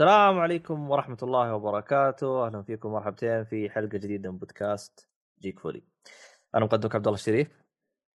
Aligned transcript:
السلام 0.00 0.38
عليكم 0.38 0.90
ورحمة 0.90 1.16
الله 1.22 1.54
وبركاته، 1.54 2.46
أهلا 2.46 2.62
فيكم 2.62 2.92
مرحبتين 2.92 3.44
في 3.44 3.70
حلقة 3.70 3.98
جديدة 3.98 4.30
من 4.30 4.38
بودكاست 4.38 5.08
جيك 5.42 5.58
فولي. 5.58 5.82
أنا 6.54 6.64
مقدمك 6.64 6.94
عبد 6.94 7.06
الله 7.06 7.18
الشريف 7.18 7.48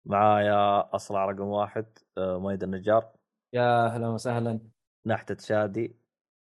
معايا 0.05 0.95
أصلع 0.95 1.25
رقم 1.25 1.41
واحد 1.47 1.85
آه، 2.17 2.37
مؤيد 2.39 2.63
النجار 2.63 3.11
يا 3.53 3.85
أهلا 3.85 4.07
وسهلا 4.07 4.59
نحتة 5.05 5.37
شادي 5.39 5.95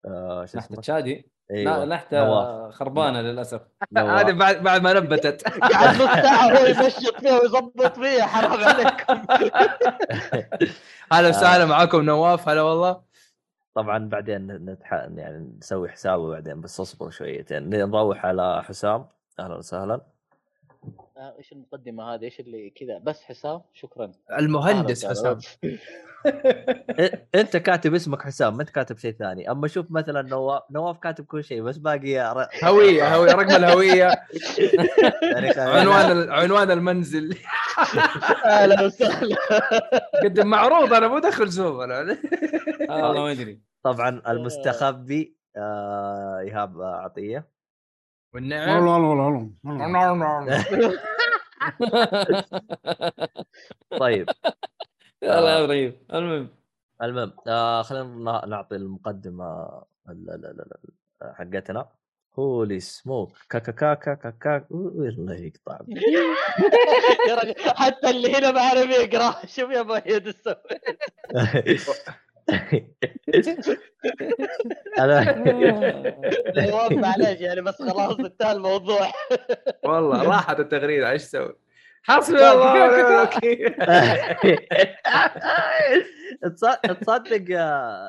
آه، 0.06 0.44
شو 0.44 0.58
نحتة؟ 0.58 0.82
شادي 0.82 1.30
أيوة. 1.50 1.78
لا 1.78 1.84
نحتة 1.84 2.24
نواف. 2.24 2.74
خربانة 2.74 3.20
للأسف. 3.20 3.60
هذه 3.96 4.32
بعد 4.32 4.62
بعد 4.62 4.82
ما 4.82 4.92
نبتت 4.92 5.48
قاعد 5.72 5.96
نص 6.02 6.10
ساعة 6.10 6.58
هو 6.58 6.66
يمشط 6.66 7.20
فيها 7.20 7.40
ويظبط 7.40 7.98
فيها 7.98 8.26
حرام 8.26 8.64
عليكم 8.64 9.26
أهلا 11.12 11.28
وسهلا 11.28 11.64
معاكم 11.64 12.02
نواف 12.02 12.48
هلا 12.48 12.62
والله 12.62 13.15
طبعا 13.76 14.08
بعدين 14.08 14.46
نتح... 14.46 14.92
يعني 14.92 15.52
نسوي 15.58 15.88
حسابه 15.88 16.30
بعدين 16.30 16.60
بس 16.60 16.80
اصبروا 16.80 17.10
شويتين 17.10 17.68
نروح 17.68 18.26
على 18.26 18.62
حسام. 18.62 19.06
أهلا 19.40 19.56
وسهلا. 19.56 20.00
آه، 21.16 21.34
إيش 21.38 21.52
المقدمة 21.52 22.14
هذه؟ 22.14 22.24
إيش 22.24 22.40
اللي 22.40 22.70
كذا؟ 22.70 22.98
بس 22.98 23.22
حسام؟ 23.22 23.60
شكرا. 23.74 24.12
المهندس 24.38 25.06
حسام. 25.06 25.38
أنت 27.34 27.56
كاتب 27.56 27.94
اسمك 27.94 28.22
حسام 28.22 28.56
ما 28.56 28.62
أنت 28.62 28.70
كاتب 28.70 28.98
شيء 28.98 29.12
ثاني. 29.12 29.50
أما 29.50 29.68
شوف 29.68 29.90
مثلا 29.90 30.22
نواف 30.22 30.62
نواف 30.70 30.98
كاتب 30.98 31.24
كل 31.24 31.44
شيء 31.44 31.62
بس 31.62 31.76
باقي 31.76 32.34
ر... 32.34 32.48
هوية 32.64 33.16
هوية 33.16 33.32
رقم 33.32 33.56
الهوية. 33.56 34.10
تاريخ 35.20 35.58
عنوان 35.58 36.30
عنوان 36.30 36.70
المنزل. 36.70 37.36
أهلا 38.44 38.82
وسهلا. 38.84 39.36
قدم 40.24 40.46
معروض 40.46 40.92
أنا 40.92 41.08
مو 41.08 41.18
داخل 41.18 41.48
زوم 41.48 41.80
أنا. 41.80 42.18
والله 42.88 43.24
ما 43.24 43.32
أدري. 43.32 43.65
طبعا 43.92 44.22
المستخبي 44.28 45.36
آه 45.56 46.38
إيهاب 46.40 46.82
عطيه 46.82 47.48
والنعم. 48.34 48.68
طيب. 54.00 54.28
يلا 55.22 55.50
يا 55.58 55.64
أبراهيم 55.64 55.98
المهم. 56.14 56.48
المهم 57.02 57.32
آه 57.48 57.82
خلينا 57.82 58.46
نعطي 58.46 58.76
المقدمة 58.76 59.66
ال- 60.08 60.30
ال- 60.30 60.46
ال- 60.46 60.72
ال- 61.22 61.34
حقتنا. 61.34 61.88
هولي 62.38 62.80
سموك 62.80 63.32
كاكا 63.50 63.72
كاكا 63.72 64.14
كاكا 64.14 64.66
الله 64.70 65.34
يقطع. 65.34 65.78
حتى 67.84 68.10
اللي 68.10 68.34
هنا 68.38 68.50
ما 68.50 68.60
عرف 68.60 68.90
يقرأ. 68.90 69.46
شوف 69.46 69.70
يا 69.70 69.82
مؤيد 69.82 70.26
السوي 70.26 70.54
أنا 74.98 75.34
معليش 77.02 77.40
يعني 77.40 77.60
بس 77.62 77.82
خلاص 77.82 78.18
انتهى 78.18 78.52
الموضوع. 78.52 79.12
والله 79.86 80.22
راحت 80.22 80.60
التغريدة 80.60 81.10
إيش 81.10 81.22
أسوي؟ 81.22 81.54
حسبي 82.02 82.36
الله 82.36 82.56
ونعم 82.56 82.90
الوكيل 82.90 83.74
تص- 86.44 86.80
تصدق 87.00 87.44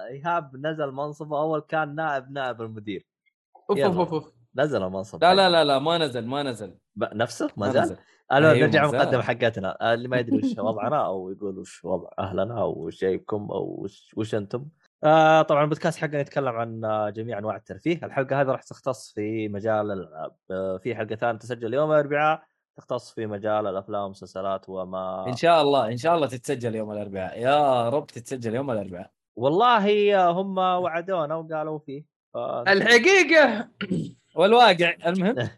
إيهاب 0.10 0.52
نزل 0.56 0.92
منصبه 0.92 1.40
أول 1.40 1.60
كان 1.70 1.96
نائب 1.96 2.32
نائب 2.32 2.62
المدير. 2.62 3.06
أوف. 3.70 3.80
أوف 3.80 4.14
أوف. 4.14 4.32
نزل 4.56 4.84
المنصب 4.84 5.24
لا 5.24 5.36
لا 5.36 5.50
لا 5.50 5.64
لا 5.64 5.80
ما 5.80 5.98
نزل 5.98 6.26
ما 6.26 6.44
نزل. 6.44 6.78
نفسه؟ 6.98 7.50
ما 7.58 7.68
ما 7.68 7.74
زال؟ 7.74 7.98
المهم 8.32 8.52
أيوة، 8.52 8.68
نرجع. 8.68 8.84
المقدمه 8.86 9.22
حقتنا. 9.22 9.78
آه، 9.82 9.94
اللي 9.94 10.08
ما 10.08 10.18
يدري 10.18 10.38
وش 10.38 10.44
وضعنا 10.60 11.06
أو 11.06 11.32
يقول 11.32 11.60
وش 11.60 11.86
وضع 11.86 12.10
أهلنا 12.20 12.62
أو 12.62 12.86
وش 12.86 13.02
جايبكم 13.02 13.48
أو 13.52 13.76
وش, 13.80 14.14
وش 14.18 14.36
أنتم. 14.36 14.66
آه 15.04 15.42
طبعا 15.42 15.64
البودكاست 15.64 15.98
حقنا 15.98 16.20
يتكلم 16.20 16.48
عن 16.56 16.86
آه، 16.86 17.10
جميع 17.10 17.38
أنواع 17.38 17.56
الترفيه. 17.56 18.00
الحلقة 18.04 18.42
هذه 18.42 18.48
راح 18.48 18.64
تختص 18.64 19.14
في 19.14 19.48
مجال 19.48 19.92
الالعاب 19.92 20.36
آه 20.52 20.78
في 20.78 20.96
حلقه 20.96 21.16
ثانية 21.16 21.40
تسجل 21.40 21.74
يوم 21.74 21.92
الأربعاء. 21.92 22.44
تختص 22.78 23.12
في 23.14 23.26
مجال 23.26 23.68
الأفلام 23.68 24.02
والمسلسلات 24.02 24.70
وما. 24.70 25.28
إن 25.28 25.36
شاء 25.36 25.62
الله 25.62 25.88
إن 25.88 25.98
شاء 25.98 26.16
الله 26.16 26.28
تتسجل 26.28 26.76
يوم 26.76 26.92
الأربعاء. 26.92 27.40
يا 27.42 27.90
رب 27.90 28.08
تتسجل 28.08 28.56
يوم 28.56 28.72
الأربعاء. 28.72 29.12
والله 29.36 30.16
آه، 30.16 30.32
هم 30.32 30.58
وعدونا 30.58 31.36
وقالوا 31.36 31.80
فيه. 31.80 32.04
ف... 32.34 32.38
الحقيقة. 32.68 33.70
والواقع 34.36 34.96
المهم. 35.08 35.36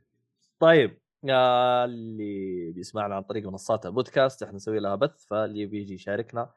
طيب 0.60 1.03
اللي 1.30 2.72
بيسمعنا 2.72 3.14
عن 3.16 3.22
طريق 3.22 3.46
منصات 3.48 3.86
البودكاست 3.86 4.42
إحنا 4.42 4.54
نسوي 4.56 4.78
لها 4.80 4.94
بث 4.94 5.26
فاللي 5.26 5.66
بيجي 5.66 5.94
يشاركنا 5.94 6.54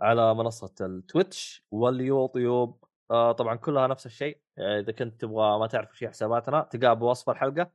على 0.00 0.34
منصة 0.34 0.74
التويتش 0.80 1.66
واليوتيوب. 1.70 2.84
آه 3.10 3.32
طبعا 3.32 3.56
كلها 3.56 3.86
نفس 3.86 4.06
الشيء. 4.06 4.40
آه، 4.58 4.80
إذا 4.80 4.92
كنت 4.92 5.20
تبغى 5.20 5.58
ما 5.58 5.66
تعرف 5.66 6.02
هي 6.02 6.08
حساباتنا 6.08 6.62
تلقاها 6.62 6.94
بوصف 6.94 7.30
الحلقة. 7.30 7.72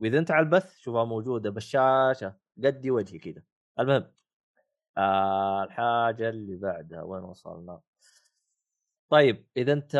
وإذا 0.00 0.18
أنت 0.18 0.30
على 0.30 0.44
البث 0.46 0.78
شوفها 0.78 1.04
موجودة 1.04 1.50
بالشاشة 1.50 2.36
قدي 2.64 2.90
وجهي 2.90 3.18
كذا. 3.18 3.42
المهم 3.80 4.12
آه 4.98 5.64
الحاجة 5.64 6.28
اللي 6.28 6.56
بعدها 6.56 7.02
وين 7.02 7.22
وصلنا؟ 7.24 7.80
طيب 9.14 9.46
إذا 9.56 9.72
أنت 9.72 9.92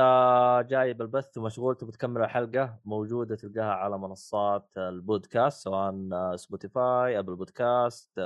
جاي 0.68 0.92
بالبث 0.92 1.38
ومشغول 1.38 1.76
تبي 1.76 1.92
تكمل 1.92 2.22
الحلقة 2.22 2.78
موجودة 2.84 3.36
تلقاها 3.36 3.72
على 3.72 3.98
منصات 3.98 4.68
البودكاست 4.76 5.64
سواء 5.64 6.36
Spotify 6.36 7.18
Apple 7.18 7.36
Podcast 7.36 8.20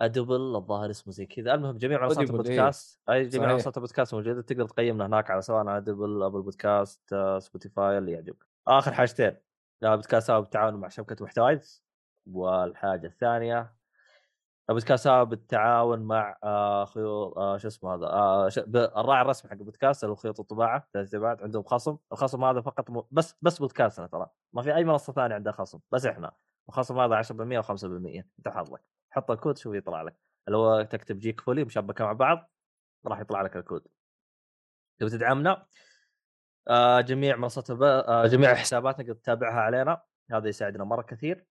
Audible 0.00 0.56
الظاهر 0.56 0.90
اسمه 0.90 1.12
زي 1.12 1.26
كذا. 1.26 1.54
المهم 1.54 1.78
جميع 1.78 2.02
منصات 2.02 2.18
Audible، 2.18 2.40
البودكاست 2.40 3.00
أي 3.10 3.28
جميع. 3.28 3.52
منصات 3.52 3.76
البودكاست 3.76 4.14
موجودة 4.14 4.42
تقدر 4.42 4.68
تقيمنا 4.68 5.06
هناك 5.06 5.30
على 5.30 5.42
سواء 5.42 5.66
على 5.66 5.76
Audible 5.76 6.22
Apple 6.22 6.42
Podcast 6.42 7.14
Spotify 7.38 7.98
اللي 7.98 8.12
يعجبك. 8.12 8.46
آخر 8.68 8.92
حاجتين 8.92 9.36
بودكاست 9.82 10.26
سوا 10.26 10.40
بالتعاون 10.40 10.74
مع 10.74 10.88
شبكة 10.88 11.24
محتوايز 11.24 11.84
والحاجة 12.26 13.06
الثانية 13.06 13.75
البودكاست 14.70 15.04
سوا 15.04 15.22
بالتعاون 15.24 16.00
مع 16.00 16.38
آه 16.44 16.84
خيوط 16.84 17.38
آه 17.38 17.56
شو 17.56 17.68
اسمه 17.68 17.94
هذا 17.94 18.06
آه. 18.06 18.48
الراعي 19.00 19.22
الرسمي 19.22 19.50
حق 19.50 19.56
البودكاست 19.56 20.04
اللي 20.04 20.12
هو 20.12 20.16
خيوط 20.16 20.40
الطباعه 20.40 20.88
تبعات 21.12 21.42
عندهم 21.42 21.62
خصم 21.62 21.96
الخصم 22.12 22.44
هذا 22.44 22.60
فقط 22.60 22.90
م... 22.90 23.02
بس 23.10 23.34
بس 23.42 23.58
بودكاستنا 23.58 24.06
ترى 24.06 24.26
ما 24.52 24.62
في 24.62 24.74
أي 24.74 24.84
منصة 24.84 25.12
ثانية 25.12 25.34
عندها 25.34 25.52
خصم 25.52 25.80
بس 25.92 26.06
إحنا 26.06 26.32
الخصم 26.68 26.98
هذا 26.98 27.22
10% 27.22 27.26
و5% 27.64 27.84
انت 27.84 28.48
حظك 28.48 28.84
حط 29.10 29.30
الكود 29.30 29.58
شوف 29.58 29.74
يطلع 29.74 30.02
لك 30.02 30.16
اللي 30.46 30.58
هو 30.58 30.82
تكتب 30.82 31.18
جيك 31.18 31.40
فولي 31.40 31.64
مشبكة 31.64 32.04
مع 32.04 32.12
بعض 32.12 32.50
راح 33.06 33.20
يطلع 33.20 33.42
لك 33.42 33.56
الكود 33.56 33.86
تبي 34.98 35.10
تدعمنا 35.10 35.66
جميع 37.00 37.36
منصات 37.36 37.72
جميع 38.32 38.54
حساباتنا 38.54 39.14
تتابعها 39.14 39.60
علينا 39.60 40.02
هذا 40.30 40.48
يساعدنا 40.48 40.84
مرة 40.84 41.02
كثير 41.02 41.46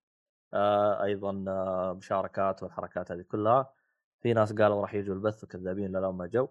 أيضا 1.03 1.45
آه 1.47 1.93
مشاركات 1.93 2.63
والحركات 2.63 3.11
هذه 3.11 3.21
كلها. 3.21 3.73
في 4.21 4.33
ناس 4.33 4.53
قالوا 4.53 4.81
راح 4.81 4.93
يجوا 4.93 5.15
البث 5.15 5.43
وكذابين 5.43 5.91
لا 5.91 6.11
ما 6.11 6.27
جو. 6.27 6.47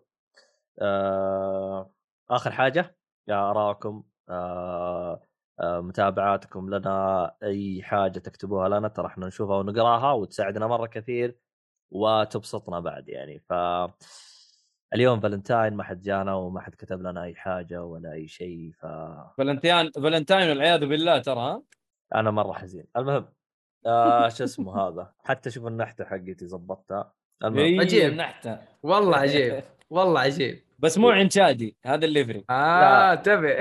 آه 0.80 1.90
آخر 2.30 2.50
حاجة 2.52 2.96
يا 3.28 3.50
آراءكم 3.50 4.04
آه 4.28 5.20
آه 5.60 5.80
متابعاتكم 5.80 6.70
لنا 6.74 7.36
أي 7.42 7.82
حاجة 7.82 8.18
تكتبوها 8.18 8.68
لنا 8.68 8.88
ترى 8.88 9.06
إحنا 9.06 9.26
نشوفها 9.26 9.56
ونقراها 9.56 10.12
وتساعدنا 10.12 10.66
مرة 10.66 10.86
كثير 10.86 11.38
وتبسطنا 11.90 12.80
بعد 12.80 13.08
يعني. 13.08 13.38
ف 13.40 13.52
اليوم 14.94 15.20
فالنتاين 15.20 15.74
ما 15.74 15.82
حد 15.84 16.00
جانا 16.02 16.34
وما 16.34 16.60
حد 16.60 16.74
كتب 16.74 17.00
لنا 17.00 17.22
أي 17.22 17.34
حاجة 17.34 17.84
ولا 17.84 18.12
أي 18.12 18.28
شيء 18.28 18.72
ف 18.72 18.86
فالنتين 19.38 19.90
فالنتاين 19.92 20.48
والعياذ 20.48 20.86
بالله 20.86 21.18
ترى 21.18 21.62
أنا 22.14 22.30
مرة 22.30 22.52
حزين. 22.52 22.86
المهم 22.96 23.28
آه 23.86 24.28
شو 24.28 24.44
اسمه 24.44 24.80
هذا؟ 24.88 25.12
حتى 25.24 25.50
شوف 25.50 25.66
النحتة 25.66 26.04
حقتي 26.04 26.46
ظبطتها. 26.46 27.12
المهم 27.44 27.58
إيه، 27.58 27.80
عجيب. 27.80 28.14
نحته 28.14 28.58
والله 28.82 29.16
عجيب. 29.24 29.62
والله 29.90 30.20
عجيب. 30.20 30.60
بس 30.78 30.98
مو 30.98 31.10
عند 31.10 31.32
شادي 31.32 31.76
هذا 31.86 32.04
اللي 32.04 32.20
يفرق 32.20 32.42
آه 32.50 33.12
انتبه. 33.12 33.56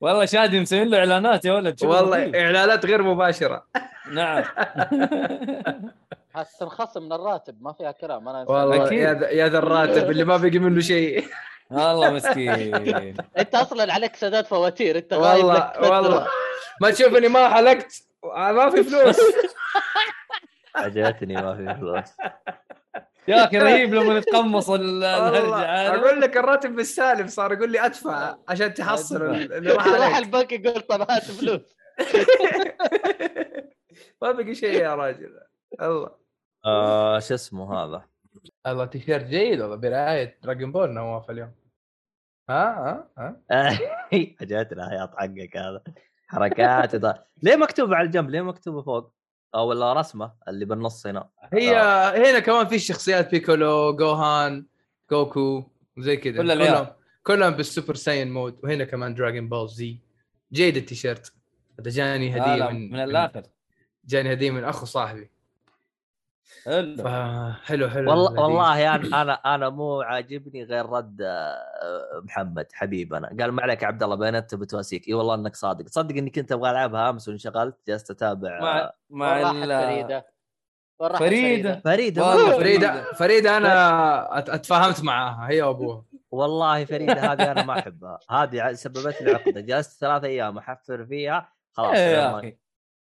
والله 0.00 0.24
شادي 0.24 0.60
مسوين 0.60 0.88
له 0.88 0.98
إعلانات 0.98 1.44
يا 1.44 1.52
ولد 1.52 1.84
والله 1.84 2.22
نظيف. 2.22 2.34
إعلانات 2.34 2.86
غير 2.86 3.02
مباشرة. 3.02 3.66
نعم. 4.12 4.44
حتنخصم 6.34 7.02
من 7.02 7.12
الراتب 7.12 7.62
ما 7.62 7.72
فيها 7.72 7.92
كلام. 7.92 8.28
أنا 8.28 8.44
والله 8.50 8.86
أكيد. 8.86 8.98
يا 8.98 9.14
ذا- 9.14 9.28
يا 9.30 9.48
ذا 9.48 9.58
الراتب 9.58 10.10
اللي 10.10 10.24
ما 10.24 10.36
بقي 10.36 10.58
منه 10.58 10.80
شيء. 10.80 11.24
والله 11.70 12.10
مسكين. 12.10 12.74
انت 13.38 13.54
أصلا 13.54 13.92
عليك 13.92 14.16
سداد 14.16 14.46
فواتير 14.46 14.96
انت 14.98 15.12
والله. 15.12 15.72
والله. 15.80 16.26
ما 16.80 16.90
تشوف 16.90 17.14
إني 17.16 17.28
ما 17.28 17.48
حلقت 17.48 18.02
ما 18.24 18.70
في 18.70 18.82
فلوس. 18.84 19.16
عجبتني 20.76 21.34
ما 21.34 21.54
في 21.56 21.80
فلوس. 21.80 22.04
يا 23.28 23.44
أخي 23.44 23.58
رهيب 23.58 23.94
لما 23.94 24.18
يتقمص 24.18 24.70
ال- 24.70 24.80
والله 24.80 25.28
الهرجة. 25.28 25.64
هذه. 25.64 25.94
أقول 26.00 26.20
لك 26.20 26.36
الراتب 26.36 26.76
بالسالب 26.76 27.26
صار 27.28 27.52
يقول 27.52 27.72
لي 27.72 27.86
أدفع 27.86 28.36
عشان 28.48 28.74
تحصل. 28.74 29.22
اللي 29.34 29.72
راح 29.72 30.16
البنك 30.16 30.52
يقول 30.52 30.80
طب 30.80 31.00
هات 31.10 31.22
فلوس. 31.24 31.76
ما 34.22 34.32
بقي 34.32 34.54
شيء 34.54 34.82
يا 34.82 34.94
راجل. 34.94 35.40
الله. 35.82 36.10
آه 36.64 37.18
شو 37.18 37.34
اسمه 37.34 37.74
هذا؟ 37.84 38.04
الله 38.66 38.84
تيشيرت 38.84 39.24
جيد 39.24 39.60
والله 39.60 39.76
برعايه 39.76 40.38
Dragon 40.42 40.72
Ball 40.72 40.90
نواف 40.90 41.30
اليوم 41.30 41.52
ها 42.50 43.08
ها 43.18 43.40
ها 43.50 43.78
عجبتني 44.40 44.82
الحياط 44.84 45.10
حقك 45.16 45.56
هذا 45.56 45.82
حركات 46.28 46.96
إذا- 46.96 47.18
ليه 47.42 47.56
مكتوبه 47.56 47.96
على 47.96 48.06
الجنب 48.06 48.30
ليه 48.30 48.40
مكتوبه 48.42 48.82
فوق 48.82 49.12
أو 49.54 49.68
ولا 49.68 49.92
رسمه 49.92 50.32
اللي 50.48 50.64
بالنص 50.64 51.06
هنا 51.06 51.28
هي 51.52 51.76
آه. 51.80 52.10
هنا 52.30 52.38
كمان 52.40 52.66
في 52.66 52.78
شخصيات 52.78 53.30
بيكولو 53.30 53.96
جوهان 53.96 54.66
جوكو 55.10 55.64
وزي 55.98 56.16
كذا. 56.16 56.36
كلهم 56.42 56.86
كلهم 57.22 57.50
بال 57.50 57.63
Super 57.63 57.94
Saiyan 57.94 58.32
mode 58.32 58.60
وهنا 58.64 58.84
كمان 58.84 59.14
Dragon 59.14 59.48
Ball 59.48 59.68
زي 59.68 59.98
جيد 60.52 60.76
التيشيرت 60.76 61.32
هذا 61.80 61.90
جاني 61.90 62.36
هديه 62.36 62.68
من 62.68 62.90
من 62.92 63.00
الآخر 63.00 63.42
جاني 64.04 64.32
هديه 64.32 64.50
من 64.50 64.64
اخو 64.64 64.86
صاحبي 64.86 65.30
حلو. 66.64 67.08
حلو 67.64 67.88
حلو 67.88 68.10
والله. 68.10 68.42
والله 68.42 68.78
يعني 68.78 69.06
أنا 69.06 69.32
أنا 69.32 69.68
مو 69.68 70.00
عاجبني 70.00 70.64
غير 70.64 70.86
رد 70.86 71.22
آه، 71.22 72.20
محمد 72.24 72.66
حبيبنا 72.72 73.28
قال 73.40 73.52
ما 73.52 73.62
عليك 73.62 73.82
يا 73.82 73.86
عبد 73.86 74.02
الله 74.02 74.16
بينت 74.16 74.54
بتواسيك 74.54 75.08
إي 75.08 75.14
والله 75.14 75.34
إنك 75.34 75.56
صادق. 75.56 75.88
صدق 75.88 76.16
إني 76.16 76.30
كنت 76.30 76.52
أبغى 76.52 76.70
ألعبها 76.70 77.10
أمس 77.10 77.28
وانشغلت 77.28 77.76
جلست 77.88 78.10
أتابع 78.10 78.60
مع 78.60 78.78
آه، 78.78 78.92
مع 79.10 79.52
فريدة. 79.52 80.26
فريدة. 81.18 81.80
فريدة. 81.84 82.22
والله 82.26 82.56
فريدة 82.56 83.12
فريدة. 83.12 83.56
أنا 83.56 84.26
أت- 84.40 84.50
أتفاهمت 84.50 85.04
معاها 85.04 85.48
هي 85.50 85.62
وأبوها. 85.62 86.04
والله 86.30 86.84
فريدة 86.84 87.32
هذه 87.32 87.52
أنا 87.52 87.62
ما 87.62 87.78
أحبها. 87.78 88.18
هذه 88.30 88.72
سببت 88.72 89.22
لي 89.22 89.30
عقدة. 89.34 89.60
جلست 89.60 90.00
ثلاث 90.00 90.24
أيام 90.24 90.58
أحفر 90.58 91.06
فيها 91.06 91.52
خلاص 91.72 91.94
إيه 91.96 92.14
يا 92.16 92.38
أخي. 92.38 92.56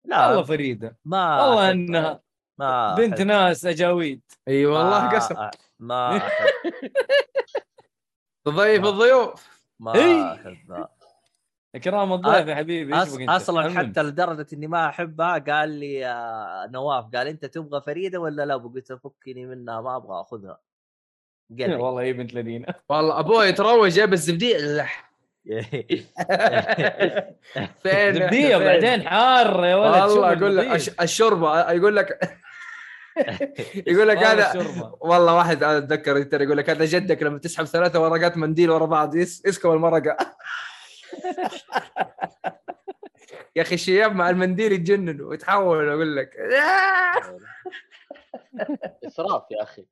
لا. 0.05 0.27
والله 0.27 0.43
فريدة. 0.43 0.97
ما 1.05 1.45
والله. 1.45 1.71
إنها 1.71 2.19
ما 2.61 2.95
بنت 2.95 3.13
أحب. 3.13 3.27
ناس 3.27 3.65
أجاويد 3.65 4.21
إي 4.47 4.65
والله 4.65 5.09
قسم 5.09 5.35
ما. 5.79 6.21
تضيف 8.45 8.85
الضيوف 8.85 9.61
ما. 9.79 9.91
احبها 10.33 10.89
اكرام 11.75 12.13
الضيف 12.13 12.47
يا 12.47 12.55
حبيبي 12.55 12.95
أص... 12.95 13.17
أصلا. 13.29 13.79
حتى 13.79 14.03
لدرجة 14.03 14.47
إني 14.53 14.67
ما 14.67 14.89
أحبها 14.89 15.37
قال 15.37 15.69
لي 15.69 16.05
آه، 16.07 16.67
نواف 16.71 17.05
قال 17.15 17.27
أنت 17.27 17.45
تبغى 17.45 17.81
فريدة 17.81 18.19
ولا 18.19 18.45
لا 18.45 18.55
قلت 18.57 18.93
فكني 18.93 19.45
منها 19.45 19.81
ما 19.81 19.95
أبغى 19.95 20.21
أخذها 20.21 20.59
قال. 21.59 21.75
والله 21.75 22.03
يا 22.03 22.11
بنت 22.11 22.33
الذين 22.33 22.65
والله 22.89 23.19
أبوي 23.19 23.45
يتروج 23.45 23.89
جايب 23.91 24.13
الزبديه 24.13 24.57
لح. 24.57 25.11
فين 27.83 28.13
زبديه؟ 28.13 28.55
وبعدين 28.55 29.07
حار 29.07 29.65
يا 29.65 29.75
ولد 29.75 30.01
والله 30.01 30.33
أقول 30.33 30.57
لك 30.57 31.01
الشوربة 31.01 31.71
يقول 31.71 31.95
لك 31.95 32.39
يقول 33.87 34.07
لك 34.07 34.17
الشوربة. 34.23 34.95
والله 34.99 35.35
واحد 35.35 35.63
أنا 35.63 35.77
أتذكر 35.77 36.41
يقول 36.41 36.57
لك 36.57 36.69
هذا 36.69 36.85
جدك 36.85 37.23
لما 37.23 37.39
تسحب 37.39 37.65
ثلاثة 37.65 37.99
ورقات 38.01 38.37
منديل 38.37 38.69
ورا 38.71 38.85
بعض 38.85 39.17
اسكب 39.17 39.71
المرقة 39.71 40.17
يا 43.55 43.61
أخي 43.61 43.75
الشياب 43.75 44.15
مع 44.15 44.29
المنديل 44.29 44.71
يتجننوا 44.71 45.29
ويتحول 45.29 45.89
أقول 45.89 46.15
لك 46.15 46.29
إسراف 49.07 49.43
يا 49.51 49.63
أخي 49.63 49.85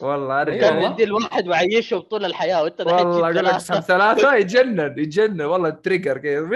والله 0.00 0.40
أرجع 0.40 0.60
كان 0.60 0.76
والله. 0.76 0.92
يدي 0.92 1.04
الواحد 1.04 1.48
ويعيشهم 1.48 2.00
طول 2.00 2.24
الحياة 2.24 2.62
وأنت 2.62 2.80
والله 2.80 3.00
أقول 3.30 3.44
لك 3.44 3.54
تسحب 3.56 3.80
ثلاثة. 3.80 4.14
ثلاثة 4.20 4.34
يتجنن 4.34 4.98
يتجنن 4.98 5.40
والله 5.42 5.70
تريجر 5.70 6.18
كذا؟ 6.18 6.46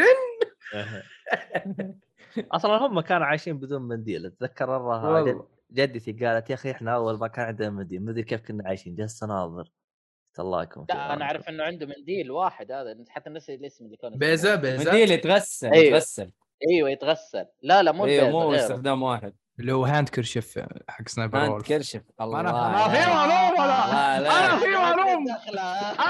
أصلا 2.53 2.77
هم 2.87 3.01
كانوا 3.01 3.27
عايشين 3.27 3.59
بدون 3.59 3.83
منديل 3.83 4.27
أتذكر 4.27 4.79
مرة 4.79 5.47
جدتي 5.73 6.13
قالت 6.13 6.51
يا 6.51 6.55
أخي 6.55 6.71
إحنا 6.71 6.95
أول 6.95 7.19
ما 7.19 7.29
كان 7.29 7.45
عندنا 7.47 7.71
منديل 7.71 8.05
ما 8.05 8.11
ادري 8.11 8.23
كيف 8.23 8.41
كنا 8.41 8.69
عايشين 8.69 8.95
جلست 8.95 9.23
أناظر 9.23 9.63
قلت 9.63 10.41
الله 10.41 10.63
يكون 10.63 10.87
لا 10.89 11.13
أنا. 11.13 11.25
أعرف 11.25 11.49
إنه 11.49 11.65
عنده 11.65 11.87
منديل 11.87 12.31
واحد 12.31 12.73
هذا 12.73 12.97
حتى 13.09 13.31
نسي 13.31 13.55
الاسم 13.55 13.85
اللي 13.85 13.97
كان 13.97 14.19
بيزا 14.19 14.55
بيزا 14.55 14.85
منديل 14.93 15.11
يتغسل 15.11 15.73
أيوه. 15.73 15.85
يتغسل 15.87 16.31
أيوه 16.71 16.91
يتغسل 16.91 17.47
لا 17.63 17.83
لا 17.83 17.93
مو 17.93 18.05
أيوه 18.07 18.23
البيضة، 18.27 18.43
مو. 18.43 18.55
استخدام 18.55 19.03
واحد 19.03 19.35
اللي 19.61 19.73
هو 19.73 19.85
هاند 19.85 20.09
كرشف 20.09 20.67
حق 20.89 21.09
سنايبر 21.09 21.39
هاند 21.39 21.63
كرشف 21.63 22.03
الله 22.21 22.43
ما 22.43 22.89
في 22.89 22.99
لا. 22.99 23.09
معلومة 23.15 23.67
لا. 23.67 24.47
أنا 24.47 24.59
في 24.59 24.67
معلوم. 24.67 25.25
دخلة. 25.25 25.63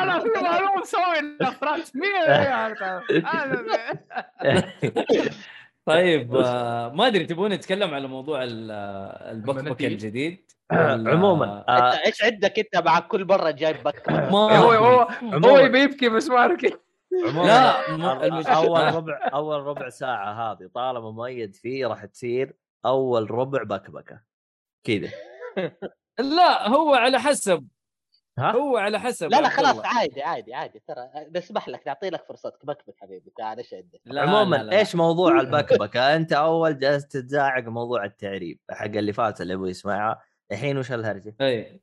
أنا 0.02 0.18
في 0.18 0.28
معلوم 0.42 0.80
مسوي 0.80 1.18
الافراد 1.18 1.82
طيب 5.86 6.36
آه، 6.36 6.88
ما 6.88 7.06
أدري 7.06 7.26
تبون 7.26 7.52
نتكلم 7.52 7.94
على 7.94 8.08
موضوع 8.08 8.42
ال- 8.44 8.70
البكبك. 9.31 9.84
الجديد 9.84 10.52
عموما 10.70 11.64
آه، 11.69 11.92
إنت 11.94 12.06
إيش 12.06 12.25
عندك 12.25 12.58
أنت 12.58 12.76
مع 12.86 13.00
كل 13.00 13.25
مرة 13.25 13.50
جايب 13.50 13.82
بك 13.82 14.08
ما 14.08 14.38
هو 14.38 14.48
هو 14.48 14.72
هو 14.72 15.08
عموما. 15.22 15.60
يبي 15.60 15.81
يبكي 15.82 16.08
بس 16.08 16.28
ما 16.28 16.38
عارف 16.40 16.60
كيف. 16.60 16.78
عموما 17.26 17.46
لا، 17.46 18.54
أول 18.56 18.81
آه. 18.81 18.96
ربع 18.96 19.31
أول 19.34 19.62
ربع 19.62 19.88
ساعة 19.88 20.52
هذه 20.52 20.70
طالما 20.75 21.10
مؤيد 21.10 21.54
فيه 21.56 21.87
راح 21.87 22.04
تصير 22.04 22.54
أول 22.87 23.30
ربع 23.30 23.62
بكبكة. 23.62 24.20
كذا. 24.84 25.08
لا 26.19 26.69
هو 26.69 26.94
على 26.94 27.20
حسب. 27.20 27.66
ها؟ 28.38 28.50
هو 28.52 28.76
على 28.76 29.00
حسب 29.00 29.31
لا 29.31 29.40
لا 29.40 29.48
خلاص 29.48 29.70
الله. 29.78 29.86
عادي 29.88 30.22
عادي 30.22 30.54
عادي 30.54 30.82
ترى 30.86 31.08
نسمح 31.34 31.69
لك 31.69 31.86
نعطي 31.86 32.10
لك 32.10 32.25
فرصتك 32.28 32.66
بكبك 32.66 32.94
حبيبي 33.00 33.32
تعال 33.37 33.59
إيش 33.59 33.75
عندك 33.75 34.00
عموما 34.18 34.56
لا 34.56 34.62
لا. 34.62 34.78
إيش 34.78 34.94
موضوع 34.97 35.40
البكبكه 35.40 36.16
أنت 36.16 36.32
أول 36.32 36.78
جالس 36.78 37.09
تتزاعق 37.09 37.62
موضوع 37.64 38.04
التعريب 38.04 38.59
حق 38.70 38.85
اللي 38.85 39.12
فات 39.12 39.40
اللي 39.40 39.54
أبغى 39.54 39.70
يسمعها 39.70 40.23
الحين 40.52 40.78
وش 40.78 40.92
الهرجة؟ 40.92 41.37
اي 41.40 41.80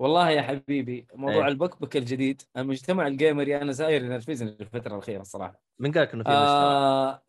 والله 0.00 0.30
يا 0.30 0.42
حبيبي 0.42 1.06
موضوع 1.14 1.42
إيه. 1.44 1.48
البكبك 1.48 1.96
الجديد 1.96 2.42
المجتمع 2.56 3.06
الجيمري 3.06 3.56
أنا 3.56 3.72
ساير 3.72 4.04
ينرفزني 4.04 4.56
الفترة 4.60 4.94
الأخيرة 4.94 5.20
الصراحه 5.20 5.60
من 5.78 5.92
قالك 5.92 6.14
إنه 6.14 6.24
في 6.24 6.30
مجتمع؟ 6.30 6.42
آه... 6.42 7.22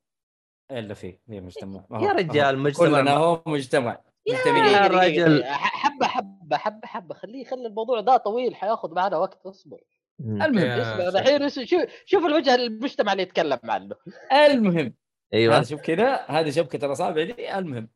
إلا 0.72 0.94
في 0.94 1.18
في 1.28 1.42
مجتمع 1.42 1.86
يا 1.92 2.12
رجال 2.12 2.60
مجتمع 2.60 2.88
كلنا 3.00 3.12
هو 3.12 3.44
مجتمع 3.48 4.02
يا 4.28 4.88
رجل. 4.88 5.40
دقيقة. 5.40 5.52
ح- 5.54 5.86
حبة 5.86 6.08
حبة 6.44 6.58
حبة 6.58 6.88
حبة 6.88 7.16
خليه 7.16 7.46
خلي 7.46 7.68
الموضوع 7.68 8.00
ده 8.02 8.18
طويل 8.18 8.56
حياخذ 8.56 8.94
معنا 8.94 9.18
وقت 9.18 9.46
اصبر. 9.46 9.78
المهم 10.20 10.58
اسمع 10.58 11.12
ساتر. 11.12 11.20
الحين 11.20 11.50
شوف 11.50 11.82
شوف 12.06 12.26
الوجه 12.26 12.56
المجتمع 12.56 13.12
اللي 13.12 13.24
يتكلم 13.24 13.60
عنه. 13.64 13.96
المهم 14.32 14.94
أيوه. 15.34 15.56
هذا 15.58 15.64
شوف 15.64 15.82
كذا 15.82 16.16
هذه 16.16 16.50
شبكة 16.50 16.86
الأصابع 16.86 17.24
دي 17.24 17.58
المهم. 17.58 17.90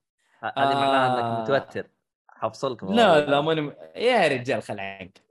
هذه 0.44 0.54
معناها 0.56 1.13
إنك 1.13 1.24
آه. 1.24 1.42
متوتر. 1.42 1.88
حفصلك 2.30 2.84
لا 2.84 3.25
لا 3.25 3.42
ماني 3.42 3.62
م- 3.62 3.75
يا 3.96 4.27
رجال 4.27 4.63
خل 4.63 4.80
عنك. 4.80 5.22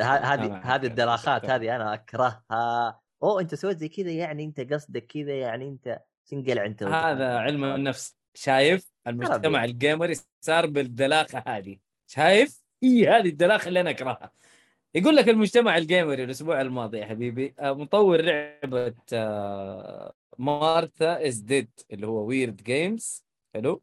هذه. 0.00 0.56
هذه 0.64 0.86
الدلاخات. 0.86 1.50
هذه 1.50 1.76
أنا 1.76 1.94
أكرهها. 1.94 3.00
أوه 3.22 3.40
أنت 3.40 3.54
سويت 3.54 3.78
زي 3.78 3.88
كذا 3.88 4.10
يعني 4.10 4.44
أنت 4.44 4.72
قصدك 4.72 5.06
كذا 5.06 5.32
يعني 5.32 5.68
أنت 5.68 6.02
تنقلع 6.26 6.66
أنت 6.66 6.82
هذا 6.82 7.38
علم 7.38 7.64
النفس. 7.64 8.16
شايف؟ 8.34 8.92
المجتمع 9.06 9.64
الجيمري 9.64 10.14
صار 10.40 10.66
بالدلاخة 10.66 11.44
هذه. 11.46 11.78
شايف؟ 12.06 12.61
هي 12.82 13.08
هذه 13.08 13.28
الدلاخه 13.28 13.68
اللي 13.68 13.80
أنا 13.80 13.90
اكرهها 13.90 14.32
يقول 14.94 15.16
لك 15.16 15.28
المجتمع 15.28 15.76
الجيمري 15.76 16.24
الأسبوع 16.24 16.60
الماضي 16.60 16.98
يا 16.98 17.06
حبيبي 17.06 17.54
آه، 17.58 17.72
مطور 17.72 18.20
لعبة 18.22 18.94
آه، 19.12 20.14
Martha 20.38 21.26
Is 21.28 21.38
Dead 21.38 21.70
اللي 21.92 22.06
هو 22.06 22.24
Wired 22.26 22.62
Games. 22.62 23.24
حلو؟ 23.54 23.82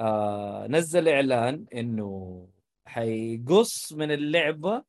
آه 0.00 0.66
نزل 0.66 1.08
إعلان 1.08 1.66
إنه 1.74 2.48
حيقص 2.86 3.92
من 3.92 4.10
اللعبة 4.12 4.84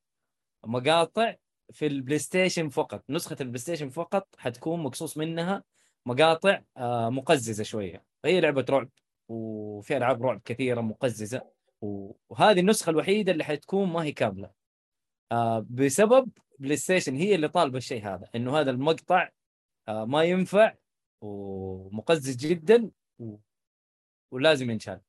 مقاطع 0.65 1.35
في 1.73 1.87
ال 1.87 2.19
PlayStation 2.19 2.69
فقط. 2.69 3.03
نسخة 3.09 3.37
ال 3.41 3.57
PlayStation 3.59 3.89
فقط 3.89 4.27
حتكون 4.37 4.83
مقصوص 4.83 5.17
منها 5.17 5.63
مقاطع 6.05 6.61
آه 6.77 7.09
مقززة 7.09 7.63
شوية. 7.63 8.03
هي 8.25 8.41
لعبة 8.41 8.65
رعب 8.69 8.89
وفي 9.29 9.97
ألعاب 9.97 10.23
رعب 10.25 10.41
كثيرة 10.45 10.81
مقززة. 10.81 11.52
وهذه 12.29 12.59
النسخة 12.59 12.89
الوحيدة 12.89 13.31
اللي 13.31 13.43
حتكون 13.43 13.89
ما 13.89 14.03
هي 14.03 14.11
كاملة. 14.11 14.51
آه 15.31 15.65
بسبب 15.69 16.29
PlayStation 16.59 17.15
هي 17.15 17.35
اللي 17.35 17.47
طالبة 17.47 17.77
الشيء 17.77 18.07
هذا 18.07 18.29
إنه 18.35 18.59
هذا 18.59 18.71
المقطع 18.71 19.29
آه 19.87 20.05
ما 20.05 20.23
ينفع 20.23 20.73
ومقزز 21.21 22.35
جدا 22.35 22.91
و... 23.19 23.35
ولازم 24.31 24.69
ينشال. 24.71 25.01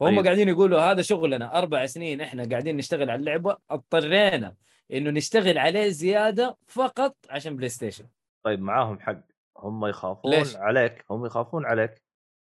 فهم 0.00 0.16
طيب. 0.16 0.24
قاعدين 0.24 0.48
يقولوا 0.48 0.80
هذا 0.80 1.02
شغلنا 1.02 1.58
أربع 1.58 1.86
سنين 1.86 2.20
إحنا 2.20 2.48
قاعدين 2.50 2.76
نشتغل 2.76 3.10
على 3.10 3.20
اللعبة 3.20 3.56
اضطرينا 3.70 4.56
إنه 4.92 5.10
نشتغل 5.10 5.58
عليه 5.58 5.88
زيادة 5.88 6.56
فقط 6.66 7.16
عشان 7.30 7.56
PlayStation. 7.56 8.06
طيب 8.42 8.60
معاهم 8.60 9.00
حق. 9.00 9.20
هم 9.58 9.86
يخافون 9.86 10.30
ليش؟ 10.30 10.56
عليك 10.56 11.04
هم 11.10 11.26
يخافون 11.26 11.66
عليك. 11.66 12.02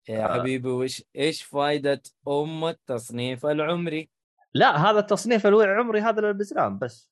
يا 0.10 0.26
آه. 0.26 0.34
حبيبي 0.40 0.70
وش 0.70 1.04
إيش 1.16 1.44
فائده 1.44 2.02
ام 2.28 2.66
التصنيف 2.66 3.46
العمري؟ 3.46 4.10
لا 4.54 4.90
هذا 4.90 5.00
التصنيف 5.00 5.48
الوعي 5.48 5.68
عمري 5.76 6.02
هذا 6.02 6.22
للبزران 6.22 6.78
بس 6.80 7.10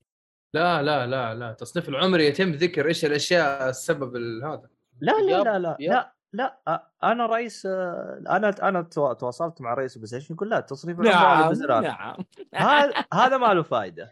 لا 0.54 0.82
لا 0.84 1.08
لا 1.08 1.34
لا 1.36 1.54
تصنيف 1.54 1.90
العمري 1.90 2.26
يتم 2.26 2.52
ذكر 2.52 2.88
إيش 2.88 3.06
الاشياء 3.06 3.70
السبب 3.70 4.16
ال- 4.16 4.44
هذا 4.46 4.70
لا 5.02 5.12
لا 5.12 5.44
لا 5.44 5.60
لا. 5.60 5.78
لا 5.80 6.14
لا 6.34 6.90
أنا 7.04 7.26
رئيس 7.26 7.66
آه، 7.66 8.24
أنا 8.30 8.50
أنا 8.70 8.82
تو- 8.82 9.14
تواصلت 9.14 9.62
مع 9.62 9.74
رئيس 9.74 9.98
ستيشن 9.98 10.34
يقول 10.34 10.50
لا 10.50 10.60
تصنيف 10.60 11.00
العمر 11.00 11.16
على 11.18 11.40
نعم 11.40 11.44
البزران 11.48 11.84
نعم 11.84 12.16
هذا 12.56 12.94
هذا 13.14 13.38
ما 13.38 13.54
له 13.54 13.64
فائده 13.64 14.12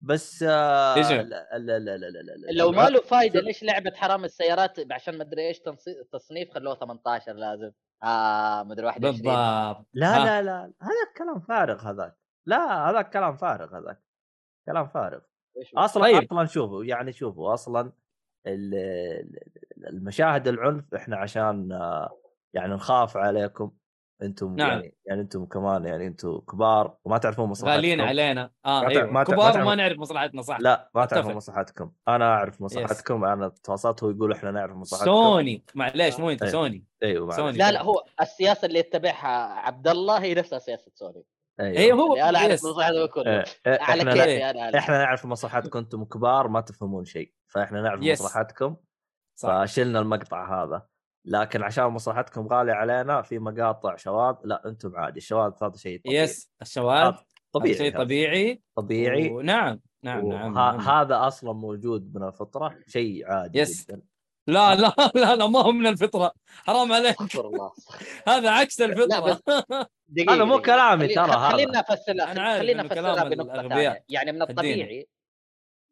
بس 0.00 0.44
آه؟ 0.48 0.94
لا 0.96 1.22
لا 1.22 1.58
لا 1.58 1.78
لا 1.78 1.96
لا 1.96 2.06
لا 2.06 2.32
لا 2.36 2.52
لو 2.52 2.72
ما 2.72 2.88
له 2.88 3.00
فايده 3.00 3.40
ليش 3.40 3.62
لعبه 3.62 3.92
حرام 3.94 4.24
السيارات 4.24 4.92
عشان 4.92 5.18
ما 5.18 5.22
ادري 5.22 5.48
إيش 5.48 5.60
تصنيف 6.12 6.50
خلوه 6.54 6.74
18 6.74 7.32
لازم 7.32 7.70
ما 8.02 8.72
ادري 8.72 8.86
21 8.86 9.12
بالضبط 9.12 9.86
لا. 9.92 10.24
لا 10.24 10.42
لا 10.42 10.72
هذا 10.82 11.12
كلام 11.16 11.40
فارغ 11.40 11.90
هذاك 11.90 12.16
لا 12.46 12.90
هذاك 12.90 13.10
كلام 13.12 13.36
فارغ 13.36 13.78
هذاك 13.78 14.02
كلام 14.66 14.88
فارغ؟ 14.88 15.20
أصلا 15.76 16.02
طيب. 16.02 16.24
أصلا 16.32 16.44
شوفوا 16.46 16.84
يعني 16.84 17.12
شوفوا 17.12 17.54
أصلا 17.54 17.92
ال- 18.46 18.74
ال- 18.74 19.86
المشاهد 19.86 20.48
العنف 20.48 20.94
إحنا 20.94 21.16
عشان 21.16 21.72
آه، 21.72 22.18
يعني 22.54 22.74
نخاف 22.74 23.16
عليكم 23.16 23.72
أنتم 24.22 24.56
نعم. 24.56 24.68
يعني 24.70 24.94
يعني 25.06 25.20
أنتم 25.20 25.44
كمان 25.44 25.84
يعني 25.84 26.06
أنتم 26.06 26.38
كبار 26.38 26.96
وما 27.04 27.18
تعرفون 27.18 27.48
مصلحتكم. 27.48 27.74
غاليين 27.76 28.00
علينا. 28.00 28.50
آه 28.66 28.80
ما 28.82 28.88
تع- 28.88 28.90
أيوه 28.90 29.06
ما 29.06 29.12
ما 29.12 29.24
كبار 29.24 29.52
تعرف- 29.52 29.68
نعرف 29.68 29.98
مصلحتنا 29.98 30.42
صح 30.42 30.60
لا 30.60 30.90
ما. 30.94 31.04
تعرفون 31.04 31.34
مصلحتكم. 31.34 31.92
أنا 32.08 32.24
أعرف 32.34 32.60
مصلحتكم. 32.62 33.24
أنا 33.24 33.48
تواصلت 33.64 34.02
هو 34.04 34.10
يقول 34.10 34.32
إحنا 34.32 34.50
نعرف 34.50 34.76
مصلحتكم. 34.76 35.06
سوني. 35.10 35.64
معليش 35.74 36.20
مو 36.20 36.30
أنت 36.30 36.42
إيه. 36.42 36.50
سوني. 36.50 36.84
أيوه 37.02 37.26
معلش. 37.26 37.36
سوني. 37.36 37.58
لا 37.58 37.72
لا 37.72 37.82
هو 37.82 38.04
السياسة 38.20 38.66
اللي 38.66 38.78
يتبعها 38.78 39.28
عبد 39.60 39.88
الله 39.88 40.22
هي 40.22 40.34
نفسها 40.34 40.58
سياسة 40.58 40.90
سوني. 40.94 41.24
أيوه. 41.60 41.76
إيه 41.78 41.92
هو 41.92 42.16
أنا 42.16 42.38
أعرف 42.38 42.60
كله. 43.14 43.26
إيه، 43.26 43.44
إيه، 43.66 43.78
على 43.80 44.04
كيفي 44.04 44.50
أنا. 44.50 44.78
إحنا 44.78 44.98
نعرف 44.98 45.26
مصلحتكم. 45.26 45.78
أنتم 45.78 46.04
كبار 46.04 46.48
ما 46.48 46.60
تفهمون 46.60 47.04
شيء. 47.04 47.32
فإحنا 47.48 47.82
نعرف 47.82 48.02
yes. 48.02 48.22
مصلحتكم. 48.22 48.76
صح. 49.38 49.62
فشلنا 49.62 49.98
المقطع 49.98 50.62
هذا. 50.64 50.86
لكن 51.24 51.62
عشان 51.62 51.84
مصلحتكم 51.84 52.48
غالية 52.48 52.72
علينا 52.72 53.22
في 53.22 53.38
مقاطع 53.38 53.96
شواذ 53.96 54.34
لا 54.44 54.68
أنتم 54.68 54.96
عادي 54.96 55.18
الشواذ 55.18 55.52
هذا 55.62 55.76
شيء 55.76 56.00
طبيعي 56.04 56.24
yes 56.24 56.50
الشواذ 56.62 57.14
طبيعي 57.52 57.74
شيء. 57.74 57.98
طبيعي 57.98 58.62
طبيعي 58.76 59.28
ونعم 59.30 59.80
نعم 60.02 60.28
نعم, 60.28 60.54
نعم. 60.54 60.80
هذا 60.80 61.26
أصلا 61.26 61.52
موجود 61.52 62.14
من 62.14 62.22
الفطرة 62.22 62.76
شيء 62.86 63.26
عادي 63.26 63.58
yes. 63.58 63.84
جدا 63.84 64.00
لا 64.46 64.74
لا 64.74 64.94
لا 65.14 65.36
لا 65.36 65.46
ما 65.46 65.60
هو 65.60 65.72
من 65.72 65.86
الفطرة 65.86 66.32
حرام 66.46 66.92
عليك 66.92 67.20
استغفر 67.22 67.46
الله 67.48 67.72
هذا 68.28 68.50
عكس 68.50 68.80
الفطرة 68.80 69.40
دقيقة 70.08 70.34
هذا 70.34 70.44
مو. 70.44 70.58
كلامي 70.62 71.08
ترى 71.08 71.24
هذا. 71.24 71.48
خلينا 71.48 71.84
نفسرها 71.90 72.58
خلينا 72.58 72.82
نفسرها 72.82 73.24
بنقطة 73.24 73.54
الأغبياء 73.60 73.92
ثانية 73.92 74.04
يعني 74.08 74.32
من. 74.32 74.42
الطبيعي 74.42 75.08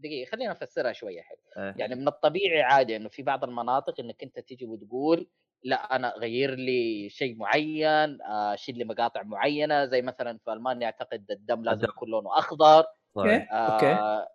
دقيقة 0.01 0.31
خلينا 0.31 0.51
نفسرها 0.51 0.93
شوية 0.93 1.23
حلو 1.23 1.39
إيه. 1.57 1.75
يعني 1.79 1.95
من 1.95 2.09
الطبيعي 2.09 2.63
عادي 2.63 2.97
إنه 2.97 3.09
في 3.09 3.23
بعض 3.23 3.45
المناطق 3.45 4.01
إنك 4.01 4.23
أنت 4.23 4.39
تيجي 4.41 4.65
وتقول 4.67 5.29
لا 5.63 5.97
أنا 5.97 6.15
غير 6.19 6.55
لي 6.55 7.09
شيء 7.11 7.37
معين 7.37 8.23
آه، 8.23 8.55
شيل 8.57 8.79
لي 8.79 8.85
مقاطع 8.85 9.23
معينة 9.23 9.85
زي 9.85 10.03
مثلا 10.03 10.39
في 10.45 10.53
ألمانيا 10.53 10.87
أعتقد 10.87 11.25
الدم 11.31 11.65
لازم. 11.65 11.85
يكون 11.85 12.09
لونه 12.09 12.39
أخضر. 12.39 12.85
أوكي. 13.17 13.37
آه، 13.37 14.29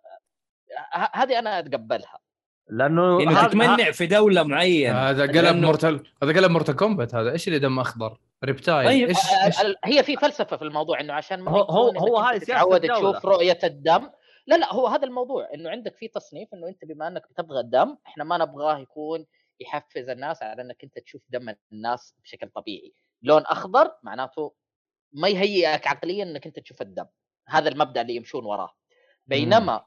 ه- 0.94 1.10
هذه 1.14 1.38
أنا 1.38 1.58
أتقبلها 1.58 2.18
لأنه 2.70 3.20
انه 3.22 3.30
هذا- 3.40 3.48
تتمنع 3.48 3.90
في 3.90 4.06
دولة 4.06 4.42
معينة 4.42 4.98
هذا 4.98 5.22
قلب 5.22 5.46
لأنه- 5.46 5.64
Mortal 5.64 6.06
هذا 6.22 6.32
قلب 6.32 6.50
Mortal 6.50 6.76
Kombat 6.76 7.14
هذا 7.14 7.32
إيش 7.32 7.48
اللي 7.48 7.58
دم 7.58 7.78
أخضر؟ 7.78 8.18
Reptile 8.44 8.86
طيب. 8.88 9.08
إيش 9.08 9.18
آه، 9.18 9.62
ال- 9.62 9.76
هي 9.84 10.02
في 10.02 10.16
فلسفة 10.16 10.56
في 10.56 10.62
الموضوع 10.64 11.00
إنه 11.00 11.12
عشان 11.12 11.40
ما 11.40 11.50
هو- 11.50 11.62
هو- 11.62 11.90
هو 11.90 12.16
هاي 12.16 12.36
الدولة. 12.36 12.78
تشوف 12.78 13.26
رؤية 13.26 13.58
الدم 13.64 14.08
لا 14.46 14.54
لا 14.54 14.72
هو 14.72 14.86
هذا 14.86 15.06
الموضوع 15.06 15.48
إنه 15.54 15.70
عندك 15.70 15.96
في 15.96 16.08
تصنيف 16.08 16.54
إنه 16.54 16.68
أنت 16.68 16.84
بما 16.84 17.08
إنك 17.08 17.30
بتبغى 17.30 17.60
الدم 17.60 17.96
إحنا 18.06 18.24
ما 18.24 18.38
نبغاه 18.38 18.78
يكون 18.78 19.26
يحفز 19.60 20.08
الناس 20.08 20.42
على 20.42 20.62
إنك 20.62 20.84
أنت 20.84 20.98
تشوف 20.98 21.22
دم 21.28 21.54
الناس 21.72 22.14
بشكل 22.22 22.48
طبيعي. 22.48 22.94
لون 23.22 23.42
أخضر 23.42 23.96
معناته 24.02 24.54
ما 25.12 25.28
يهيئك 25.28 25.86
عقليا 25.86 26.24
إنك 26.24 26.46
أنت 26.46 26.58
تشوف 26.58 26.82
الدم. 26.82 27.06
هذا 27.48 27.68
المبدأ 27.68 28.00
اللي 28.00 28.16
يمشون 28.16 28.44
وراه. 28.44 28.74
بينما 29.26 29.84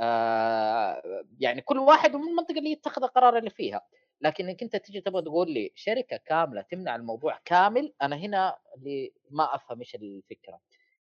آه 0.00 1.02
يعني 1.40 1.60
كل 1.60 1.78
واحد 1.78 2.16
من 2.16 2.28
المنطقة 2.28 2.58
اللي 2.58 2.72
يتخذ 2.72 3.02
القرار 3.02 3.38
اللي 3.38 3.50
فيها. 3.50 3.86
لكن 4.20 4.48
إنك 4.48 4.62
أنت 4.62 4.76
تيجي 4.76 5.00
تبغى 5.00 5.22
تقول 5.22 5.50
لي 5.50 5.72
شركة 5.74 6.16
كاملة 6.16 6.62
تمنع 6.62 6.96
الموضوع 6.96 7.38
كامل 7.44 7.94
أنا 8.02 8.16
هنا 8.16 8.58
اللي 8.76 9.12
ما 9.30 9.54
أفهم 9.54 9.78
إيش 9.78 9.94
الفكرة. 9.94 10.60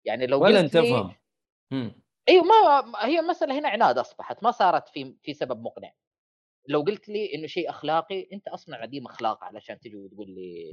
يعني 0.04 0.26
لو 0.26 0.42
ولا 0.42 0.60
أنت 0.60 0.76
تفهم. 0.76 1.14
مم. 1.70 2.02
أيوه 2.28 2.44
ما 2.44 2.84
هي 3.06 3.20
المسألة 3.20 3.58
هنا 3.58 3.68
عناد 3.68 3.98
أصبحت 3.98 4.42
ما 4.42 4.50
صارت 4.50 4.88
في 4.88 5.14
في 5.22 5.34
سبب 5.34 5.62
مقنع 5.62 5.92
لو 6.68 6.80
قلت 6.80 7.08
لي 7.08 7.34
إنه 7.34 7.46
شيء 7.46 7.70
أخلاقي 7.70 8.28
أنت 8.32 8.48
أصلا 8.48 8.76
عديم 8.76 9.06
أخلاق 9.06 9.44
علشان 9.44 9.80
تجي 9.80 9.96
وتقول 9.96 10.30
لي 10.30 10.70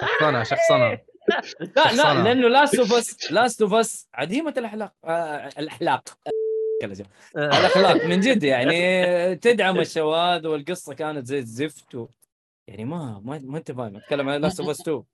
شخصنة 0.00 0.42
شخصنة 0.42 0.88
لا 0.88 1.00
لا 1.76 1.86
شخصنة. 1.86 2.22
لأنه 2.24 2.48
Last 2.48 2.78
of 2.78 2.92
Us 2.92 3.32
Last 3.32 3.62
of 3.62 3.74
Us 3.74 4.08
عديمة 4.14 4.54
الأخلاق 4.58 4.92
آه 5.04 5.46
الأحلاق. 5.58 6.18
الأخلاق 7.36 8.04
من 8.04 8.20
جد 8.20 8.42
يعني 8.42 9.36
تدعم 9.36 9.78
الشواذ 9.78 10.46
والقصة 10.46 10.94
كانت 10.94 11.26
زي 11.26 11.38
الزفت 11.38 11.94
و... 11.94 12.08
يعني 12.68 12.84
ما 12.84 13.20
ما, 13.24 13.40
ما 13.44 13.58
أنت 13.58 13.72
فاهم 13.72 13.96
أتكلم 13.96 14.28
عن 14.28 14.40
Last 14.40 14.60
of 14.60 14.68
Us 14.68 14.80
2 14.80 14.96
م- 14.96 15.04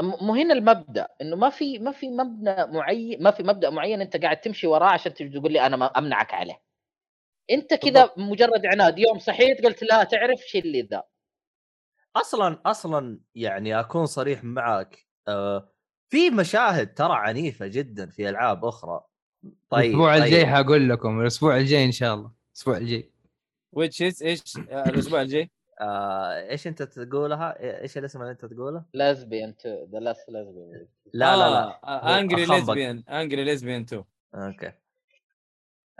مو 0.00 0.34
هنا 0.34 0.54
المبدأ 0.54 1.08
إنه 1.20 1.36
ما 1.36 1.50
في 1.50 1.78
ما 1.78 1.92
في 1.92 2.08
مبدا 2.10 2.66
معين 2.66 3.22
ما 3.22 3.30
في 3.30 3.42
مبدأ 3.42 3.70
معين 3.70 4.00
أنت 4.00 4.16
قاعد 4.16 4.40
تمشي 4.40 4.66
وراه 4.66 4.88
عشان 4.88 5.14
تجي 5.14 5.38
تقول 5.38 5.52
لي 5.52 5.66
أنا 5.66 5.76
ما 5.76 5.86
أمنعك 5.86 6.34
عليه. 6.34 6.62
أنت 7.50 7.74
كذا 7.74 8.10
مجرد 8.16 8.66
عناد 8.66 8.98
يوم 8.98 9.18
صحيت 9.18 9.64
قلت 9.64 9.82
لا 9.82 10.04
تعرف 10.04 10.40
شيل 10.40 10.66
لي 10.66 10.82
ذا. 10.82 11.02
أصلا 12.16 12.60
أصلا 12.66 13.20
يعني 13.34 13.80
أكون 13.80 14.06
صريح 14.06 14.44
معك 14.44 15.06
آه 15.28 15.72
في 16.08 16.30
مشاهد 16.30 16.94
ترى 16.94 17.12
عنيفة 17.16 17.66
جدا 17.66 18.06
في 18.06 18.28
ألعاب 18.28 18.64
أخرى. 18.64 19.00
طيب 19.70 19.84
الأسبوع 19.84 20.14
طيب. 20.14 20.24
الجاي 20.24 20.46
حقول 20.46 20.88
لكم 20.88 21.20
الأسبوع 21.20 21.56
الجاي 21.56 21.84
إن 21.84 21.92
شاء 21.92 22.14
الله 22.14 22.32
الأسبوع 22.52 22.76
الجاي. 22.76 23.10
ويتش 23.72 24.02
از 24.02 24.22
إيش؟ 24.22 24.56
آه، 24.70 24.88
الأسبوع 24.88 25.22
الجاي؟ 25.22 25.50
آه 25.80 26.50
إيش 26.50 26.66
أنت 26.66 26.82
تقولها؟ 26.82 27.60
إيش 27.82 27.98
الاسم 27.98 28.20
اللي 28.20 28.32
أنت 28.32 28.44
تقولها؟ 28.44 28.84
لسبيان 28.94 29.56
تو 29.56 29.86
ذا 29.92 29.98
لاست 29.98 30.30
لسبيان 30.30 30.86
لا 31.14 31.36
لا 31.36 31.50
لا 31.50 32.18
انجري. 32.18 32.46
ليزبيان 32.46 33.04
انجري 33.08 33.44
ليزبيان 33.44 33.82
2 33.82 34.04
أوكي 34.34 34.72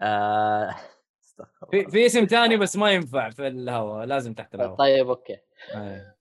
آه... 0.00 0.76
استغفر 1.24 1.66
في. 1.70 1.90
في 1.90 2.06
اسم 2.06 2.24
ثاني 2.24 2.56
بس 2.56 2.76
ما 2.76 2.90
ينفع 2.90 3.30
في 3.30 3.46
الهواء 3.48 4.06
لازم 4.06 4.34
تحت 4.34 4.54
الهواء 4.54 4.76
طيب 4.76 5.08
أوكي 5.08 5.38
أي. 5.74 6.14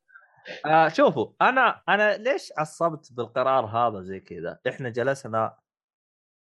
آه 0.65 0.87
شوفوا 0.87 1.31
أنا 1.41 1.81
أنا 1.89 2.17
ليش 2.17 2.53
عصبت 2.57 3.13
بالقرار 3.13 3.65
هذا 3.65 4.01
زي 4.01 4.19
كذا؟ 4.19 4.59
إحنا 4.67 4.89
جلسنا 4.89 5.57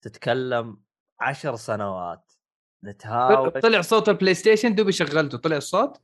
تتكلم 0.01 0.81
عشر 1.19 1.55
سنوات 1.55 2.31
نتهاوش 2.83 3.53
طلع 3.53 3.81
صوت 3.81 4.09
البلاي 4.09 4.33
ستيشن 4.33 4.75
دوبي 4.75 4.91
شغلته 4.91 5.37
طلع 5.37 5.57
الصوت 5.57 6.01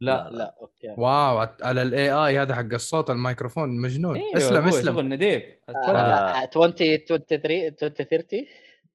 لا. 0.00 0.28
لا 0.32 0.54
أوكي. 0.60 0.94
واو 0.98 1.48
على 1.62 1.82
الاي 1.82 2.10
اي 2.12 2.38
هذا 2.38 2.54
حق 2.54 2.72
الصوت 2.72 3.10
الميكروفون 3.10 3.80
مجنون. 3.80 4.16
أيوة، 4.16 4.36
إسلم 4.36 4.62
هو 4.62 4.68
إسلم. 4.68 4.94
شغل 4.94 5.08
نديف 5.08 5.42
اتفضل. 5.68 5.96
آه. 5.96 6.48
20 6.48 6.72
23 6.72 7.66
2030 7.66 8.46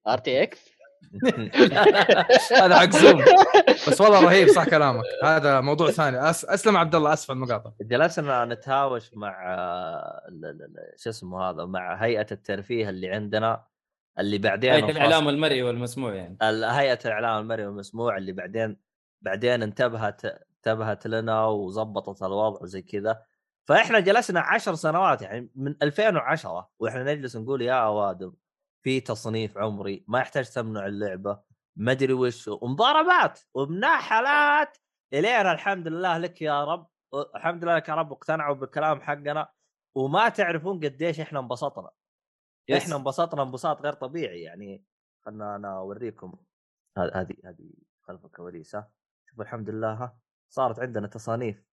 ار 0.07 0.17
تي 0.17 0.43
إكس 0.43 0.75
هذا 2.51 2.75
حق 2.79 2.89
زوم 2.89 3.23
بس 3.87 4.01
والله 4.01 4.23
رهيب 4.25 4.47
صح 4.47 4.69
كلامك. 4.69 5.03
هذا 5.23 5.61
موضوع 5.61 5.91
ثاني. 5.91 6.29
أس... 6.29 6.45
أسلم 6.45 6.77
عبد 6.77 6.95
الله 6.95 7.13
أسف 7.13 7.31
على 7.31 7.37
المقاطعة. 7.37 7.73
جلسنا 7.81 8.45
نتهاوش 8.45 9.13
مع 9.13 9.53
آه، 9.53 10.21
ال- 10.29 10.45
ال- 10.45 10.61
ال- 10.61 10.93
شو 10.99 11.09
اسمه 11.09 11.49
هذا 11.49 11.65
مع 11.65 11.95
هيئة 11.95 12.25
الترفيه 12.31 12.89
اللي 12.89 13.09
عندنا 13.09 13.63
اللي 14.19 14.37
بعدين 14.37 14.71
هيئة 14.73 14.91
الإعلام 14.91 15.29
المرئي 15.29 15.63
والمسموع 15.63 16.13
يعني. 16.15 16.37
هيئة 16.41 16.99
الإعلام 17.05 17.41
المرئي 17.41 17.65
والمسموع 17.65 18.17
اللي 18.17 18.31
بعدين 18.31 18.77
بعدين 19.21 19.63
انتبهت 19.63 20.21
انتبهت 20.67 21.07
لنا 21.07 21.45
وظبطت 21.45 22.23
الوضع 22.23 22.61
وزي 22.61 22.81
كذا. 22.81 23.25
فإحنا 23.67 23.99
جلسنا 23.99 24.39
عشر 24.39 24.75
سنوات 24.75 25.21
يعني 25.21 25.51
من 25.55 25.75
2010 25.81 26.69
وإحنا 26.79 27.03
نجلس 27.03 27.35
نقول 27.35 27.61
يا 27.61 27.85
اوادم 27.85 28.33
في 28.83 28.99
تصنيف 28.99 29.57
عمري 29.57 30.05
ما 30.07 30.19
يحتاج 30.19 30.49
تمنع 30.49 30.85
اللعبة 30.85 31.39
ما 31.75 31.91
أدري 31.91 32.13
وش 32.13 32.47
ومضاربات 32.47 33.39
ومناحلات 33.53 34.77
الين 35.13 35.47
الحمد 35.47 35.87
لله 35.87 36.17
لك 36.17 36.41
يا 36.41 36.63
رب 36.63 36.87
الحمد 37.35 37.63
لله 37.63 37.75
لك 37.75 37.89
يا 37.89 37.95
رب 37.95 38.11
اقتنعوا 38.11 38.55
بالكلام 38.55 39.01
حقنا. 39.01 39.49
وما 39.95 40.29
تعرفون 40.29 40.79
قديش 40.79 41.19
إحنا 41.19 41.39
انبسطنا. 41.39 41.89
يس. 42.67 42.83
إحنا 42.83 42.95
انبسطنا 42.95 43.43
انبساط 43.43 43.81
غير 43.81 43.93
طبيعي 43.93 44.41
يعني. 44.41 44.83
خلنا 45.25 45.55
أنا 45.55 45.77
أوريكم. 45.77 46.33
هذه 46.97 47.35
هذه 47.45 47.69
خلف 48.01 48.25
الكواليس. 48.25 48.77
شوفوا 49.29 49.43
الحمد 49.43 49.69
لله 49.69 49.93
ها. 49.93 50.17
صارت 50.49 50.79
عندنا 50.79 51.07
تصانيف. 51.07 51.63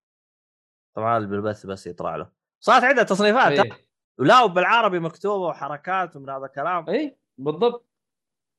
طبعا 0.94 1.18
بالبث 1.18 1.66
بس 1.66 1.86
يطلع 1.86 2.16
له. 2.16 2.32
صارت 2.60 2.84
عندنا 2.84 3.02
تصنيفات؟ 3.02 3.58
اي 3.58 3.70
ولا 4.18 4.42
وبالعربي 4.42 4.98
مكتوبة 4.98 5.46
وحركات 5.46 6.16
ومن 6.16 6.30
هذا 6.30 6.46
الكلام. 6.46 6.88
اي 6.90 7.18
بالضبط. 7.38 7.86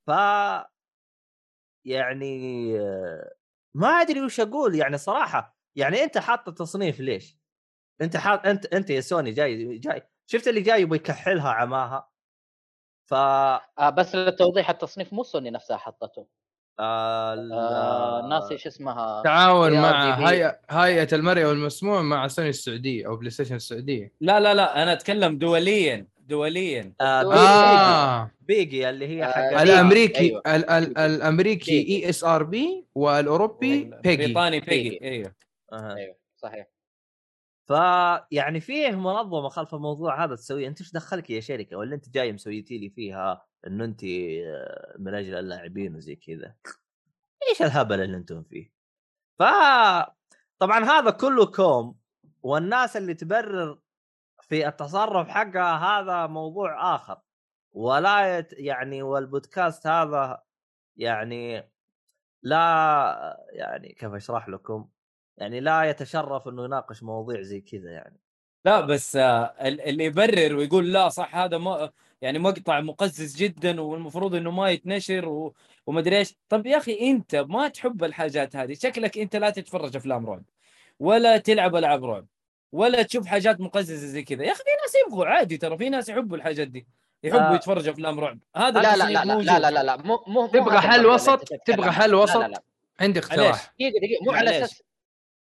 ف 0.08 0.12
يعني 1.86 2.74
ما 3.76 3.88
أدري 3.88 4.22
وش 4.22 4.40
أقول. 4.40 4.76
يعني 4.76 4.98
صراحة 4.98 5.58
يعني 5.76 6.04
أنت 6.04 6.18
حاط 6.18 6.48
التصنيف 6.48 7.00
ليش؟ 7.00 7.38
أنت 8.02 8.18
حاط 8.18 8.46
أنت 8.46 8.66
أنت 8.66 8.90
يا 8.90 9.02
سوني 9.02 9.32
جاي 9.32 9.78
جاي. 9.78 10.10
شفت 10.28 10.48
اللي 10.48 10.62
جاي 10.62 10.82
يبغى 10.82 10.96
يكحلها 10.98 11.52
عماها؟ 11.52 12.12
ف 13.10 13.14
آه 13.14 13.90
بس 13.90 14.16
للتوضيح 14.16 14.70
التصنيف 14.70 15.14
مو 15.14 15.24
سوني 15.24 15.52
نفسها 15.52 15.78
حطته. 15.78 16.28
آه 16.80 17.34
آه 17.34 18.28
ناسي 18.30 18.54
إيش 18.54 18.68
اسمها 18.68 19.22
تعاون. 19.24 19.74
مع 19.74 20.30
هيئه 20.30 20.60
هيئة 20.70 21.08
المرئي 21.16 21.46
والمسموع 21.46 22.02
مع 22.02 22.28
سوني 22.28 22.50
السعودية 22.50 23.08
أو 23.08 23.16
PlayStation 23.16 23.56
السعودية 23.56 24.12
لا 24.22 24.40
لا 24.40 24.54
لا 24.54 24.84
أنا 24.84 24.94
أتكلم 24.94 25.38
دوليا 25.38 26.08
دوليا 26.28 26.94
آه 27.02 27.04
آه. 27.04 27.36
آه 27.36 28.32
بيجي 28.42 28.90
اللي 28.90 29.08
هي 29.08 29.24
آه، 29.24 29.28
حق 29.32 29.38
أيوة. 29.42 29.62
الامريكي 29.64 30.20
أيوة. 30.20 30.42
ال- 30.48 30.70
ال- 30.70 30.98
الأمريكي 30.98 31.72
بيجي. 31.84 32.06
ESRB 32.06 32.86
والأوروبي 32.96 33.84
بيجي 34.04 34.18
بريطاني 34.24 34.60
بيجي. 34.60 34.90
بيجي 34.90 35.04
أيوه 35.04 35.34
آه. 35.74 35.96
أيوه 35.96 36.16
صحيح 36.38 36.68
فيعني 37.66 38.60
فيه 38.60 38.92
منظمة 38.92 39.50
خلف 39.50 39.76
الموضوع 39.76 40.24
هذا 40.24 40.36
تسويه. 40.36 40.68
أنت 40.68 40.82
إيش 40.82 40.92
دخلك 40.92 41.30
يا 41.30 41.40
شركة؟ 41.40 41.78
ولا 41.78 41.96
أنت 41.96 42.10
جاي 42.10 42.32
مسويتي 42.32 42.78
لي 42.78 42.90
فيها 42.90 43.46
إنه 43.68 43.86
أنت 43.86 44.04
آه، 44.04 44.96
من 45.00 45.14
أجل 45.14 45.36
اللاعبين 45.36 45.96
وزي 45.96 46.16
كذا؟ 46.16 46.56
إيش 47.50 47.62
الهبل 47.62 48.02
اللي 48.02 48.18
أنتم 48.18 48.44
فيه؟ 48.44 48.74
ف 49.40 49.44
طبعا 50.60 50.84
هذا 50.84 51.10
كله 51.12 51.46
كوم. 51.46 52.00
والناس 52.44 52.98
اللي 52.98 53.14
تبرر 53.14 53.80
في 54.42 54.68
التصرف 54.68 55.28
حقها 55.28 55.76
هذا 55.78 56.28
موضوع 56.28 56.96
آخر. 56.96 57.22
ولا 57.74 58.38
يت 58.38 58.54
يعني 58.54 59.04
والبودكاست 59.04 59.88
هذا 59.88 60.44
يعني 60.98 61.72
لا 62.44 63.46
يعني 63.52 63.94
كيف 63.94 64.14
أشرح 64.14 64.50
لكم؟ 64.50 64.90
يعني 65.38 65.60
لا 65.60 65.84
يتشرف 65.84 66.48
إنه 66.48 66.66
يناقش 66.66 67.04
مواضيع 67.04 67.42
زي 67.42 67.62
كذا 67.62 67.92
يعني 67.92 68.20
لا 68.66 68.82
بس 68.82 69.16
آه، 69.16 69.54
ال- 69.62 69.82
اللي 69.82 70.04
يبرر 70.06 70.56
ويقول 70.56 70.94
لا 70.94 71.10
صح 71.10 71.36
هذا 71.36 71.58
ما 71.58 71.92
يعني 72.22 72.40
مقطع 72.40 72.80
مقزز 72.82 73.36
جدا 73.36 73.82
والمفروض 73.82 74.36
إنه 74.36 74.52
ما 74.52 74.70
يتنشر 74.70 75.30
و... 75.30 75.54
وما 75.88 76.00
أدري 76.00 76.18
إيش 76.18 76.36
طب 76.50 76.66
يا 76.66 76.78
أخي 76.78 77.12
أنت 77.12 77.36
ما 77.36 77.68
تحب 77.68 78.04
الحاجات 78.04 78.56
هذه 78.56 78.74
شكلك 78.74 79.18
أنت 79.18 79.36
لا 79.36 79.50
تتفرج 79.50 79.96
أفلام 79.96 80.26
رعب 80.30 80.44
ولا 81.00 81.38
تلعب 81.38 81.76
ألعاب 81.76 82.06
رعب 82.06 82.26
ولا 82.72 83.02
تشوف 83.02 83.26
حاجات 83.28 83.62
مقززة 83.62 84.08
زي 84.08 84.24
كذا 84.24 84.44
يا 84.44 84.52
أخي 84.52 84.64
في 84.64 84.70
ناس 84.84 84.94
يبغوا 85.08 85.26
عادي 85.26 85.58
ترى 85.58 85.78
في 85.78 85.90
ناس 85.90 86.10
يحبوا 86.10 86.38
الحاجات 86.38 86.68
دي 86.68 86.88
يحبوا 87.24 87.52
آه. 87.52 87.56
يتفرجوا 87.56 87.94
أفلام 87.94 88.20
رعب 88.20 88.40
هذا 88.56 88.82
لا 88.82 88.96
لا 88.96 89.10
لا 89.10 89.26
لا. 89.26 89.34
لا 89.42 89.60
لا 89.60 89.72
لا 89.72 89.84
لا 89.84 89.98
مو 89.98 90.24
مو 90.28 90.48
تبغى 90.48 90.80
حل 90.80 91.06
وسط؟ 91.06 91.50
تبغى. 91.66 91.92
حل 91.92 92.16
وسط؟ 92.16 92.52
عندي. 93.00 93.20
اقتراح 93.20 93.74
دقيقة 93.76 94.00
دقيقة 94.00 94.24
مو 94.26 94.32
على. 94.32 94.50
أساس 94.64 94.84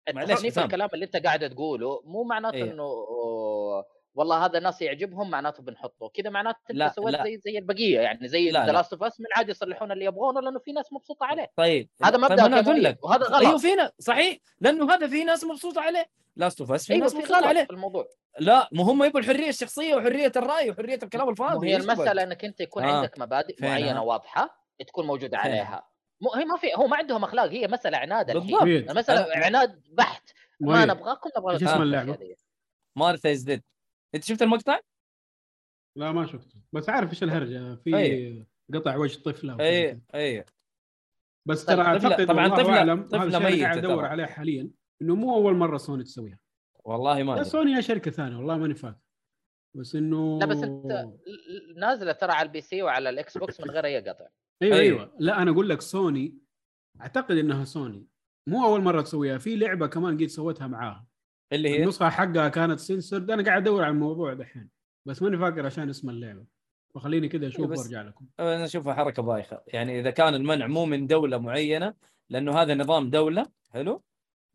تصنيف 0.06 0.52
حسام. 0.52 0.64
الكلام 0.64 0.90
اللي 0.94 1.06
انت 1.06 1.18
قاعد 1.18 1.50
تقوله 1.50 2.02
مو 2.06 2.24
معناته 2.24 2.56
إيه. 2.56 2.64
إنه 2.64 2.84
والله 4.16 4.46
هذا 4.46 4.58
الناس 4.58 4.82
يعجبهم 4.82 5.30
معناته 5.30 5.64
بنحطه 5.64 6.10
كذا 6.14 6.30
معناته 6.30 6.60
أنت 6.72 6.94
سويت. 6.96 7.24
زي 7.24 7.38
زي 7.38 7.58
البقية 7.58 8.00
يعني 8.00 8.28
زي 8.28 8.50
ذا 8.50 8.66
لا. 8.66 8.72
Last 8.72 8.94
of 8.94 9.04
Us 9.04 9.20
من 9.20 9.26
عادي 9.36 9.52
يصلحون 9.52 9.92
اللي 9.92 10.06
يبغونه 10.06 10.42
لأنه 10.42 10.60
في 10.60 10.72
ناس 10.72 10.94
مبسوطة 10.94 11.26
عليه 11.26 11.52
طيب 11.56 11.90
هذا 12.04 12.12
طيب 12.12 12.22
مبدا 12.24 12.46
أنا 12.46 12.60
أقول 12.60 12.84
لك 12.84 13.04
وهذا 13.04 13.26
غلط 13.26 13.46
أيوه 13.46 13.58
فينا 13.58 13.92
صحيح 14.00 14.38
لأنه 14.60 14.94
هذا 14.94 15.08
في 15.08 15.24
ناس 15.24 15.44
مبسوطة 15.44 15.82
عليه 15.82 16.06
Last 16.36 16.62
of 16.62 16.72
Us 16.72 16.86
في 16.88 16.94
أيوه 16.94 17.04
ناس 17.04 17.12
في 17.12 17.18
مبسوطة 17.18 17.48
عليه 17.48 17.64
في 17.64 17.74
الموضوع 17.74 18.08
لا 18.40 18.70
مو 18.72 18.84
هم 18.84 19.04
يبغوا 19.04 19.20
الحريه 19.20 19.50
الشخصية 19.50 19.96
وحرية 19.96 20.32
الرأي 20.36 20.70
وحرية 20.70 21.00
الكلام 21.04 21.30
الفاضي 21.30 21.70
هي؟ 21.70 21.76
المسألة 21.78 22.24
إنك 22.24 22.46
أنت 22.46 22.60
يكون 22.60 22.84
آه. 22.84 22.96
عندك 22.96 23.20
مبادئ 23.20 23.56
معينة؟ 23.62 24.04
واضحة 24.04 24.66
تكون 24.88 25.08
موجودة؟ 25.08 25.38
عليها 25.38 25.88
مو 26.26 26.34
هي 26.34 26.46
ما 26.46 26.58
في 26.58 26.68
هو 26.76 26.88
ما 26.88 26.98
عندهم 26.98 27.24
أخلاق 27.24 27.46
هي 27.52 27.68
مسألة 27.68 27.98
عناد 27.98 28.30
الحين. 28.30 28.88
أنا- 28.94 29.38
عناد 29.46 29.82
بحت. 29.92 30.30
ما. 30.60 30.86
نبغاكم 30.86 31.30
نبغى 31.38 31.54
إيش 31.54 31.64
اسم 31.64 31.82
اللعبة؟ 31.82 32.36
Martha 32.96 33.32
Is 33.32 33.42
Dead. 33.42 33.64
أنت 34.16 34.24
شفت 34.24 34.42
المقطع؟ 34.42 34.80
لا 35.96 36.12
ما 36.12 36.26
شفته. 36.26 36.56
بس 36.74 36.90
عارف 36.90 37.10
إيش 37.10 37.24
الهرجة. 37.24 37.76
في 37.76 37.98
أي. 37.98 38.46
قطع 38.74 38.96
وجه 38.96 39.20
طفلة. 39.24 39.58
اي 39.60 40.00
اي 40.16 40.46
بس 41.46 41.64
طيب، 41.66 41.78
ترى 41.78 41.86
أعتقد 41.88 42.28
طبعاً 42.28 42.50
طفلة- 42.50 42.70
أعلم 42.70 43.02
الشيء 43.02 43.24
اللي 43.48 43.64
قاعد 43.64 43.76
ميتة 43.78 43.88
أدور. 43.88 44.06
عليه 44.06 44.26
حاليا 44.26 44.70
إنه 45.02 45.16
مو 45.16 45.36
أول 45.36 45.56
مرة 45.56 45.78
سوني 45.78 46.04
تسويها. 46.04 46.40
والله 46.84 47.24
ما 47.24 47.44
سوني 47.44 47.72
يا 47.72 47.82
شركة 47.82 48.12
ثانية 48.12 48.38
والله 48.38 48.58
ماني 48.58 48.76
فاكر 48.76 48.98
بس 49.76 49.96
إنه 49.96 50.40
لا 50.40 50.46
بس 50.46 50.64
أنت 50.64 51.08
نازلة 51.78 52.12
ترى 52.12 52.32
على 52.32 52.46
ال 52.48 52.62
PC 52.62 52.82
وعلى 52.84 53.10
ال 53.10 53.38
Xbox 53.38 53.62
من 53.62 53.70
غير 53.72 53.86
أي 53.86 54.10
قطع. 54.10 54.26
أيوه. 54.62 54.78
أيوة. 54.78 55.00
أيوه 55.00 55.14
لا 55.20 55.42
أنا 55.42 55.52
أقول 55.52 55.70
لك 55.70 55.82
سوني 55.82 56.38
أعتقد 57.02 57.38
إنها 57.38 57.64
سوني. 57.64 58.08
مو 58.48 58.66
أول 58.66 58.82
مرة 58.82 59.02
تسويها. 59.02 59.38
في 59.38 59.56
لعبة 59.56 59.88
كمان 59.88 60.18
قد 60.18 60.26
سوتها 60.26 60.68
معاها. 60.68 61.08
اللي 61.54 61.70
هي؟ 61.70 61.84
النسخة 61.84 62.10
حقها 62.10 62.50
كانت 62.50 62.80
سنسورد 62.80 63.32
أنا 63.32 63.44
قاعد 63.44 63.62
أدور 63.62 63.84
على 63.84 63.92
الموضوع 63.92 64.34
دحين 64.34 64.70
بس 65.06 65.22
ماني 65.22 65.38
فاكر 65.38 65.66
عشان 65.66 65.90
اسم 65.90 66.10
اللعبة. 66.10 66.46
فخليني 66.96 67.28
كذا 67.28 67.48
أشوف 67.48 67.70
وأرجع 67.70 68.02
لكم. 68.02 68.26
أنا 68.40 68.66
أشوفها 68.66 68.94
حركة 68.94 69.22
بايخة. 69.22 69.62
يعني 69.68 70.00
إذا 70.00 70.10
كان 70.10 70.36
المنع 70.36 70.68
مو 70.68 70.86
من 70.86 71.08
دولة 71.08 71.38
معينة 71.38 71.94
لأنه 72.30 72.62
هذا 72.62 72.76
نظام 72.76 73.10
دولة 73.10 73.46
حلو؟ 73.72 74.04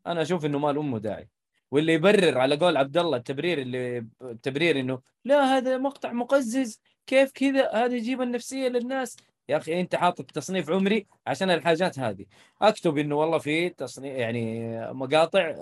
أنا 0.07 0.21
أشوف 0.21 0.45
إنه 0.45 0.59
ما 0.59 0.71
أمه 0.71 0.99
داعي. 0.99 1.29
واللي 1.71 1.93
يبرر 1.93 2.37
على 2.37 2.55
قول 2.55 2.77
عبد 2.77 2.97
الله 2.97 3.17
التبرير 3.17 3.61
اللي 3.61 4.05
التبرير 4.21 4.79
إنه 4.79 5.01
لا 5.25 5.57
هذا 5.57 5.77
مقطع 5.77 6.13
مقزز 6.13 6.81
كيف 7.07 7.31
كذا؟ 7.31 7.71
هذا 7.73 7.95
يجيب 7.95 8.21
النفسية 8.21 8.67
للناس. 8.67 9.17
يا 9.49 9.57
أخي 9.57 9.81
أنت 9.81 9.95
حاطط 9.95 10.31
تصنيف 10.31 10.69
عمري 10.69 11.07
عشان 11.27 11.49
الحاجات 11.51 11.99
هذه. 11.99 12.25
أكتب 12.61 12.97
إنه 12.97 13.15
والله 13.15 13.37
في 13.37 13.69
تصنيف 13.69 14.15
يعني 14.15 14.69
مقاطع 14.93 15.55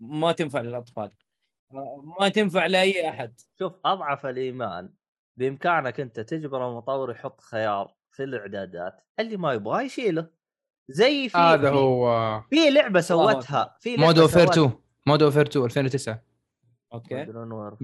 ما 0.00 0.32
تنفع 0.32 0.60
للأطفال. 0.60 1.10
ما 2.20 2.28
تنفع 2.28 2.66
لأي 2.66 3.08
أحد. 3.08 3.40
شوف 3.58 3.72
أضعف 3.84 4.26
الإيمان 4.26 4.90
بإمكانك 5.36 6.00
أنت 6.00 6.20
تجبر 6.20 6.68
المطور 6.68 7.10
يحط 7.10 7.40
خيار 7.40 7.94
في 8.10 8.24
الإعدادات 8.24 9.00
اللي 9.20 9.36
ما 9.36 9.52
يبغاه 9.52 9.82
يشيله. 9.82 10.26
زي 10.88 11.28
في 11.28 11.38
هذا 11.38 11.70
في- 11.70 11.76
هو. 11.76 12.40
في 12.50 12.70
لعبة 12.70 13.00
سوتها 13.00 13.76
في 13.80 13.90
لعبة 13.96 14.06
Modern 14.06 14.18
Warfare 14.18 14.46
سوت- 14.46 14.50
2 14.52 14.70
Modern 15.06 15.22
Warfare 15.22 15.46
2 15.46 15.64
2009 15.64 16.22
okay. 16.94 17.26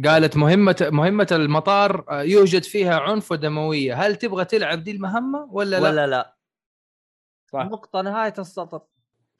قالت 0.05 0.37
مهمة 0.37 0.89
مهمة 0.93 1.27
المطار 1.33 2.05
آه، 2.11 2.23
يوجد 2.23 2.63
فيها 2.63 3.01
عنف 3.01 3.33
ودموية، 3.33 3.95
هل 3.95 4.17
تبغى 4.17 4.45
تلعب 4.45 4.85
دي 4.85 4.91
المهمة 4.91 5.49
ولا 5.51 5.81
لا؟ 5.81 5.89
ولا 5.89 6.07
لا. 6.07 6.37
صح. 7.53 7.65
نقطة 7.65 8.03
نهاية 8.03 8.35
السطر. 8.39 8.81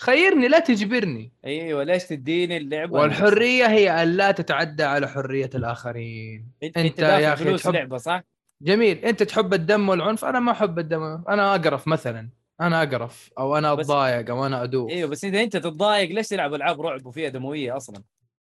خيرني 0.03 0.49
لا 0.49 0.59
تجبرني، 0.59 1.33
أيوه 1.45 1.85
ليش 1.85 2.05
تديني 2.05 2.57
اللعبة؟ 2.57 2.99
والحرية 3.01 3.67
هي 3.67 4.03
أن 4.03 4.09
لا 4.09 4.31
تتعدى 4.31 4.85
على 4.85 5.09
حرية 5.09 5.51
الآخرين. 5.55 6.53
انت, 6.63 6.77
أنت 6.79 6.87
أنت 6.87 6.99
يا 6.99 7.33
أخي 7.33 7.45
فلوس 7.45 7.63
تحب- 7.63 7.75
لعبة 7.75 7.97
صح؟ 7.97 8.23
جميل، 8.63 8.99
أنت 9.05 9.23
تحب 9.23 9.55
الدم 9.55 9.89
والعنف، 9.89 10.25
أنا 10.25 10.41
ما 10.41 10.53
أحب 10.53 10.79
الدم، 10.79 11.03
أنا 11.29 11.55
أقرف 11.55 11.89
مثلا، 11.89 12.29
أنا 12.61 12.83
أقرف 12.83 13.31
أو 13.39 13.59
أنا 13.59 13.75
بس- 13.75 13.85
أتضايق 13.87 14.31
أو 14.31 14.47
أنا 14.47 14.63
أدوخ. 14.63 14.91
أيوه 14.91 15.09
بس 15.11 15.25
إذا 15.25 15.43
أنت 15.43 15.57
تتضايق 15.57 16.11
ليش 16.11 16.29
تلعب 16.29 16.55
ألعاب 16.55 16.81
رعب 16.81 17.07
وفيها 17.07 17.29
دموية 17.29 17.77
أصلا؟ 17.77 18.03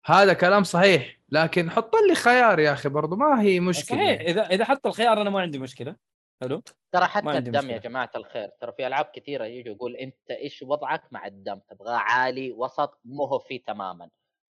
هذا 0.09 0.33
كلام 0.33 0.63
صحيح، 0.63 1.19
لكن 1.29 1.71
حط 1.71 1.95
لي 2.09 2.15
خيار 2.15 2.59
يا 2.59 2.73
أخي 2.73 2.89
برضو 2.89 3.15
ما 3.15 3.41
هي 3.41 3.59
مشكلة. 3.59 3.97
صحيح 3.97 4.21
إذا 4.21 4.41
إذا 4.41 4.65
حط 4.65 4.87
الخيار 4.87 5.21
أنا 5.21 5.29
ما 5.29 5.41
عندي 5.41 5.59
مشكلة 5.59 5.95
حلو 6.41 6.63
ترى 6.91 7.05
حتى 7.05 7.37
الدم 7.37 7.59
مشكلة. 7.59 7.73
يا 7.73 7.77
جماعة 7.77 8.09
الخير 8.15 8.49
ترى 8.61 8.71
في 8.71 8.87
ألعاب 8.87 9.05
كثيرة 9.13 9.45
يجوا 9.45 9.75
يقول 9.75 9.95
أنت 9.95 10.31
إيش 10.31 10.61
وضعك 10.61 11.03
مع 11.11 11.27
الدم 11.27 11.59
تبغاه 11.69 11.97
عالي 11.97 12.51
وسط 12.51 12.99
مو 13.05 13.23
هو 13.23 13.39
فيه 13.39 13.63
تماما 13.63 14.09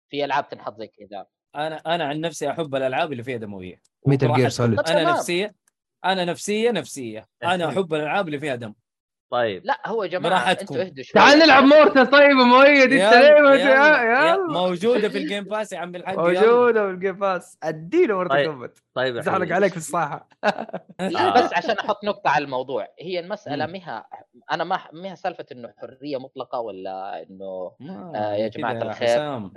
في 0.09 0.25
ألعاب 0.25 0.49
تنحط 0.49 0.77
زي 0.77 0.87
كذا 0.87 1.25
أنا 1.55 1.95
أنا 1.95 2.05
عن 2.05 2.21
نفسي 2.21 2.51
أحب 2.51 2.75
الألعاب 2.75 3.11
اللي 3.11 3.23
فيها 3.23 3.37
دموية 3.37 3.81
Solid. 4.07 4.75
طب 4.75 4.85
أنا. 4.87 5.11
نفسية 5.11 5.55
أنا 6.05 6.25
نفسية 6.25 6.71
نفسية 6.71 7.27
أنا 7.43 7.69
أحب 7.69 7.93
الألعاب 7.93 8.27
اللي 8.27 8.39
فيها 8.39 8.55
دم 8.55 8.73
طيب 9.35 9.65
لا 9.65 9.79
هو 9.85 10.03
يا 10.03 10.07
جماعة. 10.09 10.51
أنتوا 10.51 10.81
اهدوا 10.81 11.03
شوي 11.03 11.21
تعال 11.21 11.39
نلعب 11.39 11.63
مورتا 11.63 12.03
طيب 12.03 12.31
مؤيد 12.35 12.93
أنت 12.93 13.13
ليه 13.13 13.65
يا- 13.65 14.37
موجودة 14.37 15.09
في 15.09 15.17
ال 15.17 15.22
Game 15.22 15.43
Pass 15.43 15.73
يا 15.73 15.77
عم 15.79 15.95
الحاج. 15.95 16.17
موجودة 16.17 16.85
بالجيم 16.85 17.15
باس 17.19 17.57
أديله 17.63 18.15
مورتا 18.15 18.33
طيب. 18.33 18.47
كومبات 18.49 18.79
طيب 18.93 19.15
يا 19.15 19.21
زحلق. 19.21 19.55
عليك 19.55 19.71
في 19.71 19.77
الساحه 19.77 20.27
لا 20.99 21.27
آه. 21.27 21.43
بس 21.43 21.53
عشان 21.53 21.77
أحط 21.77 22.03
نقطة 22.03 22.29
على 22.29 22.45
الموضوع 22.45 22.87
هي 22.99 23.19
المسألة. 23.19 23.65
مها 23.65 24.07
أنا 24.51 24.63
ما 24.63 24.79
مها 24.93 25.15
سالفة 25.15 25.45
إنه 25.51 25.73
حرية 25.77 26.17
مطلقة 26.17 26.59
ولا 26.59 27.23
إنه 27.23 27.71
آه، 28.15 28.33
يا 28.35 28.47
جماعة 28.47 28.73
كده 28.73 28.83
الخير. 28.89 29.07
حسام. 29.07 29.53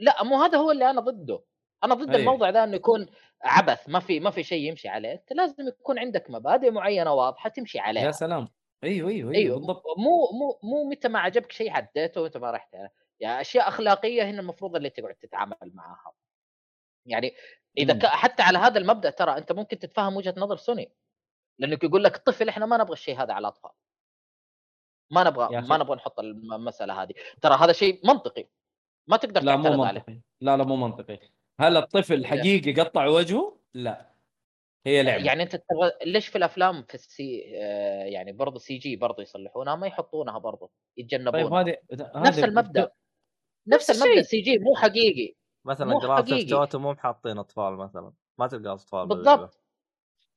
لا 0.00 0.22
مو 0.24 0.42
هذا 0.42 0.58
هو 0.58 0.70
اللي 0.70 0.90
أنا 0.90 1.00
ضده 1.00 1.40
أنا 1.84 1.94
ضد 1.94 2.08
أيوه. 2.08 2.20
الموضوع 2.20 2.50
ذا 2.50 2.64
إنه 2.64 2.76
يكون 2.76 3.06
عبث 3.44 3.88
ما 3.88 4.00
في 4.00 4.20
ما 4.20 4.30
في 4.30 4.42
شيء 4.42 4.68
يمشي 4.68 4.88
عليه 4.88 5.12
أنت 5.12 5.32
لازم 5.32 5.68
يكون 5.68 5.98
عندك 5.98 6.30
مبادئ 6.30 6.70
معينة 6.70 7.12
واضحة 7.14 7.50
تمشي 7.50 7.78
يا 7.78 7.82
عليها 7.82 8.10
سلام 8.10 8.48
أيوه 8.84 9.10
أيوه 9.10 9.32
أيوه 9.34 9.56
بالضبط. 9.58 9.82
مو 9.98 10.30
مو 10.32 10.58
مو 10.62 10.88
متى 10.90 11.08
ما 11.08 11.18
عجبك 11.18 11.52
شيء 11.52 11.70
عديته 11.70 12.20
وانت 12.20 12.36
ما 12.36 12.50
رحت 12.50 12.74
يعني 13.20 13.40
أشياء 13.40 13.68
أخلاقية 13.68 14.22
هنا 14.30 14.40
المفروض 14.40 14.76
اللي 14.76 14.90
تقعد 14.90 15.14
تتعامل 15.14 15.56
معاها. 15.62 16.12
يعني 17.06 17.34
إذا 17.78 17.94
مم. 17.94 18.00
ك... 18.00 18.06
حتى 18.06 18.42
على 18.42 18.58
هذا 18.58 18.78
المبدأ 18.78 19.10
ترى 19.10 19.36
أنت 19.38 19.52
ممكن 19.52 19.78
تتفهم 19.78 20.16
وجهة 20.16 20.34
نظر 20.36 20.56
سوني 20.56 20.92
لأنك 21.58 21.84
يقول 21.84 22.04
لك 22.04 22.16
طفل 22.16 22.48
إحنا 22.48 22.66
ما 22.66 22.76
نبغى 22.76 22.92
الشيء 22.92 23.22
هذا 23.22 23.32
على 23.32 23.42
الأطفال. 23.42 23.70
ما 25.10 25.24
نبغى. 25.24 25.60
ما 25.60 25.76
نبغى 25.76 25.96
نحط 25.96 26.20
الم- 26.20 26.52
المسألة 26.52 27.02
هذه. 27.02 27.14
ترى 27.42 27.54
هذا 27.54 27.72
شيء 27.72 28.06
منطقي 28.06 28.46
ما 29.06 29.16
تقدر 29.16 29.42
لا 29.42 29.56
مو 29.56 29.62
تعترض 29.64 29.80
عليه. 29.80 29.98
منطقي. 30.00 30.20
لا 30.40 30.56
لا 30.56 30.64
مو 30.64 30.76
منطقي. 30.76 31.18
هل 31.60 31.76
الطفل 31.76 32.26
حقيقي 32.26 32.72
قطع 32.82 33.06
وجهه؟ 33.06 33.56
لا. 33.74 34.10
هي 34.86 35.02
لعبة 35.02 35.24
يعني 35.24 35.42
أنت 35.42 35.56
تبغى 35.56 35.92
ليش 36.06 36.28
في 36.28 36.38
الأفلام 36.38 36.82
في 36.82 36.94
السي 36.94 37.52
آه، 37.56 38.04
يعني 38.04 38.32
برضه 38.32 38.58
سي 38.58 38.78
جي 38.78 38.96
برضه 38.96 39.22
يصلحونها 39.22 39.76
ما 39.76 39.86
يحطونها 39.86 40.38
برضه 40.38 40.70
يتجنبونها 40.96 41.62
طيب 41.62 41.78
هذه 41.92 42.10
نفس 42.14 42.38
المبدأ 42.38 42.90
نفس 43.66 43.90
المبدأ. 43.90 44.22
CG 44.22 44.58
مو 44.58 44.76
حقيقي 44.76 45.34
مثلا 45.64 46.16
حقيقي. 46.16 46.52
Auto 46.52 46.78
مو 46.78 46.92
محاطين 46.92 47.38
أطفال 47.38 47.76
مثلا 47.76 48.12
ما 48.38 48.46
تلقى 48.46 48.72
أطفال 48.72 49.06
باللعبة. 49.08 49.40
بالضبط 49.40 49.60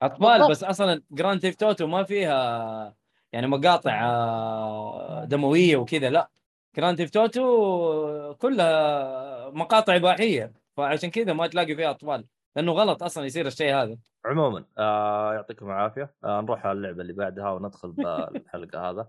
أطفال 0.01 0.29
بالضبط. 0.29 0.49
بس 0.49 0.63
أصلا 0.63 1.03
Grand 1.11 1.41
Theft 1.41 1.63
Auto 1.63 1.87
ما 1.87 2.03
فيها 2.03 2.95
يعني 3.31 3.47
مقاطع 3.47 4.05
آه، 4.05 5.25
دموية 5.25 5.77
وكذا 5.77 6.09
لا 6.09 6.31
Grand 6.75 6.97
Theft 6.97 7.17
Auto 7.17 8.33
كلها 8.33 9.49
مقاطع 9.49 9.95
إباحية 9.95 10.53
فعشان 10.77 11.09
كذا 11.09 11.33
ما 11.33 11.47
تلاقي 11.47 11.75
فيها 11.75 11.91
أطفال 11.91 12.25
لأنه 12.55 12.71
غلط 12.71 13.03
أصلا 13.03 13.25
يصير 13.25 13.47
الشيء 13.47 13.75
هذا. 13.75 13.97
عموما 14.25 14.65
آه 14.77 15.33
يعطيكم 15.33 15.65
العافية. 15.69 16.13
آه 16.23 16.41
نروح 16.41 16.65
على 16.65 16.77
اللعبة 16.77 17.01
اللي 17.01 17.13
بعدها 17.13 17.49
وندخل 17.49 17.91
بالحلقة 17.91 18.79
هذا. 18.89 19.07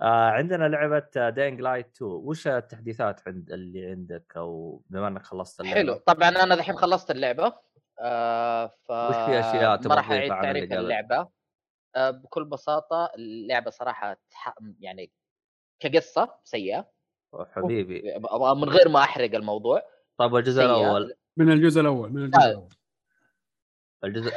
آه 0.00 0.30
عندنا 0.30 0.68
لعبة 0.68 1.30
Dying 1.30 1.60
Light 1.60 1.96
2 1.96 2.10
وش 2.10 2.46
التحديثات 2.46 3.20
عند 3.28 3.52
اللي 3.52 3.86
عندك؟ 3.86 4.32
أو 4.36 4.82
بما 4.90 5.08
إنك 5.08 5.22
خلصت 5.22 5.60
اللعبة. 5.60 5.76
حلو. 5.78 5.94
طبعا 5.94 6.28
أنا 6.28 6.54
دحين 6.54 6.76
خلصت 6.76 7.10
اللعبة. 7.10 7.52
آه 8.00 8.66
ف 8.66 8.90
وش 8.90 9.14
في 9.16 9.40
أشياء 9.40 9.88
ما 9.88 9.94
راح 9.94 10.10
أعيد 10.10 10.28
تعريف؟ 10.30 10.72
اللعبة. 10.72 11.28
آه 11.96 12.10
بكل 12.10 12.44
بساطة 12.44 13.10
اللعبة 13.14 13.70
صراحة 13.70 14.16
تح... 14.30 14.54
يعني 14.80 15.12
كقصة 15.80 16.34
سيئة. 16.44 16.90
حبيبي. 17.52 18.02
من 18.56 18.68
غير 18.68 18.88
ما 18.88 18.98
أحرق 19.00 19.34
الموضوع. 19.34 19.82
طيب 20.16 20.36
الجزء. 20.36 20.62
الأول. 20.64 21.14
من 21.36 21.52
الجزء 21.52 21.80
الأول 21.80 22.12
من 22.12 22.24
الجزء 22.24 22.40
لا. 22.40 22.50
الأول. 22.50 22.68
الجزء 24.04 24.32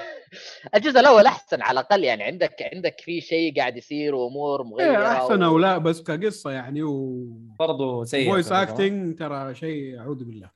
الجزء 0.76 1.00
الأول 1.00 1.26
أحسن 1.26 1.62
على 1.62 1.80
الأقل 1.80 2.04
يعني 2.04 2.24
عندك 2.24 2.70
عندك 2.74 3.00
في 3.02 3.22
شيء 3.22 3.56
قاعد 3.58 3.78
يصير 3.78 4.16
وأمور 4.16 4.64
مغيرة 4.64 4.92
إيه 4.92 5.12
أحسن. 5.12 5.44
أو 5.44 5.58
لا 5.58 5.78
بس 5.78 6.02
كقصة 6.02 6.52
يعني 6.52 6.84
و 6.84 7.24
برضه 7.60 8.04
سيء 8.04 8.32
voice 8.32 8.50
ترى. 8.50 8.62
acting 8.62 9.20
ترى 9.20 9.56
شيء 9.56 10.00
أعوذ 10.00 10.24
بالله 10.24 10.52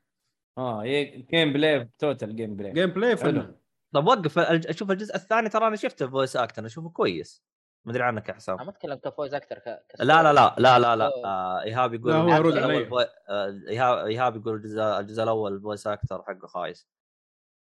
آه 0.57 0.83
جيم 1.31 1.53
بلاي 1.53 1.89
توتال 1.99 2.35
جيم 2.35 2.55
بلاي 2.55 2.73
جيم 2.73 2.89
بلاي 2.89 3.09
حلو. 3.17 3.17
فنان 3.31 3.55
طب 3.93 4.07
وقف 4.07 4.39
أشوف 4.39 4.91
الجزء 4.91 5.15
الثاني 5.15 5.49
ترى 5.49 5.67
أنا 5.67 5.75
شفته 5.75 6.07
voice 6.09 6.35
act 6.35 6.57
أنا 6.57 6.67
أشوفه 6.67 6.89
كويس 6.89 7.43
مدري 7.85 8.03
عنك 8.03 8.29
يا 8.29 8.33
حسام 8.33 8.55
أنا 8.55 8.63
ما 8.63 8.69
أتكلم 8.71 8.95
ك 8.95 9.01
voice 9.01 9.33
actor 9.33 9.59
ك... 9.59 9.65
لا 9.99 10.23
لا 10.23 10.33
لا 10.33 10.55
لا 10.57 10.79
لا 10.79 10.95
لا. 10.95 11.11
آه 11.25 11.61
إيهاب 11.63 11.93
يقول 11.93 12.11
لا، 12.11 12.17
هو 12.17 12.29
علي. 12.31 12.89
آه، 13.29 13.61
إيهاب 13.69 14.05
إيهاب 14.05 14.35
يقول 14.35 14.55
الجزء 14.55 14.81
الجزء 14.81 15.23
الأول 15.23 15.53
ال 15.53 15.59
voice 15.59 15.87
actor 15.87 16.23
حقه 16.23 16.47
خايس 16.47 16.87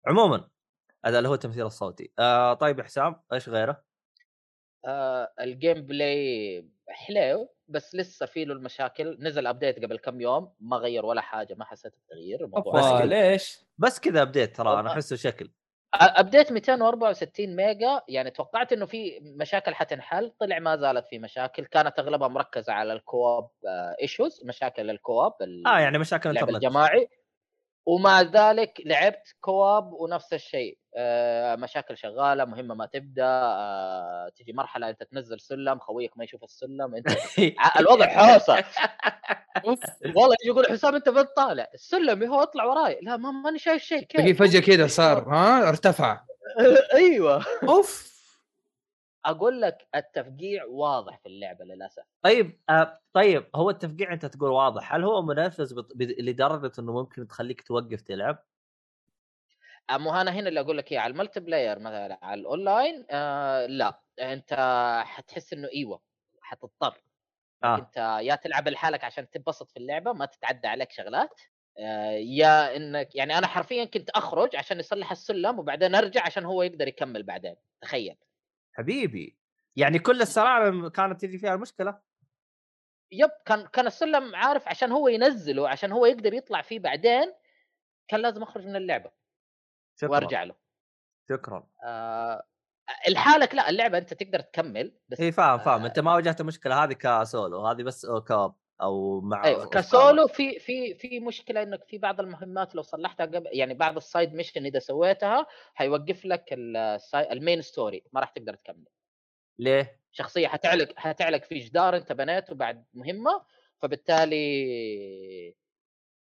عموما 0.07 0.49
هذا 1.07 1.19
اللي 1.19 1.29
هو 1.29 1.35
التمثيل 1.35 1.66
الصوتي 1.66 2.12
آه 2.19 2.55
طيب 2.55 2.79
يا 2.79 2.85
حسام 2.85 3.21
إيش 3.33 3.49
غيره؟ 3.49 3.85
آه 4.87 5.33
ال 5.40 5.87
gameplay 5.87 6.68
حلو 6.88 7.49
بس 7.69 7.95
لسه 7.95 8.27
في 8.27 8.45
له 8.45 8.55
المشاكل 8.55 9.16
نزل 9.21 9.47
update 9.46 9.85
قبل 9.85 9.99
كم 9.99 10.21
يوم 10.21 10.53
ما 10.61 10.77
غير 10.77 11.07
ولا 11.07 11.21
حاجة 11.21 11.55
ما 11.55 11.64
حسيت 11.64 11.92
بتغيير 12.07 12.51
سهل. 12.81 13.09
ليش؟ 13.09 13.59
بس 13.79 14.01
كذا 14.01 14.23
update 14.22 14.57
ترى 14.57 14.81
أنا. 14.81 14.90
أحسه 14.92 15.16
شكل 15.16 15.51
update 15.94 16.52
264 16.53 17.57
ميجا 17.57 18.01
يعني 18.09 18.31
توقعت 18.31 18.73
إنه 18.73 18.87
في 18.87 19.21
مشاكل 19.21 19.75
حتنحل 19.75 20.33
طلع 20.40 20.59
ما 20.59 20.77
زالت 20.77 21.07
في 21.07 21.19
مشاكل 21.19 21.64
كانت 21.64 21.99
أغلبها 21.99 22.29
مركزة 22.29 22.73
على 22.73 22.92
ال 22.92 23.02
co-op 23.02 23.48
issues 24.02 24.44
مشاكل 24.45 24.90
ال 24.90 24.97
co-op 24.97 25.33
ال- 25.40 25.66
آه 25.66 25.79
يعني 25.79 25.99
مشاكل 25.99 26.31
اللعب 26.31 26.45
انترنت 26.49 26.64
الجماعي 26.64 27.09
ومع 27.87 28.22
ذلك 28.22 28.83
لعبت 28.87 29.35
كواب 29.40 29.92
ونفس 29.92 30.33
الشيء. 30.33 30.79
آه، 30.99 31.57
مشاكل 31.57 31.96
شغالة 31.99 32.44
مهمة 32.44 32.75
ما 32.75 32.87
تبدأ 32.87 33.25
آه، 33.27 34.29
تجي 34.37 34.53
مرحلة 34.53 34.88
أنت 34.90 35.03
تنزل 35.03 35.40
سلم 35.40 35.79
خويك 35.79 36.18
ما 36.18 36.25
يشوف 36.25 36.44
السلم 36.44 36.94
أنت 36.94 37.07
الوضع 37.81 38.07
حوسة. 38.07 38.64
والله 40.16 40.37
يجي 40.42 40.49
يقول 40.51 40.66
حسام 40.66 40.94
أنت 40.94 41.09
بنت 41.09 41.29
طالع. 41.37 41.68
السلم 41.75 42.22
هو 42.33 42.42
اطلع 42.42 42.64
وراي. 42.64 42.99
لا 43.03 43.16
ما 43.16 43.31
ماني 43.31 43.59
شايف 43.59 43.83
شيء 43.83 44.03
كيف؟ 44.03 44.38
فجأة 44.42 44.61
كذا 44.61 44.87
صار 44.87 45.29
ها 45.35 45.68
ارتفع. 45.68 46.20
أيوه. 46.94 47.44
أوف. 47.68 48.15
أقول 49.26 49.60
لك 49.60 49.88
التفقيع 49.94 50.64
واضح 50.64 51.18
في 51.18 51.26
اللعبة 51.26 51.64
للأسف. 51.64 52.02
طيب 52.22 52.60
آه 52.70 52.98
طيب 53.12 53.50
هو 53.54 53.70
التفقيع 53.70 54.12
أنت 54.12 54.26
تقول 54.26 54.50
واضح 54.50 54.94
هل 54.94 55.04
هو 55.04 55.22
منفذ 55.22 55.74
بط- 55.74 55.92
ب- 55.94 56.02
لدرجة 56.02 56.72
إنه 56.78 56.92
ممكن 56.92 57.28
تخليك 57.28 57.62
توقف 57.62 58.00
تلعب؟ 58.00 58.44
مو 59.90 60.14
أنا 60.14 60.30
هنا 60.30 60.48
اللي 60.48 60.60
أقول 60.60 60.78
لك 60.78 60.92
إياه 60.92 61.00
على 61.00 61.10
ال 61.11 61.40
multiplayer 61.40 61.79
مثلا 61.78 62.18
على 62.22 62.40
الأونلاين 62.40 63.06
آه 63.10 63.66
لا 63.66 64.00
أنت 64.20 64.54
حتحس 65.06 65.52
إنه 65.52 65.68
إيوه 65.74 66.00
حتضطر. 66.40 67.02
آه. 67.64 67.78
أنت 67.78 67.96
يا 68.22 68.34
تلعب 68.34 68.68
لحالك 68.68 69.04
عشان 69.04 69.30
تنبسط 69.30 69.70
في 69.70 69.76
اللعبة 69.76 70.12
ما 70.12 70.26
تتعدى 70.26 70.68
عليك 70.68 70.92
شغلات 70.92 71.40
آه، 71.78 72.10
يا 72.10 72.76
إنك 72.76 73.14
يعني 73.16 73.38
أنا 73.38 73.46
حرفيا 73.46 73.84
كنت 73.84 74.10
أخرج 74.10 74.56
عشان 74.56 74.78
يصلح 74.80 75.10
السلم 75.10 75.58
وبعدين 75.58 75.94
أرجع 75.94 76.22
عشان 76.26 76.44
هو 76.44 76.62
يقدر 76.62 76.88
يكمل 76.88 77.22
بعدين 77.22 77.56
تخيل. 77.80 78.16
حبيبي. 78.76 79.38
يعني 79.76 79.98
كل 79.98 80.22
السلالم 80.22 80.88
كانت 80.88 81.20
تجي 81.20 81.38
فيها 81.38 81.54
المشكلة؟ 81.54 82.00
yep 83.12 83.31
كان 83.46 83.66
كان 83.66 83.86
السلم 83.86 84.34
عارف 84.34 84.68
عشان 84.68 84.92
هو 84.92 85.08
ينزله 85.08 85.68
عشان 85.68 85.92
هو 85.92 86.06
يقدر 86.06 86.34
يطلع 86.34 86.62
فيه 86.62 86.78
بعدين 86.78 87.32
كان 88.08 88.20
لازم 88.20 88.42
أخرج 88.42 88.66
من 88.66 88.76
اللعبة 88.76 89.10
شكرا. 89.96 90.10
وأرجع 90.10 90.42
له. 90.42 90.54
شكرا. 91.28 91.68
آه 91.84 92.42
لحالك 93.08 93.54
لا 93.54 93.70
اللعبة 93.70 93.98
أنت 93.98 94.14
تقدر 94.14 94.40
تكمل 94.40 94.98
بس 95.08 95.20
اي 95.20 95.32
فاهم 95.32 95.58
فاهم. 95.58 95.82
آه، 95.82 95.86
أنت 95.86 95.98
ما 95.98 96.14
واجهت 96.14 96.40
المشكلة 96.40 96.84
هذه 96.84 96.92
كسولو 96.92 97.66
هذه 97.66 97.82
بس 97.82 98.06
co-op 98.29 98.55
أو 98.82 99.20
مع 99.20 99.44
أيوه. 99.44 99.66
كسولو 99.66 100.26
في 100.26 100.58
في 100.58 100.94
في 100.94 101.20
مشكلة 101.20 101.62
إنك 101.62 101.84
في 101.84 101.98
بعض 101.98 102.20
المهمات 102.20 102.74
لو 102.74 102.82
صلحتها 102.82 103.26
قبل 103.26 103.48
يعني 103.52 103.74
بعض 103.74 103.96
ال 103.96 104.04
side 104.04 104.35
mission 104.35 104.66
إذا 104.66 104.78
سويتها 104.78 105.46
حيوقف 105.74 106.24
لك 106.24 106.44
ال 107.14 107.24
main 107.24 107.62
story 107.62 108.02
ما 108.12 108.20
راح 108.20 108.30
تقدر 108.30 108.54
تكمل 108.54 108.88
ليه؟ 109.58 110.00
شخصية 110.12 110.48
حتعلق 110.48 110.92
حتعلق 110.96 111.44
في 111.44 111.58
جدار 111.58 111.96
أنت 111.96 112.12
بنيته 112.12 112.54
بعد 112.54 112.84
مهمة 112.94 113.44
فبالتالي 113.78 114.36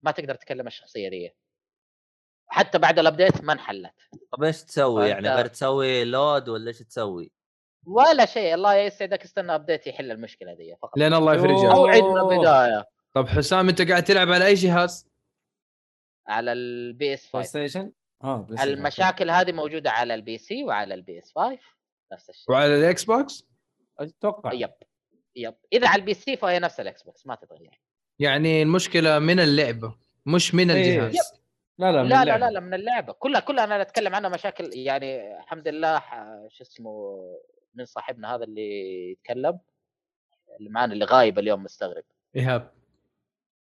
ما 0.03 0.11
تقدر 0.11 0.35
تكمل 0.35 0.67
الشخصية 0.67 1.09
دي 1.09 1.35
حتى 2.47 2.79
بعد 2.79 2.99
ال 2.99 3.05
update 3.05 3.45
ما 3.45 3.53
انحلت 3.53 3.95
طب 4.33 4.43
إيش 4.43 4.65
تسوي 4.65 5.09
يعني 5.09 5.29
غير 5.29 5.47
تسوي 5.47 6.05
load 6.05 6.49
ولا 6.49 6.69
إيش 6.69 6.79
تسوي؟ 6.79 7.33
ولا 7.87 8.27
شيء. 8.27 8.55
الله 8.55 8.75
يسعدك 8.75 9.23
استنى 9.23 9.55
update 9.55 9.87
يحل 9.87 10.11
المشكلة 10.11 10.55
دي 10.55 10.77
فقط. 10.83 10.99
لين 10.99 11.15
الله 11.15 11.35
يفرجها. 11.35 11.73
أو 11.75 11.87
عيد 11.87 12.05
من 12.05 12.19
البداية. 12.21 12.85
طب 13.15 13.29
حسام 13.29 13.69
أنت 13.69 13.83
قاعد 13.91 14.05
تلعب 14.05 14.33
على 14.33 14.47
أي 14.47 14.55
جهاز؟ 14.55 15.07
على 16.29 16.53
ال 16.53 17.15
PS 17.15 17.31
بلاي 17.33 17.45
5 17.45 17.49
ستيشن 17.49 17.93
آه 18.25 18.37
بلاي 18.37 18.57
ستيشن. 18.59 18.73
المشاكل 18.73 19.31
هذه 19.31 19.53
موجودة 19.53 19.91
على 19.91 20.15
ال 20.15 20.39
PC 20.39 20.65
وعلى 20.65 20.95
ال 20.95 21.19
PS 21.19 21.33
5 21.35 21.59
نفس 22.13 22.31
الشيء. 22.31 22.53
وعلى 22.55 22.75
الاكس 22.79 23.05
بوكس؟ 23.05 23.45
أتوقع. 23.99 24.53
يب. 24.53 24.71
يب. 25.37 25.55
إذا 25.73 25.89
على 25.89 26.01
ال 26.01 26.15
PC 26.15 26.37
فهي 26.37 26.59
نفس 26.59 26.81
ال 26.81 27.03
Xbox 27.03 27.27
ما 27.27 27.35
تتغير. 27.35 27.81
يعني 28.19 28.63
المشكلة 28.63 29.19
من 29.19 29.41
اللعبة 29.41 29.97
مش 30.27 30.55
من 30.55 30.71
إيه. 30.71 30.99
الجهاز. 31.07 31.33
لا 31.79 31.93
لا 31.93 32.03
من 32.03 32.09
لا 32.09 32.15
لا 32.15 32.23
اللعبة. 32.23 32.47
لا 32.47 32.51
لا 32.51 32.61
من 32.61 32.75
اللعبة. 32.75 33.13
كلها 33.13 33.41
كلها 33.41 33.65
أنا 33.65 33.83
أتكلم 33.83 34.15
عنها 34.15 34.31
مشاكل 34.31 34.71
يعني 34.75 35.39
الحمد 35.39 35.69
لله 35.69 35.99
ح- 35.99 36.47
شو 36.49 36.63
اسمه 36.63 37.19
من 37.75 37.85
صاحبنا 37.85 38.35
هذا 38.35 38.45
اللي 38.45 39.11
يتكلم 39.11 39.61
اللي 40.61 40.71
معانا 40.71 40.93
اللي 40.93 41.05
غايب 41.05 41.39
اليوم 41.39 41.63
مستغرب. 41.63 42.05
إيهاب. 42.37 42.73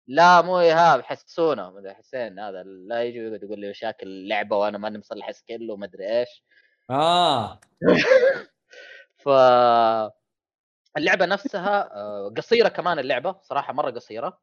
لا 0.07 0.41
مو 0.41 0.59
إيهاب 0.59 1.01
حسونة. 1.01 1.93
حسين 1.93 2.39
هذا 2.39 2.63
لا 2.63 3.03
يجي 3.03 3.19
يقعد 3.19 3.43
يقول 3.43 3.59
لي 3.59 3.69
مشاكل 3.69 4.07
اللعبه 4.07 4.57
وأنا 4.57 4.77
ماني 4.77 4.97
مصلح 4.97 5.31
skill 5.31 5.71
وما 5.71 5.85
ادري 5.85 6.19
إيش. 6.19 6.43
آه. 6.89 7.59
ف 9.23 9.29
اللعبة 10.97 11.25
نفسها 11.25 11.95
آه، 11.95 12.33
قصيرة 12.37 12.69
كمان 12.69 12.99
اللعبة 12.99 13.39
صراحة 13.41 13.73
مرة 13.73 13.91
قصيرة. 13.91 14.41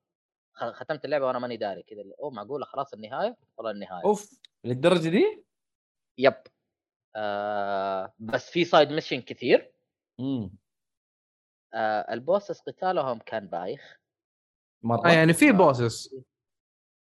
ختمت 0.55 1.05
اللعبة 1.05 1.27
وأنا 1.27 1.38
ماني 1.38 1.57
داري 1.57 1.83
كذا 1.83 2.03
أوه 2.20 2.31
معقولة 2.31 2.64
خلاص 2.64 2.92
النهاية؟ 2.94 3.37
والله 3.57 3.70
النهاية. 3.70 4.05
أوف 4.05 4.40
للدرجة 4.64 5.09
دي؟ 5.09 5.44
yep. 6.18 6.34
آه 7.16 8.12
بس 8.18 8.50
في 8.50 8.64
side 8.64 8.92
mission 8.92 9.20
كثير. 9.20 9.72
امم 10.20 10.50
آه 11.74 12.12
ال 12.12 12.19
bosses 12.19 12.60
قتالهم 12.61 13.18
كان 13.18 13.46
بايخ. 13.46 14.00
مرة. 14.83 15.07
آه 15.09 15.12
يعني 15.12 15.33
في 15.33 15.53
بوسس 15.53 16.14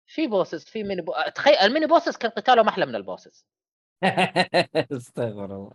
في 0.08 0.28
بوسس 0.28 0.66
في 0.66 0.84
ميني 0.84 1.02
بو... 1.02 1.14
تخيل 1.36 1.56
الميني 1.56 1.86
بوسس 1.86 2.18
كان 2.18 2.32
قتالهم 2.32 2.68
أحلى 2.68 2.86
من 2.86 2.96
ال 2.96 3.03
bosses 3.03 3.46
استغفر 4.98 5.46
الله. 5.46 5.72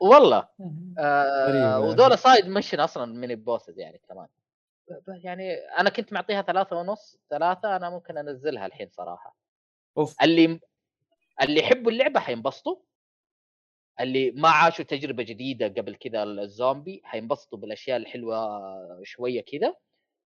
والله. 0.00 0.48
آه 0.98 1.46
غريبة. 1.48 1.78
وذولا 1.78 2.16
side 2.16 2.48
mission 2.48 2.80
أصلا 2.80 3.12
mini 3.12 3.34
bosses 3.34 3.78
يعني 3.78 3.98
كمان. 4.08 4.28
يعني 5.06 5.54
أنا 5.54 5.90
كنت 5.90 6.12
معطيها 6.12 6.42
ثلاثة 6.42 6.76
ونص 6.76 7.18
ثلاثة 7.30 7.76
أنا 7.76 7.90
ممكن 7.90 8.18
أنزلها 8.18 8.66
الحين 8.66 8.88
صراحة. 8.90 9.36
أوف. 9.98 10.22
اللي 10.22 10.60
اللي 11.42 11.60
يحبوا 11.60 11.90
اللعبة 11.92 12.20
حينبسطوا. 12.20 12.76
اللي 14.00 14.30
ما 14.30 14.48
عاشوا 14.48 14.84
تجربة 14.84 15.22
جديدة 15.22 15.66
قبل 15.68 15.94
كذا 15.96 16.22
الزومبي 16.22 17.00
حينبسطوا 17.04 17.58
بالأشياء 17.58 17.96
الحلوة 17.96 18.60
شوية 19.02 19.44
كذا 19.44 19.74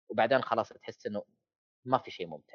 وبعدين 0.08 0.42
خلاص 0.42 0.68
تحس 0.68 1.06
إنه 1.06 1.22
ما 1.84 1.98
في 1.98 2.10
شيء 2.10 2.26
ممتع. 2.26 2.54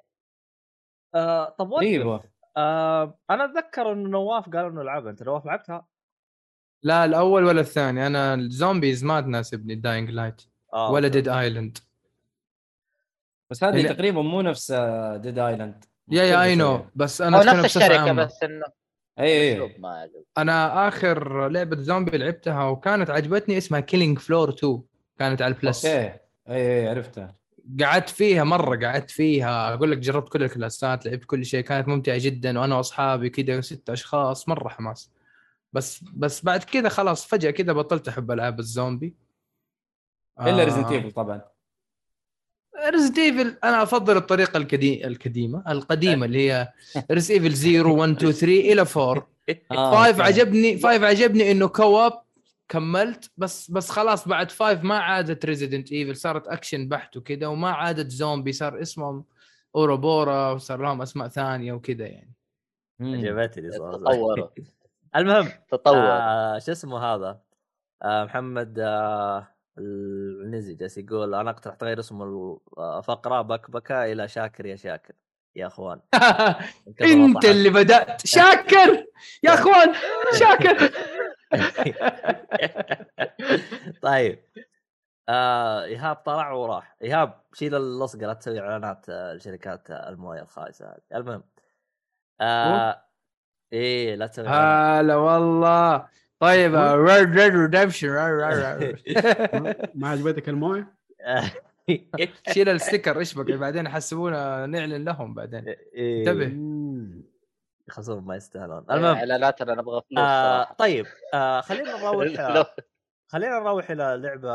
آه 1.16 1.50
طب 1.50 1.74
غريبه 1.74 2.24
آه 2.58 3.20
أنا 3.30 3.46
أتذكر 3.46 3.92
انه 3.92 4.10
نواف 4.10 4.50
قال 4.50 4.66
إنه 4.66 4.84
لعبها 4.84 5.12
أنت 5.12 5.24
نواف 5.24 5.46
لعبتها؟ 5.46 5.88
لا 6.84 7.06
الأول 7.06 7.44
ولا 7.44 7.62
الثاني. 7.62 8.08
أنا 8.08 8.34
ال 8.34 8.42
zombies 8.42 9.04
ما 9.04 9.22
تناسبني 9.22 9.76
Dying 9.76 10.10
Light 10.10 10.42
آه 10.74 10.92
ولا. 10.92 11.08
Dead 11.08 11.28
Island 11.30 11.78
بس 13.52 13.64
هذه 13.64 13.78
اللي- 13.78 13.94
تقريبا 13.94 14.22
مو 14.22 14.42
نفس 14.42 14.72
Dead 15.16 15.40
Island 15.40 15.86
يا 16.12 16.24
يا 16.24 16.44
I 16.44 16.56
know 16.56 16.86
بس 16.96 17.22
أنا 17.22 17.54
نفس 17.62 17.78
عامه 17.78 18.24
بس 18.26 18.44
إنه 18.44 18.66
أي 19.20 19.62
أي. 19.64 19.76
أنا 20.38 20.88
آخر 20.88 21.48
لعبة 21.48 21.82
زومبي 21.82 22.18
لعبتها 22.18 22.64
وكانت 22.64 23.10
عجبتني 23.10 23.58
اسمها 23.58 23.80
Killing 23.80 24.20
Floor 24.20 24.50
2 24.50 24.82
كانت 25.20 25.42
على 25.42 25.54
ال 25.54 25.60
Plus 25.60 25.86
okay. 25.86 26.20
أي 26.50 26.80
أي 26.80 26.90
عرفتها. 26.90 27.36
قعدت 27.82 28.10
فيها 28.10 28.44
مرة 28.44 28.86
قعدت 28.88 29.12
فيها. 29.12 29.74
أقول 29.74 29.92
لك 29.92 29.98
جربت 29.98 30.30
كل 30.30 30.44
الكلاسات 30.44 31.06
لعبت 31.06 31.26
كل 31.26 31.46
شيء 31.46 31.64
كانت 31.64 31.88
ممتعة 31.88 32.18
جدا. 32.20 32.60
وأنا 32.60 32.76
وأصحابي 32.76 33.30
كذا 33.30 33.62
ست 33.62 33.90
أشخاص 33.90 34.50
مرة 34.50 34.70
حماس. 34.70 35.12
بس 35.74 36.04
بس 36.14 36.46
بعد 36.46 36.64
كذا 36.64 36.90
خلاص 36.90 37.26
فجأة 37.26 37.52
كذا 37.52 37.74
بطلت 37.74 38.08
أحب 38.08 38.32
ألعاب 38.32 38.60
الزومبي. 38.60 39.16
إلا 40.42 40.64
Resident 40.64 40.92
Evil 40.92 41.12
طبعا. 41.12 41.42
Resident 42.90 43.18
Evil 43.18 43.58
أنا 43.64 43.84
أفضل 43.84 44.18
الطريقة 44.18 44.58
الكدي... 44.58 45.08
القديمة 45.08 45.64
القديمة 45.72 46.26
اللي 46.26 46.52
هي 46.52 46.70
Res 47.12 47.32
Evil 47.32 47.54
0 47.56 47.88
1 47.88 48.12
2 48.12 48.32
3 48.32 48.46
إلى 48.46 48.86
4 48.98 49.28
آه، 49.72 50.06
5 50.06 50.08
okay. 50.08 50.22
عجبني 50.22 50.76
5 50.78 51.06
عجبني 51.06 51.52
إنه 51.52 51.68
co-op 51.68 52.22
كملت 52.70 53.32
بس 53.38 53.72
بس 53.72 53.90
خلاص 53.90 54.28
بعد 54.28 54.52
5 54.52 54.82
ما 54.82 55.00
عادت 55.00 55.46
Resident 55.46 55.92
Evil 55.92 56.16
صارت 56.16 56.48
اكشن 56.48 56.88
بحت 56.88 57.18
وكذا 57.18 57.48
وما 57.48 57.70
عادت 57.70 58.10
زومبي 58.10 58.52
صار 58.52 58.82
اسمهم 58.82 59.26
Uroboros 59.76 60.52
وصار 60.52 60.82
لهم 60.82 61.02
أسماء 61.02 61.28
ثانية 61.28 61.74
وكذا 61.74 62.06
يعني. 62.06 62.34
عجبتني 63.02 63.72
صراحة. 63.72 63.98
تطوروا. 63.98 64.48
المهم 65.16 65.50
تطور 65.70 65.98
آه 65.98 66.60
شو 66.60 66.72
اسمه 66.72 66.98
هذا؟ 66.98 67.40
آه 68.04 68.24
محمد 68.24 68.80
آه 68.80 69.48
العنزي 70.44 70.76
جالس 70.76 70.98
يقول 70.98 71.36
أنا 71.36 71.50
أقترح 71.50 71.76
تغير 71.76 72.00
اسم 72.00 72.22
الفقره 72.80 73.42
بكبكه 73.42 74.12
إلى 74.12 74.28
شاكر 74.28 74.66
يا 74.66 74.76
شاكر 74.76 75.14
يا 75.56 75.68
أخوان. 75.68 76.02
أنت. 77.02 77.46
اللي 77.46 77.70
بدأت. 77.70 78.28
شاكر! 78.28 79.06
يا 79.44 79.54
أخوان! 79.60 79.94
شاكر! 80.40 80.92
طيب. 84.02 84.44
آه 85.30 85.84
إيهاب 85.84 86.16
طلع 86.16 86.52
وراح. 86.52 86.96
إيهاب 87.02 87.42
شيل 87.54 87.76
اللصقه 87.76 88.28
لا 88.28 88.34
تسوي 88.34 88.60
إعلانات 88.60 89.06
آه، 89.10 89.34
لشركات 89.34 89.92
آه، 89.92 90.10
الموية 90.10 90.42
الخايسة. 90.42 90.86
هذه 90.88 90.98
المهم 91.16 91.44
آه 92.42 93.06
إيه 93.74 94.16
لا 94.16 94.28
تسوي. 94.28 94.48
هلا 94.48 95.16
والله. 95.16 96.08
طيب 96.44 96.76
Red 96.76 97.40
Red 97.40 97.56
Redemption 97.56 98.10
ما 99.96 100.10
عجبتك 100.10 100.50
الموية؟ 100.50 100.94
شيل 102.54 102.70
ال 102.70 102.76
sticker 102.76 103.20
إيش 103.20 103.34
بقى 103.34 103.58
بعدين 103.58 103.86
يحسبونا 103.86 104.66
نعلن 104.66 105.04
لهم 105.06 105.34
بعدين 105.34 105.68
إيه. 105.68 106.20
انتبه. 106.20 106.54
يخلصون 107.88 108.24
ما 108.24 108.36
يستاهلون 108.36 108.78
المهم 108.78 108.98
المهم 108.98 109.16
اعلاناتنا 109.16 109.76
نبغى 109.76 110.02
فلوس 110.10 110.20
آه. 110.20 110.74
طيب 110.74 111.06
آه 111.34 111.62
خلينا 111.62 111.98
نروح 111.98 112.76
خلينا 113.32 113.60
نروح 113.60 113.92
إلى 113.92 114.20
لعبة 114.24 114.52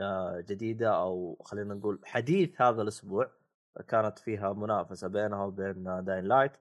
آه 0.00 0.44
جديدة 0.48 0.96
أو 0.96 1.38
خلينا 1.44 1.74
نقول 1.74 1.98
حديث 2.04 2.62
هذا 2.62 2.82
الأسبوع 2.82 3.30
كانت 3.88 4.18
فيها 4.18 4.52
منافسة 4.52 5.08
بينها 5.08 5.44
وبين 5.44 6.04
Dying 6.04 6.24
Light 6.24 6.52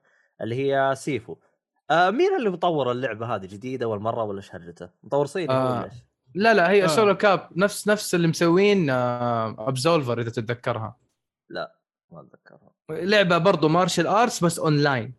اللي 0.42 0.56
هي 0.56 0.96
Sifu 0.96 1.38
آه 1.94 2.10
مين 2.12 2.36
اللي 2.36 2.50
مطور 2.50 2.92
اللعبة 2.92 3.36
هذه 3.36 3.46
جديدة 3.46 3.86
اول 3.86 4.00
مرة 4.00 4.24
ولا 4.24 4.38
إيش 4.38 4.56
هرجته؟ 4.56 4.90
مطور 5.04 5.26
صيني 5.26 5.52
آه. 5.54 5.72
ولا 5.78 5.86
إيش؟ 5.86 5.94
لا 6.36 6.54
لا 6.54 6.70
هي 6.72 6.84
آه. 6.84 6.88
Slo 6.88 7.18
clap 7.18 7.50
نفس 7.56 7.88
نفس 7.88 8.16
اللي 8.16 8.28
مسوين 8.28 8.90
Absolver 8.90 10.20
إذا 10.22 10.30
تتذكرها 10.30 10.98
ما 11.50 11.68
أتذكرها 12.22 12.72
لعبة 12.90 13.38
برضو 13.38 13.68
martial 13.70 14.08
arts 14.08 14.44
بس 14.44 14.60
اونلاين 14.60 15.14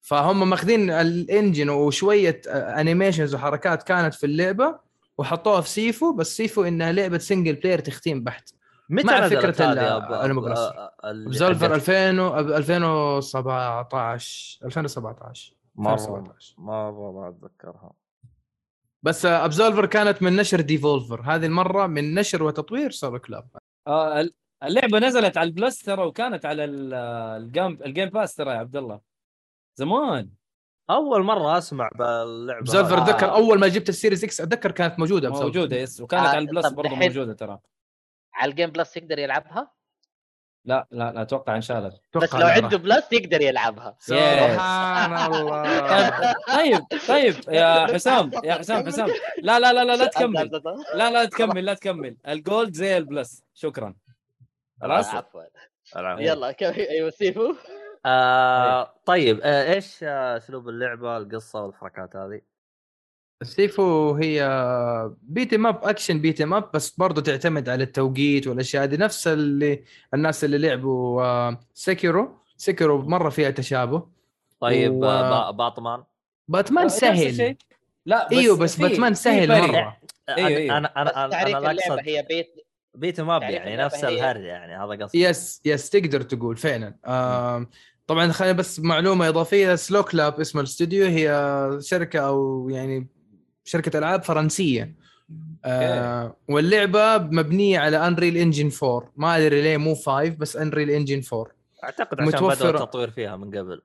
فهم 0.00 0.50
ماخذين 0.50 0.90
ال 0.90 1.01
engine 1.01 1.68
وشوية 1.70 2.40
animations 2.46 3.34
وحركات 3.34 3.82
كانت 3.82 4.14
في 4.14 4.26
اللعبة 4.26 4.78
وحطوها 5.18 5.60
في 5.60 5.68
Sifu 5.68 6.12
بس 6.12 6.36
Sifu 6.36 6.62
إنها 6.64 6.92
لعبة 6.92 7.18
single 7.18 7.54
player 7.54 7.78
تختيم 7.78 8.24
بحت 8.24 8.50
متى 8.90 9.06
مع 9.06 9.28
أبو- 9.28 9.32
المقرص. 10.24 10.58
آه، 10.58 10.70
آه، 10.70 10.92
Absolver 11.04 11.68
حقت- 11.68 11.88
2000 11.88 12.18
و 12.18 12.38
2017 12.38 14.58
2017 14.64 15.52
مره 15.78 15.92
2017 15.94 16.54
مره 16.58 17.12
ما 17.12 17.28
أتذكرها. 17.28 17.92
بس 19.02 19.26
Absolver 19.26 19.86
كانت 19.86 20.22
من 20.22 20.36
نشر 20.36 20.60
Devolver 20.60 21.20
هذه 21.20 21.46
المرة 21.46 21.86
من 21.86 22.14
نشر 22.14 22.42
وتطوير 22.42 22.90
Sloclap 22.90 23.48
آه 23.86 24.20
ال- 24.20 24.34
اللعبة 24.62 24.98
نزلت 24.98 25.36
على 25.36 25.46
ال 25.48 25.54
Plus 25.54 25.78
ترى 25.82 26.04
وكانت 26.04 26.46
على 26.46 26.64
ال- 26.64 26.94
ال 27.42 27.49
Game 27.49 27.78
ال 27.84 27.89
Game 27.89 28.08
Pass 28.08 28.34
ترى 28.34 28.50
يا 28.50 28.58
عبد 28.58 28.76
الله. 28.76 29.00
زمان. 29.76 30.30
أول 30.90 31.22
مرة 31.22 31.58
أسمع 31.58 31.88
باللعبة 31.98 32.58
Absolver. 32.60 32.98
اتذكر 33.02 33.30
أول 33.32 33.58
ما 33.60 33.68
جبت 33.68 33.88
ال 33.88 33.93
Series 33.93 34.24
X 34.24 34.42
أتذكر 34.44 34.70
كانت 34.70 34.98
موجودة. 34.98 35.30
موجودة 35.30 35.76
yes 35.76 36.00
وكانت 36.00 36.24
آه، 36.24 36.28
على 36.28 36.38
ال 36.38 36.45
Plus 36.45 36.72
برضه 36.72 36.94
موجودة 36.94 37.32
ترى. 37.34 37.58
على 38.34 38.50
ال 38.50 38.54
Game 38.54 38.70
Plus 38.70 38.96
يقدر 38.96 39.18
يلعبها؟ 39.18 39.77
لا 40.64 40.86
لا 40.90 41.12
لا 41.12 41.22
أتوقع 41.22 41.56
انشالت 41.56 41.94
بس 41.94 42.22
أتوقع 42.24 42.38
لو 42.38 42.46
لا 42.46 42.52
عنده. 42.52 42.78
Plus 42.78 43.12
يقدر 43.12 43.40
يلعبها. 43.40 43.96
سبحان 44.00 45.34
الله. 45.34 46.34
طيب 46.56 46.80
طيب 47.08 47.34
يا 47.48 47.86
حسام 47.94 48.30
يا 48.44 48.54
حسام 48.54 48.86
حسام. 48.86 49.08
لا 49.42 49.60
لا 49.60 49.72
لا 49.72 49.84
لا 49.84 49.96
لا 49.96 50.06
تكمل. 50.06 50.62
لا 50.94 51.10
لا 51.10 51.24
تكمل 51.24 51.64
لا 51.64 51.74
تكمل. 51.74 52.16
ال 52.28 52.37
Gold 52.37 52.74
زي 52.74 52.96
ال 52.96 53.04
Plus. 53.04 53.44
شكرا. 53.54 53.94
خلاص؟ 54.82 55.14
عفوا. 55.14 55.42
يلا 55.96 56.54
أيوه 56.62 57.10
Sifu 57.10 57.54
آه 58.06 58.94
طيب 59.04 59.40
آه 59.42 59.72
إيش 59.74 59.98
آه، 60.02 60.36
أسلوب 60.36 60.68
اللعبة 60.68 61.16
القصة 61.16 61.62
والحركات 61.62 62.16
هذه؟ 62.16 62.40
Sifu 63.42 64.12
هي 64.14 64.40
beat 65.22 65.52
up 65.52 65.84
action 65.84 66.20
beat 66.20 66.40
up 66.40 66.70
بس 66.74 66.90
برضو 66.90 67.20
تعتمد 67.20 67.68
على 67.68 67.84
التوقيت 67.84 68.46
والأشياء 68.46 68.82
هذه. 68.84 68.96
نفس 68.96 69.26
اللي 69.26 69.82
الناس 70.14 70.44
اللي 70.44 70.58
لعبوا 70.58 71.22
آه، 71.22 71.60
Sekiro. 71.74 72.38
Sekiro 72.56 73.02
مرة 73.02 73.30
فيها 73.30 73.50
تشابه. 73.50 74.02
طيب 74.60 74.92
و- 74.92 75.04
آه 75.04 75.50
Batman 75.50 76.02
Batman. 76.48 76.84
نفس 76.84 77.04
الشيء. 77.04 77.32
سهل 77.32 77.56
لا 78.06 78.30
إيوه 78.32 78.56
بس 78.56 78.76
باتمان 78.76 79.14
سهل. 79.14 79.48
مرة. 79.48 79.96
أنا 80.28 80.36
أيوه، 80.36 80.48
أيوه. 80.48 80.78
أنا 80.78 80.92
أنا 80.96 81.24
أنا, 81.24 81.42
أنا 81.58 81.70
اللعبة 81.70 82.02
هي 82.02 82.26
beat 82.28 82.54
beat 82.94 83.20
'em 83.20 83.33
up 83.33 83.42
يعني 83.42 83.76
نفس 83.76 84.04
الهرجه 84.04 84.46
يعني 84.46 84.76
هذا 84.76 85.04
قصدي. 85.04 85.20
yes 85.22 85.60
yes 85.64 85.90
تقدر 85.90 86.22
تقول 86.22 86.56
فعلا. 86.56 86.94
طبعا 88.06 88.32
خلينا 88.32 88.52
بس 88.58 88.80
معلومة 88.80 89.28
إضافية 89.28 89.74
Sloclap 89.74 90.40
اسم 90.40 90.58
الاستوديو 90.58 91.06
هي 91.06 91.70
شركة 91.80 92.20
أو 92.20 92.68
يعني 92.70 93.06
شركة 93.68 93.98
ألعاب 93.98 94.22
فرنسية. 94.22 94.94
آه 95.64 96.36
واللعبة 96.48 97.18
مبنية 97.18 97.78
على 97.78 98.06
Unreal 98.06 98.36
Engine 98.36 98.70
4 98.82 99.12
ما 99.16 99.36
أدري 99.36 99.62
ليه 99.62 99.76
مو 99.76 99.94
5 99.94 100.28
بس 100.28 100.56
Unreal 100.56 100.90
Engine 100.90 101.22
4 101.32 101.52
أعتقد 101.84 102.20
عشان 102.20 102.30
بدأوا 102.30 102.70
التطوير 102.70 103.10
فيها 103.10 103.36
من 103.36 103.58
قبل. 103.58 103.82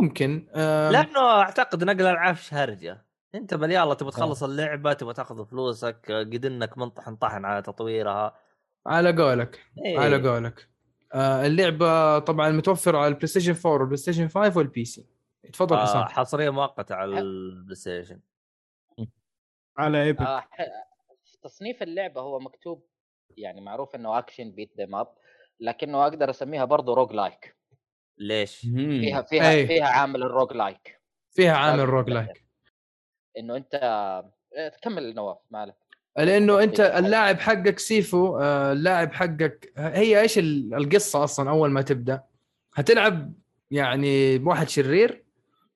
ممكن. 0.00 0.46
آه 0.54 0.90
لأنه 0.90 1.20
أعتقد 1.20 1.84
نقل 1.84 2.06
العفش 2.06 2.54
هرجه 2.54 3.04
أنت 3.34 3.54
مليان 3.54 3.96
تبغى 3.96 4.10
تخلص 4.10 4.42
اللعبة 4.42 4.92
تبغى 4.92 5.14
تاخذ 5.14 5.46
فلوسك 5.46 6.12
قد 6.32 6.46
إنك 6.46 6.78
منطحن 6.78 7.16
طحن 7.16 7.44
على 7.44 7.62
تطويرها. 7.62 8.34
على 8.86 9.12
قولك. 9.22 9.60
إيه. 9.86 9.98
على 9.98 10.28
قولك. 10.28 10.68
آه 11.14 11.46
اللعبة 11.46 12.18
طبعا 12.18 12.50
متوفرة 12.50 12.98
على 12.98 13.08
ال 13.08 13.26
PlayStation 13.26 13.54
4 13.66 13.72
وال 13.72 13.96
PlayStation 13.96 14.28
5 14.28 14.58
وال 14.58 14.84
PC 14.84 15.06
تفضل 15.52 15.76
آه 15.76 15.84
حسام. 15.84 16.04
حصرية 16.04 16.50
مؤقتة 16.50 16.94
على 16.94 17.18
ال 17.18 17.74
PlayStation 17.74 18.18
على 19.76 20.02
Epic 20.02 20.20
آه 20.20 20.44
تصنيف 21.42 21.82
اللعبة 21.82 22.20
هو 22.20 22.40
مكتوب 22.40 22.86
يعني 23.36 23.60
معروف 23.60 23.94
إنه 23.94 24.18
action 24.18 24.50
beat 24.50 24.72
them 24.78 24.94
up 24.94 25.14
لكنه 25.60 26.02
أقدر 26.02 26.30
أسميها 26.30 26.64
برضه 26.64 26.94
rogue 26.94 27.12
like 27.12 27.56
ليش؟ 28.18 28.60
فيها 28.60 29.22
فيها 29.22 29.50
أي. 29.50 29.66
فيها 29.66 29.84
عامل 29.86 30.22
ال 30.22 30.27
rogue 30.27 30.52
like 30.52 31.00
فيها 31.30 31.52
عامل 31.52 31.88
rogue. 31.88 32.10
like 32.10 32.44
إنه 33.38 33.56
أنت 33.56 33.74
آه، 34.56 34.68
تكمل 34.68 35.14
نواف 35.14 35.38
مالك 35.50 35.76
لأنه 36.18 36.62
أنت 36.62 36.80
اللاعب 36.80 37.38
حقك 37.40 37.78
Sifu 37.78 38.38
آه، 38.38 38.72
اللاعب 38.72 39.12
حقك 39.12 39.72
هي 39.76 40.20
إيش 40.20 40.38
ال- 40.38 40.74
القصة 40.74 41.24
أصلا 41.24 41.50
أول 41.50 41.70
ما 41.70 41.82
تبدأ؟ 41.82 42.22
هتلعب 42.74 43.32
يعني 43.70 44.38
بواحد 44.38 44.68
شرير 44.68 45.24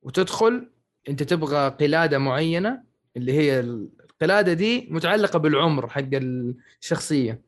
وتدخل 0.03 0.71
أنت 1.09 1.23
تبغى 1.23 1.69
قلادة 1.69 2.19
معينة 2.19 2.83
اللي 3.17 3.33
هي 3.33 3.61
القلادة 3.61 4.53
دي 4.53 4.89
متعلقة 4.91 5.39
بالعمر 5.39 5.89
حق 5.89 6.03
الشخصية. 6.13 7.41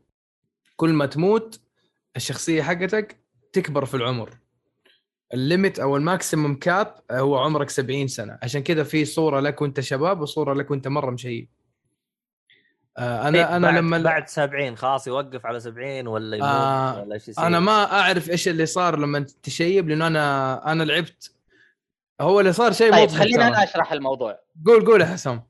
كل 0.77 0.93
ما 0.93 1.07
تموت 1.07 1.61
الشخصية 2.17 2.63
حقتك 2.63 3.17
تكبر 3.53 3.85
في 3.85 3.95
العمر. 3.95 4.39
ال 5.35 5.42
limit 5.42 5.79
أو 5.79 5.97
ال 5.97 6.04
maximum 6.04 6.55
cap 6.55 6.95
هو 7.11 7.39
عمرك 7.39 7.71
70 7.71 8.09
سنة. 8.09 8.39
عشان 8.43 8.63
كذا 8.63 8.83
في 8.83 9.05
صورة 9.05 9.41
لك 9.41 9.63
وأنت 9.63 9.81
شباب 9.81 10.21
وصورة 10.21 10.55
لك 10.55 10.71
وأنت 10.71 10.89
مرة 10.89 11.11
مشيب. 11.11 11.49
آه، 12.99 13.29
أنا 13.29 13.57
أنا 13.57 13.71
بعد 13.71 13.79
لما 13.79 13.99
بعد 13.99 14.29
70 14.29 14.77
خلاص 14.77 15.07
يوقف 15.07 15.47
على 15.47 15.61
70 15.61 16.07
ولا 16.07 16.37
يموت 16.37 16.49
آه، 16.49 17.03
ولا 17.03 17.15
إيش 17.15 17.29
يصير؟ 17.29 17.47
أنا 17.47 17.61
ما 17.61 17.93
أعرف 18.01 18.31
إيش 18.31 18.49
اللي 18.49 18.67
صار 18.67 18.99
لما 18.99 19.27
تشيب 19.43 19.89
لأنه 19.89 20.07
أنا 20.07 20.73
أنا 20.73 20.83
لعبت. 20.83 21.33
هو 22.21 22.41
اللي 22.41 22.53
صار 22.53 22.73
شيء 22.73 22.93
طيب 22.93 23.09
ترى. 23.09 23.35
أنا 23.35 23.65
أشرح 23.65 23.93
الموضوع. 23.93 24.41
قول 24.67 24.87
قول 24.87 25.01
يا 25.01 25.07
حسام. 25.07 25.43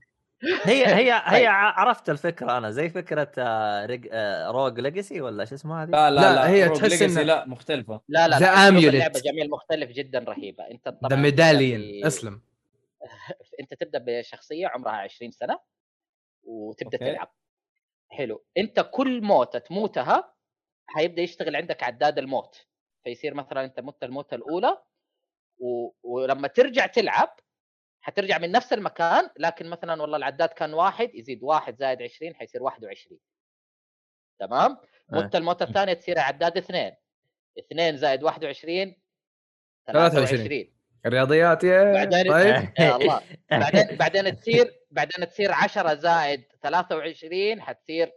هي 0.65 0.87
هي 0.97 1.13
هي 1.13 1.21
طيب. 1.31 1.47
عرفت 1.51 2.11
الفكرة 2.11 2.59
أنا 2.59 2.71
زي 2.71 2.89
فكرة 2.89 3.33
آه، 3.39 3.87
ريج... 3.87 4.09
آه، 4.13 4.51
روج 4.51 4.81
ليجاسي 4.81 5.21
ولا 5.21 5.45
شو 5.45 5.55
اسمها 5.55 5.83
هذه؟ 5.83 5.91
لا 5.91 6.11
لا 6.11 6.21
لا، 6.21 6.35
لا, 6.35 6.49
هي 6.49 6.67
روج 6.67 6.79
تحس 6.81 7.03
إنه- 7.17 7.19
لا 7.21 7.47
مختلفة 7.49 8.01
لا 8.09 8.29
لا 8.29 8.39
Amulet. 8.39 8.85
اللعبة 8.85 9.21
جميل 9.21 9.51
مختلف 9.51 9.91
جدا 9.91 10.19
رهيبة 10.19 10.65
أنت 10.71 10.89
ذا 10.89 10.95
تبدأ 11.03 11.17
ميداليون 11.17 11.81
ب- 11.81 12.07
أسلم 12.07 12.41
أنت 13.61 13.75
تبدأ 13.75 14.05
بشخصية 14.07 14.67
عمرها 14.67 14.93
20 14.93 15.31
سنة 15.31 15.59
وتبدأ 16.45 16.99
أوكي. 16.99 17.13
تلعب 17.13 17.33
حلو 18.11 18.45
أنت 18.59 18.81
كل 18.93 19.23
موتة 19.23 19.59
تموتها 19.59 20.35
حيبدأ 20.87 21.23
يشتغل 21.23 21.57
عندك 21.57 21.83
عداد 21.83 22.19
الموت 22.19 22.67
فيصير 23.05 23.35
مثلا 23.35 23.65
أنت 23.65 23.81
مت 23.81 24.05
الموتة 24.05 24.35
الأولى 24.35 24.79
و... 25.59 25.91
ولما 26.03 26.49
ترجع 26.49 26.87
تلعب 26.87 27.37
حترجع 28.01 28.39
من 28.39 28.53
نفس 28.53 28.73
المكان 28.73 29.31
لكن 29.39 29.71
مثلا 29.71 30.03
والله 30.03 30.17
العداد 30.17 30.49
كان 30.49 30.75
واحد 30.75 31.15
يزيد 31.15 31.43
واحد 31.43 31.77
زائد 31.77 32.03
20 32.03 32.35
حيصير 32.35 32.63
21 32.63 33.19
تمام؟ 34.39 34.77
مت 35.09 35.37
الموته 35.37 35.63
الثانية 35.65 35.93
تصير 35.93 36.19
عداد 36.19 36.57
اثنين. 36.57 36.93
اثنين 37.59 37.97
زائد 37.97 38.23
21 38.23 38.95
23. 39.87 40.27
23 40.27 40.73
الرياضيات 41.07 41.65
يا 41.65 41.93
بعدين- 41.93 42.33
طيب. 42.33 42.73
يا 42.79 42.97
الله. 42.97 43.21
بعدين 43.51 43.97
بعدين 43.97 44.37
تصير 44.37 44.75
بعدين 44.91 45.29
تصير 45.29 45.53
10 45.53 45.95
زائد 45.95 46.45
23 46.63 47.63
حتصير 47.63 48.13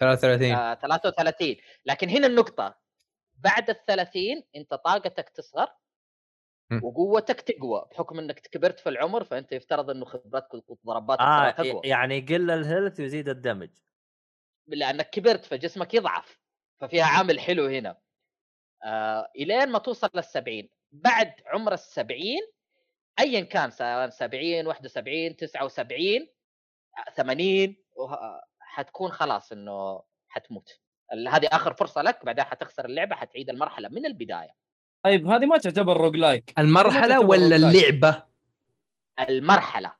33 0.00 0.52
آه 0.54 0.74
33 0.74 1.56
لكن 1.86 2.08
هنا 2.08 2.26
النقطة 2.26 2.78
بعد 3.36 3.70
ال 3.70 3.84
30 3.86 4.42
أنت 4.56 4.74
طاقتك 4.74 5.28
تصغر. 5.28 5.68
وقوتك 6.82 7.40
تقوى 7.40 7.84
بحكم 7.90 8.18
إنك 8.18 8.40
كبرت 8.40 8.80
في 8.80 8.88
العمر 8.88 9.24
فأنت 9.24 9.52
يفترض 9.52 9.90
إنه 9.90 10.04
خبرتك 10.04 10.54
وضرباتك 10.70 11.20
ترى 11.20 11.70
تقوى. 11.70 11.80
يعني 11.84 12.18
يقل 12.18 12.50
الهيلث 12.50 13.00
ويزيد 13.00 13.28
الدمج. 13.28 13.70
لأنك 14.66 15.10
كبرت 15.10 15.44
فجسمك 15.44 15.94
يضعف 15.94 16.40
ففيها 16.80 17.04
عامل 17.04 17.40
حلو 17.40 17.66
هنا. 17.66 17.96
آه 18.84 19.30
إلين 19.36 19.68
ما 19.68 19.78
توصل 19.78 20.10
لل 20.14 20.24
70 20.24 20.68
بعد 20.92 21.32
عمر 21.46 21.72
ال 21.72 21.78
70 21.78 22.18
ايا 23.18 23.40
كان 23.40 23.70
سواء 23.70 24.10
70 24.10 24.66
71 24.66 25.36
79 25.36 26.28
80 27.16 27.76
وه- 27.96 28.42
حتكون 28.60 29.10
خلاص 29.12 29.52
إنه 29.52 30.02
حتموت. 30.28 30.80
هذه 31.28 31.48
آخر 31.52 31.74
فرصة 31.74 32.02
لك 32.02 32.24
بعدها 32.24 32.44
حتخسر 32.44 32.84
اللعبة 32.84 33.16
حتعيد 33.16 33.50
المرحلة 33.50 33.88
من 33.88 34.06
البداية. 34.06 34.63
طيب 35.04 35.26
هذه 35.26 35.46
ما 35.46 35.58
تعتبر 35.58 35.96
rogue 35.96 36.16
like 36.16 36.52
المرحلة 36.58 37.20
ولا. 37.20 37.56
اللعبة؟ 37.56 38.22
المرحلة. 39.28 39.92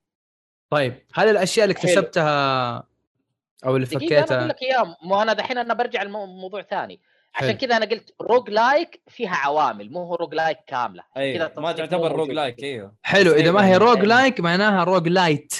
طيب 0.71 1.03
هل 1.15 1.29
الأشياء 1.29 1.65
اللي. 1.65 1.77
اكتسبتها 1.79 2.77
أو 3.67 3.77
اللي 3.77 3.87
دقيقة 3.87 4.07
أنا 4.07 4.19
أقول 4.19 4.27
فكيتها 4.27 4.47
لك 4.47 4.63
اياه 4.63 4.97
مو 5.03 5.23
أنا 5.23 5.33
دحين 5.33 5.59
أنا 5.59 5.75
برجع 5.75 6.03
لموضوع 6.03 6.63
ثاني. 6.63 7.01
عشان. 7.35 7.53
كذا 7.53 7.77
أنا 7.77 7.87
قلت 7.87 8.15
rogue 8.21 8.51
like 8.51 9.03
فيها 9.09 9.35
عوامل 9.35 9.91
مو 9.91 10.05
هو 10.05 10.15
rogue 10.15 10.35
like 10.35 10.59
كامله 10.67 11.03
اي 11.17 11.39
كذا 11.39 11.53
ما 11.57 11.73
تعتبر 11.73 12.13
rogue. 12.13 12.31
like 12.31 12.63
أيوه. 12.63 12.95
حلو 13.03 13.33
إذا 13.33 13.53
ما 13.53 13.67
هي 13.67 13.77
rogue 13.77 13.99
like 13.99 14.41
معناها 14.41 14.85
rogue 14.85 15.09
lite 15.09 15.55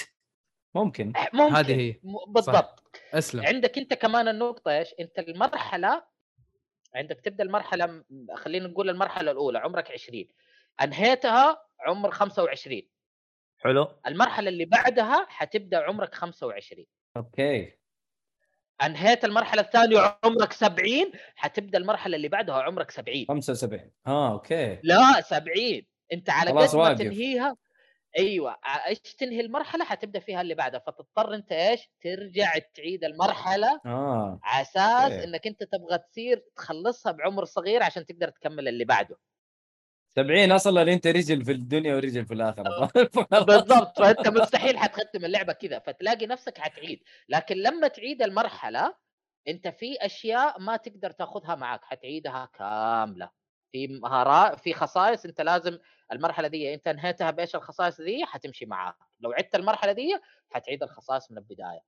ممكن. 0.75 1.13
ممكن. 1.33 1.55
هذه 1.55 1.75
هي. 1.75 1.95
بالضبط. 2.27 2.83
أسلم. 3.13 3.45
عندك 3.45 3.77
أنت 3.77 3.93
كمان 3.93 4.27
النقطة 4.27 4.71
إيش؟ 4.71 4.87
أنت 4.99 5.19
المرحلة 5.19 6.14
عندك 6.95 7.21
تبدأ 7.21 7.43
المرحلة 7.43 8.03
خلينا 8.35 8.67
نقول 8.67 8.89
المرحلة 8.89 9.31
الأولى 9.31 9.59
عمرك 9.59 9.91
20 9.91 10.25
أنهيتها 10.81 11.61
عمر 11.79 12.11
25 12.11 12.81
حلو. 13.57 13.87
المرحلة 14.07 14.49
اللي 14.49 14.65
بعدها 14.65 15.25
حتبدأ 15.29 15.83
عمرك 15.83 16.15
25 16.15 16.85
okay. 17.17 17.73
أنهيت 18.83 19.25
المرحلة 19.25 19.61
الثانية 19.61 20.19
عمرك 20.23 20.53
70 20.53 21.11
حتبدأ 21.35 21.77
المرحلة 21.77 22.15
اللي 22.15 22.27
بعدها 22.27 22.55
عمرك 22.55 22.91
70 22.91 23.25
75 23.27 23.91
آه 24.07 24.31
okay. 24.31 24.79
لا 24.83 25.21
70 25.21 25.81
أنت 26.13 26.29
على 26.29 26.51
قد 26.51 26.75
ما. 26.75 26.93
تنهيها 26.93 27.55
أيوه 28.17 28.57
إيش 28.87 28.99
تنهي 28.99 29.41
المرحلة؟ 29.41 29.85
حتبدأ 29.85 30.19
فيها 30.19 30.41
اللي 30.41 30.55
بعدها 30.55 30.79
فتضطر 30.79 31.35
أنت 31.35 31.51
إيش؟ 31.51 31.89
ترجع 32.01 32.53
تعيد 32.75 33.03
المرحلة 33.03 33.81
آه 33.85 34.39
على 34.43 34.61
أساس 34.61 35.11
أوكي. 35.11 35.23
إنك 35.23 35.47
أنت 35.47 35.63
تبغى 35.63 35.97
تصير 35.97 36.43
تخلصها 36.55 37.11
بعمر 37.11 37.45
صغير 37.45 37.83
عشان 37.83 38.05
تقدر 38.05 38.29
تكمل 38.29 38.67
اللي 38.67 38.85
بعده. 38.85 39.17
70 40.15 40.51
أصلا 40.51 40.93
انت 40.93 41.07
رجل 41.07 41.45
في 41.45 41.51
الدنيا 41.51 41.95
ورجل 41.95 42.25
في 42.25 42.33
الآخرة 42.33 42.89
بالضبط 43.47 43.99
فأنت 43.99 44.27
مستحيل 44.27 44.77
حتختم 44.77 45.25
اللعبة 45.25 45.53
كذا 45.53 45.79
فتلاقي 45.79 46.25
نفسك 46.25 46.57
حتعيد. 46.57 47.03
لكن 47.29 47.55
لما 47.55 47.87
تعيد 47.87 48.21
المرحلة 48.21 48.95
أنت 49.47 49.67
في 49.67 49.97
أشياء 50.01 50.61
ما 50.61 50.77
تقدر 50.77 51.11
تاخذها 51.11 51.55
معك 51.55 51.85
حتعيدها 51.85 52.49
كاملة. 52.53 53.29
في 53.71 53.87
مهارات 53.87 54.59
في 54.59 54.73
خصائص 54.73 55.25
أنت 55.25 55.41
لازم 55.41 55.77
المرحلة 56.11 56.47
دي 56.47 56.73
انت 56.73 56.87
انهيتها 56.87 57.31
بإيش 57.31 57.55
الخصائص 57.55 58.01
دي 58.01 58.25
حتمشي 58.25 58.65
معاك 58.65 58.95
لو 59.19 59.31
عدت 59.31 59.55
المرحلة 59.55 59.91
دي 59.91 60.17
حتعيد 60.49 60.83
الخصائص 60.83 61.31
من 61.31 61.37
البداية 61.37 61.81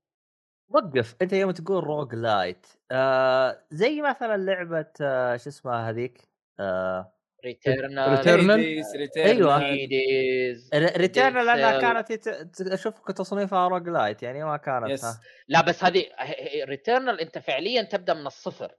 وقف 0.70 1.16
أنت 1.22 1.34
يوم 1.34 1.52
تقول 1.52 1.84
rogue 1.84 2.16
lite 2.16 2.68
آه 2.92 3.64
زي 3.72 4.02
مثلا 4.02 4.38
لعبة 4.38 4.92
آه 5.02 5.38
شو 5.38 5.50
اسمها 5.50 5.90
هذيك 5.90 6.28
آه 6.60 7.14
Returnal؟ 7.46 8.10
أيوة. 9.18 9.58
Returnal 10.98 11.46
لأنها. 11.46 11.82
كانت 11.82 12.10
يت... 12.10 12.28
أشوف 12.62 13.12
تصنيفها 13.12 13.68
rogue 13.68 13.90
lite 13.90 14.24
يعني 14.24 14.44
ما 14.44 14.58
كانت 14.58 14.90
yes. 14.90 15.06
ها. 15.06 15.22
لا 15.48 15.62
بس 15.62 15.84
هذه 15.84 16.06
Returnal 16.64 17.22
أنت 17.22 17.38
فعليا 17.38 17.82
تبدأ 17.82 18.14
من 18.14 18.28
الصفر 18.28 18.76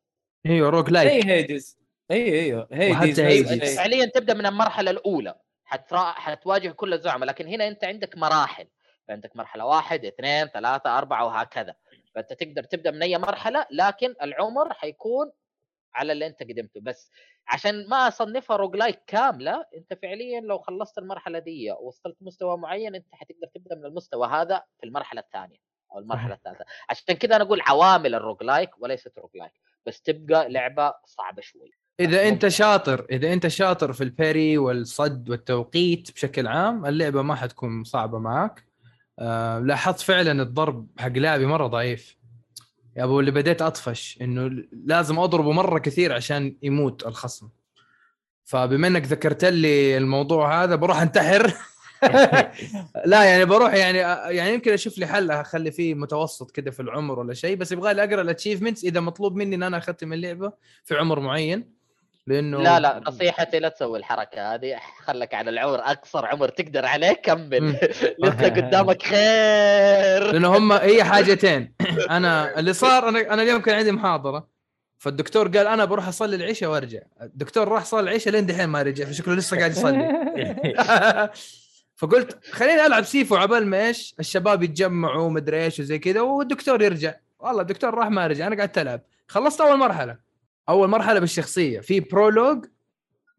أيوه 0.47 0.71
rogue 0.71 0.87
زي 0.87 0.93
like 0.93 1.27
Hades 1.27 1.79
اي 2.11 2.41
أيوه 2.41 2.69
وحتى 2.73 3.11
نفس 3.11 3.21
Hades. 3.21 3.53
انت 3.53 3.63
الشيء. 3.63 3.77
فعليا 3.77 4.07
تبدأ 4.07 4.35
من 4.35 4.47
المرحلة 4.47 4.91
الأولى. 4.91 5.35
حترا... 5.65 6.13
حتواجه 6.13 6.71
كل 6.71 6.95
الزعماء 6.95 7.29
لكن 7.29 7.47
هنا 7.47 7.69
أنت 7.69 7.85
عندك 7.85 8.17
مراحل. 8.17 8.69
فعندك 9.09 9.37
مرحلة 9.37 9.67
واحد 9.67 10.05
اثنين 10.05 10.47
ثلاثة 10.47 10.99
أربعة 10.99 11.27
وهكذا. 11.27 11.75
فأنت 12.15 12.33
تقدر 12.33 12.63
تبدأ 12.63 12.91
من 12.91 13.03
أي 13.03 13.19
مرحلة 13.19 13.67
لكن 13.71 14.15
العمر 14.23 14.75
حيكون 14.75 15.33
على 15.95 16.13
اللي 16.13 16.27
أنت 16.27 16.43
قدمته. 16.43 16.81
بس 16.81 17.11
عشان 17.49 17.89
ما 17.89 18.09
أصنفها 18.09 18.57
roguelike 18.57 19.03
كاملة 19.07 19.65
أنت 19.77 19.95
فعليا 20.03 20.41
لو 20.41 20.59
خلصت 20.59 20.99
المرحلة 20.99 21.39
دي 21.39 21.71
ووصلت 21.73 22.17
مستوى 22.21 22.57
معين 22.57 22.95
أنت 22.95 23.07
حتقدر 23.15 23.47
تبدأ 23.55 23.75
من 23.77 23.85
المستوى 23.85 24.29
هذا 24.29 24.63
في 24.81 24.87
المرحلة 24.87 25.21
الثانية 25.21 25.59
أو 25.93 25.99
المرحلة 25.99 26.35
الثالثة. 26.35 26.65
عشان 26.91 27.15
كذا 27.15 27.37
أنا 27.37 27.45
أقول 27.45 27.61
عوامل 27.61 28.15
ال 28.15 28.43
roguelike 28.43 28.71
وليست 28.83 29.19
roguelike 29.19 29.53
بس 29.87 30.03
تبقى 30.03 30.49
لعبة 30.49 30.95
صعبة 31.05 31.43
شوي. 31.43 31.73
إذا 32.01 32.29
أنت. 32.29 32.49
شاطر 32.49 33.07
إذا 33.11 33.33
أنت 33.33 33.47
شاطر 33.47 33.93
في 33.93 34.05
ال 34.05 34.14
parry 34.14 34.59
والصد 34.59 35.31
والتوقيت 35.31 36.11
بشكل 36.13 36.47
عام 36.47 36.87
اللعبة 36.87 37.23
ما 37.23 37.35
حتكون 37.35 37.85
صعبة 37.85 38.19
معك 38.19 38.65
آه 39.19 39.59
لاحظت 39.59 40.01
فعلا 40.01 40.43
الضرب 40.43 40.87
حق 40.99 41.09
لاعبي 41.09 41.47
مرة 41.47 41.67
ضعيف. 41.67 42.17
يا 42.97 43.05
أبو 43.05 43.21
اللي 43.21 43.31
بديت 43.31 43.63
أطفش 43.63 44.19
إنه 44.23 44.65
لازم 44.87 45.19
أضربه 45.19 45.53
مرة 45.53 45.79
كثير 45.79 46.13
عشان 46.13 46.57
يموت 46.63 47.07
الخصم. 47.07 47.49
فبما 48.45 48.87
إنك 48.87 49.07
ذكرت 49.07 49.45
لي 49.45 49.97
الموضوع 49.97 50.65
هذا 50.65 50.75
بروح 50.75 51.01
انتحر. 51.01 51.55
لا 53.07 53.25
يعني 53.25 53.45
بروح 53.45 53.75
يعني 53.75 53.99
يعني 54.37 54.55
يمكن 54.55 54.73
أشوف 54.73 54.99
لي 54.99 55.07
حل 55.07 55.31
أخلي 55.31 55.71
فيه 55.71 55.95
متوسط 55.95 56.51
كده 56.51 56.71
في 56.71 56.81
العمر 56.81 57.19
ولا 57.19 57.35
شيء 57.35 57.57
بس 57.57 57.73
يبغى 57.73 57.95
لي 57.95 58.05
أقرأ 58.05 58.21
الاتشيفمنتس 58.21 58.85
إذا 58.85 59.01
مطلوب 59.01 59.37
مني 59.37 59.55
إن 59.57 59.63
أنا 59.63 59.79
أختم 59.79 60.13
اللعبة 60.13 60.53
في 60.85 60.95
عمر 60.97 61.21
معين. 61.21 61.78
لأنه 62.29 62.63
لا 62.63 62.81
لا 62.81 63.01
نصيحتي 63.07 63.59
لا 63.59 63.69
تسوي 63.69 63.99
الحركة 63.99 64.55
هذه. 64.55 64.77
خلك 65.05 65.35
على 65.35 65.51
العمر 65.51 65.79
أقصر 65.79 66.27
عمر 66.27 66.49
تقدر 66.49 66.87
عليه 66.87 67.13
كمل. 67.13 67.77
لسه 68.25 68.49
قدامك 68.49 69.03
خير. 69.03 70.33
لأنه 70.33 70.57
هم 70.57 70.73
هي 70.73 71.05
حاجتين. 71.11 71.75
أنا 72.11 72.59
اللي 72.59 72.73
صار 72.73 73.09
أنا 73.09 73.35
أنا 73.35 73.43
اليوم 73.43 73.61
كان 73.61 73.75
عندي 73.75 73.93
محاضرة 73.93 74.49
فالدكتور 74.99 75.49
قال 75.49 75.67
أنا 75.67 75.85
بروح 75.85 76.09
أصلي 76.09 76.37
العشاء 76.37 76.71
وأرجع. 76.71 77.01
الدكتور 77.23 77.69
راح 77.69 77.85
صلى 77.85 78.01
العشاء 78.01 78.33
لين 78.33 78.47
دحين 78.47 78.69
ما 78.69 78.83
رجع 78.83 79.05
فشكله 79.05 79.35
لسه 79.35 79.59
قاعد 79.59 79.71
يصلي. 79.71 80.09
فقلت 81.99 82.39
خليني 82.53 82.87
ألعب 82.87 83.05
Sifu 83.05 83.37
عبال 83.37 83.67
ما 83.67 83.87
إيش 83.87 84.15
الشباب 84.21 84.63
يتجمعوا 84.63 85.23
ومدري 85.23 85.65
إيش 85.65 85.81
وزي 85.81 85.99
كذا 85.99 86.21
والدكتور 86.21 86.83
يرجع. 86.83 87.15
والله 87.39 87.61
الدكتور 87.63 87.95
راح 87.95 88.09
ما 88.11 88.27
رجع 88.27 88.47
أنا 88.47 88.57
قعدت 88.57 88.79
ألعب. 88.79 89.01
خلصت 89.29 89.61
أول 89.61 89.79
مرحلة. 89.79 90.28
أول 90.69 90.89
مرحلة 90.89 91.21
بالشخصية. 91.21 91.81
في 91.81 92.01
prologue 92.01 92.67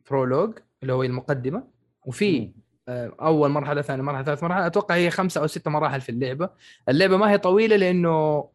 prologue 0.10 0.60
اللي 0.82 0.94
هو 0.94 1.04
المقدمة 1.04 1.64
وفي 2.06 2.54
آه، 2.88 3.16
أول 3.22 3.50
مرحلة 3.50 3.82
ثاني 3.82 4.02
مرحلة 4.02 4.24
ثالث 4.24 4.44
مرحلة. 4.44 4.66
أتوقع 4.66 4.96
هي 4.96 5.12
خمسة 5.12 5.42
أو 5.42 5.48
ستة 5.48 5.72
مراحل 5.72 6.02
في 6.02 6.10
اللعبة. 6.10 6.50
اللعبة 6.90 7.18
ما 7.18 7.32
هي 7.32 7.38
طويلة 7.38 7.76
لأنه 7.76 8.50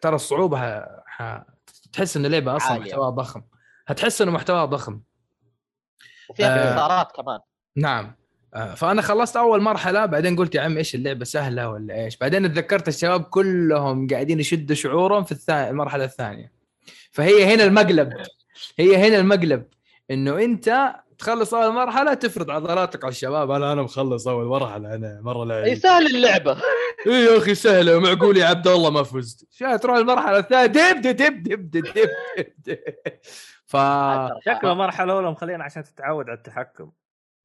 ترى 0.00 0.14
الصعوبة 0.14 0.80
ح... 1.06 1.42
تحس 1.92 2.16
ان 2.16 2.26
اللعبه 2.26 2.56
أصلا 2.56 2.72
عالية. 2.72 2.84
محتواها 2.84 3.10
ضخم. 3.10 3.42
هتحس 3.86 4.22
إنه 4.22 4.30
محتواها 4.30 4.64
ضخم. 4.64 5.00
وفيها 6.30 6.46
آه. 6.46 6.70
انتصارات 6.70 7.12
كمان. 7.12 7.38
نعم. 7.76 8.16
آه، 8.54 8.74
فأنا 8.74 9.02
خلصت 9.02 9.36
أول 9.36 9.62
مرحلة 9.62 10.06
بعدين 10.06 10.36
قلت 10.36 10.54
يا 10.54 10.60
عم 10.60 10.76
إيش 10.76 10.94
اللعبة 10.94 11.24
سهلة 11.24 11.68
ولا 11.68 11.94
إيش؟ 11.94 12.16
بعدين 12.16 12.44
اتذكرت 12.44 12.88
الشباب 12.88 13.22
كلهم 13.22 14.06
قاعدين 14.06 14.40
يشدوا 14.40 14.76
شعورهم 14.76 15.24
في 15.24 15.32
الثانية 15.32 15.70
المرحلة 15.70 16.04
الثانية. 16.04 16.61
فهي 17.10 17.54
هنا 17.54 17.64
المقلب. 17.64 18.12
هي 18.78 18.96
هنا 18.96 19.18
المقلب. 19.18 19.64
إنه 20.10 20.38
أنت 20.38 20.94
تخلص 21.18 21.54
أول 21.54 21.74
مرحلة 21.74 22.14
تفرض 22.14 22.50
عضلاتك 22.50 23.04
على 23.04 23.10
الشباب. 23.10 23.50
أنا 23.50 23.72
أنا 23.72 23.82
مخلص 23.82 24.28
أول 24.28 24.44
مرحلة 24.46 24.94
أنا 24.94 25.20
مرة 25.22 25.42
أي 25.42 25.48
لعيب 25.48 25.78
سهل 25.78 26.06
اللعبة. 26.06 26.52
اي 27.06 27.12
يا 27.12 27.38
أخي 27.38 27.54
سهلة 27.54 27.98
معقول 27.98 28.36
يا 28.36 28.46
عبد 28.46 28.68
الله 28.68 28.90
ما 28.90 29.02
فزت. 29.02 29.46
تروح 29.82 29.96
المرحلة 29.96 30.38
الثانية؟ 30.38 30.66
دب 30.66 31.00
دب 31.00 31.16
دب 31.16 31.42
دب 31.42 31.70
دب 31.70 31.84
دب 32.36 32.52
دب. 32.66 32.78
ف 33.66 33.76
شكله 34.44 34.74
مرحلة 34.74 35.12
أولى 35.12 35.30
مخلينا 35.30 35.64
عشان 35.64 35.84
تتعود 35.84 36.28
على 36.28 36.38
التحكم. 36.38 36.90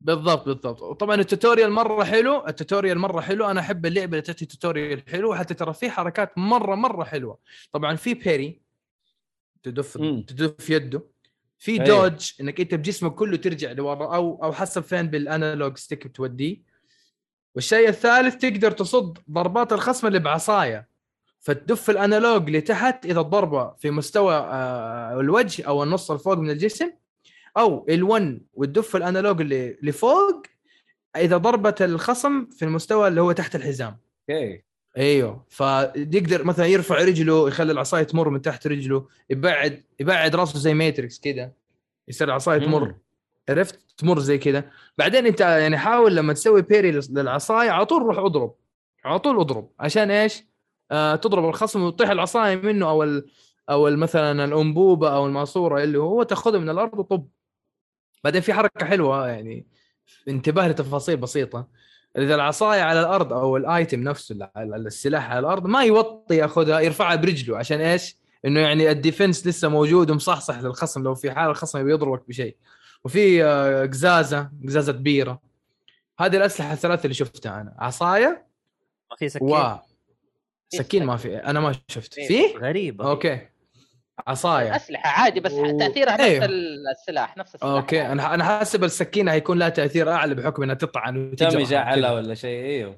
بالضبط 0.02 0.46
بالضبط. 0.46 0.82
وطبعا 0.82 1.16
ال 1.16 1.22
tutorial 1.22 1.72
مرة 1.72 2.04
حلو 2.04 2.48
ال 2.48 2.53
tutorial 2.53 2.98
مرة 3.00 3.22
حلو. 3.22 3.46
أنا 3.46 3.60
أحب 3.60 3.86
اللعبة 3.86 4.12
اللي 4.12 4.22
تعطي 4.22 4.46
tutorial 4.45 5.04
حلو 5.10 5.36
حتى 5.36 5.54
ترى 5.54 5.74
في 5.74 5.90
حركات 5.90 6.38
مرة 6.38 6.76
مرة 6.76 7.04
حلوة. 7.04 7.40
طبعا 7.72 7.96
في 7.96 8.14
parry. 8.14 8.66
تدف 9.64 9.97
مم. 9.97 10.22
تدف 10.28 10.70
يده. 10.70 11.03
في. 11.60 11.78
dodge 11.78 12.32
إنك 12.41 12.60
أنت 12.60 12.76
بجسمك 12.76 13.16
كله 13.16 13.38
ترجع 13.38 13.72
لورا 13.72 14.16
أو 14.16 14.43
أو 14.43 14.53
حسب 14.53 14.82
فين 14.84 15.08
بال 15.08 15.25
analog 15.25 15.78
stick 15.78 16.08
بتوديه. 16.08 16.62
والشيء 17.55 17.89
الثالث 17.89 18.36
تقدر 18.36 18.72
تصد 18.72 19.18
ضربات 19.32 19.74
الخصم 19.74 20.08
اللي 20.08 20.20
بعصاية. 20.20 20.88
فتدف 21.39 21.89
ال 21.89 21.98
analog 21.98 22.50
لتحت 22.49 23.05
إذا 23.05 23.20
الضربة 23.20 23.74
في 23.74 23.91
مستوى 23.91 24.36
آه، 24.36 25.20
الوجه 25.20 25.64
أو 25.68 25.84
النص 25.84 26.12
الفوق 26.12 26.38
من 26.38 26.49
الجسم 26.49 26.91
أو 27.58 27.86
ال1 27.91 28.41
وتدف 28.53 28.95
ال 28.95 29.02
analog 29.02 29.41
اللي 29.41 29.78
لفوق 29.82 30.43
إذا 31.16 31.38
ضربت 31.38 31.82
الخصم 31.82 32.45
في 32.45 32.66
المستوى 32.66 33.08
اللي 33.08 33.22
هو 33.22 33.32
تحت 33.32 33.55
الحزام. 33.55 33.97
okay. 34.30 34.64
أيوه. 34.98 35.45
فيقدر 35.50 36.43
مثلا 36.43 36.66
يرفع 36.66 36.95
رجله 36.95 37.48
يخلي 37.48 37.72
العصاية 37.72 38.04
تمر 38.04 38.30
من 38.30 38.41
تحت 38.41 38.68
رجله 38.68 39.08
يبعد 39.30 39.84
يبعد 40.00 40.36
راسه 40.36 40.60
زي 40.60 40.74
Matrix 40.74 41.20
كذا 41.20 41.52
يصير 42.08 42.28
العصاية 42.28 42.60
تمر. 42.60 42.95
عرفت؟ 43.50 43.80
تمر 43.98 44.20
زي 44.20 44.38
كذا 44.38 44.72
بعدين 44.98 45.26
انت 45.26 45.41
يعني 45.41 45.78
حاول 45.78 46.16
لما 46.16 46.34
تسوي 46.34 46.62
parry 46.62 46.91
للعصاية 47.10 47.70
على 47.70 47.86
طول 47.86 48.02
روح 48.02 48.18
اضرب. 48.18 48.56
على 49.06 49.20
طول 49.20 49.39
اضرب. 49.39 49.70
عشان 49.80 50.12
إيش؟ 50.12 50.43
آه 50.91 51.16
تضرب 51.16 51.45
الخصم 51.45 51.84
وتطيح 51.84 52.10
العصاية 52.10 52.56
منه 52.56 52.89
أو 52.89 53.04
ال 53.04 53.28
أو 53.70 53.95
مثلا 53.95 54.45
الأنبوبة 54.45 55.16
أو 55.16 55.26
الماسورة 55.26 55.84
اللي 55.84 56.00
هو 56.00 56.24
تاخذه 56.24 56.58
من 56.58 56.70
الأرض 56.70 57.00
وطب. 57.00 57.28
بعدين 58.24 58.41
في 58.41 58.54
حركة 58.54 58.86
حلوة 58.86 59.28
يعني 59.28 59.68
انتباه 60.28 60.68
لتفاصيل 60.68 61.18
بسيطة. 61.18 61.68
إذا 62.18 62.36
العصاية 62.36 62.82
على 62.82 62.99
الأرض 62.99 63.34
أو 63.34 63.57
ال 63.58 63.66
item 63.66 64.00
نفسه 64.03 64.36
ال- 64.36 64.49
ال- 64.57 64.88
السلاح 64.88 65.30
على 65.30 65.39
الأرض 65.39 65.68
ما 65.68 65.84
يوطي 65.84 66.36
يأخذها 66.36 66.80
يرفعها 66.80 67.15
برجله. 67.15 67.57
عشان 67.57 67.82
إيش؟ 67.82 68.18
إنه 68.45 68.59
يعني 68.59 68.91
ال 68.91 68.99
defense 68.99 69.48
لسه 69.47 69.68
موجود 69.70 70.11
ومصحصح 70.11 70.59
للخصم. 70.59 71.03
لو 71.03 71.15
في 71.15 71.32
حال 71.32 71.49
الخصم 71.49 71.84
بيضربك 71.84 72.28
بشيء. 72.28 72.55
وفي 73.03 73.43
آه، 73.43 73.86
قزازة 73.86 74.49
قزازة 74.68 74.91
بيره 74.93 75.41
هذه 76.20 76.38
الأسلحة 76.38 76.74
الثلاثة 76.74 77.03
اللي 77.03 77.13
شفتها 77.13 77.61
أنا. 77.61 77.76
عصاية؟ 77.80 78.45
ما 79.11 79.15
في 79.18 79.30
سكين. 79.30 79.47
و 79.51 79.80
سكين 80.70 81.05
ما 81.05 81.18
في. 81.18 81.36
أنا 81.38 81.59
ما 81.59 81.76
شفت. 81.88 82.13
في؟ 82.13 82.57
غريبة. 82.57 83.09
okay. 83.10 83.39
عصاية 84.28 84.76
اسلحه 84.76 85.22
عادي 85.24 85.39
بس 85.39 85.51
و- 85.51 85.78
تأثيرها 85.78 86.13
نفس 86.13 86.22
أيوه. 86.24 86.45
السلاح 86.91 87.38
نفس 87.38 87.55
السلاح 87.55 87.72
okay 87.74 88.02
أنا 88.01 88.34
أنا 88.34 88.43
حاسب 88.43 88.84
السكينة 88.84 89.32
هيكون 89.32 89.59
لها 89.59 89.70
تأثير 89.70 90.11
أعلى 90.11 90.36
بحكم 90.36 90.63
إنها 90.63 90.76
تطعن 90.76 91.36
يجعلها 91.41 92.11
وكذا. 92.11 92.11
ولا 92.11 92.34
شيء 92.34 92.65
إيوه 92.65 92.95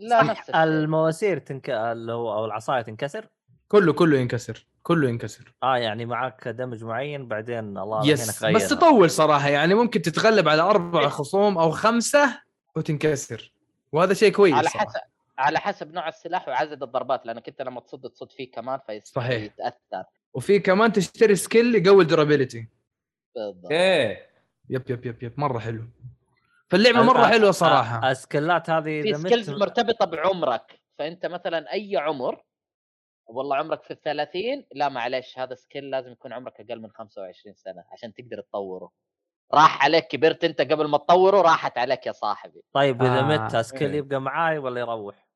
لا 0.00 0.22
نفس. 0.22 0.50
المواسير 0.50 1.38
تنك 1.38 1.70
اللي 1.70 2.12
هو 2.12 2.32
أو 2.34 2.44
العصاية 2.44 2.82
تنكسر 2.82 3.28
كله 3.68 3.92
كله 3.92 4.18
ينكسر 4.18 4.66
كله 4.82 5.08
ينكسر 5.08 5.54
آه 5.62 5.76
يعني 5.76 6.06
معك 6.06 6.48
damage 6.48 6.84
معين 6.84 7.28
بعدين 7.28 7.78
الله 7.78 8.06
يس 8.06 8.44
بس. 8.44 8.68
تطول 8.68 9.10
صراحة 9.10 9.48
يعني 9.48 9.74
ممكن 9.74 10.02
تتغلب 10.02 10.48
على 10.48 10.62
أربع 10.62 11.08
خصوم 11.08 11.58
أو 11.58 11.70
خمسة 11.70 12.40
وتنكسر 12.76 13.52
وهذا 13.92 14.14
شيء 14.14 14.32
كويس 14.32 14.54
على. 14.54 14.68
حسب 14.68 15.00
على 15.42 15.58
حسب 15.58 15.92
نوع 15.92 16.08
السلاح 16.08 16.48
وعدد 16.48 16.82
الضربات 16.82 17.26
لأنك 17.26 17.48
أنت 17.48 17.62
لما 17.62 17.80
تصد 17.80 18.10
تصد 18.10 18.32
فيه 18.32 18.50
كمان 18.50 18.80
صحيح. 19.04 19.52
فيتاثر 19.52 20.04
وفي 20.34 20.58
كمان 20.58 20.92
تشتري 20.92 21.36
skill 21.36 21.74
يقوي 21.86 22.02
ال 22.02 22.08
durability 22.08 22.68
بالضبط. 23.34 23.64
okay 23.64 24.10
yep 24.70 24.90
yep 24.90 25.06
yep 25.06 25.22
yep 25.22 25.40
مرة 25.40 25.58
حلو. 25.58 25.84
فاللعبة 26.70 27.00
ال- 27.00 27.06
مرة 27.06 27.26
حلوة 27.26 27.50
صراحة. 27.50 28.10
ال 28.10 28.19
skill 28.19 28.61
ات 28.61 28.70
هذه 28.70 29.02
في 29.02 29.14
skills 29.14 29.50
مت 29.50 29.58
مرتبطة 29.60 30.04
بعمرك. 30.04 30.80
فأنت 30.98 31.26
مثلا 31.26 31.72
أي 31.72 31.96
عمر 31.96 32.44
والله 33.26 33.56
عمرك 33.56 33.82
في 33.82 33.90
الثلاثين 33.90 34.66
لا 34.72 34.88
معلش 34.88 35.38
هذا 35.38 35.54
skill 35.54 35.90
لازم 35.90 36.12
يكون 36.12 36.32
عمرك 36.32 36.60
أقل 36.60 36.80
من 36.80 36.90
25 36.90 37.54
سنة 37.56 37.84
عشان 37.92 38.14
تقدر 38.14 38.40
تطوره. 38.40 38.90
راح 39.54 39.84
عليك 39.84 40.06
كبرت 40.06 40.44
أنت 40.44 40.60
قبل 40.60 40.86
ما 40.88 40.98
تطوره 40.98 41.40
راحت 41.42 41.78
عليك 41.78 42.06
يا 42.06 42.12
صاحبي. 42.12 42.62
طيب 42.72 43.02
إذا 43.02 43.18
آه، 43.18 43.22
مت 43.46 43.56
skill 43.56 43.90
إيه. 43.90 43.98
يبقى 43.98 44.20
معاي 44.20 44.58
ولا 44.58 44.80
يروح؟ 44.80 45.28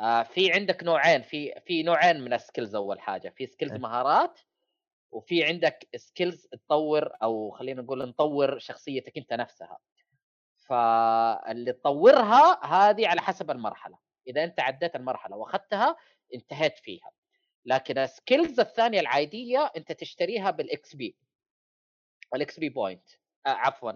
آه 0.00 0.22
في 0.22 0.52
عندك 0.52 0.84
نوعين 0.84 1.22
في 1.22 1.60
في 1.66 1.82
نوعين 1.82 2.20
من 2.20 2.32
ال 2.32 2.38
skills 2.38 2.74
أول 2.74 3.00
حاجة 3.00 3.28
في 3.28 3.46
skills 3.46 3.72
إيه. 3.72 3.78
مهارات 3.78 4.40
وفي 5.12 5.44
عندك 5.44 5.88
skills 5.96 6.46
تطور 6.46 7.10
أو 7.22 7.50
خلينا 7.50 7.82
نقول 7.82 8.08
نطور 8.08 8.58
شخصيتك 8.58 9.18
أنت 9.18 9.32
نفسها. 9.32 9.78
فاللي 10.56 11.72
تطورها 11.72 12.64
هذه 12.64 13.08
على 13.08 13.20
حسب 13.20 13.50
المرحلة 13.50 13.98
إذا 14.26 14.44
أنت 14.44 14.60
عديت 14.60 14.96
المرحلة 14.96 15.36
وأخذتها 15.36 15.96
انتهيت 16.34 16.78
فيها. 16.78 17.10
لكن 17.64 17.98
ال 17.98 18.07
skills 18.07 18.60
الثانية 18.60 19.00
العادية 19.00 19.72
أنت 19.76 19.92
تشتريها 19.92 20.50
بال 20.50 20.96
XP 20.96 21.16
ال 22.34 22.60
XP 22.60 22.68
point 22.68 23.08
عفوا 23.46 23.92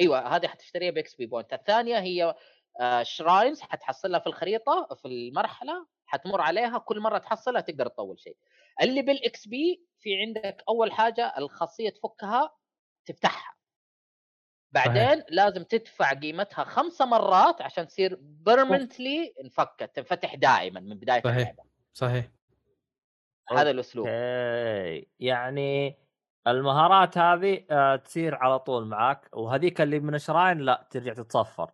أيوه 0.00 0.36
هذه 0.36 0.46
حتشتريها 0.46 0.90
ب 0.90 1.14
XP 1.14 1.26
point 1.26 1.52
الثانية 1.52 1.98
هي 1.98 2.34
shrines 3.02 3.60
حتحصلها 3.60 4.20
في 4.20 4.26
الخريطة 4.26 4.88
في 4.94 5.08
المرحلة 5.08 5.86
حتمر 6.06 6.40
عليها 6.40 6.78
كل 6.78 7.00
مرة 7.00 7.18
تحصلها 7.18 7.60
تقدر 7.60 7.88
تطور 7.88 8.20
شيء. 8.20 8.36
اللي 8.82 9.02
بال 9.02 9.48
XP 9.48 9.86
في 9.98 10.20
عندك 10.20 10.62
أول 10.68 10.92
حاجة 10.92 11.34
الخاصية 11.38 11.90
تفكها 11.90 12.50
تفتحها. 13.06 13.56
بعدين 14.72 15.22
لازم 15.28 15.62
تدفع 15.62 16.12
قيمتها 16.12 16.64
خمسة 16.64 17.04
مرات 17.04 17.62
عشان 17.62 17.86
تصير 17.86 18.18
permanently 18.20 19.34
انفكت 19.44 19.90
تنفتح 19.96 20.34
دائما 20.34 20.80
من 20.80 20.98
بداية 20.98 21.22
صحيح. 21.22 21.36
اللعبة. 21.36 21.62
صحيح. 21.92 22.28
هذا 23.50 23.70
الأسلوب. 23.70 24.06
يعني 25.20 25.98
المهارات 26.46 27.18
هذه 27.18 27.64
آه، 27.70 27.96
تصير 27.96 28.34
على 28.34 28.58
طول 28.58 28.86
معك 28.86 29.28
وهذيك 29.32 29.80
اللي 29.80 30.00
من 30.00 30.14
ال 30.14 30.20
shrine 30.20 30.58
لا 30.58 30.88
ترجع 30.90 31.14
تتصفر. 31.14 31.70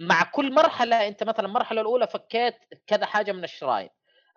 مع 0.00 0.22
كل 0.22 0.54
مرحلة 0.54 1.08
أنت 1.08 1.22
مثلا 1.24 1.46
المرحلة 1.46 1.80
الأولى 1.80 2.06
فكيت 2.06 2.54
كذا 2.86 3.06
حاجة 3.06 3.32
من 3.32 3.44
ال 3.44 3.50
shrine 3.50 3.88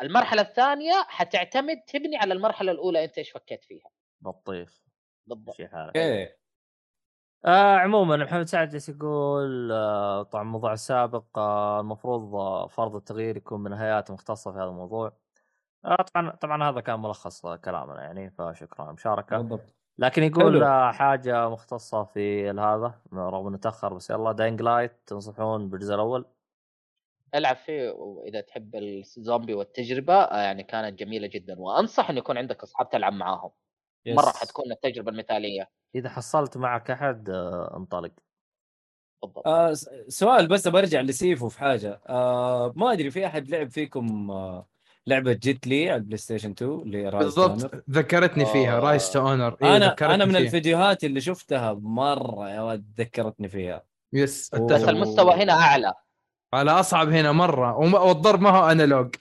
المرحلة 0.02 0.42
الثانية 0.42 0.94
حتعتمد 1.08 1.82
تبني 1.88 2.18
على 2.18 2.34
المرحلة 2.34 2.72
الأولى 2.72 3.04
أنت 3.04 3.18
إيش 3.18 3.32
فكيت 3.32 3.64
فيها. 3.64 3.90
لطيف 4.22 4.84
بالضبط. 5.28 5.56
شي 5.56 5.68
حالك. 5.68 5.98
okay 5.98 6.30
آه 7.46 7.76
عموما 7.76 8.18
محمد 8.18 8.48
سعد 8.48 8.70
جالس 8.70 8.90
يقول؟ 8.90 9.72
آه 9.72 10.24
طبعا 10.24 10.44
الموضوع 10.44 10.74
السابق 10.74 11.38
آه 11.38 11.80
المفروض 11.80 12.36
آه 12.36 12.68
فرض 12.68 12.96
التغيير 12.96 13.38
يكون 13.38 13.64
من 13.64 13.74
هيئات 13.74 14.12
مختصة 14.12 14.52
في 14.52 14.58
هذا 14.58 14.66
الموضوع. 14.66 15.18
آه 15.86 15.96
طبعا 15.96 16.32
طبعا 16.32 16.70
هذا 16.70 16.82
كان 16.82 17.00
ملخص 17.00 17.46
كلامنا 17.46 18.02
يعني 18.04 18.32
فشكرا. 18.32 18.82
على 18.82 18.90
المشاركه 18.90 19.38
بالضبط. 19.38 19.83
لكن 19.98 20.24
يقول 20.24 20.54
حلو. 20.54 20.66
آه 20.66 20.92
حاجة 20.92 21.50
مختصة 21.50 22.04
في 22.04 22.50
هذا 22.50 23.02
رغم 23.14 23.48
إنه 23.48 23.58
تأخر 23.58 23.94
بس 23.94 24.10
يلا 24.10 24.32
Dying 24.32 24.62
Light 24.62 24.92
تنصحون 25.08 25.70
بالجزء 25.70 25.94
الأول؟ 25.96 26.26
العب 27.36 27.56
فيه 27.56 27.90
وإذا 27.90 28.42
تحب 28.42 28.76
الزومبي 28.76 29.54
والتجربة 29.54 30.14
آه، 30.14 30.42
يعني 30.42 30.64
كانت 30.64 31.00
جميلة 31.00 31.28
جدا. 31.28 31.56
وانصح 31.60 32.10
إنه 32.10 32.20
يكون 32.20 32.38
عندك 32.38 32.64
اصحاب 32.64 32.90
تلعب 32.90 33.14
معاهم. 33.14 33.52
yes. 34.06 34.18
مره 34.18 34.32
حتكون 34.32 34.72
التجربة 34.72 35.12
المثالية. 35.12 35.70
إذا 35.96 36.10
حصلت 36.10 36.58
معك 36.58 36.92
أحد 36.92 37.30
آه 37.30 37.78
انطلق. 37.78 38.12
بالضبط 39.24 39.48
آه 39.48 39.74
س- 39.74 39.90
سؤال 40.08 40.48
بس 40.48 40.68
برجع 40.68 41.02
لسيفو 41.02 41.50
في 41.50 41.60
حاجة. 41.60 42.02
آه 42.10 42.74
ما 42.76 42.92
أدري 42.94 43.12
في 43.12 43.26
أحد 43.26 43.50
لعب 43.50 43.70
فيكم 43.70 44.32
آه 44.32 44.68
لعبة 45.08 45.34
جيت 45.34 45.68
لي 45.68 45.90
على 45.90 45.96
البلاي 45.98 46.18
ستيشن 46.18 46.52
2 46.52 46.72
اللي 46.72 47.12
Rise 47.12 47.14
to 47.14 47.16
Honor؟ 47.16 47.24
بالضبط 47.24 47.84
ذكرتني 47.90 48.46
فيها 48.46 48.78
آه. 48.78 48.80
رايس 48.80 49.12
تو 49.12 49.20
اونر 49.30 49.58
أنا 49.62 49.96
أنا 50.02 50.26
من 50.26 50.36
الفيديوهات 50.36 51.04
اللي 51.04 51.22
شفتها 51.22 51.74
مرة 51.74 52.50
يا 52.50 52.62
ولد 52.62 52.86
ذكرتني 52.98 53.50
فيها 53.50 53.84
yes. 54.14 54.50
بس. 54.56 54.84
المستوى 54.84 55.34
هنا 55.34 55.54
أعلى 55.54 55.94
على 56.54 56.72
أصعب 56.72 57.10
هنا 57.10 57.32
مرة 57.32 57.78
وما- 57.78 58.00
والضرب 58.00 58.42
ما 58.42 58.50
هو 58.50 58.72
analog 58.72 59.16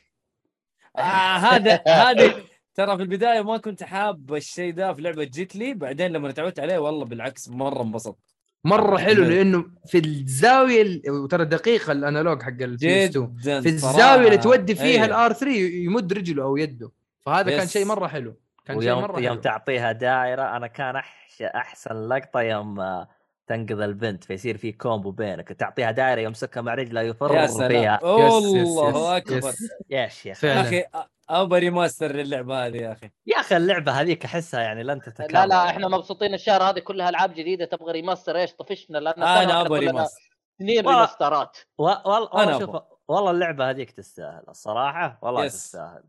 آه 0.99 1.37
هذا 1.37 1.83
هذه 1.89 2.35
ترى 2.75 2.97
في 2.97 3.03
البداية 3.03 3.41
ما 3.43 3.57
كنت 3.57 3.83
حاب 3.83 4.35
الشيء 4.35 4.73
ده 4.73 4.93
في 4.95 5.03
لعبة 5.03 5.25
جيت 5.25 5.57
لي 5.57 5.75
بعدين 5.75 6.13
لما 6.13 6.33
تعودت 6.33 6.61
عليه 6.61 6.79
والله 6.79 7.05
بالعكس 7.05 7.49
مرة 7.49 7.83
انبسط 7.83 8.19
مرة 8.65 8.97
حلو 8.97 9.25
جميل. 9.25 9.37
لأنه 9.37 9.65
في 9.87 9.99
الزاوية 9.99 10.83
ال- 10.83 11.11
وترى 11.11 11.45
دقيقة 11.45 11.93
ال 11.93 12.00
analog 12.00 12.43
حق 12.43 12.49
ال 12.49 13.05
PS 13.05 13.11
2 13.11 13.37
جدا 13.43 13.61
في. 13.61 13.69
الزاوية 13.69 14.27
اللي 14.27 14.39
تودي 14.39 14.75
فيها 14.75 14.85
أيوة. 15.05 15.05
الآر 15.05 15.33
3 15.33 15.51
يمد 15.85 16.13
رجله 16.13 16.43
أو 16.43 16.57
يده 16.57 16.91
فهذا 17.27 17.51
كان 17.51 17.63
yes. 17.65 17.73
شيء 17.73 17.85
مرة 17.85 18.07
حلو 18.07 18.35
كان 18.65 18.81
شيء 18.81 18.95
مرة 18.95 19.21
يوم 19.21 19.27
حلو 19.33 19.41
تعطيها 19.41 19.93
دائرة 19.93 20.57
أنا 20.57 20.67
كان 20.67 20.97
أحش 20.97 21.43
أحسن 21.43 22.09
لقطة 22.09 22.41
يوم 22.41 22.81
آه، 22.81 23.09
تنقذ 23.53 23.81
البنت 23.81 24.25
فيصير 24.25 24.57
في 24.57 24.73
combo 24.73 25.11
بينك 25.11 25.49
تعطيها 25.49 25.91
دائره 25.91 26.21
يمسكها 26.21 26.61
مع 26.61 26.75
رجله 26.75 27.01
يفر 27.01 27.35
يا 27.35 27.47
سلام. 27.47 27.69
فيها. 27.69 28.01
الله 28.03 28.59
yes، 28.59 28.97
أكبر. 28.97 29.53
يا 29.91 30.09
يا 30.25 30.35
فعلا. 30.35 30.61
أخي 30.61 30.85
ابى 31.29 31.59
remaster 31.59 32.13
للعبة 32.13 32.67
هذه 32.67 32.77
يا 32.77 32.93
أخي. 32.93 33.11
يا 33.27 33.41
أخي 33.41 33.57
اللعبة 33.57 33.93
هذيك 33.93 34.25
أحسها 34.25 34.61
يعني 34.61 34.83
لن 34.83 35.01
تتكرر. 35.01 35.33
لا 35.33 35.47
لا 35.47 35.71
إحنا 35.71 35.89
مبسوطين 35.89 36.35
الشهر 36.35 36.63
هذه 36.63 36.79
كلها 36.79 37.09
ألعاب 37.09 37.35
جديدة 37.35 37.65
تبغى 37.65 37.93
remaster 37.93 38.37
إيش؟ 38.37 38.53
طفشنا 38.53 38.99
لأن 38.99 39.23
أنا 39.23 39.61
ابى 39.61 39.79
ريماستر. 39.79 40.21
والله. 40.61 40.81
remaster 40.81 41.43
ات. 41.43 41.59
والله 41.79 42.59
شوف 42.59 42.83
والله 43.09 43.31
اللعبة 43.31 43.71
هذيك 43.71 43.91
تستاهل 43.91 44.43
الصراحة 44.49 45.19
والله 45.23 45.45
yes. 45.45 45.53
تستاهل. 45.53 46.03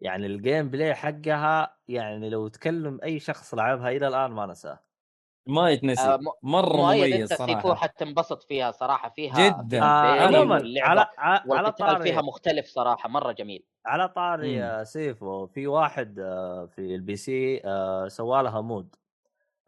يعني 0.00 0.26
ال 0.26 0.70
gameplay 0.70 0.94
حقها 0.94 1.76
يعني 1.88 2.30
لو 2.30 2.48
تكلم 2.48 3.00
أي 3.02 3.18
شخص 3.18 3.54
لعبها 3.54 3.90
إلى 3.90 4.08
الآن 4.08 4.30
ما 4.30 4.46
نساه. 4.46 4.80
ما 5.46 5.70
يتنسي. 5.70 6.02
آه، 6.08 6.18
مرة 6.42 6.76
مؤيد 6.76 7.14
مميز 7.14 7.32
أنت 7.32 7.38
صراحة. 7.38 7.74
حتنبسط 7.74 8.42
فيها 8.42 8.70
صراحة 8.70 9.08
فيها 9.08 9.48
جداً. 9.62 9.82
آه 9.82 10.20
عموما 10.20 10.54
واللعبة 10.54 11.08
على 11.18 11.72
طاري. 11.72 12.02
فيها 12.04 12.22
مختلف 12.22 12.66
صراحة 12.66 13.08
مرة 13.08 13.32
جميل. 13.32 13.64
على 13.86 14.08
طاري 14.08 14.56
مم. 14.56 14.62
آه، 14.62 14.82
سيفو 14.84 15.46
في 15.46 15.66
واحد 15.66 16.18
آه، 16.18 16.66
في 16.66 16.94
ال 16.94 17.16
PC 17.16 17.62
آه، 17.64 18.08
سوى 18.08 18.42
لها 18.42 18.60
mod. 18.60 18.94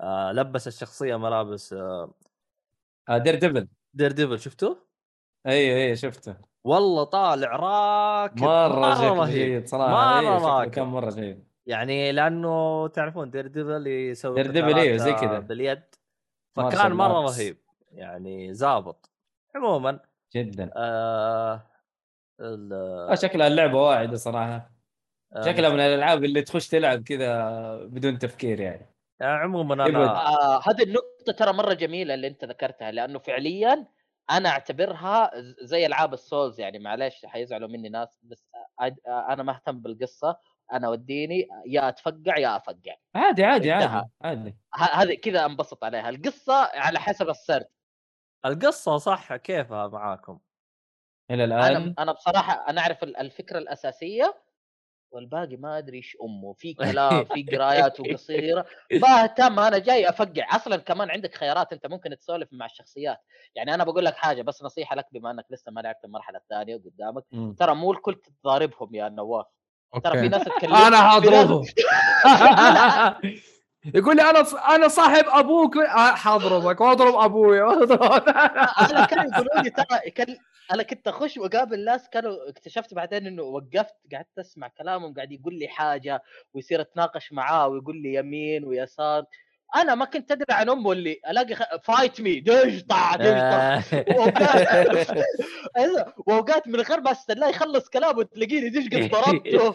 آه، 0.01 0.33
لبس 0.33 0.69
الشخصية 0.69 1.17
ملابس 1.17 1.73
آه، 1.73 2.15
آه 3.09 3.19
Daredevil 3.19 3.69
Daredevil 3.95 4.41
شفتوه؟ 4.41 4.89
أيوه 5.47 5.79
أيوه 5.79 5.95
شفته. 5.95 6.37
والله 6.65 7.05
طالع 7.05 7.57
راكب. 7.57 8.43
مرة 8.43 9.13
رهيب. 9.13 9.25
جيد 9.35 9.69
صراحة. 9.69 9.91
مرة 9.93 10.19
أيوة، 10.21 10.59
راكب. 10.61 10.71
كان 10.71 10.87
مرة 10.87 11.11
جيد. 11.11 11.48
يعني 11.69 12.13
لأنه 12.13 12.89
تعرفون 12.89 13.31
Daredevil 13.31 13.87
يسوي 13.87 14.35
Daredevil، 14.43 14.79
أيوه، 14.79 14.97
زي 14.97 15.11
آه، 15.11 15.21
كذا. 15.21 15.39
باليد. 15.39 15.83
فكان 16.57 16.93
مرة. 16.93 17.21
رهيب. 17.27 17.57
يعني 17.93 18.55
زابط. 18.55 19.11
عموما 19.55 20.01
جدا. 20.35 20.71
آه 20.77 21.63
ال- 22.41 22.73
آه 23.11 23.15
شكلها 23.15 23.47
اللعبة 23.47 23.83
واعدة 23.83 24.17
صراحة. 24.17 24.71
آه، 25.37 25.43
شكلها 25.43 25.71
من 25.71 25.81
الألعاب 25.81 26.25
اللي 26.25 26.43
تخش 26.43 26.69
تلعب 26.69 27.03
كذا 27.03 27.77
بدون 27.85 28.19
تفكير 28.19 28.61
يعني. 28.61 28.95
آه، 29.21 29.25
عموما. 29.25 29.75
أنا 29.75 30.29
آه 30.29 30.61
هذه 30.69 30.83
النقطة 30.83 31.33
ترى 31.39 31.53
مرة 31.53 31.75
جميلة 31.75 32.15
اللي 32.15 32.27
أنت 32.27 32.45
ذكرتها 32.45 32.91
لأنه 32.91 33.19
فعليا 33.19 33.87
أنا 34.31 34.49
أعتبرها 34.49 35.31
ز- 35.41 35.55
زي 35.63 35.87
ألعاب 35.87 36.13
السولز 36.15 36.61
يعني. 36.61 36.79
معلش 36.79 37.27
حيزعلوا 37.27 37.69
مني 37.69 37.89
ناس 37.89 38.19
بس 38.23 38.49
آه 38.81 38.97
آه، 39.09 39.33
أنا 39.33 39.43
مهتم 39.43 39.81
بالقصة. 39.81 40.37
أنا 40.73 40.89
وديني 40.89 41.49
يا 41.67 41.89
أتفقع 41.89 42.39
يا 42.39 42.57
أفقع. 42.57 42.95
عادي 43.15 43.45
عادي. 43.45 43.73
عادي 43.73 44.09
عادي. 44.23 44.57
هذه 44.75 45.15
كذا 45.15 45.47
أنبسط 45.47 45.85
عليها. 45.85 46.09
القصة 46.09 46.55
على 46.75 46.99
حسب 46.99 47.29
السرد. 47.29 47.69
القصة 48.47 48.97
صح 48.97 49.37
كيفها 49.37 49.89
معاكم؟ 49.89 50.39
إلى 51.31 51.45
الآن؟ 51.45 51.95
أنا 51.99 52.13
بصراحة 52.13 52.71
أنا 52.71 52.81
أعرف 52.81 53.03
ال- 53.05 53.17
الفكرة 53.17 53.59
الأساسية 53.59 54.35
والباقي 55.13 55.57
ما 55.57 55.79
أدري 55.79 55.97
إيش 55.97 56.17
أمه. 56.23 56.53
في 56.53 56.75
كلام 56.75 57.25
في 57.25 57.43
قرايات 57.43 58.01
وقصيرة. 58.01 58.67
ما 58.93 59.09
اهتم 59.23 59.61
أنا 59.61 59.79
جاي 59.79 60.09
أفقع. 60.09 60.57
أصلا 60.57 60.77
كمان 60.77 61.11
عندك 61.11 61.35
خيارات 61.35 61.73
أنت 61.73 61.87
ممكن 61.87 62.19
تسولف 62.19 62.49
مع 62.53 62.67
الشخصيات. 62.67 63.19
يعني 63.55 63.75
أنا 63.75 63.85
بقول 63.85 64.05
لك 64.05 64.17
حاجة 64.17 64.43
بس 64.43 64.63
نصيحة 64.63 64.97
لك 64.97 65.07
بما 65.13 65.31
أنك 65.31 65.45
لسه 65.51 65.73
ما 65.73 65.81
لعبت 65.81 66.05
المرحلة 66.05 66.39
الثانية 66.39 66.77
قدامك. 66.77 67.25
ترى 67.59 67.75
مو 67.75 67.93
الكل 67.93 68.15
تضاربهم 68.15 68.95
يا 68.95 69.09
نواف 69.09 69.47
ترى 70.05 70.21
في. 70.21 70.29
ناس 70.29 70.45
تكلم 70.45 70.75
أنا 70.75 70.97
حاضربه 70.97 71.63
يقول 73.95 74.17
لي 74.17 74.23
أنا 74.23 74.45
أنا 74.75 74.89
صاحب 74.89 75.25
أبوك. 75.29 75.77
آه، 75.77 76.15
حاضربك 76.15 76.81
واضرب 76.81 77.15
أبوي. 77.15 77.63
أنا 78.91 79.05
كانوا 79.07 79.25
يقولوا 79.25 79.63
لي 79.63 79.71
ترى 79.71 80.11
كان 80.11 80.37
أنا 80.73 80.83
كنت 80.83 81.09
أخش 81.09 81.37
وأقابل 81.37 81.85
ناس 81.85 82.09
كانوا 82.09 82.49
اكتشفت 82.49 82.95
بعدين 82.95 83.27
إنه 83.27 83.43
وقفت 83.43 83.95
قعدت 84.13 84.39
أسمع 84.39 84.69
كلامهم 84.69 85.15
قاعد 85.15 85.33
يقول 85.33 85.55
لي 85.55 85.69
حاجة 85.69 86.23
ويصير 86.55 86.81
أتناقش 86.81 87.33
معاه 87.33 87.69
ويقول 87.69 88.03
لي 88.03 88.15
يمين 88.15 88.65
ويسار. 88.65 89.25
أنا 89.77 89.95
ما 89.95 90.05
كنت 90.05 90.33
أدري 90.33 90.47
عن 90.51 90.71
أمه 90.71 90.93
اللي 90.93 91.21
ألاقي 91.31 91.55
خ... 91.55 91.63
فايت 91.83 92.21
مي 92.21 92.41
دش 92.41 92.83
طع 92.83 93.17
وأوقات 96.27 96.69
من 96.69 96.81
غير 96.81 97.01
ما 97.01 97.13
استناه 97.13 97.49
يخلص 97.49 97.89
كلامه 97.89 98.23
تلاقيني 98.23 98.69
دش 98.69 98.87
قد 98.87 99.11
ضربته 99.11 99.75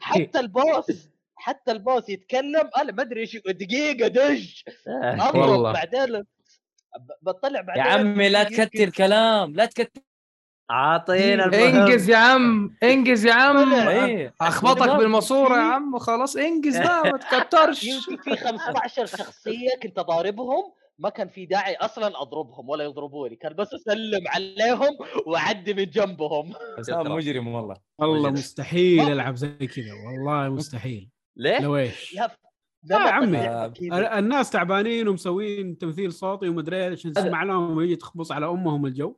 حتى 0.00 0.40
البوس 0.40 1.08
حتى 1.36 1.72
البوس 1.72 2.08
يتكلم 2.08 2.70
أنا 2.76 2.92
ما 2.92 3.02
أدري 3.02 3.20
إيش 3.20 3.36
دقيقة 3.36 4.08
دش 4.08 4.64
أضرب 4.88 5.48
والله. 5.48 5.72
بعدين 5.72 6.24
بطلع 7.22 7.58
يا 7.58 7.64
بعدين 7.64 7.82
عمي 7.82 8.28
لا 8.28 8.44
تكتر 8.44 8.90
كلام 8.90 9.54
لا 9.54 9.66
تكتر 9.66 10.00
عاطينا 10.70 11.44
المهم 11.44 11.76
إنجز 11.76 12.10
يا 12.10 12.16
عم 12.16 12.76
إنجز 12.82 13.26
يا 13.26 13.32
عم. 13.32 13.72
إيه. 13.72 14.34
أخبطك 14.40 14.78
بالضبط. 14.78 14.98
بالماسورة 14.98 15.54
يا 15.56 15.60
عم 15.60 15.94
وخلاص 15.94 16.36
إنجز 16.36 16.76
لا 16.76 17.02
ما 17.02 17.18
تكترش. 17.18 17.84
يمكن 18.10 18.16
في 18.22 18.36
15 18.36 19.06
شخصية 19.06 19.68
كنت 19.82 19.98
اضاربهم 19.98 20.72
ما 20.98 21.08
كان 21.08 21.28
في 21.28 21.46
داعي 21.46 21.74
أصلا 21.76 22.22
أضربهم 22.22 22.68
ولا 22.68 22.84
يضربوني 22.84 23.36
كان 23.36 23.54
بس 23.54 23.74
أسلم 23.74 24.28
عليهم 24.28 24.96
وأعدي 25.26 25.74
من 25.74 25.84
جنبهم. 25.84 26.52
حسام 26.78 27.12
مجرم 27.12 27.48
والله. 27.48 27.76
والله. 27.98 28.30
مستحيل 28.30 29.12
ألعب 29.12 29.36
زي 29.36 29.48
كذا 29.48 29.92
والله 30.06 30.48
مستحيل. 30.48 31.10
ليه؟ 31.36 31.58
لو 31.58 31.76
إيش؟ 31.76 32.14
لا 32.14 32.30
لا 32.84 33.06
يا 33.06 33.10
عمي. 33.10 33.48
الناس 34.18 34.50
تعبانين 34.50 35.08
ومسوين 35.08 35.78
تمثيل 35.78 36.12
صوتي 36.12 36.48
ومدري 36.48 36.86
إيش 36.86 36.98
عشان 37.00 37.12
تسمع 37.12 37.42
لهم 37.42 37.76
ويجي 37.76 37.96
تخبص 37.96 38.32
على 38.32 38.46
أمهم 38.46 38.86
الجو. 38.86 39.16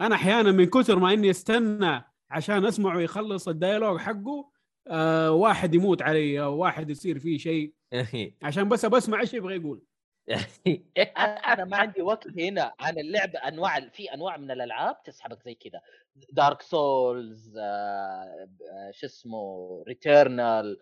أنا 0.00 0.14
أحيانا 0.14 0.52
من 0.52 0.66
كثر 0.66 0.98
ما 0.98 1.12
إني 1.12 1.30
أستنى 1.30 2.04
عشان 2.30 2.66
أسمعه 2.66 3.00
يخلص 3.00 3.48
الديالوج 3.48 4.00
حقه 4.00 4.50
آه 4.88 5.30
واحد 5.30 5.74
يموت 5.74 6.02
علي 6.02 6.42
أو 6.42 6.56
واحد 6.56 6.90
يصير 6.90 7.18
فيه 7.18 7.38
شيء. 7.38 7.74
عشان 8.42 8.68
بس 8.68 8.86
بسمع 8.86 9.20
إيش 9.20 9.34
يبغى 9.34 9.56
يقول. 9.56 9.82
أنا 11.16 11.64
ما 11.64 11.76
عندي 11.76 12.02
وقت 12.02 12.38
هنا 12.38 12.72
عن 12.80 12.98
اللعبه 12.98 13.38
أنواع 13.38 13.88
في 13.88 14.14
أنواع 14.14 14.36
من 14.36 14.50
الألعاب 14.50 15.02
تسحبك 15.02 15.42
زي 15.42 15.54
كذا. 15.54 15.80
دارك 16.32 16.62
سولز 16.62 17.56
آه، 17.58 18.48
شو 18.90 19.06
اسمه 19.06 19.82
ريتيرنال 19.88 20.78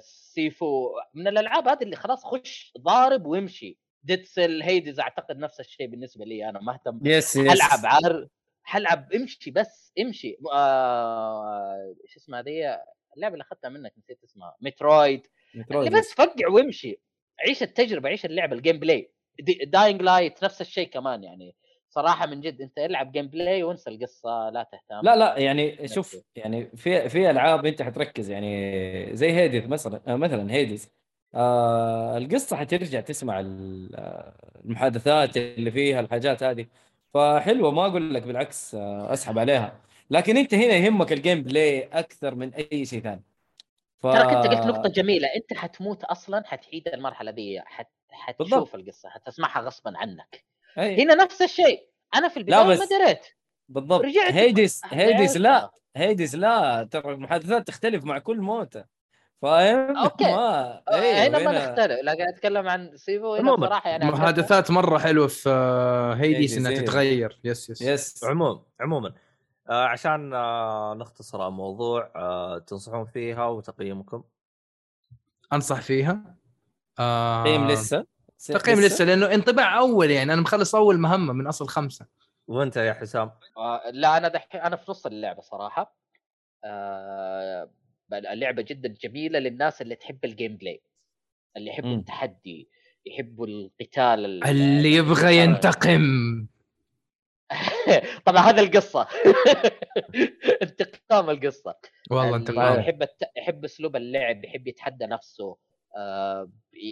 سيفو 0.00 0.90
من 1.14 1.28
الألعاب 1.28 1.68
هذه 1.68 1.82
اللي 1.82 1.96
خلاص 1.96 2.24
خش 2.24 2.72
ضارب 2.78 3.26
وامشي. 3.26 3.78
ديد 4.02 4.24
سيل 4.24 4.62
هيدز 4.62 5.00
أعتقد 5.00 5.38
نفس 5.38 5.60
الشيء 5.60 5.86
بالنسبة 5.86 6.24
لي 6.24 6.48
أنا 6.48 6.60
ما 6.60 6.72
أهتم 6.72 7.00
يس 7.04 7.36
يس. 7.36 7.48
حلعب 7.48 7.86
عار 7.86 8.28
حلعب 8.62 9.12
امشي 9.12 9.50
بس 9.50 9.92
امشي. 10.00 10.36
آه... 10.52 11.94
شو 12.06 12.20
اسمها 12.20 12.42
ذي 12.42 12.76
اللعبة 13.16 13.34
اللي 13.34 13.42
أخذتها 13.42 13.68
منك 13.68 13.92
نسيت 13.98 14.24
اسمها. 14.24 14.56
Metroid. 14.60 15.26
اللي 15.70 15.90
بس 15.90 16.14
فقع 16.14 16.48
وامشي. 16.48 17.00
عيش 17.46 17.62
التجربة 17.62 18.08
عيش 18.08 18.24
اللعبة 18.24 18.56
ال 18.56 18.78
gameplay. 18.78 19.12
Dying 19.66 20.02
Light 20.02 20.44
نفس 20.44 20.60
الشيء 20.60 20.88
كمان 20.88 21.24
يعني. 21.24 21.56
صراحة 21.88 22.26
من 22.26 22.40
جد 22.40 22.60
أنت 22.60 22.78
العب 22.78 23.12
gameplay 23.12 23.62
وانسى 23.62 23.90
القصة 23.90 24.50
لا 24.50 24.62
تهتم. 24.72 25.00
لا 25.02 25.16
لا 25.16 25.38
يعني 25.38 25.88
شوف 25.88 26.16
يعني 26.36 26.70
في 26.76 27.08
في 27.08 27.30
ألعاب 27.30 27.66
أنت 27.66 27.82
حتركز 27.82 28.30
يعني 28.30 29.16
زي 29.16 29.32
Hades 29.32 29.66
مثلا 29.66 30.02
آه، 30.06 30.16
مثلا 30.16 30.52
Hades 30.52 30.90
آه 31.34 32.18
القصة 32.18 32.56
حترجع 32.56 33.00
تسمع 33.00 33.40
ال- 33.40 34.32
المحادثات 34.64 35.36
اللي 35.36 35.70
فيها 35.70 36.00
الحاجات 36.00 36.42
هذه. 36.42 36.66
فحلوة 37.14 37.70
ما 37.70 37.86
أقول 37.86 38.14
لك 38.14 38.22
بالعكس 38.22 38.74
آه 38.74 39.12
أسحب 39.12 39.38
عليها. 39.38 39.80
لكن 40.10 40.36
أنت 40.36 40.54
هنا 40.54 40.74
يهمك 40.74 41.12
ال 41.12 41.42
gameplay 41.42 41.82
أكثر 41.92 42.34
من 42.34 42.54
أي 42.54 42.84
شيء 42.84 43.00
ثاني. 43.02 43.22
ف... 43.98 44.02
تراك 44.02 44.32
أنت 44.34 44.46
قلت 44.46 44.66
نقطة 44.66 44.88
جميلة. 44.88 45.28
أنت 45.36 45.54
حتموت 45.54 46.04
أصلا 46.04 46.42
حتعيد 46.46 46.88
المرحلة 46.88 47.30
دي 47.30 47.60
حت... 47.60 47.88
حتشوف 48.10 48.50
بالضبط. 48.52 48.74
القصة 48.74 49.08
حتسمعها 49.08 49.60
غصبا 49.60 49.92
عنك. 49.96 50.44
أي. 50.78 51.02
هنا 51.02 51.14
نفس 51.14 51.42
الشيء. 51.42 51.86
أنا 52.14 52.28
في 52.28 52.36
البداية 52.36 52.64
ما 52.64 52.74
دريت. 52.74 53.26
بالضبط. 53.68 54.04
رجعت 54.04 54.32
Hades 54.32 54.82
Hades 54.84 55.36
لا. 55.36 55.70
Hades 55.96 56.34
لا. 56.34 56.88
ترى 56.90 57.12
المحادثات 57.12 57.68
تختلف 57.68 58.04
مع 58.04 58.18
كل 58.18 58.40
موتة. 58.40 58.99
فاهم؟ 59.42 59.96
أوكي. 60.04 60.24
ما 60.24 60.82
أيوه 60.90 61.04
أيوه 61.04 61.26
هنا 61.26 61.38
ما 61.38 61.52
نختلف 61.70 62.00
لكن 62.02 62.22
أتكلم 62.28 62.68
عن 62.68 62.96
سيفو 62.96 63.34
هنا 63.34 63.50
عموماً، 63.50 63.66
صراحة 63.66 63.90
يعني. 63.90 64.04
محادثات 64.10 64.70
مرة 64.70 64.98
حلوة 64.98 65.26
في 65.26 65.48
آه، 65.50 66.14
Hades 66.14 66.58
إنها. 66.58 66.70
تتغير. 66.72 67.40
yes 67.44 67.70
yes 67.70 67.82
yes 67.82 68.24
عموما 68.24 68.62
عموما 68.80 69.12
آه 69.70 69.84
عشان 69.86 70.34
آه 70.34 70.94
نختصر 70.94 71.46
الموضوع 71.48 72.12
آه 72.16 72.58
تنصحون 72.58 73.04
فيها 73.06 73.46
وتقييمكم؟ 73.46 74.22
أنصح 75.52 75.80
فيها. 75.80 76.36
آه 76.98 77.44
تقييم 77.44 77.68
لسه؟ 77.68 78.06
تقييم 78.48 78.80
لسه 78.80 79.04
لأنه 79.04 79.34
انطباع 79.34 79.78
أول 79.78 80.10
يعني 80.10 80.32
أنا 80.32 80.40
مخلص 80.42 80.74
أول 80.74 80.98
مهمة 80.98 81.32
من 81.32 81.46
أصل 81.46 81.68
خمسة. 81.68 82.06
وأنت 82.48 82.76
يا 82.76 82.92
حسام؟ 82.92 83.30
آه، 83.56 83.82
لا 83.92 84.16
أنا 84.16 84.28
دحين 84.28 84.60
أنا 84.60 84.76
في 84.76 84.90
نص 84.90 85.06
اللعبة 85.06 85.40
صراحة. 85.42 85.96
آه، 86.64 87.70
اللعبه 88.18 88.62
جدا 88.62 88.94
جميلة 89.00 89.38
للناس 89.38 89.82
اللي 89.82 89.94
تحب 89.94 90.24
ال 90.24 90.56
gameplay 90.56 90.82
اللي 91.56 91.70
يحبوا. 91.70 91.94
التحدي 91.94 92.68
يحبوا 93.06 93.46
القتال 93.46 94.24
ال- 94.24 94.44
اللي 94.44 94.94
يبغى 94.94 95.36
ينتقم. 95.36 96.46
طبعا 98.26 98.42
هذا 98.42 98.62
القصة. 98.62 99.08
انتقام 100.62 101.30
القصة. 101.30 101.74
والله 102.10 102.36
انتقام. 102.36 102.80
يحب. 102.80 103.08
يحب 103.36 103.64
أسلوب 103.64 103.96
اللعب 103.96 104.44
يحب 104.44 104.68
يتحدى 104.68 105.06
نفسه 105.06 105.56
آه، 105.96 106.50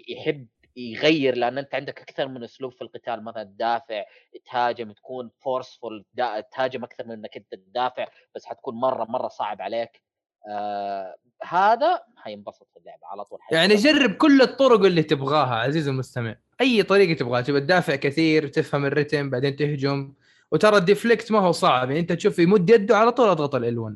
يحب 0.08 0.46
يغير 0.76 1.36
لأن 1.36 1.58
أنت 1.58 1.74
عندك 1.74 2.00
أكثر 2.00 2.28
من 2.28 2.44
أسلوب 2.44 2.72
في 2.72 2.82
القتال. 2.82 3.24
مثلا 3.24 3.42
تدافع 3.42 4.04
تهاجم 4.50 4.92
تكون 4.92 5.30
فورسفول 5.38 6.04
تهاجم 6.52 6.84
أكثر 6.84 7.06
من 7.06 7.12
إنك 7.12 7.36
أنت 7.36 7.54
تدافع 7.54 8.06
بس 8.34 8.46
حتكون 8.46 8.74
مرة 8.74 9.04
مرة 9.04 9.28
صعب 9.28 9.62
عليك. 9.62 10.02
آه 10.48 11.14
هذا 11.44 12.02
حينبسط 12.16 12.68
في 12.72 12.78
اللعبة 12.80 13.06
على 13.06 13.24
طول 13.24 13.38
يعني. 13.52 13.74
جرب 13.74 14.12
كل 14.12 14.42
الطرق 14.42 14.80
اللي 14.80 15.02
تبغاها 15.02 15.54
عزيزي 15.54 15.90
المستمع. 15.90 16.36
أي 16.60 16.82
طريقة 16.82 17.18
تبغاها 17.18 17.40
تبغى 17.40 17.60
تدافع 17.60 17.94
كثير 17.94 18.48
تفهم 18.48 18.84
الريتم 18.84 19.30
بعدين 19.30 19.56
تهجم. 19.56 20.12
وترى 20.52 20.76
الديفليكت 20.76 21.32
ما 21.32 21.38
هو 21.38 21.52
صعب 21.52 21.88
يعني 21.88 22.00
أنت 22.00 22.12
تشوف 22.12 22.38
يمد 22.38 22.70
يده 22.70 22.96
على 22.96 23.12
طول 23.12 23.28
أضغط 23.28 23.56
ال1 23.56 23.94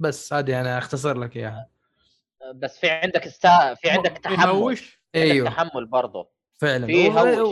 بس 0.00 0.32
هذه 0.32 0.60
أنا 0.60 0.78
أختصر 0.78 1.18
لك 1.18 1.36
إياها. 1.36 1.68
بس 2.54 2.78
في 2.78 2.90
عندك 2.90 3.26
استا... 3.26 3.74
في 3.74 3.90
عندك 3.90 4.18
تحمل. 4.18 4.44
يهوش 4.48 5.00
أيوه. 5.14 5.48
تحمل 5.48 5.86
برضه 5.86 6.28
فعلا. 6.60 6.86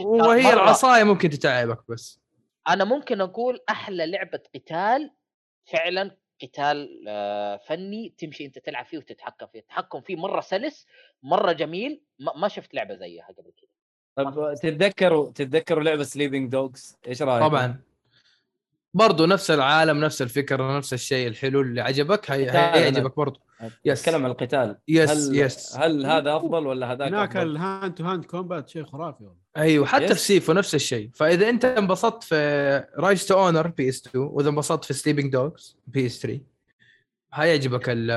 وهي. 0.04 0.52
العصاية 0.52 1.04
ممكن 1.04 1.30
تتعبك 1.30 1.78
بس. 1.88 2.20
أنا 2.68 2.84
ممكن 2.84 3.20
أقول 3.20 3.60
أحلى 3.68 4.06
لعبة 4.06 4.40
قتال 4.54 5.10
فعلا 5.64 6.16
قتال 6.42 7.04
آه، 7.08 7.56
فني 7.56 8.14
تمشي 8.18 8.46
أنت 8.46 8.58
تلعب 8.58 8.86
فيه 8.86 8.98
وتتحكم 8.98 9.46
فيه. 9.46 9.58
التحكم 9.58 10.00
فيه 10.00 10.16
مرة 10.16 10.40
سلس 10.40 10.86
مرة 11.22 11.52
جميل 11.52 12.02
ما 12.18 12.32
ما 12.36 12.48
شفت 12.48 12.74
لعبة 12.74 12.94
زيها 12.94 13.26
قبل 13.26 13.52
كده. 13.56 13.70
طب 14.16 14.54
تتذكروا 14.62 15.30
تتذكروا 15.30 15.82
لعبة 15.82 16.02
Sleeping 16.02 16.52
Dogs 16.52 16.98
إيش 17.06 17.22
رايك؟ 17.22 17.42
طبعا. 17.42 17.80
برضو 18.94 19.26
نفس 19.26 19.50
العالم 19.50 20.04
نفس 20.04 20.22
الفكرة 20.22 20.78
نفس 20.78 20.92
الشيء 20.92 21.28
الحلو 21.28 21.60
اللي 21.60 21.80
عجبك 21.80 22.30
هي... 22.30 22.50
هيعجبك 22.50 23.16
برضو. 23.16 23.40
yes. 23.84 24.08
أتكلم 24.08 24.24
عن 24.24 24.30
القتال. 24.30 24.78
yes 24.88 25.10
هل 25.10 25.36
yes. 25.36 25.76
هل 25.76 26.06
هذا 26.06 26.36
أفضل 26.36 26.66
ولا 26.66 26.92
هذاك 26.92 27.08
هناك؟ 27.08 27.36
ال 27.36 27.94
hand-to-hand 27.94 28.24
combat 28.24 28.68
شيء 28.68 28.84
خرافي 28.84 29.24
والله. 29.24 29.41
أيوه 29.56 29.86
حتى 29.86 30.04
yes. 30.04 30.12
في 30.12 30.18
سيفو 30.18 30.52
نفس 30.52 30.74
الشيء 30.74 31.10
فإذا 31.14 31.48
أنت 31.48 31.64
انبسطت 31.64 32.22
في 32.24 32.36
Rise 32.98 33.26
to 33.26 33.34
Honor 33.46 33.66
PS 33.68 34.06
2 34.06 34.24
وإذا 34.24 34.48
انبسطت 34.48 34.84
في 34.84 34.92
Sleeping 34.92 35.32
Dogs 35.32 35.76
PS 35.86 36.20
3 36.22 36.40
هيعجبك 37.34 37.88
ال- 37.88 38.10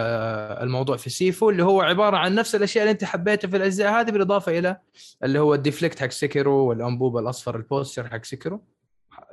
الموضوع 0.63 0.97
في 0.97 1.09
سيفو 1.09 1.49
اللي 1.49 1.63
هو 1.63 1.81
عبارة 1.81 2.17
عن 2.17 2.35
نفس 2.35 2.55
الأشياء 2.55 2.83
اللي 2.83 2.91
أنت 2.91 3.03
حبيتها 3.03 3.47
في 3.47 3.57
الأجزاء 3.57 3.91
هذه 4.01 4.11
بالإضافة 4.11 4.59
إلى 4.59 4.77
اللي 5.23 5.39
هو 5.39 5.53
ال 5.53 5.59
deflect 5.59 5.99
حق 5.99 6.09
Sekiro 6.09 6.53
والأنبوب 6.69 7.17
الأصفر 7.17 7.55
ال 7.55 7.62
posture 7.62 8.07
حق 8.09 8.23
Sekiro 8.23 8.61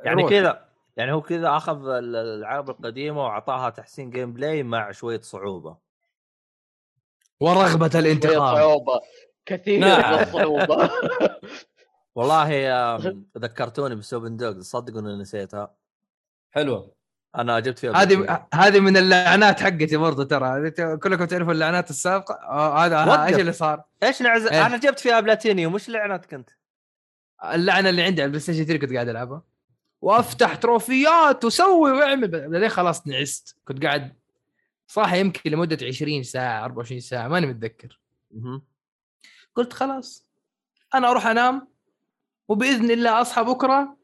يعني. 0.05 0.29
كذا 0.29 0.65
يعني 0.97 1.13
هو 1.13 1.23
كذا 1.23 1.57
أخذ 1.57 1.89
ال- 1.89 2.17
الألعاب 2.17 2.71
القديمة 2.71 3.25
وأعطاها 3.25 3.71
تحسين 3.71 4.11
gameplay 4.11 4.63
مع 4.63 4.91
شوية 4.93 5.21
صعوبة 5.21 5.77
ورغبة 7.41 7.89
شوية 7.91 8.01
الانتقام 8.03 8.55
صعوبة 8.57 9.01
كثير 9.47 9.81
نعم. 9.81 10.15
من 10.15 10.23
الصعوبة 10.23 10.91
والله 12.15 12.97
ذكرتوني 13.39 13.95
ب 13.95 13.99
Sleeping 13.99 14.37
Dogs 14.37 14.61
صدقوا 14.61 15.01
إني 15.01 15.17
نسيتها 15.17 15.75
حلوة 16.51 16.95
أنا 17.37 17.61
جبت 17.61 17.79
فيها. 17.79 18.03
هذه 18.03 18.47
هذه 18.55 18.81
من 18.81 18.97
اللعنات 18.97 19.61
حقتي 19.61 19.97
برضه 19.97 20.25
ترى 20.25 20.71
كلكم 20.97 21.25
تعرفوا 21.25 21.53
اللعنات 21.53 21.91
السابقة 21.91 22.35
آه، 22.35 22.79
هذا. 22.79 23.27
إيش 23.27 23.41
اللي 23.41 23.53
صار؟ 23.53 23.85
إيش 24.03 24.23
نعز 24.23 24.47
إيه. 24.47 24.67
أنا 24.67 24.77
جبت 24.77 25.01
فيها 25.01 25.21
بلاتينيوم 25.21 25.75
وش 25.75 25.89
لعنتك 25.89 26.35
أنت؟ 26.35 26.51
اللعنة 27.45 27.89
اللي 27.89 28.03
عندي 28.03 28.23
على 28.23 28.27
البلاي 28.27 28.41
ستيشن 28.41 28.65
3 28.65 28.81
كنت 28.81 28.93
قاعد 28.93 29.09
ألعبها 29.09 29.43
وأفتح 30.01 30.55
trophy 30.55 31.32
ات 31.32 31.45
وسوي 31.45 31.93
وأعمل 31.93 32.29
بعدين 32.29 32.69
خلاص 32.69 33.07
نعست 33.07 33.57
كنت 33.65 33.85
قاعد 33.85 34.17
صاحي 34.87 35.21
يمكن 35.21 35.51
لمدة 35.51 35.87
20 35.87 36.23
ساعة 36.23 36.65
24 36.65 37.01
ساعة 37.01 37.29
ماني 37.29 37.47
متذكر. 37.47 38.01
قلت 39.55 39.73
خلاص 39.73 40.29
أنا 40.95 41.11
أروح 41.11 41.27
أنام 41.27 41.72
وبإذن 42.53 42.91
الله 42.91 43.21
أصحى 43.21 43.45
بكرة 43.45 43.97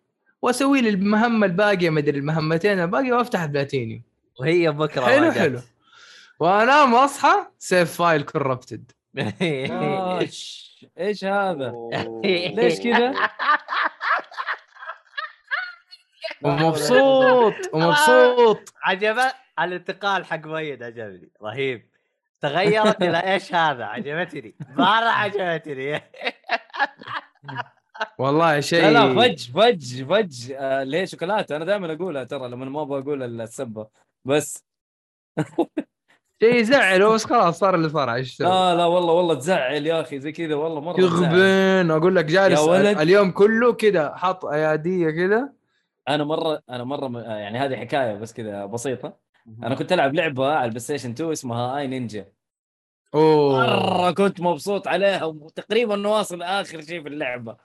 وأسوي 0.43 0.81
لي 0.81 0.89
المهمة 0.89 1.47
الباقية 1.47 1.91
مدري 1.91 2.19
المهمتين 2.19 2.81
الباقية 2.81 3.13
وأفتح 3.13 3.41
البلاتينيوم 3.43 4.03
وهي 4.41 4.71
بكرة 4.71 5.05
حلو 5.05 5.21
ما 5.27 5.31
جت. 5.31 5.39
حلو. 5.39 5.61
وأنام 6.41 6.93
وأصحى 6.95 7.47
save 7.59 7.93
file 8.03 8.23
corrupted 8.23 8.93
إيش 10.21 10.69
إيش 10.99 11.25
هذا؟ 11.25 11.73
ليش 12.25 12.81
كذا؟ 12.81 13.15
ومبسوط 16.43 17.55
ومبسوط. 17.73 18.73
عجبت 18.85 19.35
الانتقال 19.61 20.25
حق 20.27 20.47
مؤيد 20.47 20.83
عجبني. 20.83 21.31
رهيب. 21.43 21.89
تغيرت 22.41 23.03
إلى 23.03 23.19
إيش 23.33 23.55
هذا؟ 23.55 23.85
عجبتني. 23.85 24.55
مره 24.77 25.09
عجبتني. 25.09 26.03
والله 28.19 28.61
شيء 28.61 28.83
لا 28.83 28.91
لا 28.91 29.15
فج 29.15 29.51
فج 29.51 30.05
فج. 30.05 30.53
آه 30.53 30.83
اللي 30.83 30.99
هي 30.99 31.07
شوكولاتة. 31.07 31.57
أنا 31.57 31.65
دائما 31.65 31.93
أقولها 31.93 32.25
ترى 32.25 32.49
لما 32.49 32.65
ما 32.65 32.83
أبغى 32.83 33.01
أقول 33.01 33.41
السبة. 33.41 33.87
بس. 34.25 34.65
شيء 36.43 36.55
يزعل. 36.55 37.09
بس 37.15 37.25
خلاص 37.25 37.59
صار 37.59 37.75
اللي 37.75 37.89
صار. 37.89 38.15
إيش؟ 38.15 38.41
لا 38.41 38.75
لا 38.75 38.85
والله 38.85 39.13
والله 39.13 39.35
تزعل 39.35 39.87
يا 39.87 40.01
أخي. 40.01 40.21
زي 40.21 40.33
كذا 40.33 40.55
والله 40.55 40.81
مرة. 40.81 41.01
يغبن. 41.01 41.91
أقول 41.91 42.17
لك 42.17 42.25
جالس. 42.25 42.69
اليوم 42.69 43.31
كله 43.31 43.73
كذا 43.73 44.15
حاط 44.15 44.45
أيادية 44.45 45.11
كذا. 45.11 45.53
أنا 46.09 46.25
مرة 46.25 46.63
أنا 46.71 46.85
مرة 46.85 47.21
آه، 47.21 47.37
يعني 47.37 47.59
هذه 47.59 47.77
حكاية 47.77 48.15
بس 48.15 48.33
كذا 48.33 48.67
بسيطة. 48.67 49.17
أنا 49.63 49.75
كنت 49.75 49.93
ألعب 49.93 50.15
لعبة 50.15 50.47
على 50.47 50.65
البلاي 50.65 50.81
ستيشن 50.81 51.11
2 51.11 51.33
اسمها 51.33 51.79
I-Ninja. 51.79 52.27
أوه. 53.15 53.67
مرة 53.67 54.11
كنت 54.11 54.41
مبسوط 54.41 54.89
عليها 54.89 55.25
وتقريبا 55.25 56.09
واصل 56.09 56.43
آخر 56.43 56.81
شيء 56.81 57.03
في 57.03 57.09
اللعبة. 57.09 57.57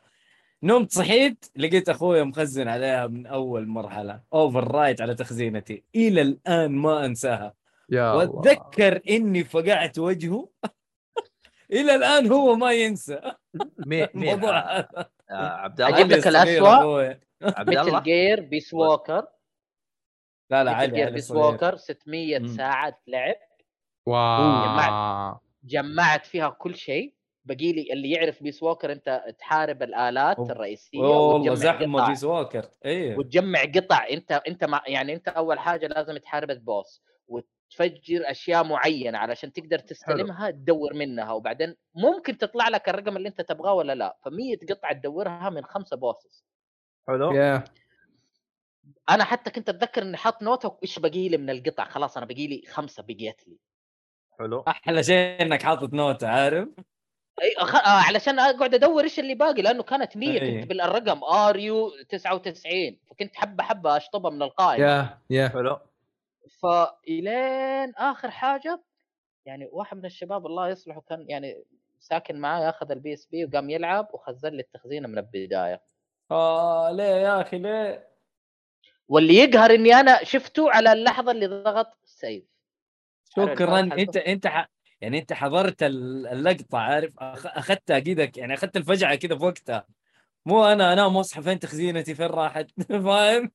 نمت 0.63 0.91
صحيت 0.91 1.45
لقيت 1.55 1.89
أخوي 1.89 2.23
مخزن 2.23 2.67
عليها 2.67 3.07
من 3.07 3.25
أول 3.25 3.67
مرحلة 3.67 4.21
overwrite 4.33 5.01
على 5.01 5.15
تخزينتي. 5.15 5.83
إلى 5.95 6.21
الآن 6.21 6.71
ما 6.71 7.05
أنساها. 7.05 7.53
يا 7.89 8.11
الله. 8.13 8.29
وأتذكر 8.29 9.01
إني 9.09 9.43
فقعت 9.43 9.99
وجهه. 9.99 10.49
إلى 11.71 11.95
الآن 11.95 12.31
هو 12.31 12.55
ما 12.55 12.71
ينسى. 12.71 13.21
مين 13.87 14.07
مين 14.13 14.29
الموضوع 14.29 14.59
آه، 14.59 14.77
هذا. 14.79 15.09
آه، 15.31 15.33
عبد 15.33 15.81
الله. 15.81 16.03
لك 16.03 16.27
الصغير 16.27 16.43
الأسوأ. 16.43 16.77
أخوي. 16.79 17.19
عبد 17.41 17.69
Metal 17.69 17.81
الله 17.81 17.99
Gear 17.99 18.41
Peace 18.41 18.73
Walker. 18.73 19.25
لا 20.49 20.63
لا 20.63 20.71
Metal 20.71 20.73
علي 20.73 20.95
Gear 20.95 21.09
Peace. 21.09 21.31
Walker 21.31 21.75
600 21.75 22.39
مم. 22.39 22.47
ساعة 22.47 22.99
لعب. 23.07 23.35
wow. 24.05 25.39
جمعت 25.63 26.25
فيها 26.25 26.49
كل 26.49 26.75
شيء. 26.75 27.13
بقي 27.45 27.71
لي 27.73 27.93
اللي 27.93 28.11
يعرف 28.11 28.43
Peace 28.43 28.63
Walker 28.63 28.91
انت 28.91 29.23
تحارب 29.39 29.83
الآلات 29.83 30.37
أوه. 30.37 30.51
الرئيسية 30.51 30.99
والله 30.99 31.55
زحمه 31.55 31.99
قطع. 31.99 32.09
Peace 32.09 32.23
Walker 32.23 32.69
أيوه 32.85 33.19
وتجمع 33.19 33.63
قطع. 33.63 34.07
انت 34.09 34.31
انت 34.47 34.63
مع 34.63 34.83
يعني 34.87 35.13
انت 35.13 35.27
أول 35.27 35.59
حاجة 35.59 35.87
لازم 35.87 36.17
تحارب 36.17 36.51
ال 36.51 36.61
boss 36.61 37.03
وتفجر 37.27 38.31
أشياء 38.31 38.63
معينة 38.63 39.17
علشان 39.17 39.53
تقدر 39.53 39.79
تستلمها 39.79 40.51
تدور 40.51 40.93
منها. 40.93 41.31
وبعدين 41.31 41.75
ممكن 41.95 42.37
تطلع 42.37 42.67
لك 42.67 42.89
الرقم 42.89 43.17
اللي 43.17 43.29
انت 43.29 43.41
تبغاه 43.41 43.73
ولا 43.73 43.95
لا. 43.95 44.17
ف100 44.25 44.73
قطعة 44.73 44.93
تدورها 44.93 45.49
من 45.49 45.65
خمسة 45.65 45.97
bosses 45.97 46.45
حلو. 47.07 47.31
يا 47.31 47.63
أنا 49.09 49.23
حتى 49.23 49.51
كنت 49.51 49.69
أتذكر 49.69 50.01
إني 50.01 50.17
حاط 50.17 50.43
نوتة 50.43 50.77
إيش 50.83 50.99
بقي 50.99 51.29
لي 51.29 51.37
من 51.37 51.49
القطع. 51.49 51.85
خلاص 51.85 52.17
أنا 52.17 52.25
بقي 52.25 52.47
لي 52.47 52.63
خمسة 52.69 53.03
بقيت 53.03 53.47
لي. 53.47 53.57
حلو. 54.39 54.63
أحلى 54.67 55.03
شيء 55.03 55.41
إنك 55.41 55.61
حاطط 55.61 55.93
note 55.93 56.23
عارف؟ 56.23 56.69
أخ... 57.57 57.75
آه 57.75 58.01
علشان 58.07 58.39
أقعد 58.39 58.73
أدور 58.73 59.03
إيش 59.03 59.19
اللي 59.19 59.35
باقي 59.35 59.61
لأنه 59.61 59.83
كانت 59.83 60.17
100 60.17 60.41
أي. 60.41 60.61
كنت 60.61 60.69
بالرقم 60.69 61.23
ار 61.23 61.59
يو 61.59 61.91
99 62.09 62.97
فكنت 63.09 63.35
حبة 63.35 63.63
حبة 63.63 63.97
أشطبها 63.97 64.31
من 64.31 64.41
القائمة. 64.41 64.85
يا 64.85 65.19
يا 65.29 65.49
حلو. 65.49 65.79
فالين 66.61 67.95
آخر 67.95 68.31
حاجة 68.31 68.83
يعني 69.45 69.69
واحد 69.71 69.97
من 69.97 70.05
الشباب 70.05 70.45
الله 70.45 70.69
يصلحه 70.69 71.01
كان 71.09 71.25
يعني 71.29 71.63
ساكن 71.99 72.35
معاي 72.39 72.69
أخذ 72.69 72.91
ال 72.91 73.13
PSP 73.13 73.45
وقام 73.45 73.69
يلعب 73.69 74.07
وخزن 74.13 74.49
لي 74.49 74.61
التخزينه 74.61 75.07
من 75.07 75.17
البداية. 75.17 75.81
آه 76.31 76.91
ليه 76.91 77.03
يا 77.03 77.41
أخي 77.41 77.57
ليه؟ 77.57 78.07
واللي 79.07 79.35
يقهر 79.35 79.71
إني 79.71 79.93
أنا 79.93 80.23
شفته 80.23 80.71
على 80.71 80.93
اللحظة 80.93 81.31
اللي 81.31 81.47
ضغط 81.47 81.97
سيف. 82.05 82.43
شكرا. 83.35 83.79
أنت 83.79 84.17
أنت 84.17 84.47
ح... 84.47 84.69
يعني 85.03 85.19
انت 85.19 85.33
حضرت 85.33 85.83
ال- 85.83 86.27
اللقطة 86.27 86.77
عارف؟ 86.77 87.13
أخ... 87.19 87.45
اخذتها 87.45 87.99
كذا 87.99 88.31
يعني 88.37 88.53
أخذت 88.53 88.77
الفجعة 88.77 89.15
كذا 89.15 89.37
في 89.37 89.43
وقتها. 89.45 89.87
مو 90.45 90.65
أنا 90.65 90.93
انام 90.93 91.15
واصحى 91.15 91.41
فين 91.41 91.59
تخزينتي؟ 91.59 92.15
فين 92.15 92.25
راحت؟ 92.27 92.67
فاهم؟ 93.05 93.51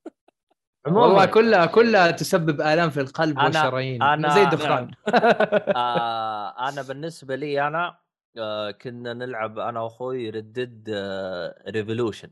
والله 0.87 1.25
كلها 1.25 1.65
كلها 1.65 2.11
تسبب 2.11 2.61
آلام 2.61 2.89
في 2.89 2.99
القلب 3.01 3.39
أنا- 3.39 3.43
والشرايين. 3.43 4.03
أنا- 4.03 4.29
زي 4.33 4.43
الدخان. 4.43 4.91
آه 5.75 6.69
أنا 6.69 6.81
بالنسبة 6.81 7.35
لي 7.35 7.67
أنا 7.67 7.97
آه 8.37 8.71
كنا 8.71 9.13
نلعب 9.13 9.59
أنا 9.59 9.81
وأخوي 9.81 10.29
Red 10.29 10.55
Dead 10.55 10.89
آه 10.93 11.63
Revolution 11.69 12.29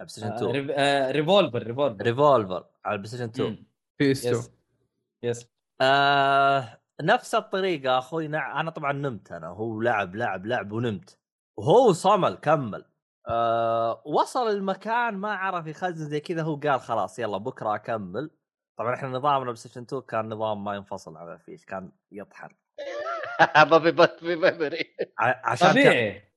على 0.00 0.06
بلاي 0.06 0.08
ستيشن 0.08 0.32
2 0.32 0.50
Rev... 0.50 0.70
آه... 0.70 1.10
Revolver 1.10 1.62
Revolver 1.62 2.02
Revolver 2.04 2.64
على 2.84 2.92
البلاي 2.94 3.08
ستيشن 3.08 3.24
2 3.24 3.50
مم. 3.50 3.66
yes 3.98 4.24
yes 4.24 4.50
yes 5.22 5.46
آه 5.80 6.79
نفس 7.02 7.34
الطريقة 7.34 7.98
أخوي 7.98 8.28
نع... 8.28 8.60
أنا 8.60 8.70
طبعا 8.70 8.92
نمت 8.92 9.32
أنا 9.32 9.46
هو 9.48 9.80
لعب 9.80 10.14
لعب 10.16 10.46
لعب 10.46 10.72
ونمت. 10.72 11.18
وهو 11.58 11.92
صمل 11.92 12.34
كمل. 12.34 12.84
آه 13.28 14.02
وصل 14.06 14.48
المكان 14.48 15.14
ما 15.14 15.32
عرف 15.34 15.66
يخزن 15.66 16.08
زي 16.08 16.20
كذا 16.20 16.42
هو 16.42 16.56
قال 16.56 16.80
خلاص 16.80 17.18
يلا 17.18 17.38
بكرة 17.38 17.74
أكمل. 17.74 18.30
طبعا 18.78 18.94
إحنا 18.94 19.08
نظامنا 19.08 19.40
بلاي 19.44 19.56
ستيشن 19.56 19.82
2 19.82 20.02
كان 20.02 20.28
نظام 20.28 20.64
ما 20.64 20.74
ينفصل 20.74 21.16
على 21.16 21.32
الفيش 21.32 21.64
كان 21.64 21.92
يطحن. 22.12 22.48
ما 23.56 23.78
ببط 23.78 24.24
بميموري 24.24 24.96
ع- 25.18 25.50
عشان 25.50 25.78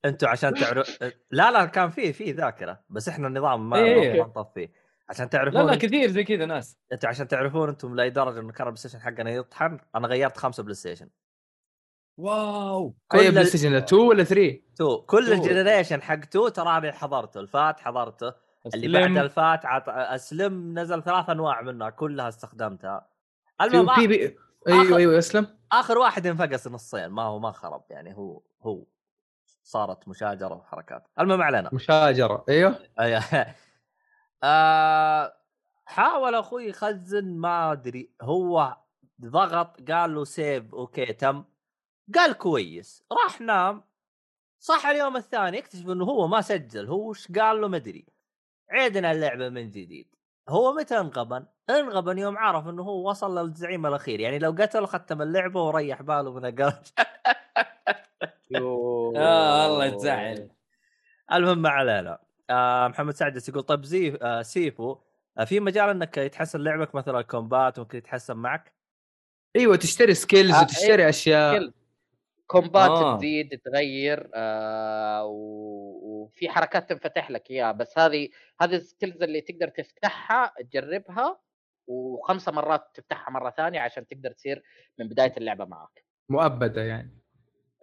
أنتوا 0.06 0.30
عشان 0.30 0.54
تعرف 0.54 1.04
لا 1.32 1.52
لا 1.52 1.66
كان 1.66 1.90
فيه 1.90 2.12
فيه 2.12 2.34
ذاكرة 2.36 2.80
بس 2.90 3.10
إحنا 3.10 3.28
النظام 3.28 3.70
ما 3.70 3.78
إيه. 3.78 4.22
ما 4.24 4.28
نطفيه 4.28 4.72
عشان 5.10 5.26
لا 5.26 5.30
تعرفون 5.30 5.66
لا 5.66 5.74
انت- 5.74 5.82
كثير 5.82 6.10
زي 6.10 6.24
كذا 6.24 6.46
ناس. 6.46 6.78
إنتوا 6.92 7.10
عشان 7.10 7.28
تعرفون 7.28 7.70
أنتم 7.70 7.96
لاي 7.96 8.10
درجه 8.10 8.40
إنه 8.40 8.52
كان 8.52 8.68
البلاي 8.68 8.78
ستيشن 8.78 9.00
حقنا 9.02 9.30
يطحن 9.30 9.80
أنا 9.96 10.08
غيرت 10.08 10.38
خمسة 10.38 10.64
بلاي 10.64 10.76
ستيشن 10.76 11.10
واو! 12.18 12.96
كل 13.08 13.18
أي 13.20 13.32
بلاي 13.32 13.46
ستيشن 13.46 13.76
2 13.76 14.02
ولا 14.02 14.24
3 14.24 14.60
تو. 14.76 15.02
كل 15.02 15.26
تو. 15.26 15.32
الجنريشن 15.34 16.02
حق 16.02 16.16
تو 16.20 16.48
تراني 16.48 16.92
حضرته 16.92 17.40
الفات 17.40 17.80
حضرته 17.80 18.34
اللي 18.76 19.00
بعد. 19.00 19.18
الفات 19.18 19.66
عط... 19.66 19.84
أسلم 19.90 20.80
نزل 20.80 21.04
ثلاث 21.04 21.30
أنواع 21.30 21.62
منها 21.62 21.90
كلها 21.90 22.30
استخدمتها. 22.30 23.08
المهم 23.62 23.96
في 23.96 24.02
آ- 24.06 24.08
بي 24.08 24.38
أيوه 24.68 24.98
أيوه 24.98 25.18
slim. 25.18 25.48
آخر 25.72 25.98
واحد 25.98 26.28
انفقس 26.28 26.68
نصين 26.68 27.08
ما 27.08 27.24
هو 27.24 27.40
ما 27.40 27.52
خرب 27.52 27.84
يعني 27.90 28.16
هو 28.18 28.42
هو. 28.62 28.86
صارت 29.64 30.08
مشاجرة 30.08 30.54
وحركات. 30.54 31.08
المهم 31.20 31.42
علينا. 31.42 31.70
مشاجرة 31.74 32.46
أيوه. 32.50 32.80
أي- 33.00 33.48
آه 34.44 35.38
حاول 35.86 36.36
أخوي 36.36 36.66
يخزن 36.70 37.38
ما 37.38 37.72
أدري 37.72 38.12
هو 38.22 38.78
ضغط 39.22 39.92
قال 39.92 40.16
له 40.16 40.24
save 40.24 40.74
okay 40.74 41.06
تم. 41.06 41.44
قال 42.16 42.34
كويس 42.34 43.04
راح 43.12 43.42
نام. 43.42 43.84
صح 44.60 44.86
اليوم 44.86 45.18
الثاني 45.18 45.58
يكتشف 45.58 45.90
إنه 45.90 46.06
هو 46.06 46.28
ما 46.28 46.42
سجل 46.42 46.88
هو 46.88 47.10
وش 47.10 47.32
قال 47.32 47.62
له؟ 47.62 47.68
ما 47.68 47.78
أدري. 47.78 48.06
عيدنا 48.70 49.12
اللعبة 49.12 49.50
من 49.50 49.70
جديد. 49.72 50.16
هو 50.50 50.74
متى 50.74 51.00
انغبن؟ 51.00 51.46
انغبن 51.70 52.18
يوم 52.18 52.38
عرف 52.38 52.68
إنه 52.68 52.84
هو 52.84 53.10
وصل 53.10 53.40
للزعيم 53.40 53.86
الأخير. 53.86 54.20
يعني 54.20 54.40
لو 54.40 54.52
قتل 54.52 54.88
ختم 54.88 55.22
اللعبة 55.22 55.64
وريح 55.64 56.02
باله 56.02 56.34
من 56.34 56.46
الجرج 56.46 56.88
آه 59.16 59.66
الله 59.68 59.90
تزعل 59.90 60.50
المهم 61.34 61.58
ما 61.62 61.70
علينا. 61.70 62.20
محمد 62.88 63.14
سعد 63.14 63.48
يقول 63.50 63.64
طيب 63.64 63.86
زي 63.86 64.18
آه 64.22 64.42
Sifu 64.42 64.98
آه 65.38 65.44
في 65.44 65.60
مجال 65.60 65.90
إنك 65.90 66.18
يتحسن 66.18 66.60
لعبك؟ 66.62 66.96
مثلا 66.96 67.20
ال 67.20 67.28
combat 67.28 67.80
ممكن 67.80 67.98
يتحسن 67.98 68.38
معك؟ 68.38 68.74
أيوه 69.56 69.76
تشتري 69.76 70.14
skills 70.14 70.52
آه، 70.52 70.62
وتشتري 70.62 71.10
أشياء. 71.10 71.56
skill. 71.56 71.74
combat 72.48 72.90
آه. 72.90 73.18
تزيد 73.18 73.62
تغير 73.66 74.30
آه 74.36 75.26
وفي 75.26 76.50
حركات 76.50 76.90
تنفتح 76.90 77.32
لك 77.32 77.52
إياها. 77.52 77.72
بس 77.72 77.98
هذه 77.98 78.30
هذه 78.62 78.76
ال 78.76 78.83
skills 78.83 79.24
اللي 79.24 79.42
تقدر 79.42 79.68
تفتحها 79.68 80.54
تجربها 80.60 81.40
وخمسة 81.88 82.52
مرات 82.52 82.88
تفتحها 82.94 83.32
مرة 83.32 83.50
ثانية 83.50 83.80
عشان 83.80 84.08
تقدر 84.08 84.32
تصير 84.32 84.64
من 85.00 85.08
بداية 85.10 85.34
اللعبة 85.38 85.66
معك. 85.66 86.06
مؤبدة 86.30 86.82
يعني. 86.82 87.18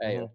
أيوه. 0.02 0.34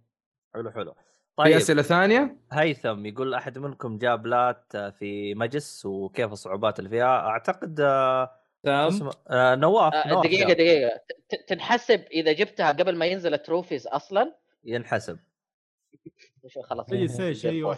حلو 0.53 0.71
حلو. 0.71 0.95
في 1.35 1.43
طيب. 1.43 1.55
أسئلة 1.55 1.81
ثانية؟ 1.81 2.37
هيثم 2.51 3.05
يقول 3.05 3.33
أحد 3.33 3.57
منكم 3.57 3.97
جاب 3.97 4.25
plat 4.27 4.77
في 4.99 5.33
MGS 5.35 5.85
وكيف 5.85 6.31
الصعوبات 6.31 6.79
اللي 6.79 6.89
فيها 6.89 7.19
أعتقد 7.19 7.79
آه 7.79 8.31
آه 8.67 9.55
نواف, 9.55 9.93
آه 9.93 10.07
نواف 10.07 10.25
دقيقة 10.25 10.47
جاب. 10.47 10.57
دقيقة. 10.57 10.99
تنحسب 11.47 12.01
إذا 12.11 12.31
جبتها 12.31 12.71
قبل 12.71 12.95
ما 12.97 13.05
ينزل 13.05 13.33
ال 13.33 13.39
trophies 13.39 13.87
أصلا؟ 13.87 14.35
ينحسب. 14.63 15.19
خلاص 16.63 16.85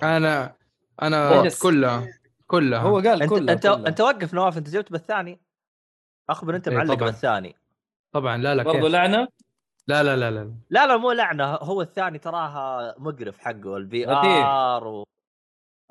أنا 0.04 0.56
أنا. 1.02 1.50
كلها 1.62 2.08
كلها 2.48 2.80
هو 2.80 2.96
قال 3.00 3.22
أنت 3.22 3.30
كله 3.30 3.54
أنت 3.54 3.68
كله. 3.68 3.88
أنت 3.88 4.02
وقف 4.02 4.34
نواف 4.34 4.58
أنت 4.58 4.70
جبت 4.70 4.92
بالثاني. 4.92 5.40
أخبر 6.30 6.56
أنت 6.56 6.68
إيه 6.68 6.78
معلق 6.78 6.94
طبعاً. 6.94 7.06
بالثاني. 7.10 7.56
طبعا 8.12 8.38
لا 8.38 8.56
لا 8.56 8.64
برضو 8.64 8.78
كيف؟ 8.80 8.92
لعنة. 8.92 9.28
لا 9.88 10.04
لا 10.04 10.16
لا 10.16 10.32
لا 10.32 10.52
لا 10.70 10.88
لا 10.88 10.98
مو 10.98 11.12
لعنة 11.12 11.46
هو 11.46 11.82
الثاني 11.82 12.20
تراها 12.20 12.96
مقرف 12.98 13.40
حقه 13.40 13.80
لطيف. 13.80 14.08
آر 14.10 14.88
و... 14.88 15.04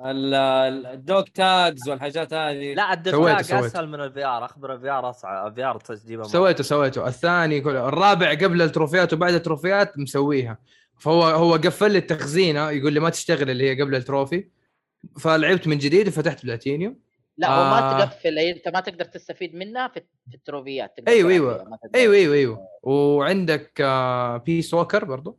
ال- 0.00 0.34
ال- 0.34 0.86
الدوج 0.86 1.24
تاجز 1.24 1.88
والحاجات 1.88 2.34
هذه 2.34 2.74
لا 2.74 2.92
الدفاع 2.92 3.42
سويته. 3.42 3.66
أسهل 3.66 3.88
من 3.88 4.00
الفي 4.00 4.24
آر 4.24 4.44
أخبر 4.44 4.72
الفي 4.74 4.90
آر 4.90 5.10
أصعب 5.10 5.46
الفي 5.46 5.64
آر 5.64 5.78
تجيبها 5.80 6.22
مرة. 6.24 6.32
سويته 6.32 6.64
سويته 6.64 7.06
الثاني 7.08 7.60
كله 7.60 7.88
الرابع 7.88 8.30
قبل 8.34 8.62
التروفيات 8.62 9.12
وبعد 9.12 9.34
التروفيات 9.34 9.98
مسويها 9.98 10.58
فهو 10.98 11.22
هو 11.22 11.52
قفل 11.54 11.90
لي 11.92 11.98
التخزينة 11.98 12.70
يقول 12.70 12.92
لي 12.92 13.00
ما 13.00 13.10
تشتغل 13.10 13.50
اللي 13.50 13.70
هي 13.70 13.82
قبل 13.82 13.94
ال 13.94 14.02
trophy 14.02 14.48
فلعبت 15.18 15.68
من 15.68 15.78
جديد 15.78 16.08
وفتحت 16.08 16.44
بلاتينيوم 16.44 16.98
لا 17.38 17.48
آه. 17.48 18.04
تقفل 18.04 18.38
هي 18.38 18.50
أنت 18.50 18.68
ما 18.68 18.80
تقدر 18.80 19.04
تستفيد 19.04 19.54
منها 19.54 19.88
في 19.88 20.00
في 20.30 20.34
التروفيات 20.34 20.90
ما 21.00 21.04
تقدر- 21.04 21.12
أيوه 21.98 22.14
أيوه 22.14 22.34
أيوه. 22.34 22.68
وعندك 22.82 23.80
آه 23.80 24.36
Peace 24.36 24.74
Walker 24.74 25.04
برضو؟ 25.04 25.38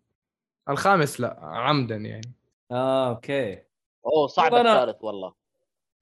الخامس 0.70 1.20
لا 1.22 1.40
عمدا 1.42 1.96
يعني. 1.96 2.34
آه 2.72 3.10
okay. 3.10 3.64
أوه 4.06 4.28
صعب 4.28 4.54
والله 4.54 4.74
أنا- 4.76 4.78
الثالث 4.80 5.04
والله. 5.04 5.34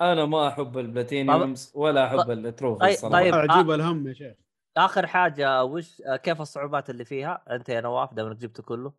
أنا 0.02 0.26
ما 0.26 0.48
أحب 0.48 0.78
ال 0.78 0.87
platinums 0.87 1.72
ولا 1.76 2.06
أحب 2.08 2.32
ال 2.32 2.39
trophy 2.39 2.80
طيب- 2.80 2.90
الصراحة. 2.92 3.22
طيب. 3.24 3.34
عجيب 3.36 3.72
الهم 3.72 4.08
يا 4.08 4.14
شيخ. 4.14 4.34
آخر 4.78 5.08
حاجة 5.08 5.64
وش 5.64 6.02
آه، 6.02 6.16
كيف 6.16 6.42
الصعوبات 6.42 6.90
اللي 6.90 7.06
فيها؟ 7.06 7.44
أنت 7.50 7.70
يا 7.70 7.82
نواف 7.82 8.14
دام 8.14 8.28
إنك 8.28 8.38
جبته 8.38 8.64
كله. 8.64 8.94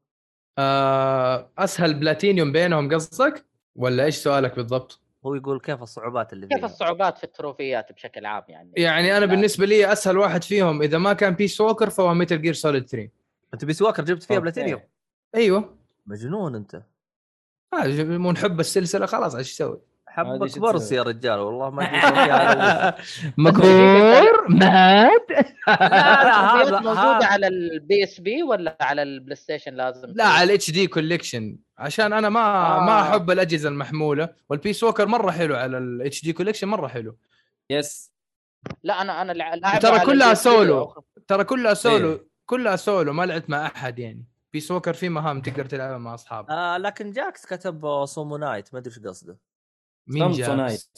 آه 0.59 1.51
أسهل 1.59 1.94
بلاتينيوم 1.94 2.53
بينهم 2.53 2.94
قصدك؟ 2.94 3.44
ولا 3.76 4.05
إيش 4.05 4.16
سؤالك 4.16 4.57
بالضبط؟ 4.57 5.01
هو 5.26 5.34
يقول 5.34 5.60
كيف 5.60 5.82
الصعوبات 5.82 6.32
اللي 6.32 6.46
كيف 6.46 6.58
فيها 6.58 6.66
الصعوبات 6.66 7.18
في 7.18 7.24
التروفيات 7.24 7.92
بشكل 7.92 8.26
عام 8.26 8.42
يعني 8.48 8.72
يعني 8.76 9.16
أنا 9.16 9.24
لا. 9.24 9.30
بالنسبة 9.30 9.66
لي 9.66 9.92
أسهل 9.92 10.18
واحد 10.18 10.44
فيهم 10.44 10.82
إذا 10.82 10.98
ما 10.98 11.12
كان 11.12 11.34
Peace 11.34 11.61
Walker 11.61 11.90
فهو 11.90 12.14
Metal 12.14 12.42
Gear 12.42 12.54
Solid 12.54 12.88
3 12.88 13.08
أنت 13.54 13.64
Peace 13.64 13.82
Walker 13.82 14.04
جبت 14.04 14.22
فيها. 14.22 14.38
بلاتينيوم 14.38 14.80
أيوه 15.34 15.76
مجنون 16.06 16.54
أنت 16.54 16.82
آه، 17.72 17.86
نحب 18.32 18.60
السلسلة 18.60 19.06
خلاص 19.06 19.34
إيش 19.34 19.52
تسوي؟ 19.54 19.80
حبك 20.16 20.58
برص؟ 20.58 20.92
يا 20.92 21.02
رجال 21.02 21.38
والله 21.38 21.70
ما 21.70 21.84
مكبور؟ 23.38 24.48
مات 24.60 25.26
لا 25.68 26.62
هذا 26.62 26.80
موجوده 26.80 27.26
على 27.26 27.46
ال 27.46 28.04
PSP 28.04 28.42
ولا 28.42 28.76
على 28.80 29.02
البلاي 29.02 29.36
ستيشن 29.36 29.74
لازم؟ 29.74 30.12
لا 30.14 30.24
على 30.24 30.44
ال 30.44 30.70
HD 30.70 30.86
collection 30.86 31.59
عشان 31.78 32.12
أنا 32.12 32.28
ما 32.28 32.40
آه. 32.40 32.80
ما 32.80 33.02
أحب 33.02 33.30
الأجهزة 33.30 33.68
المحمولة. 33.68 34.28
وال 34.50 34.60
Peace 34.60 34.84
Walker 34.84 35.07
مرة 35.06 35.30
حلو 35.30 35.56
على 35.56 35.78
ال 35.78 36.24
HD 36.24 36.32
collection 36.32 36.68
مرة 36.68 36.88
حلو. 36.88 37.16
yes 37.70 38.12
لا 38.82 39.02
أنا 39.02 39.22
أنا 39.22 39.78
ترى 39.78 39.98
كلها 40.00 40.34
سولو. 40.34 41.04
ترى 41.28 41.44
كلها 41.44 41.74
سولو 41.74 42.12
إيه. 42.12 42.26
كلها 42.46 42.76
سولو 42.76 43.12
ما 43.12 43.26
لعبت 43.26 43.50
مع 43.50 43.66
أحد 43.66 43.98
يعني. 43.98 44.24
Peace 44.52 44.70
Walker 44.70 44.92
في 44.92 45.08
مهام 45.08 45.40
تقدر 45.40 45.64
تلعبها 45.64 45.98
مع 45.98 46.14
أصحابك. 46.14 46.50
آه 46.50 46.76
لكن 46.78 47.12
جاكس 47.12 47.46
كتب 47.46 48.04
صومونايت 48.04 48.68
ما 48.74 48.78
أدري 48.80 48.94
إيش 48.94 48.98
قصده. 49.06 49.36
مين 50.07 50.22
سامسونايت. 50.34 50.88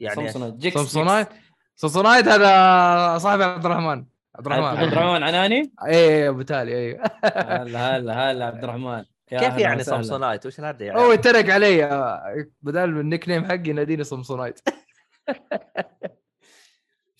جاء 0.00 0.18
يعني 0.18 0.32
سامسونايت. 0.32 0.74
سامسونايت؟ 0.74 1.28
سامسونايت 1.76 2.28
هذا 2.28 3.18
صاحبي 3.18 3.44
عبد 3.44 3.66
الرحمن. 3.66 4.04
عبد 4.34 4.48
عبد 4.52 4.62
الرحمن 4.62 4.88
الرحمن 4.88 5.22
عناني 5.22 5.72
اي 5.86 6.28
ابو 6.28 6.42
تالي 6.42 6.76
اي 6.76 7.00
هلا 7.24 7.96
هلا 7.96 8.30
هلا 8.30 8.46
عبد 8.46 8.64
الرحمن. 8.64 9.04
كيف 9.26 9.58
يعني. 9.58 9.82
سامسونايت؟ 9.82 10.46
وش 10.46 10.58
الهرجه 10.58 10.84
يعني؟ 10.84 11.00
هو 11.00 11.12
يترك 11.12 11.50
علي. 11.50 11.86
بدل 12.62 12.84
ال 12.84 13.28
nickname 13.28 13.44
حقي 13.44 13.70
يناديني 13.70 14.04
سامسونايت. 14.04 14.60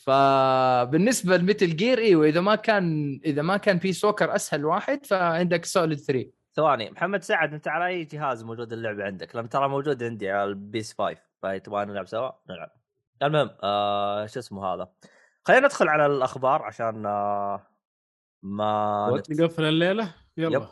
فبالنسبة 0.04 1.36
ل 1.36 1.43
Metal 1.43 1.76
Gear 1.76 1.98
أيوه 1.98 2.26
اذا 2.26 2.40
ما 2.40 2.54
كان 2.54 3.20
إذا 3.24 3.42
ما 3.42 3.56
كان 3.56 3.78
Peace 3.78 4.04
Walker 4.04 4.34
أسهل 4.34 4.64
واحد 4.64 5.06
فعندك 5.06 5.64
Solid 5.64 5.98
3 5.98 6.30
ثواني 6.54 6.90
محمد 6.90 7.22
سعد 7.22 7.54
أنت 7.54 7.68
على 7.68 7.86
أي 7.86 8.04
جهاز 8.04 8.44
موجود 8.44 8.72
اللعبة 8.72 9.04
عندك؟ 9.04 9.36
لأن 9.36 9.48
ترى 9.48 9.68
موجود 9.68 10.02
عندي 10.02 10.30
على 10.30 10.44
ال 10.44 10.61
PS 10.61 10.94
5 10.98 11.16
فتبغى 11.44 11.84
نلعب 11.84 12.06
سوا؟ 12.06 12.30
نلعب. 12.50 12.70
المهم 13.22 13.50
آه 13.62 14.26
شو 14.26 14.38
اسمه 14.40 14.66
هذا؟ 14.74 14.88
خلينا 15.44 15.66
ندخل 15.66 15.88
على 15.88 16.06
الأخبار 16.06 16.62
عشان 16.62 17.06
آه 17.06 17.66
ما 18.42 19.10
نت- 19.16 19.40
نقفل 19.40 19.64
الليلة 19.64 20.14
يلا 20.36 20.56
يب. 20.56 20.62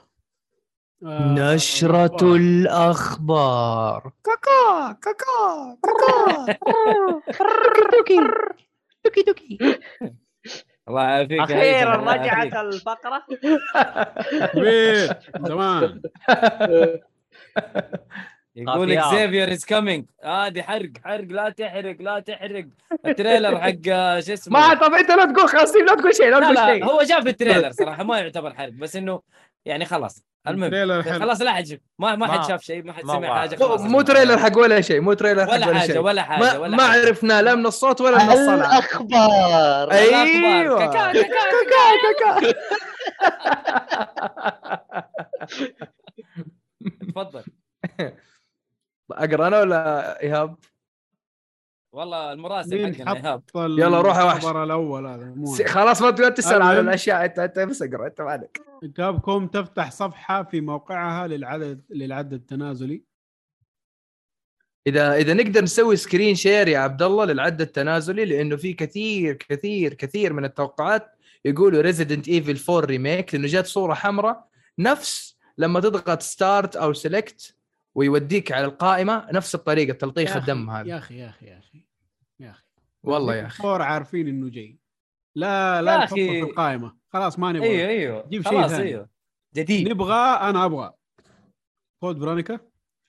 آه، 1.06 1.54
نشرة 1.54 2.06
أخبار. 2.06 2.36
الأخبار 2.36 4.12
كاكا 4.24 4.92
كاكا 4.92 5.76
كاكا 5.82 6.46
دوكي 7.98 8.18
دوكي 9.04 9.22
دوكي 9.22 9.58
الله 10.88 11.02
يعافيك 11.02 11.40
أخيرا. 11.40 11.96
رجعت 11.96 12.54
الفقرة 12.54 13.22
كبير 14.52 15.18
زمان 15.46 16.02
يقول 18.56 18.90
لك 18.90 19.00
خافيات. 19.00 19.20
زيفير 19.30 19.52
از 19.52 19.64
كامينج 19.64 20.04
هذه 20.24 20.62
حرق 20.62 20.90
حرق 21.04 21.24
لا 21.28 21.48
تحرق 21.50 21.96
لا 22.00 22.20
تحرق. 22.20 22.64
التريلر 23.06 23.60
حق 23.60 23.72
آه، 23.88 24.20
شو 24.20 24.32
اسمه؟ 24.32 24.60
ما 24.60 24.74
طب 24.74 24.94
انت 24.94 25.10
لا 25.10 25.24
تقول 25.32 25.48
خلاصين 25.48 25.84
لا 25.86 25.94
تقول 25.94 26.14
شيء 26.14 26.30
لا 26.30 26.36
لا 26.36 26.40
تقول 26.44 26.54
لا 26.54 26.66
شيء. 26.74 26.84
هو 26.84 26.98
في 27.22 27.28
التريلر 27.28 27.70
صراحة 27.80 28.02
ما 28.04 28.18
يعتبر 28.18 28.54
حرق 28.54 28.72
بس 28.72 28.96
إنه 28.96 29.22
يعني 29.64 29.84
خلاص. 29.84 30.22
المهم. 30.48 31.02
خلاص 31.02 31.40
لا 31.42 31.52
حد 31.52 31.66
شاف 31.66 31.78
ما 31.98 32.16
ما 32.16 32.26
حد 32.32 32.48
شاف 32.48 32.62
شيء 32.62 32.82
ما 32.84 32.92
حد 32.92 33.02
سمع 33.02 33.40
حاجة 33.40 33.56
مو- 33.60 33.68
خلاص. 33.68 33.80
مو 33.80 34.00
تريلر 34.02 34.38
حق 34.38 34.58
ولا 34.58 34.80
شيء 34.80 35.00
مو 35.00 35.12
تريلر 35.12 35.46
حق 35.46 35.52
ولا 35.52 35.66
ولا 35.66 35.78
حاجة 35.78 35.92
شيء. 35.92 36.00
ولا 36.00 36.22
حاجة 36.22 36.40
ما, 36.40 36.58
ولا 36.58 36.76
ما. 36.76 36.82
عرفنا 36.82 37.42
لا 37.42 37.54
من 37.54 37.66
الصوت 37.66 38.00
ولا 38.00 38.24
من 38.24 38.30
الصلاة. 38.30 38.54
الأخبار. 38.54 39.92
أيوه 39.92 40.78
كاكا- 40.78 41.12
كاكا. 41.12 41.30
كاكا. 42.20 42.52
تفضل. 47.08 47.42
أقرأ 49.12 49.46
أنا 49.46 49.60
ولا 49.60 50.22
إيهاب؟ 50.22 50.56
والله 51.94 52.32
المراسل 52.32 52.94
حقنا 52.94 53.12
إيهاب 53.16 53.42
يلا 53.56 54.00
روح 54.00 54.16
يا 54.16 54.22
وحش. 54.22 54.36
الخبر 54.36 54.64
الأول 54.64 55.06
هذا 55.06 55.34
خلاص 55.66 56.02
ما 56.02 56.10
تقعد 56.10 56.34
تسأل 56.34 56.62
على 56.62 56.72
المهم. 56.72 56.88
الأشياء 56.88 57.24
انت 57.24 57.38
أنت 57.38 57.58
بس 57.58 57.82
اقرأ 57.82 58.06
أنت 58.06 58.20
مالك 58.20 58.60
Capcom 58.96 59.46
تفتح 59.46 59.90
صفحة 59.90 60.42
في 60.42 60.60
موقعها 60.60 61.26
للعدد 61.26 61.82
للعد 61.90 62.32
التنازلي 62.32 63.02
اذا 64.86 65.14
إذا 65.14 65.34
نقدر 65.34 65.62
نسوي 65.62 65.96
screen 65.96 66.34
share 66.34 66.68
يا 66.68 66.78
عبد 66.78 67.02
الله 67.02 67.24
للعد 67.24 67.60
التنازلي 67.60 68.24
لأنه 68.24 68.56
في 68.56 68.72
كثير 68.72 69.34
كثير 69.34 69.94
كثير 69.94 70.32
من 70.32 70.44
التوقعات 70.44 71.16
يقولوا 71.44 71.82
Resident 71.82 72.28
Evil 72.28 72.72
4 72.74 72.86
Remake 72.86 73.34
لأنه 73.34 73.46
جات 73.46 73.66
صورة 73.66 73.94
حمراء 73.94 74.48
نفس 74.78 75.36
لما 75.58 75.80
تضغط 75.80 76.22
start 76.22 76.76
أو 76.76 76.92
select 76.92 77.56
ويوديك 77.94 78.52
على 78.52 78.64
القائمة 78.64 79.26
نفس 79.32 79.54
الطريقة 79.54 79.92
تلطيخ 79.92 80.36
الدم 80.36 80.70
هذا. 80.70 80.88
يا 80.88 80.98
أخي 80.98 81.18
يا 81.18 81.28
أخي 81.28 81.46
يا 81.46 81.58
أخي 81.58 81.86
يا 82.40 82.50
أخي. 82.50 82.64
والله 83.02 83.34
يا 83.34 83.46
أخي. 83.46 83.62
four 83.62 83.82
عارفين 83.82 84.28
إنه 84.28 84.50
جاي. 84.50 84.78
لا 85.36 85.82
لا 85.82 85.96
نحطه 85.96 86.04
أخي. 86.04 86.28
في 86.28 86.40
القائمة. 86.40 86.96
خلاص 87.12 87.38
ما 87.38 87.52
نبغى 87.52 87.68
أيوه 87.68 87.88
أيوه. 87.88 88.28
جيب 88.28 88.42
شيء 88.42 88.52
خلاص 88.52 88.70
ثاني. 88.70 88.88
أيوه. 88.88 89.08
جديد. 89.54 89.88
نبغى 89.88 90.14
أنا 90.14 90.64
أبغى. 90.64 90.92
Code 92.02 92.18
Veronica 92.18 92.60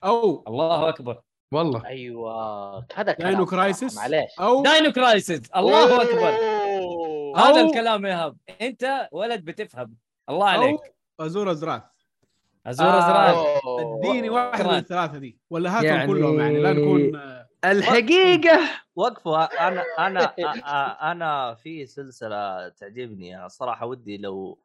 أو 0.04 0.44
الله 0.48 0.88
أكبر. 0.88 1.22
والله. 1.52 1.86
أيوه. 1.86 2.78
هذا 2.94 3.12
كلام 3.12 3.30
Dino 3.30 3.46
صراحة، 3.46 3.50
Crisis. 3.50 3.96
معليش. 3.96 4.30
أو 4.40 4.62
Dino 4.62 4.92
Crisis. 4.92 5.50
الله 5.56 6.02
أكبر. 6.02 6.34
هذا 7.36 7.60
الكلام 7.60 8.06
يا 8.06 8.10
ايهاب 8.10 8.36
أنت 8.60 9.08
ولد 9.12 9.44
بتفهم. 9.44 9.96
الله 10.30 10.48
عليك. 10.48 10.80
أو 11.20 11.26
أزور 11.26 11.50
ازراث 11.50 11.82
ازور 12.66 12.86
آه. 12.86 12.98
ازرار 12.98 13.58
اديني 13.98 14.30
واحد 14.30 14.66
من. 14.66 14.74
الثلاثة 14.74 15.18
دي 15.18 15.38
ولا 15.50 15.70
هاتهم 15.78 15.84
يعني- 15.86 16.06
كلهم 16.06 16.40
يعني 16.40 16.58
لا 16.62 16.72
نكون 16.72 17.16
آه، 17.16 17.48
الحقيقة 17.64 18.60
وقفوا 18.96 19.68
أنا 19.68 19.82
أنا 19.98 20.20
أنا 21.12 21.54
في 21.54 21.86
سلسلة 21.86 22.68
تعجبني 22.68 23.48
صراحة 23.48 23.86
ودي 23.86 24.16
لو 24.18 24.58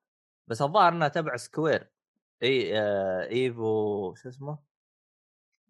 بس 0.48 0.62
الظاهر 0.62 0.92
أنها 0.94 1.08
تبع 1.08 1.36
سكوير 1.36 1.88
إي 2.44 2.80
آه 2.80 3.28
إيفو 3.30 4.14
شو 4.16 4.30
اسمه؟ 4.30 4.58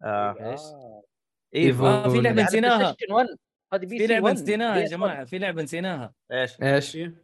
آه 0.02 0.50
إيش؟ 0.50 0.60
إيفو 1.54 1.86
آه، 1.86 2.08
في 2.08 2.20
لعبة 2.20 2.42
نسيناها 2.42 2.92
في 2.92 4.06
لعبة 4.06 4.24
1 4.24 4.34
نسيناها 4.34 4.76
يا 4.78 4.86
PS1. 4.86 4.90
جماعة 4.90 5.24
في 5.24 5.38
لعبة 5.38 5.62
نسيناها 5.62 6.14
إيش؟ 6.32 6.62
إيش؟ 6.62 6.96
إيه؟ 6.96 7.14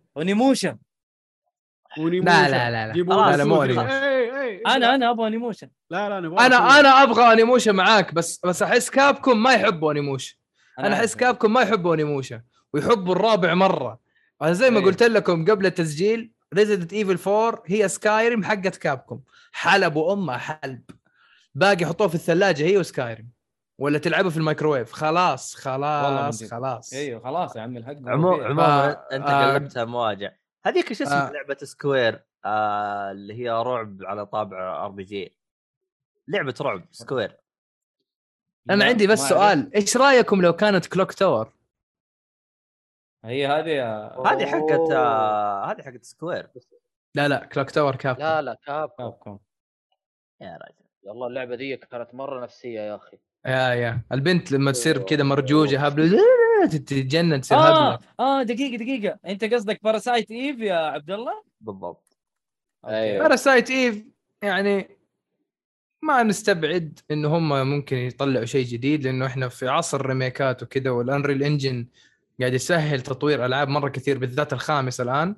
ونيموشن. 1.99 2.33
لا 2.33 2.49
لا 2.49 2.71
لا 2.71 2.87
لا 2.87 2.93
لي 2.93 3.03
لا، 3.03 3.45
مو 3.45 3.63
أنا 4.67 4.95
أنا 4.95 5.11
أبغى 5.11 5.31
نيموشن 5.31 5.69
لا 5.91 6.09
لا 6.09 6.19
أنا 6.19 6.29
سوزي. 6.29 6.47
أنا 6.81 7.03
أبغى 7.03 7.33
انيموشا 7.33 7.71
معاك 7.71 8.15
بس 8.15 8.41
بس 8.47 8.63
أحس 8.63 8.91
كابكم 8.91 9.43
ما 9.43 9.53
يحبوا 9.55 9.93
انيموشا 9.93 10.35
أنا 10.79 10.95
أحس. 10.95 11.15
كابكم 11.17 11.53
ما 11.53 11.61
يحبوا 11.61 11.95
انيموشا 11.95 12.41
ويحبوا 12.73 13.15
الرابع 13.15 13.55
مرة 13.55 13.99
أنا 14.43 14.53
زي 14.53 14.71
ما 14.71 14.79
إيه. 14.79 14.85
قلت 14.85 15.03
لكم 15.03 15.45
قبل 15.45 15.67
التسجيل 15.67 16.33
ريزيدنت 16.55 16.93
ايفل 16.93 17.31
4 17.33 17.63
هي 17.67 17.89
سكايريم 17.89 18.45
حقت 18.45 18.77
كابكم 18.77 19.21
حلب 19.53 19.97
وامها 19.97 20.37
حلب 20.37 20.83
باقي 21.55 21.87
حطوه 21.87 22.09
في 22.09 22.15
الثلاجة 22.15 22.63
هي 22.65 22.79
و 22.79 22.86
Skyrim 22.86 23.31
ولا 23.79 23.99
تلعبوا 23.99 24.31
في 24.31 24.37
الميكروويف 24.37 24.93
خلاص 24.93 25.55
خلاص. 25.55 26.45
خلاص 26.51 26.93
أيوه 26.93 27.21
خلاص 27.21 27.57
يا 27.57 27.61
عمي 27.63 27.79
الحق 27.79 27.93
عمو. 28.07 28.33
عموما 28.33 28.65
آه، 28.91 29.07
أنت 29.13 29.27
آه. 29.29 29.55
قلبتها 29.55 29.85
مواجع 29.85 30.31
هذيك 30.67 30.93
شو 30.93 31.05
اسمها 31.05 31.29
آه. 31.29 31.33
لعبة 31.33 31.57
Square؟ 31.63 32.25
آه 32.45 33.11
اللي 33.11 33.35
هي 33.35 33.51
رعب 33.51 33.99
على 34.03 34.27
طابع 34.27 34.85
RPG. 34.85 35.37
لعبة 36.29 36.55
رعب 36.61 36.85
Square. 36.91 37.37
أنا 38.71 38.85
عندي 38.85 39.07
بس 39.07 39.19
سؤال. 39.19 39.75
إيش 39.75 39.97
رأيكم 39.97 40.43
لو 40.43 40.53
كانت 40.53 40.87
Clock 40.87 41.13
Tower؟ 41.13 41.53
هي 43.25 43.47
هذه 43.47 44.07
هذه 44.27 44.47
حقت 44.47 44.91
آه 44.93 45.65
هذه 45.65 45.83
حقت 45.83 46.05
Square. 46.05 46.49
لا 47.15 47.29
لا 47.29 47.45
Clock 47.47 47.71
Tower 47.71 47.97
Capcom 47.97 48.23
لا 48.23 48.43
لا 48.43 48.57
كاب 48.67 48.91
Capcom. 48.99 49.39
يا 50.41 50.57
رجل 50.57 50.87
والله 51.03 51.27
اللعبة 51.27 51.57
دي 51.57 51.77
كانت 51.77 52.15
مرة 52.15 52.45
نفسية 52.45 52.81
يا 52.81 52.97
أخي. 52.97 53.19
يا 53.47 53.75
يا. 53.75 54.01
البنت 54.13 54.53
لما 54.53 54.73
تصير 54.73 55.03
كذا 55.03 55.23
مرجوجة 55.23 55.87
هبله 55.87 56.19
تتجنن 56.65 57.41
تصير 57.41 57.59
آه 57.59 57.99
آه 58.21 58.43
دقيقة 58.43 58.77
دقيقة. 58.77 59.19
أنت 59.27 59.45
قصدك 59.45 59.81
Parasite 59.83 60.31
Eve 60.31 60.59
يا 60.61 60.75
عبد 60.75 61.11
الله؟ 61.11 61.43
بالضبط. 61.61 62.17
أيوه. 62.87 63.23
Parasite 63.23 63.71
Eve 63.71 64.05
يعني 64.43 64.89
ما 66.03 66.23
نستبعد 66.23 67.01
انه 67.11 67.37
هم 67.37 67.71
ممكن 67.71 67.97
يطلعوا 67.97 68.45
شيء 68.45 68.67
جديد 68.67 69.05
لأنه 69.05 69.27
إحنا 69.27 69.49
في 69.49 69.69
عصر 69.69 70.07
ريميكات 70.07 70.63
وكذا 70.63 70.91
وال 70.91 71.04
Unreal 71.04 71.43
Engine 71.43 71.87
قاعد 72.41 72.55
يسهل 72.55 73.01
تطوير 73.01 73.47
ألعاب 73.47 73.69
مرة 73.69 73.89
كثير 73.89 74.19
بالذات 74.19 74.53
الخامس 74.53 75.01
الآن. 75.01 75.37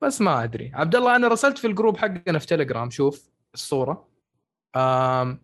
بس 0.00 0.20
ما 0.20 0.44
أدري. 0.44 0.70
عبد 0.74 0.96
الله 0.96 1.16
أنا 1.16 1.28
رسلت 1.28 1.58
في 1.58 1.66
الجروب 1.66 1.96
حقنا 1.96 2.38
في 2.38 2.46
تليجرام 2.46 2.90
شوف 2.90 3.30
الصورة. 3.54 4.08
آم 4.76 5.40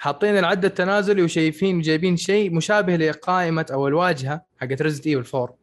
حاطين 0.00 0.38
العد 0.38 0.64
التنازلي 0.64 1.22
وشايفين 1.22 1.80
جايبين 1.80 2.16
شيء 2.16 2.54
مشابه 2.54 2.96
لقائمة 2.96 3.66
أو 3.72 3.88
الواجهة 3.88 4.44
حقت 4.60 4.82
Resident 4.82 5.06
Evil 5.06 5.36
4 5.36 5.56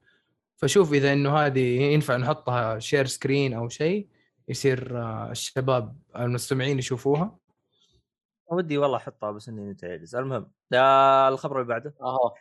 فشوف 0.57 0.93
إذا 0.93 1.13
إنه 1.13 1.37
هذه 1.37 1.81
ينفع 1.81 2.17
نحطها 2.17 2.79
share 2.79 3.05
screen 3.05 3.53
أو 3.53 3.69
شيء 3.69 4.07
يصير 4.47 4.97
آه، 4.97 5.31
الشباب 5.31 5.95
المستمعين 6.15 6.79
يشوفوها. 6.79 7.37
ودي 8.51 8.77
والله 8.77 8.97
أحطها 8.97 9.31
بس 9.31 9.49
إني 9.49 9.61
متعجز. 9.61 10.15
المهم 10.15 10.51
يا 10.71 11.29
الخبر 11.29 11.61
اللي 11.61 11.67
بعده؟ 11.67 11.93
أهو. 12.01 12.33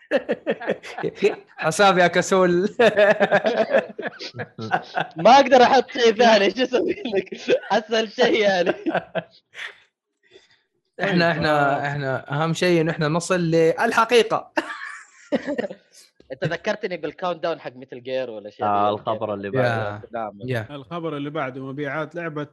حساب 1.56 1.98
يا 1.98 2.06
كسول. 2.06 2.50
ما 5.16 5.30
أقدر 5.30 5.62
أحط 5.62 5.90
شيء 5.90 6.14
ثاني 6.14 6.50
شو 6.50 6.62
أسوي 6.62 7.02
لك؟ 7.14 7.34
أسهل 7.72 8.12
شيء 8.12 8.40
يعني. 8.40 8.74
إحنا 11.04 11.30
إحنا 11.30 11.86
إحنا 11.88 12.32
أهم 12.44 12.52
شيء 12.52 12.80
إنه 12.80 12.92
إحنا 12.92 13.08
نصل 13.08 13.40
للحقيقة. 13.40 14.52
أنت 16.32 16.44
ذكرتني 16.44 16.96
بال 16.96 17.42
countdown 17.42 17.60
حق 17.60 17.76
Metal 17.76 18.02
Gear 18.02 18.30
ولا 18.30 18.50
شيء؟ 18.50 18.66
آه 18.66 18.90
الخبر 18.90 19.34
اللي 19.34 19.50
بعده. 19.50 19.94
يا. 19.94 20.02
نعم. 20.12 20.38
يا 20.44 20.66
الخبر 20.70 21.16
اللي 21.16 21.30
بعده 21.30 21.64
مبيعات 21.66 22.14
لعبه 22.14 22.46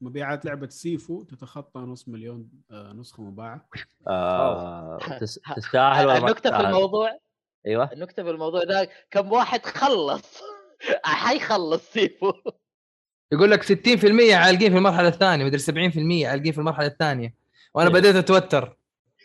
مبيعات 0.00 0.44
لعبة 0.44 0.68
Sifu 0.68 1.22
تتخطى 1.22 1.78
نص 1.80 2.08
مليون 2.08 2.48
آه، 2.70 2.92
نسخة 2.92 3.22
مباعة. 3.22 3.68
آه 4.08 4.98
تس- 5.20 5.40
تستاهل 5.56 6.06
ولا 6.06 6.18
النكتة 6.18 6.50
في؟ 6.58 6.60
الموضوع؟ 6.66 7.18
أيوه. 7.66 7.92
النكتة 7.92 8.22
في 8.22 8.30
الموضوع 8.30 8.64
ده 8.64 8.88
كم 9.10 9.32
واحد 9.32 9.66
خلص؟ 9.66 10.42
حيخلص 11.04 11.92
سيفو. 11.92 12.32
يقول 13.32 13.50
لك 13.50 13.62
60% 13.64 14.32
عالقين 14.34 14.70
في 14.72 14.78
المرحلة 14.78 15.08
الثانية 15.08 15.44
مدري 15.44 15.58
70% 15.58 16.26
عالقين 16.26 16.52
في 16.52 16.58
المرحلة 16.58 16.86
الثانية. 16.86 17.34
وأنا 17.74 17.88
إيه. 17.88 17.94
بديت 17.94 18.16
أتوتر. 18.16 18.76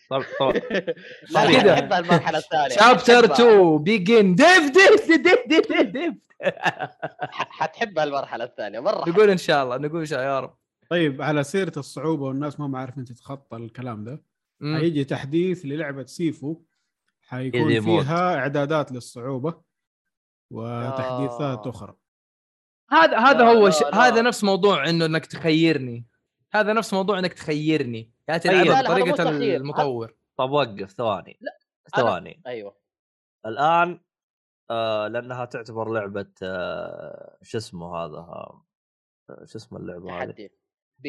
طب 0.09 0.23
طب. 0.39 0.53
لا 1.33 1.61
كده. 1.61 1.73
أحب 1.73 1.93
المرحلة 1.93 2.37
الثانية. 2.37 2.75
شابتر 2.75 3.23
حتحبها. 3.23 3.55
2 3.55 3.77
بيجن 3.77 4.35
ديف 4.35 4.71
ديف 4.71 5.07
ديف 5.07 5.47
ديف 5.47 5.67
ديف 5.71 5.89
ديف 5.89 6.13
حتحب 7.31 7.99
المرحله 7.99 8.43
الثانية. 8.43 8.79
مرة 8.79 9.09
نقول 9.09 9.29
إن 9.29 9.37
شاء 9.37 9.63
الله 9.63 9.77
نقول 9.77 9.99
إن 9.99 10.05
شاء 10.05 10.19
الله 10.19 10.31
يا 10.31 10.39
رب. 10.39 10.53
طيب 10.89 11.21
على 11.21 11.43
سيرة 11.43 11.73
الصعوبة 11.77 12.23
والناس 12.23 12.59
ما 12.59 12.79
عارفين 12.79 13.05
تتخطى 13.05 13.57
الكلام 13.57 14.03
ده 14.03 14.21
مم. 14.59 14.77
حيجي 14.77 15.03
تحديث 15.03 15.65
للعبة 15.65 16.05
سيفو. 16.05 16.61
حيكون. 17.27 17.81
فيها 17.81 18.35
إعدادات 18.35 18.91
للصعوبة 18.91 19.61
وتحديثات 20.51 21.67
آه. 21.67 21.69
أخرى. 21.69 21.95
هذا 22.91 23.17
هذا 23.17 23.45
هو 23.45 23.69
ش... 23.69 23.83
هذا 23.93 24.21
نفس 24.21 24.43
موضوع 24.43 24.89
إنه 24.89 25.05
إنك 25.05 25.25
تخيرني. 25.25 26.05
هذا 26.59 26.73
نفس 26.73 26.93
موضوع 26.93 27.19
إنك 27.19 27.33
تخيرني. 27.33 28.11
يا. 28.29 28.37
تلعبها 28.37 28.81
بطريقه. 28.81 29.55
المطور. 29.55 30.15
طب 30.37 30.51
وقف 30.51 30.91
ثواني. 30.91 31.37
لا، 31.41 31.57
ثواني. 31.95 32.41
أيوه. 32.47 32.77
الآن 33.45 33.99
آه 34.71 35.07
لأنها 35.07 35.45
تعتبر 35.45 35.89
لعبة 35.93 36.31
آه 36.43 37.37
شو 37.41 37.57
اسمه 37.57 37.97
هذا؟ 37.97 38.17
آه 38.17 38.65
شو 39.45 39.57
اسمه 39.57 39.79
اللعبة 39.79 40.11
هذه؟ 40.23 40.25
تحدي. 40.31 40.51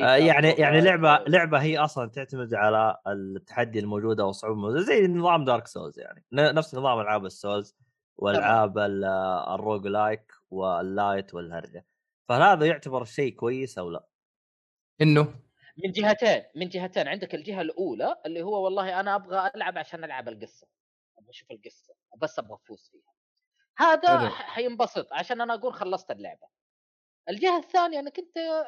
آه 0.03 0.17
يعني 0.17 0.49
يعني 0.51 0.81
لعبة. 0.81 1.25
لعبة 1.29 1.59
هي 1.63 1.79
أصلا 1.79 2.11
تعتمد 2.11 2.55
على 2.55 2.97
التحدي 3.07 3.79
الموجودة 3.79 4.25
والصعوبه 4.25 4.57
الموجودة. 4.59 4.81
زي 4.83 5.07
نظام 5.07 5.45
Dark 5.45 5.67
Souls 5.67 5.99
يعني. 5.99 6.25
ن- 6.33 6.55
نفس 6.55 6.75
نظام 6.75 7.01
ألعاب 7.01 7.25
ال 7.25 7.33
Souls 7.33 7.77
والعاب 8.19 8.79
ال- 8.79 9.05
ال 9.55 9.87
roguelike 9.87 10.33
وال 10.51 10.79
lite 10.79 11.35
والهرجة. 11.35 11.87
فهذا 12.29 12.67
يعتبر 12.67 13.05
شيء 13.05 13.35
كويس 13.35 13.79
أو 13.79 13.91
لا؟ 13.91 14.07
إنه؟ 15.01 15.35
من 15.85 15.93
جهتين 15.93 16.43
من 16.57 16.69
جهتين 16.69 17.09
عندك 17.09 17.35
الجهة 17.35 17.61
الأولى 17.61 18.17
اللي 18.27 18.43
هو 18.43 18.65
والله 18.65 19.01
أنا 19.01 19.15
أبغى 19.15 19.51
ألعب 19.55 19.79
عشان 19.79 20.05
ألعب 20.05 20.29
القصة 20.29 20.67
أبغى 21.19 21.31
أشوف 21.31 21.51
القصة 21.51 21.95
بس 22.17 22.39
أبغى 22.39 22.55
أفوز 22.55 22.91
فيها. 22.93 23.13
هذا 23.79 24.29
حينبسط 24.29 25.13
عشان 25.13 25.41
أنا 25.41 25.55
أقول 25.55 25.75
خلصت 25.75 26.11
اللعبة. 26.11 26.47
الجهة 27.29 27.59
الثانية 27.59 28.01
انك 28.01 28.19
انت 28.19 28.65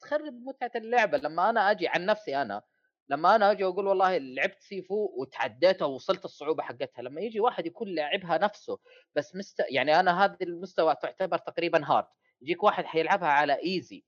تخرب 0.00 0.32
متعة 0.34 0.70
اللعبة 0.76 1.18
لما 1.18 1.50
أنا 1.50 1.70
أجي 1.70 1.88
عن 1.88 2.06
نفسي 2.06 2.42
أنا 2.42 2.62
لما 3.08 3.36
أنا 3.36 3.50
أجي 3.50 3.64
أقول 3.64 3.86
والله 3.86 4.18
لعبت 4.18 4.60
سيفو 4.60 5.14
وتعديتها 5.20 5.86
ووصلت 5.86 6.24
الصعوبة 6.24 6.62
حقتها 6.62 7.02
لما 7.02 7.20
يجي 7.20 7.40
واحد 7.40 7.66
يكون 7.66 7.88
لاعبها 7.88 8.38
نفسه 8.38 8.78
بس 9.14 9.36
مست... 9.36 9.62
يعني 9.70 10.00
أنا 10.00 10.24
هذه 10.24 10.36
المستوى 10.42 10.94
تعتبر 11.02 11.38
تقريبا 11.38 11.84
hard 11.84 12.06
يجيك 12.42 12.62
واحد 12.62 12.84
حيلعبها 12.84 13.28
على 13.28 13.62
easy 13.64 14.04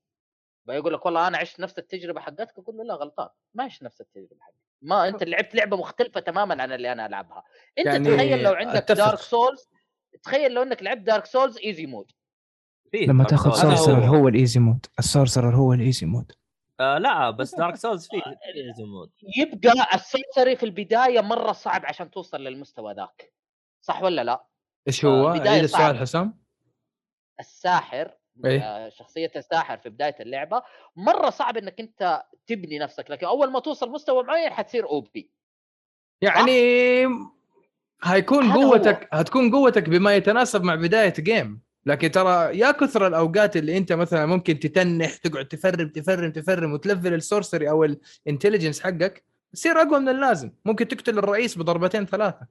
بيقول 0.67 0.93
لك 0.93 1.05
والله 1.05 1.27
أنا 1.27 1.37
عشت 1.37 1.59
نفس 1.59 1.79
التجربة 1.79 2.21
حقتك 2.21 2.59
أقول 2.59 2.77
له 2.77 2.83
لا 2.83 2.93
غلطان 2.93 3.29
ما 3.53 3.63
عشت 3.63 3.83
نفس 3.83 4.01
التجربة 4.01 4.41
حقتك 4.41 4.57
ما 4.81 5.07
أنت 5.07 5.23
لعبت 5.23 5.55
لعبة 5.55 5.77
مختلفة 5.77 6.19
تماما 6.19 6.61
عن 6.63 6.71
اللي 6.71 6.91
أنا 6.91 7.05
ألعبها 7.05 7.43
أنت 7.77 7.87
يعني 7.87 8.15
تخيل 8.15 8.43
لو 8.43 8.53
عندك 8.53 8.75
أتفق. 8.75 8.97
Dark 9.05 9.19
Souls 9.19 9.69
تخيل 10.23 10.51
لو 10.53 10.63
إنك 10.63 10.83
لعبت 10.83 11.01
Dark 11.01 11.25
Souls 11.25 11.57
easy 11.57 11.85
mode 11.85 12.11
فيه 12.91 13.07
لما 13.07 13.23
تاخذ 13.23 13.51
sorcerer 13.51 14.05
هو. 14.05 14.15
هو 14.15 14.27
ال 14.27 14.33
easy 14.33 14.59
mode 14.59 14.85
ال 14.99 15.05
sorcerer 15.05 15.55
هو 15.55 15.73
ال 15.73 15.79
easy 15.79 16.05
mode 16.05 16.31
آه 16.79 16.97
لا 16.97 17.29
بس 17.29 17.55
Dark 17.59 17.75
Souls 17.75 18.07
فيه 18.07 18.21
فيه 18.75 18.83
mode 18.85 19.11
يبقى 19.37 19.95
ال 19.95 20.03
sorcery 20.03 20.55
في 20.55 20.63
البداية 20.63 21.21
مرة 21.21 21.51
صعب 21.51 21.85
عشان 21.85 22.11
توصل 22.11 22.41
للمستوى 22.41 22.93
ذاك 22.93 23.33
صح 23.81 24.01
ولا 24.03 24.23
لا؟ 24.23 24.45
إيش 24.87 25.05
هو؟ 25.05 25.27
عيد 25.27 25.63
السؤال. 25.63 25.97
حسام 25.97 26.39
الساحر 27.39 28.16
إيه؟ 28.45 28.89
شخصية 28.89 29.31
الساحر 29.35 29.77
في 29.77 29.89
بداية 29.89 30.15
اللعبة. 30.19 30.61
مرة 30.95 31.29
صعب 31.29 31.57
إنك 31.57 31.79
أنت 31.79 32.23
تبني 32.47 32.79
نفسك 32.79 33.11
لكن 33.11 33.25
أول 33.27 33.51
ما 33.51 33.59
توصل 33.59 33.89
مستوى 33.91 34.23
معين 34.23 34.53
حتصير 34.53 34.85
OP 34.85 35.31
يعني 36.21 37.07
هيكون 38.03 38.43
هذا 38.43 38.63
هو. 38.63 38.71
قوتك 38.71 39.09
هتكون 39.13 39.51
قوتك 39.51 39.89
بما 39.89 40.15
يتناسب 40.15 40.63
مع 40.63 40.75
بداية 40.75 41.13
game 41.19 41.61
لكن 41.85 42.11
ترى 42.11 42.57
يا 42.57 42.71
كثر 42.71 43.07
الأوقات 43.07 43.57
اللي 43.57 43.77
أنت 43.77 43.93
مثلا 43.93 44.25
ممكن 44.25 44.59
تتنح 44.59 45.15
تقعد 45.15 45.47
تفرم 45.47 45.89
تفرم 45.89 46.31
تفرم 46.31 46.73
وتلفل 46.73 47.13
ال 47.13 47.20
sorcery 47.20 47.69
أو 47.69 47.83
ال 48.25 48.29
intelligence 48.29 48.79
حقك 48.81 49.23
تصير 49.53 49.81
أقوى 49.81 49.99
من 49.99 50.09
اللازم. 50.09 50.51
ممكن 50.65 50.87
تقتل 50.87 51.17
الرئيس 51.17 51.57
بضربتين 51.57 52.05
ثلاثة. 52.05 52.47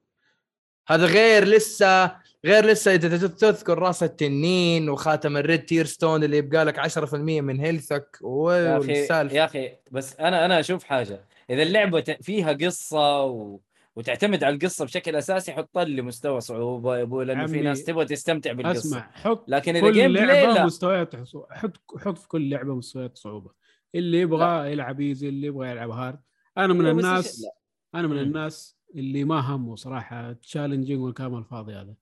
هذا 0.88 1.06
غير 1.06 1.44
لسه 1.44 2.16
غير 2.46 2.66
لسه 2.66 2.94
إذا 2.94 3.26
تذكر 3.26 3.78
راس 3.78 4.02
التنين 4.02 4.88
وخاتم 4.88 5.36
ال 5.36 5.64
Red 5.64 5.84
Tearstone 5.84 6.24
اللي 6.24 6.36
يبقى 6.36 6.64
لك 6.64 6.78
10% 6.78 7.14
من 7.14 7.60
health 7.60 8.04
ك. 8.04 8.18
يا 8.22 8.78
أخي 8.78 8.88
والسالفه 8.92 9.36
يا 9.36 9.44
أخي 9.44 9.72
بس 9.90 10.16
أنا 10.20 10.44
أنا 10.44 10.60
أشوف 10.60 10.84
حاجة. 10.84 11.24
إذا 11.50 11.62
اللعبة 11.62 12.00
فيها 12.00 12.52
قصة 12.52 13.24
و... 13.24 13.60
وتعتمد 13.96 14.44
على 14.44 14.54
القصة 14.54 14.84
بشكل 14.84 15.16
أساسي 15.16 15.52
حط 15.52 15.78
لي 15.78 16.02
مستوى 16.02 16.40
صعوبة 16.40 16.96
يا 16.96 17.02
أبوي 17.02 17.24
لأنه 17.24 17.46
في 17.46 17.60
ناس 17.60 17.84
تبغى 17.84 18.04
تستمتع 18.04 18.52
بالقصة. 18.52 18.78
أسمع 18.78 19.10
حط 19.12 19.44
لكن 19.48 19.76
إذا 19.76 19.86
كل 19.86 19.92
gameplay 19.92 20.26
لعبة 20.26 20.54
لا. 20.54 20.66
مستويات 20.66 21.16
حط 21.50 21.72
حط 21.98 22.18
في 22.18 22.28
كل 22.28 22.50
لعبة 22.50 22.74
مستويات 22.74 23.18
صعوبة. 23.18 23.50
اللي 23.94 24.20
يبغى 24.20 24.72
يلعب 24.72 25.00
easy 25.00 25.28
اللي 25.28 25.46
يبغى 25.46 25.70
يلعب 25.70 25.90
hard 25.90 26.20
أنا 26.58 26.74
من 26.74 26.86
الناس. 26.88 27.46
أنا 27.94 28.08
من. 28.08 28.18
الناس 28.18 28.76
اللي 28.94 29.24
ما 29.24 29.40
همه 29.40 29.76
صراحة 29.76 30.32
challenging 30.32 31.00
والكلام 31.00 31.38
الفاضي 31.38 31.72
هذا. 31.74 31.94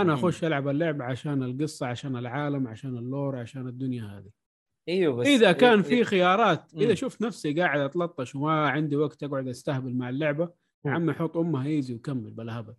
أنا. 0.00 0.14
أخش 0.14 0.44
ألعب 0.44 0.68
اللعبه 0.68 1.04
عشان 1.04 1.42
القصة 1.42 1.86
عشان 1.86 2.16
العالم 2.16 2.68
عشان 2.68 2.98
ال 2.98 3.06
lore 3.06 3.36
عشان 3.36 3.68
الدنيا 3.68 4.02
هذه. 4.04 4.30
إيوه 4.88 5.16
بس 5.16 5.26
إذا 5.26 5.52
كان 5.52 5.82
إيه- 5.82 5.86
في 5.86 6.04
خيارات. 6.04 6.74
إذا 6.74 6.94
شفت 6.94 7.22
نفسي 7.22 7.52
قاعد 7.60 7.80
أتلطش 7.80 8.34
وما 8.34 8.68
عندي 8.68 8.96
وقت 8.96 9.22
أقعد 9.22 9.48
أستهبل 9.48 9.94
مع 9.94 10.08
اللعبة 10.08 10.50
يا 10.86 10.90
عمي 10.90 11.12
حط 11.12 11.36
أمها 11.36 11.66
easy 11.66 11.94
وكمل 11.94 12.30
بلا 12.30 12.60
هبل. 12.60 12.74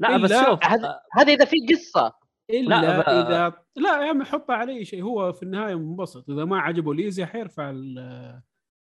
لا 0.00 0.16
بس 0.16 0.32
شوف 0.32 0.64
هذا- 0.64 0.88
آه، 0.88 1.00
هذا 1.12 1.32
إذا 1.32 1.44
في 1.44 1.56
قصة. 1.74 2.14
إلا 2.50 2.68
لا، 2.82 2.98
ب- 3.00 3.08
إذا 3.08 3.52
لا 3.76 4.02
يا 4.04 4.08
عمي 4.10 4.24
حطها 4.24 4.56
على 4.56 4.72
أي 4.72 4.84
شيء. 4.84 5.02
هو 5.02 5.32
في 5.32 5.42
النهاية 5.42 5.74
منبسط. 5.74 6.30
إذا 6.30 6.44
ما 6.44 6.58
عجبه 6.60 6.92
ال 6.92 6.99
easy 6.99 7.26
حيرفع 7.26 7.70
ال- 7.70 8.40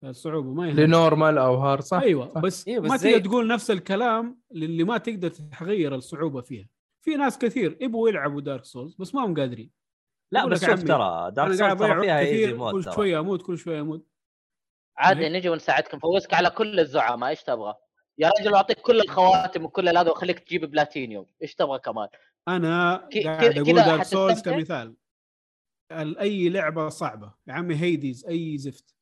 الصعوبة 0.04 0.52
ما 0.54 0.68
يهم 0.68 0.76
ل 0.80 0.89
normal 0.89 1.38
أو 1.38 1.54
hard 1.54 1.82
صح؟ 1.82 1.98
أيوه 1.98 2.28
صح. 2.34 2.40
بس, 2.40 2.68
أيوة، 2.68 2.82
بس 2.82 2.90
ما 2.90 2.96
زي- 2.96 3.12
تقدر 3.12 3.24
تقول 3.24 3.46
نفس 3.48 3.70
الكلام 3.70 4.38
للي 4.54 4.84
ما 4.84 4.98
تقدر 4.98 5.28
تغير 5.28 5.94
الصعوبة 5.94 6.40
فيها. 6.40 6.68
في 7.08 7.16
ناس 7.16 7.38
كثير 7.38 7.76
يبغوا 7.80 8.08
يلعبوا 8.08 8.40
Dark 8.40 8.64
Souls 8.64 8.94
بس 8.94 9.14
ما 9.14 9.24
هم 9.24 9.34
قادرين 9.34 9.70
لا 10.32 10.46
بس 10.46 10.64
شوف 10.64 10.82
ترى 10.82 11.30
Dark 11.30 11.52
Souls 11.54 11.78
ترى 11.78 12.00
فيها 12.00 12.18
easy 12.18 12.52
mode 12.52 12.72
كل 12.84 12.92
شوية 12.92 13.20
أموت 13.20 13.42
كل 13.42 13.58
شوية 13.58 13.80
أموت 13.80 14.06
عادي. 14.96 15.28
نجي 15.28 15.48
ونساعدكم 15.48 15.96
نفوزك 15.96 16.34
على 16.34 16.50
كل 16.50 16.80
الزعماء 16.80 17.30
إيش 17.30 17.42
تبغى؟ 17.42 17.74
يا 18.18 18.30
رجل 18.40 18.54
أعطيك 18.54 18.80
كل 18.80 19.00
الخواتم 19.00 19.64
وكل 19.64 19.88
هذا 19.88 20.10
واخليك 20.10 20.38
تجيب 20.38 20.64
بلاتينيوم 20.64 21.26
إيش 21.42 21.54
تبغى 21.54 21.78
كمان؟ 21.78 22.08
أنا 22.48 22.96
قاعد 23.24 23.58
أقول 23.58 23.74
Dark 23.74 24.02
Souls؟ 24.02 24.42
كمثال 24.42 24.96
ال- 25.92 26.18
أي 26.18 26.48
لعبة 26.48 26.88
صعبة 26.88 27.34
يا 27.46 27.52
عمي 27.52 27.74
Hades 27.74 28.24
أي 28.26 28.58
زفت 28.58 28.94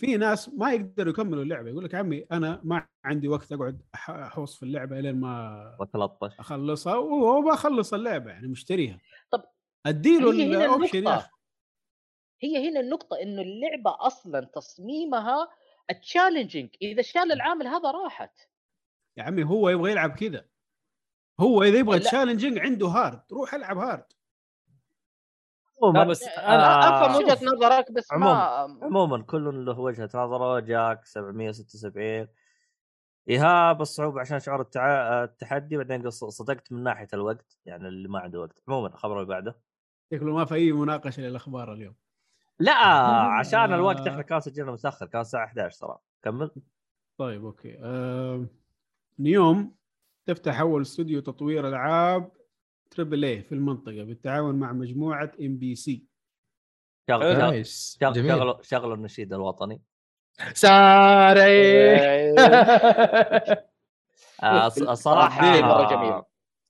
في 0.00 0.16
ناس 0.16 0.48
ما 0.48 0.72
يقدروا 0.72 1.12
يكملوا 1.12 1.42
اللعبة 1.42 1.68
يقول 1.68 1.84
لك 1.84 1.94
عمي 1.94 2.24
أنا 2.32 2.60
ما 2.64 2.86
عندي 3.04 3.28
وقت 3.28 3.52
أقعد 3.52 3.82
أحوص 3.94 4.56
في 4.56 4.62
اللعبة 4.62 5.00
لين 5.00 5.14
ما 5.20 5.76
وتلطش 5.80 6.38
أخلصها 6.38 6.96
وبخلص 6.96 7.94
اللعبة 7.94 8.30
يعني 8.30 8.48
مشتريها. 8.48 8.98
طب 9.30 9.44
أديله 9.86 10.32
هي 10.32 10.46
هنا 10.46 10.64
ال 10.64 10.68
option 10.68 10.94
يا 10.94 11.00
النقطة. 11.00 11.16
أخي. 11.18 11.30
هي 12.42 12.68
هنا 12.70 12.80
النقطة 12.80 13.16
إنه 13.22 13.42
اللعبة 13.42 13.96
أصلا 14.06 14.40
تصميمها 14.40 15.48
ال 15.90 15.97
challenging 15.97 16.70
إذا 16.82 17.02
شال 17.02 17.32
العامل 17.32 17.66
هذا 17.66 17.90
راحت. 17.90 18.40
يا 19.16 19.22
عمي 19.22 19.44
هو 19.44 19.68
يبغى 19.68 19.90
يلعب 19.90 20.10
كذا. 20.10 20.46
هو 21.40 21.62
إذا 21.62 21.78
يبغى. 21.78 21.98
challenging 21.98 22.58
عنده 22.58 22.86
hard 22.86 23.22
روح 23.32 23.54
ألعب 23.54 23.78
hard 23.78 24.04
عموما 25.82 26.04
بس 26.04 26.22
أنا 26.22 27.06
أفهم. 27.06 27.16
وجهة 27.24 27.38
نظرك 27.44 27.92
بس 27.92 28.12
ما 28.12 28.30
عموما 28.82 29.22
كل 29.22 29.64
له 29.64 29.78
وجهة 29.80 30.10
نظره 30.14 30.60
جاك 30.60 31.04
776 31.06 32.28
إيهاب 33.28 33.80
الصعوبة 33.80 34.20
عشان 34.20 34.40
شعور 34.40 34.60
التع... 34.60 35.24
التحدي 35.24 35.76
بعدين 35.76 36.02
قص- 36.06 36.24
صدقت 36.24 36.72
من 36.72 36.82
ناحية 36.82 37.08
الوقت 37.14 37.58
يعني 37.66 37.88
اللي 37.88 38.08
ما 38.08 38.18
عنده 38.20 38.40
وقت. 38.40 38.62
عموما 38.68 38.86
الخبر 38.88 39.16
اللي 39.16 39.26
بعده. 39.28 39.56
شكله 40.12 40.34
ما 40.34 40.44
في 40.44 40.54
أي 40.54 40.72
مناقشة 40.72 41.20
للأخبار 41.22 41.72
اليوم. 41.72 41.94
لا 42.58 42.72
عشان 43.38 43.74
الوقت. 43.74 44.06
إحنا 44.06 44.22
كان 44.22 44.40
سجلنا 44.40 44.72
متاخر 44.72 45.06
كان 45.06 45.20
الساعة 45.20 45.44
11 45.44 45.78
ترى. 45.80 45.98
كمل. 46.22 46.50
طيب 47.18 47.44
okay. 47.44 47.78
آه... 47.82 48.46
نيوم 49.18 49.74
تفتح 50.26 50.60
أول 50.60 50.82
استوديو 50.82 51.20
تطوير 51.20 51.68
ألعاب 51.68 52.30
triple 52.90 53.24
A 53.24 53.42
في 53.42 53.52
المنطقة 53.54 54.02
بالتعاون 54.04 54.54
مع 54.54 54.72
مجموعة 54.72 55.32
MBC 55.40 56.06
شغل 58.00 58.14
جميل 58.14 58.28
شغلوا 58.28 58.62
شغلوا 58.62 58.94
النشيد 58.94 59.32
الوطني 59.32 59.82
ساري 60.52 61.90
آه 64.42 64.68
الص- 64.70 64.88
الصراحه 64.88 65.52
صراحة 65.54 65.60
مرة 65.60 65.96
جميل. 65.96 66.22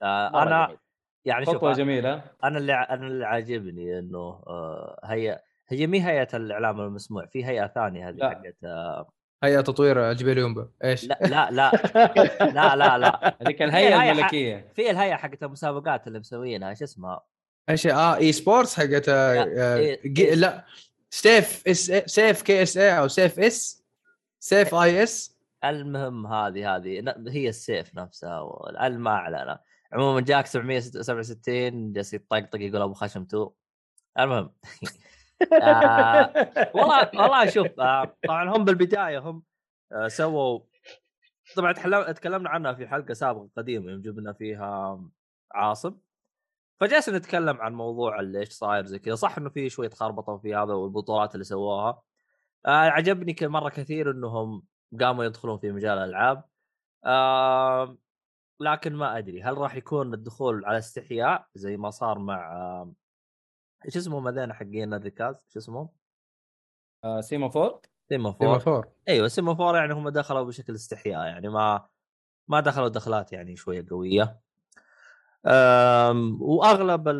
آه 0.03 0.43
أنا. 0.43 0.77
يعني 1.25 1.45
شوف 1.45 1.55
خطوة 1.57 1.73
جميلة 1.73 2.23
أنا 2.45 2.59
اللي 2.59 2.73
أنا 2.75 3.07
اللي 3.07 3.25
عاجبني 3.27 3.99
إنه 3.99 4.19
آه 4.47 5.01
هي 5.05 5.43
هي 5.69 5.87
مي 5.87 6.07
هيئة 6.07 6.37
الإعلام 6.37 6.81
المسموع 6.81 7.27
في 7.27 7.45
هيئة 7.47 7.67
ثانية 7.67 8.09
هذه. 8.09 8.29
حقت 8.31 8.57
هيا 9.43 9.61
تطوير 9.61 10.13
جبال 10.13 10.39
يومبا 10.39 10.69
إيش؟ 10.85 11.05
لا 11.05 11.19
لا 11.21 11.51
لا. 11.51 11.71
لا 12.41 12.77
لا 12.77 12.99
لا. 12.99 13.37
هذيك 13.43 13.63
هي- 13.63 13.65
الهيئه 13.69 14.03
هي- 14.03 14.11
الملكية. 14.13 14.69
في 14.77 14.91
الهيئة 14.91 15.17
حقت 15.17 15.43
المسابقات 15.43 16.07
اللي 16.07 16.19
مسوينها 16.19 16.71
إيش 16.71 16.83
اسمها؟ 16.83 17.21
إيش؟ 17.71 17.87
آه 17.87 18.17
اي 18.17 18.33
سبورتس 18.33 18.77
حقت 18.81 19.09
آه، 19.09 19.35
لا، 19.35 19.43
آه، 19.59 19.77
إيه- 19.77 20.19
إيه. 20.19 20.35
لا. 20.35 20.65
سيف 21.11 21.63
اس 21.69 21.93
سيف 22.07 22.43
كي 22.43 22.63
إس 22.63 22.77
اي 22.77 22.99
أو 22.99 23.09
سيف 23.09 23.41
إس. 23.41 23.85
سيف 24.41 24.75
آي 24.75 25.03
إس. 25.03 25.39
المهم 25.65 26.27
هذه 26.27 26.77
هذه. 26.77 27.01
ن- 27.01 27.29
هي 27.29 27.49
السيف 27.49 27.95
نفسها 27.95 28.41
ما 28.89 29.11
اعلن 29.11 29.57
عموما 29.93 30.21
جاك 30.21 30.47
767 30.47 31.93
جالس 31.93 32.15
يطقطق 32.15 32.61
يقول 32.61 32.83
أبو 32.83 32.95
خشم 32.95 33.25
تو. 33.25 33.51
المهم. 34.19 34.51
آه. 35.53 36.33
والله 36.75 37.11
والله 37.21 37.47
شوف 37.51 37.81
آه 37.81 38.17
طبعا 38.25 38.57
هم 38.57 38.65
بالبداية 38.65 39.19
هم 39.19 39.43
آه 39.93 40.09
سووا 40.09 40.61
طبعا 41.57 41.73
تكلمنا 42.13 42.51
عنها 42.51 42.73
في 42.75 42.89
حلقة 42.89 43.15
سابقة 43.15 43.49
قديمة 43.57 43.91
يوم 43.91 44.01
جبنا 44.01 44.33
فيها 44.33 45.01
عاصم. 45.53 45.99
فجالس 46.81 47.09
نتكلم 47.09 47.61
عن 47.61 47.75
موضوع 47.75 48.21
إيش 48.21 48.49
صاير 48.51 48.87
زي 48.87 48.99
كذا. 48.99 49.15
صح 49.15 49.39
إنه 49.39 49.51
في 49.51 49.71
شوية 49.71 49.91
خربطة 49.91 50.39
في 50.39 50.55
هذا 50.55 50.75
والبطولات 50.75 51.35
اللي 51.35 51.45
سووها. 51.45 52.03
آه 52.67 52.71
عجبني 52.71 53.37
مرة 53.43 53.69
كثير 53.69 54.11
إنهم 54.11 54.63
قاموا 55.01 55.25
يدخلون 55.25 55.59
في 55.59 55.73
مجال 55.73 55.99
الألعاب. 55.99 56.45
آه 57.05 57.99
لكن 58.61 58.95
ما 58.95 59.19
أدري 59.19 59.43
هل 59.43 59.59
راح 59.59 59.77
يكون 59.77 60.15
الدخول 60.15 60.65
على 60.65 60.79
استحياء 60.79 61.47
زي 61.55 61.77
ما 61.77 61.91
صار 61.91 62.19
مع 62.19 62.53
آه 62.53 62.93
إيش 63.87 63.97
اسمهم 63.97 64.29
هذين 64.29 64.53
حقين 64.53 64.95
الركاز 64.95 65.35
إيش 65.35 65.57
اسمهم؟ 65.57 65.89
آه، 67.05 67.21
سيما 67.21 67.49
فور 67.49 67.81
سيما 68.09 68.33
فور 68.33 68.59
فور 68.59 68.89
أيوه 69.09 69.29
سيما 69.29 69.55
فور 69.55 69.77
يعني 69.77 69.93
هم 69.95 70.09
دخلوا 70.09 70.43
بشكل 70.43 70.75
استحياء 70.75 71.27
يعني 71.27 71.49
ما 71.49 71.89
ما 72.49 72.61
دخلوا 72.61 72.89
دخلات 72.89 73.33
يعني 73.33 73.57
شوية 73.57 73.87
قوية. 73.91 74.41
وأغلب 76.41 77.05
بس 77.05 77.15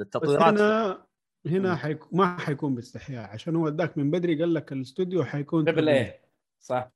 التطويرات 0.00 0.42
هنا 0.42 1.06
هنا. 1.46 1.76
حيك... 1.76 2.14
ما 2.14 2.38
حيكون 2.38 2.74
باستحياء. 2.74 3.30
عشان 3.30 3.56
هو 3.56 3.68
اداك 3.68 3.98
من 3.98 4.10
بدري 4.10 4.40
قال 4.40 4.54
لك 4.54 4.72
الاستوديو 4.72 5.24
حيكون 5.24 5.68
A. 5.68 5.78
اي 5.78 6.20
صح. 6.60 6.92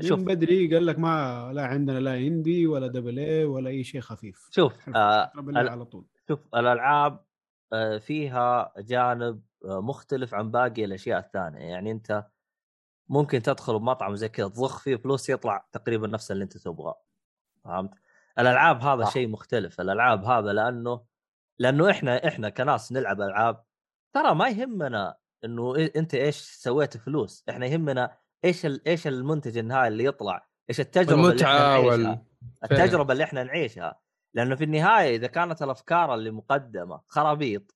شوف. 0.00 0.18
من 0.18 0.24
بدري 0.24 0.74
قال 0.74 0.86
لك 0.86 0.98
ما 0.98 1.50
لا 1.52 1.66
عندنا 1.66 1.98
لا 1.98 2.16
اندي 2.16 2.66
ولا 2.66 2.86
دبل 2.86 3.18
اي 3.18 3.44
ولا 3.44 3.70
أي 3.70 3.84
شيء 3.84 4.00
خفيف. 4.00 4.48
شوف 4.50 4.88
آه 4.96 5.32
على 5.36 5.84
طول. 5.84 6.04
شوف 6.28 6.40
الألعاب 6.54 7.24
فيها 7.98 8.72
جانب 8.78 9.42
آه، 9.64 9.80
مختلف 9.80 10.34
عن 10.34 10.50
باقي 10.50 10.84
الأشياء 10.84 11.18
الثانية. 11.18 11.58
يعني 11.60 11.90
أنت 11.90 12.26
ممكن 13.08 13.42
تدخل 13.42 13.78
بمطعم 13.78 14.14
زي 14.16 14.28
كذا 14.28 14.48
تضخ 14.48 14.78
فيه 14.80 14.96
فلوس 14.96 15.28
يطلع 15.30 15.66
تقريبا 15.72 16.06
نفس 16.06 16.30
اللي 16.30 16.44
أنت 16.44 16.56
تبغاه. 16.56 17.02
فهمت؟ 17.64 17.90
الألعاب 18.38 18.82
هذا 18.82 19.04
صح. 19.04 19.12
شيء 19.12 19.28
مختلف. 19.28 19.80
الألعاب 19.80 20.24
هذا 20.24 20.52
لأنه 20.52 21.04
لأنه 21.58 21.90
إحنا 21.90 22.28
إحنا 22.28 22.48
كناس 22.48 22.92
نلعب 22.92 23.20
ألعاب 23.20 23.64
ترى 24.12 24.34
ما 24.34 24.48
يهمنا 24.48 25.16
إنه 25.44 25.76
أنت 25.96 26.14
إيش 26.14 26.36
سويت 26.36 26.96
فلوس. 26.96 27.44
إحنا 27.48 27.66
يهمنا 27.66 28.16
إيش 28.44 28.66
ال- 28.66 28.88
إيش 28.88 29.06
المنتج 29.06 29.58
النهائي 29.58 29.88
اللي 29.88 30.04
يطلع 30.04 30.46
إيش 30.70 30.80
التجربة 30.80 31.30
اللي 31.30 31.44
إحنا 31.44 31.76
المتعة 31.76 31.80
نعيشها. 31.80 32.08
وال 32.08 32.18
التجربة 32.64 33.12
اللي 33.12 33.24
إحنا 33.24 33.42
نعيشها. 33.44 34.00
لأنه 34.34 34.54
في 34.56 34.64
النهاية 34.64 35.16
إذا 35.16 35.26
كانت 35.26 35.62
الأفكار 35.62 36.14
اللي 36.14 36.30
مقدمة 36.30 37.00
خرابيط 37.06 37.74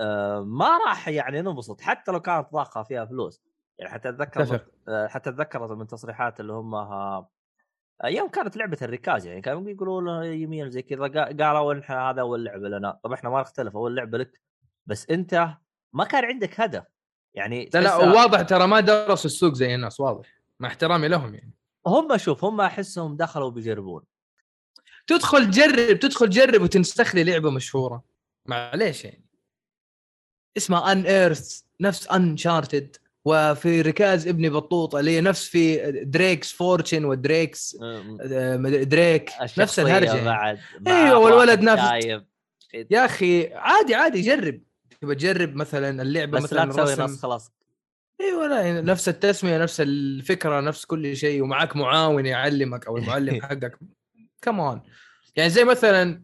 آه، 0.00 0.40
ما 0.40 0.78
راح 0.86 1.08
يعني 1.08 1.42
ننبسط 1.42 1.80
حتى 1.80 2.12
لو 2.12 2.20
كانت 2.20 2.48
ضخه 2.52 2.82
فيها 2.82 3.04
فلوس. 3.04 3.42
يعني 3.78 3.92
حتى 3.92 4.08
أتذكر 4.08 4.66
آه، 4.88 5.06
حتى 5.06 5.30
أتذكر 5.30 5.74
من 5.74 5.86
تصريحات 5.86 6.40
اللي 6.40 6.52
هم 6.52 6.74
ها- 6.74 7.28
يوم 8.04 8.28
كانت 8.28 8.56
لعبة 8.56 8.78
الركاز 8.82 9.26
يعني 9.26 9.40
كانوا 9.40 9.70
يقولوا 9.70 10.00
له 10.02 10.24
يمين 10.24 10.70
زي 10.70 10.82
كذا 10.82 11.08
قا- 11.08 11.42
قالوا 11.42 11.80
إحنا 11.80 12.10
هذا 12.10 12.20
اول 12.20 12.44
لعبه 12.44 12.68
لنا. 12.68 12.98
طب 13.02 13.12
إحنا 13.12 13.30
ما 13.30 13.40
نختلف 13.40 13.76
اول 13.76 13.96
لعبه 13.96 14.18
لك 14.18 14.40
بس 14.86 15.10
أنت 15.10 15.48
ما 15.92 16.04
كان 16.04 16.24
عندك 16.24 16.60
هدف. 16.60 16.84
يعني 17.34 17.70
لا 17.74 17.80
لا 17.80 17.96
واضح 17.96 18.42
ترى 18.42 18.66
ما 18.66 18.80
درسوا 18.80 19.30
السوق 19.30 19.52
زي 19.52 19.74
الناس 19.74 20.00
واضح 20.00 20.28
مع 20.60 20.68
احترامي 20.68 21.08
لهم 21.08 21.34
يعني. 21.34 21.52
هم 21.86 22.16
شوف 22.16 22.44
هم 22.44 22.60
أحسهم 22.60 23.16
دخلوا 23.16 23.50
بيجربون. 23.50 24.02
تدخل 25.16 25.50
تجرب 25.50 25.98
تدخل 25.98 26.28
تجرب 26.28 26.62
وتنسخ 26.62 27.14
لي 27.14 27.24
لعبة 27.24 27.50
مشهورة. 27.50 28.04
معليش 28.46 29.04
يعني. 29.04 29.24
اسمها 30.56 30.92
ان 30.92 31.06
ايرث 31.06 31.60
نفس 31.80 32.06
انشارتد 32.08 32.96
وفي 33.24 33.82
ركاز 33.82 34.28
ابني 34.28 34.48
بطوطة 34.50 35.00
اللي 35.00 35.20
نفس 35.20 35.44
في 35.48 35.92
دريكس 36.04 36.52
فورتشن 36.52 37.04
ودريكس 37.04 37.76
دريك 38.82 39.30
نفس 39.58 39.78
الهرجة 39.78 40.14
يعني. 40.14 40.24
بعد 40.24 40.58
مع 40.80 41.14
والولد 41.14 41.60
نفس-. 41.60 42.16
يا 42.90 43.04
أخي 43.04 43.54
عادي 43.54 43.94
عادي 43.94 44.20
جرب. 44.20 44.60
تبى 45.00 45.14
تجرب 45.14 45.54
مثلا 45.54 46.02
اللعبة 46.02 46.40
بس 46.40 46.52
لا 46.52 46.64
مثلا 46.64 46.84
تسوي 46.84 46.94
رسم. 46.94 47.02
نص 47.02 47.22
خلاص. 47.22 47.52
أيوه 48.20 48.46
لا 48.46 48.80
نفس 48.80 49.08
التسمية 49.08 49.58
نفس 49.58 49.80
الفكرة 49.80 50.60
نفس 50.60 50.84
كل 50.84 51.16
شيء 51.16 51.42
ومعك 51.42 51.76
معاون 51.76 52.26
يعلمك 52.26 52.86
أو 52.86 52.96
المعلم 52.96 53.42
حقك. 53.46 53.78
كمان 54.42 54.80
يعني 55.36 55.50
زي 55.50 55.64
مثلا 55.64 56.22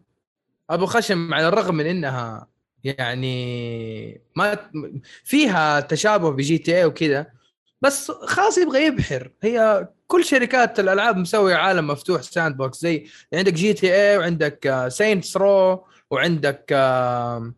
أبو 0.69 0.85
خشم 0.85 1.33
على 1.33 1.47
الرغم 1.47 1.75
من 1.75 1.85
إنها 1.85 2.47
يعني 2.83 4.21
ما 4.35 4.57
فيها 5.23 5.79
تشابه 5.79 6.31
ب 6.31 6.57
GTA 6.57 6.85
وكذا 6.85 7.27
بس 7.81 8.11
خلاص 8.11 8.57
يبغى 8.57 8.85
يبحر. 8.85 9.31
هي 9.41 9.87
كل 10.07 10.25
شركات 10.25 10.79
الألعاب 10.79 11.17
مسوية 11.17 11.55
عالم 11.55 11.87
مفتوح 11.87 12.21
sandbox 12.21 12.81
زي 12.81 13.07
عندك 13.33 13.53
GTA 13.53 14.17
وعندك 14.17 14.85
Saints 14.87 15.37
Row 15.37 15.85
وعندك 16.11 16.65
آه، 16.71 17.53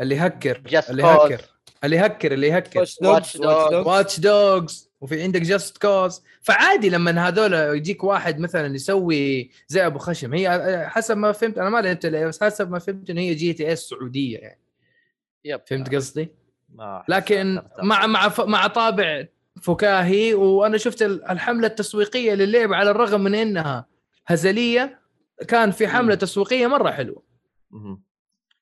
اللي 0.00 0.18
هكر 0.18 0.62
اللي. 0.90 1.02
هكر 1.04 1.40
اللي 1.84 1.98
هكر 1.98 2.32
اللي 2.32 2.52
hacker. 2.52 2.84
Watch 3.88 4.20
Dogs 4.20 4.87
وفي 5.00 5.22
عندك 5.22 5.40
Just 5.42 5.78
Cause 5.82 6.22
فعادي 6.42 6.90
لما 6.90 7.28
هذول 7.28 7.52
يجيك 7.52 8.04
واحد 8.04 8.38
مثلا 8.38 8.74
يسوي 8.74 9.50
زي 9.68 9.86
أبو 9.86 9.98
خشم 9.98 10.34
هي 10.34 10.84
حسب 10.90 11.16
ما 11.16 11.32
فهمت 11.32 11.58
أنا 11.58 11.70
ما 11.70 11.78
لعبت 11.80 12.06
بس 12.06 12.42
حسب 12.44 12.70
ما 12.70 12.78
فهمت 12.78 13.10
انه 13.10 13.20
هي 13.20 13.34
GTA 13.34 13.82
السعودية 13.82 14.38
يعني 14.38 14.60
Yep 15.44 15.60
فهمت 15.66 15.94
قصدي؟ 15.94 16.28
لكن. 17.08 17.62
مع 17.82 18.06
مع 18.06 18.32
مع 18.38 18.66
طابع 18.66 19.26
فكاهي 19.62 20.34
وأنا 20.34 20.78
شفت 20.78 21.02
ال- 21.02 21.24
الحملة 21.30 21.66
التسويقية 21.66 22.34
للعبه 22.34 22.76
على 22.76 22.90
الرغم 22.90 23.20
من 23.20 23.34
إنها 23.34 23.86
هزلية 24.26 25.00
كان 25.48 25.70
في 25.70 25.88
حملة. 25.88 26.14
تسويقية 26.14 26.66
مرة 26.66 26.90
حلوة. 26.90 27.22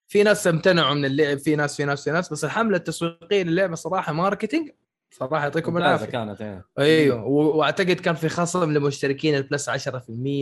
في 0.09 0.23
ناس 0.23 0.47
امتنعوا 0.47 0.95
من 0.95 1.05
اللعب 1.05 1.39
في 1.39 1.57
ناس 1.57 1.77
في 1.77 1.85
ناس 1.85 2.05
في 2.05 2.11
ناس 2.11 2.33
بس 2.33 2.45
الحملة 2.45 2.77
التسويقية 2.77 3.43
للعبة 3.43 3.75
صراحة 3.75 4.13
marketing 4.13 4.71
صراحة 5.19 5.43
يعطيكم 5.43 5.77
العافية. 5.77 6.07
كانت. 6.07 6.63
أيوه 6.79 7.25
وأعتقد 7.27 7.93
كان 8.01 8.15
في 8.15 8.29
خصم 8.29 8.73
لمشتركين 8.73 9.35
ال 9.35 9.42
Plus 9.42 9.71
10% 9.71 9.91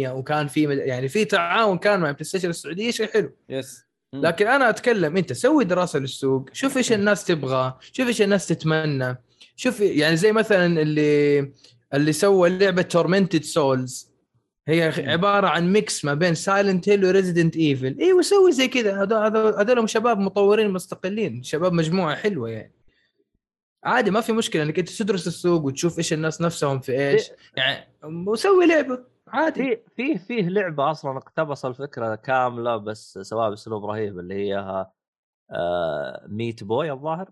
وكان 0.08 0.46
في 0.46 0.74
يعني 0.74 1.08
في 1.08 1.24
تعاون 1.24 1.78
كان 1.78 2.00
مع 2.00 2.10
PlayStation 2.10 2.50
السعودية 2.50 2.90
شيء 2.90 3.06
حلو. 3.08 3.30
yes 3.48 3.84
مم. 4.12 4.20
لكن 4.22 4.46
أنا 4.46 4.68
أتكلم 4.70 5.16
أنت 5.16 5.32
سوي 5.32 5.64
دراسة 5.64 5.98
للسوق 5.98 6.48
شوف 6.52 6.76
إيش 6.76 6.92
الناس 6.92 7.24
تبغى 7.24 7.74
شوف 7.92 8.06
إيش 8.08 8.22
الناس 8.22 8.46
تتمنى 8.48 9.16
شوف 9.56 9.80
يعني 9.80 10.16
زي 10.16 10.32
مثلا 10.32 10.66
اللي 10.82 11.52
اللي 11.94 12.12
سوى 12.12 12.50
لعبة 12.58 12.82
Tormented 12.82 13.42
Souls 13.42 14.10
هي 14.68 14.82
عبارة 15.06 15.46
عن 15.46 15.72
mix 15.72 16.04
ما 16.04 16.14
بين 16.14 16.34
Silent 16.34 16.88
Hill 16.88 17.04
و 17.04 17.10
Resident 17.10 17.56
Evil 17.56 17.96
أيوه 18.00 18.22
سوي 18.22 18.52
زي 18.52 18.68
كذا. 18.68 19.02
هذول- 19.02 19.54
هذول 19.58 19.90
شباب 19.90 20.18
مطورين 20.18 20.70
مستقلين 20.70 21.42
شباب 21.42 21.72
مجموعة 21.72 22.14
حلوة 22.16 22.48
يعني. 22.50 22.72
عادي 23.84 24.10
ما 24.10 24.20
في 24.20 24.32
مشكلة 24.32 24.62
إنك 24.62 24.78
أنت 24.78 24.88
تدرس 25.02 25.26
السوق 25.26 25.64
وتشوف 25.64 25.98
إيش 25.98 26.12
الناس 26.12 26.40
نفسهم 26.42 26.80
في 26.80 26.92
إيش. 27.10 27.30
يعني 27.56 27.88
وسوي 28.26 28.66
لعبة 28.66 29.04
عادي. 29.28 29.76
في 29.76 29.80
في 29.96 30.18
فيه 30.18 30.48
لعبة 30.48 30.90
أصلا 30.90 31.16
اقتبس 31.18 31.64
الفكرة 31.64 32.14
كاملة 32.14 32.76
بس 32.76 33.18
سواها 33.18 33.50
بأسلوب 33.50 33.84
رهيب 33.84 34.18
اللي 34.18 34.34
هي 34.34 34.86
آه 35.50 36.24
Meat 36.28 36.64
Boy 36.64 36.92
الظاهر. 36.92 37.30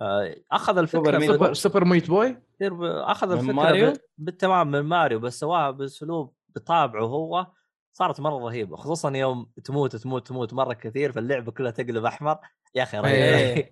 آه 0.00 0.36
أخذ 0.52 0.72
سوبر 0.72 0.80
الفكرة 0.80 1.18
Meat 1.18 1.30
من- 1.30 1.36
Super, 1.36 1.52
Super 1.54 1.84
Meat 1.84 2.08
Boy 2.08 2.36
أخذ 2.82 3.28
من 3.28 3.34
الفكرة 3.34 3.52
ماريو؟ 3.52 3.92
ب- 3.92 3.96
بالتمام 4.18 4.70
من 4.70 4.80
ماريو 4.80 5.18
بس 5.18 5.40
سواها 5.40 5.70
بأسلوب 5.70 6.34
بطابعه 6.48 7.04
هو 7.04 7.46
صارت 7.92 8.20
مرة 8.20 8.38
رهيبة 8.38 8.76
خصوصا 8.76 9.16
يوم 9.16 9.50
تموت 9.64 9.96
تموت 9.96 10.28
تموت 10.28 10.54
مرة 10.54 10.72
كثير 10.72 11.12
فاللعبه 11.12 11.52
كلها 11.52 11.70
تقلب 11.70 12.04
أحمر. 12.04 12.38
يا 12.74 12.82
أخي 12.82 12.98
إيه. 12.98 13.02
رهيبة. 13.02 13.68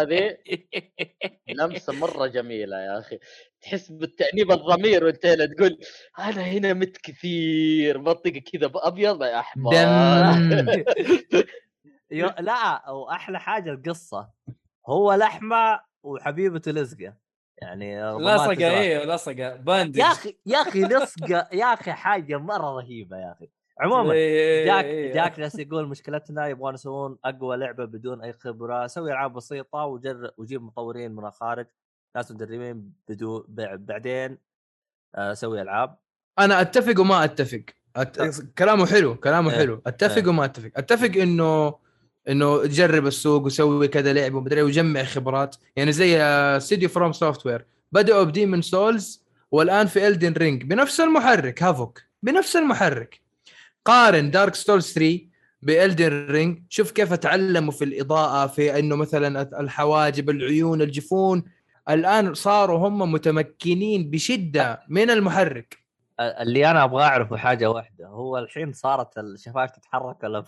هذه 0.00 0.36
لمسة 1.58 1.92
مرة 1.92 2.26
جميلة 2.26 2.76
يا 2.76 2.98
أخي. 2.98 3.18
تحس 3.60 3.92
بالتأنيب 3.92 4.52
الضمير 4.52 5.04
وأنت 5.04 5.26
هنا 5.26 5.46
تقول 5.46 5.78
أنا 6.18 6.42
هنا 6.42 6.72
مت 6.72 6.96
كثير 6.96 7.98
منطقه 7.98 8.42
كذا 8.52 8.66
بابيض 8.66 9.22
يا 9.22 9.40
أحمر. 9.40 9.72
لا 12.40 12.90
واحلى 12.90 13.40
حاجة 13.40 13.70
القصة 13.70 14.30
هو 14.86 15.14
لحمة 15.14 15.80
وحبيبته 16.02 16.72
لزقه 16.72 17.14
يعني 17.62 18.12
لصقه. 18.18 18.78
أيوه 18.78 19.14
لصقه 19.14 19.56
bandage 19.56 19.98
يا 19.98 20.04
أخي 20.04 20.36
يا 20.46 20.58
أخي 20.58 20.82
لصقة 20.82 21.48
يا 21.52 21.74
أخي 21.74 21.92
حاجة 21.92 22.36
مرة 22.36 22.76
رهيبة 22.76 23.16
يا 23.16 23.32
أخي. 23.32 23.50
عموما 23.80 24.12
إيه، 24.12 24.66
جاك 24.66 24.84
إيه. 24.84 25.14
جاك 25.14 25.40
جالس 25.40 25.58
يقول 25.58 25.88
مشكلتنا 25.88 26.46
يبغون 26.46 26.74
يسوون 26.74 27.18
أقوى 27.24 27.56
لعبة 27.56 27.84
بدون 27.84 28.22
أي 28.22 28.32
خبرة 28.32 28.86
سوي 28.86 29.12
ألعاب 29.12 29.32
بسيطة 29.32 29.84
وجر 29.84 30.30
وجيب 30.36 30.62
مطورين 30.62 31.12
من 31.12 31.26
الخارج 31.26 31.66
ناس 32.16 32.32
مدربين 32.32 32.92
بدون 33.08 33.44
بعدين 33.78 34.38
آه، 35.14 35.34
سوي 35.34 35.62
ألعاب. 35.62 35.98
أنا 36.38 36.60
أتفق 36.60 37.00
وما 37.00 37.24
أتفق. 37.24 37.62
أت... 37.96 38.42
كلامه 38.58 38.86
حلو 38.86 39.14
كلامه 39.16 39.50
إيه. 39.50 39.58
حلو. 39.58 39.82
أتفق 39.86 40.16
إيه. 40.16 40.28
وما 40.28 40.44
أتفق. 40.44 40.70
أتفق 40.76 41.20
إنه 41.22 41.74
إنه 42.28 42.66
جرب 42.66 43.06
السوق 43.06 43.42
وسوي 43.42 43.88
كذا 43.88 44.12
لعبة 44.12 44.36
ومدري 44.36 44.62
وجمع 44.62 45.02
خبرات. 45.04 45.56
يعني 45.76 45.92
زي 45.92 46.22
استوديو 46.22 46.88
FromSoftware 46.88 47.66
بدأوا 47.92 48.24
ب 48.24 48.29
Demon's 48.29 48.62
Souls 48.62 49.24
والآن 49.50 49.86
في 49.86 50.08
Elden 50.08 50.32
Ring 50.32 50.62
بنفس 50.62 51.00
المحرك 51.00 51.62
Havok. 51.62 52.02
بنفس 52.22 52.56
المحرك. 52.56 53.27
قارن 53.88 54.30
Dark 54.30 54.54
Souls 54.54 54.92
3 54.92 55.20
ب 55.62 55.73
Elden 55.73 56.26
Ring 56.30 56.62
شوف 56.68 56.90
كيف 56.90 57.14
تعلموا 57.14 57.72
في 57.72 57.84
الإضاءة 57.84 58.46
في 58.46 58.78
إنه 58.78 58.96
مثلا 58.96 59.60
الحواجب 59.60 60.30
العيون 60.30 60.82
الجفون. 60.82 61.44
الآن 61.88 62.34
صاروا 62.34 62.88
هم 62.88 63.12
متمكنين 63.12 64.10
بشدة 64.10 64.82
من 64.88 65.10
المحرك. 65.10 65.78
اللي 66.20 66.70
أنا 66.70 66.84
أبغى 66.84 67.04
أعرفه 67.04 67.36
حاجة 67.36 67.70
واحدة 67.70 68.06
هو 68.06 68.38
الحين 68.38 68.72
صارت 68.72 69.18
الشفايف 69.18 69.70
تتحرك 69.70 70.24
ولا 70.24 70.44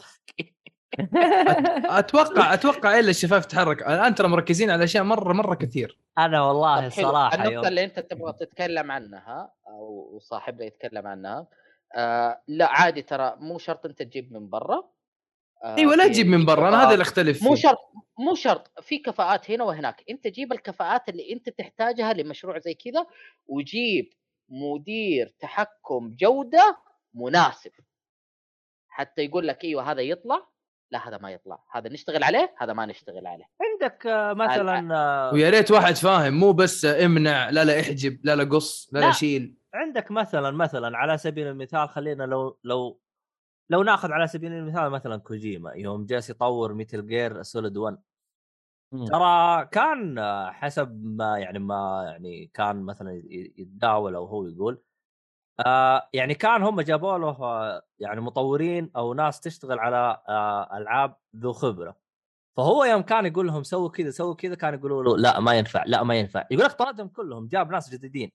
أتوقع 1.84 2.54
أتوقع 2.54 2.98
إلا 2.98 3.10
الشفايف 3.10 3.46
تتحرك. 3.46 3.82
الآن 3.82 4.14
ترى 4.14 4.28
مركزين 4.28 4.70
على 4.70 4.84
أشياء 4.84 5.04
مره 5.04 5.32
مرة 5.32 5.54
كثير. 5.54 5.98
أنا 6.18 6.42
والله 6.42 6.86
الصراحه 6.86 7.34
النقطة 7.34 7.52
يوم. 7.52 7.66
اللي 7.66 7.84
أنت 7.84 8.00
تبغى 8.00 8.32
تتكلم 8.32 8.90
عنها 8.90 9.52
أو 9.68 10.18
صاحبنا 10.22 10.64
يتكلم 10.64 11.06
عنها 11.06 11.46
آه 11.96 12.42
لا 12.48 12.66
عادي 12.66 13.02
ترى 13.02 13.36
مو 13.40 13.58
شرط 13.58 13.86
أنت 13.86 14.02
تجيب 14.02 14.32
من 14.32 14.48
برا. 14.48 14.90
آه 15.64 15.76
أيوه 15.76 15.94
لا 15.94 16.08
تجيب 16.08 16.26
من 16.26 16.44
برا 16.44 16.68
أنا 16.68 16.82
هذا 16.82 16.92
اللي 16.92 17.02
أختلف 17.02 17.42
مو 17.42 17.54
فيه. 17.54 17.62
شرط 17.62 17.78
مو 18.18 18.34
شرط 18.34 18.70
في 18.80 18.98
كفاءات 18.98 19.50
هنا 19.50 19.64
وهناك. 19.64 20.04
أنت 20.10 20.26
جيب 20.26 20.52
الكفاءات 20.52 21.08
اللي 21.08 21.32
أنت 21.32 21.48
تحتاجها 21.48 22.12
لمشروع 22.12 22.58
زي 22.58 22.74
كذا 22.74 23.06
وجيب 23.46 24.12
مدير 24.48 25.34
تحكم 25.40 26.10
جودة 26.20 26.76
مناسب. 27.14 27.70
حتى 28.88 29.22
يقول 29.22 29.48
لك 29.48 29.64
أيوه 29.64 29.90
هذا 29.92 30.00
يطلع 30.00 30.46
لا 30.92 31.08
هذا 31.08 31.18
ما 31.18 31.30
يطلع. 31.30 31.58
هذا 31.72 31.88
نشتغل 31.88 32.24
عليه 32.24 32.54
هذا 32.58 32.72
ما 32.72 32.86
نشتغل 32.86 33.26
عليه. 33.26 33.44
عندك 33.60 34.06
آه، 34.06 34.32
مثلا 34.32 34.94
آه، 34.96 35.34
ويا 35.34 35.50
ريت 35.50 35.70
واحد 35.70 35.94
فاهم 35.96 36.34
مو 36.34 36.52
بس 36.52 36.84
امنع 36.84 37.50
لا 37.50 37.64
لا 37.64 37.80
احجب 37.80 38.20
لا 38.24 38.36
لا 38.36 38.44
قص 38.44 38.90
لا 38.92 39.00
لا 39.00 39.06
لا. 39.06 39.12
شيل. 39.12 39.59
عندك 39.74 40.10
مثلا 40.10 40.50
مثلا 40.50 40.98
على 40.98 41.18
سبيل 41.18 41.46
المثال 41.46 41.88
خلينا 41.88 42.24
لو 42.24 42.58
لو 42.64 43.00
لو 43.70 43.82
ناخذ 43.82 44.12
على 44.12 44.26
سبيل 44.26 44.52
المثال 44.52 44.90
مثلا 44.90 45.16
كوجيما 45.16 45.72
يوم 45.72 46.06
جالس 46.06 46.30
يطور 46.30 46.74
Metal 46.74 47.06
Gear 47.06 47.42
Solid 47.42 47.76
1 47.76 47.98
مم. 48.92 49.06
ترى 49.06 49.66
كان 49.66 50.20
حسب 50.52 51.04
ما 51.04 51.38
يعني 51.38 51.58
ما 51.58 52.02
يعني 52.06 52.46
كان 52.54 52.82
مثلا 52.82 53.22
يتداول 53.58 54.14
أو 54.14 54.26
هو 54.26 54.46
يقول 54.46 54.82
آه 55.66 56.08
يعني 56.12 56.34
كان 56.34 56.62
هم 56.62 56.80
جابوا 56.80 57.18
له 57.18 57.28
آه، 57.28 57.82
يعني 57.98 58.20
مطورين 58.20 58.90
أو 58.96 59.14
ناس 59.14 59.40
تشتغل 59.40 59.78
على 59.78 60.22
آه 60.28 60.76
ألعاب 60.78 61.16
ذو 61.36 61.52
خبرة. 61.52 61.96
فهو 62.56 62.84
يوم 62.84 63.02
كان 63.02 63.26
يقول 63.26 63.46
لهم 63.46 63.62
سووا 63.62 63.88
كذا 63.90 64.10
سووا 64.10 64.34
كذا 64.34 64.54
كان 64.54 64.74
يقولوا 64.74 65.04
له 65.04 65.16
لا 65.18 65.40
ما 65.40 65.54
ينفع 65.54 65.84
لا 65.86 66.02
ما 66.02 66.14
ينفع. 66.14 66.46
يقول 66.50 66.64
لك 66.64 66.72
طردهم 66.72 67.08
كلهم 67.08 67.48
جاب 67.48 67.70
ناس 67.70 67.90
جديدين. 67.90 68.32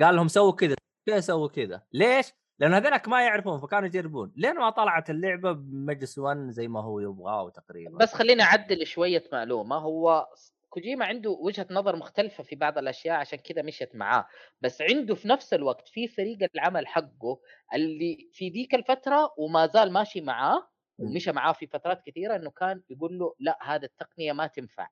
قال 0.00 0.16
لهم 0.16 0.28
سووا 0.28 0.52
كذا 0.52 0.76
كذا 1.06 1.20
سووا 1.20 1.48
كذا؟ 1.48 1.82
ليش؟ 1.92 2.32
لأن 2.58 2.74
هذولك 2.74 3.08
ما 3.08 3.22
يعرفون 3.22 3.60
فكانوا 3.60 3.86
يجربون. 3.86 4.32
لين 4.36 4.54
ما 4.54 4.70
طلعت 4.70 5.10
اللعبة 5.10 5.52
بمجلس 5.52 6.18
1 6.18 6.50
زي 6.50 6.68
ما 6.68 6.80
هو 6.80 7.00
يبغاه 7.00 7.50
تقريبا 7.50 7.98
بس 7.98 8.14
خليني 8.14 8.42
أعدل 8.42 8.86
شوية 8.86 9.24
معلومة. 9.32 9.76
هو 9.76 10.28
كوجيما 10.68 11.04
عنده 11.04 11.30
وجهة 11.30 11.66
نظر 11.70 11.96
مختلفة 11.96 12.44
في 12.44 12.56
بعض 12.56 12.78
الأشياء 12.78 13.16
عشان 13.16 13.38
كذا 13.38 13.62
مشت 13.62 13.90
معاه. 13.94 14.26
بس 14.60 14.82
عنده 14.82 15.14
في 15.14 15.28
نفس 15.28 15.54
الوقت 15.54 15.88
في 15.88 16.08
فريق 16.08 16.38
العمل 16.54 16.86
حقه 16.86 17.40
اللي 17.74 18.28
في 18.32 18.48
ذيك 18.48 18.74
الفترة 18.74 19.34
وما 19.38 19.66
زال 19.66 19.92
ماشي 19.92 20.20
معاه 20.20 20.68
ومشى 20.98 21.32
معاه 21.32 21.52
في 21.52 21.66
فترات 21.66 22.02
كثيرة 22.06 22.36
إنه 22.36 22.50
كان 22.50 22.82
يقول 22.90 23.18
له 23.18 23.34
لا 23.38 23.58
هذا 23.62 23.84
التقنية 23.84 24.32
ما 24.32 24.46
تنفع. 24.46 24.88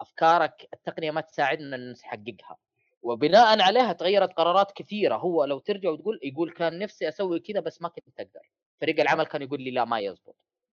أفكارك 0.00 0.68
التقنية 0.74 1.10
ما 1.10 1.20
تساعدنا 1.20 1.76
نحققها. 1.76 2.56
وبناء 3.04 3.62
عليها 3.62 3.92
تغيرت 3.92 4.32
قرارات 4.32 4.72
كثيرة. 4.72 5.16
هو 5.16 5.44
لو 5.44 5.58
ترجع 5.58 5.90
وتقول 5.90 6.20
يقول 6.22 6.50
كان 6.52 6.78
نفسي 6.78 7.08
أسوي 7.08 7.40
كذا 7.40 7.60
بس 7.60 7.82
ما 7.82 7.88
كنت 7.88 8.20
أقدر. 8.20 8.50
فريق 8.80 9.00
العمل 9.00 9.24
كان 9.24 9.42
يقول 9.42 9.62
لي 9.62 9.70
لا 9.70 9.84
ما 9.84 9.98
يزبط. 10.00 10.36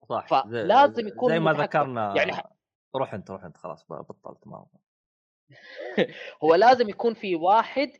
صح 0.08 0.26
فلازم 0.26 1.08
يكون 1.08 1.32
زي 1.32 1.38
ما. 1.38 1.52
ذكرنا 1.52 2.16
يعني 2.16 2.32
روح 2.96 3.14
أنت 3.14 3.30
روح 3.30 3.44
أنت 3.44 3.56
خلاص 3.56 3.86
بطلت 3.90 4.46
ما 4.46 4.66
هو. 6.44 6.54
لازم 6.54 6.88
يكون 6.88 7.14
في 7.14 7.36
واحد 7.36 7.90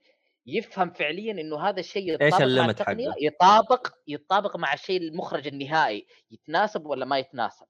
يفهم 0.47 0.91
فعليا 0.91 1.33
إنه 1.33 1.61
هذا 1.69 1.81
الشيء 1.81 2.13
يتطابق 2.13 2.39
مع 2.39 2.45
الليمت 2.45 2.81
التقنية 2.81 3.11
حقه؟ 3.11 3.17
يطابق 3.21 3.89
يطابق 4.07 4.57
مع 4.57 4.73
الشيء 4.73 5.01
المخرج 5.01 5.47
النهائي. 5.47 6.07
يتناسب 6.31 6.87
ولا 6.87 7.05
ما 7.05 7.19
يتناسب. 7.19 7.67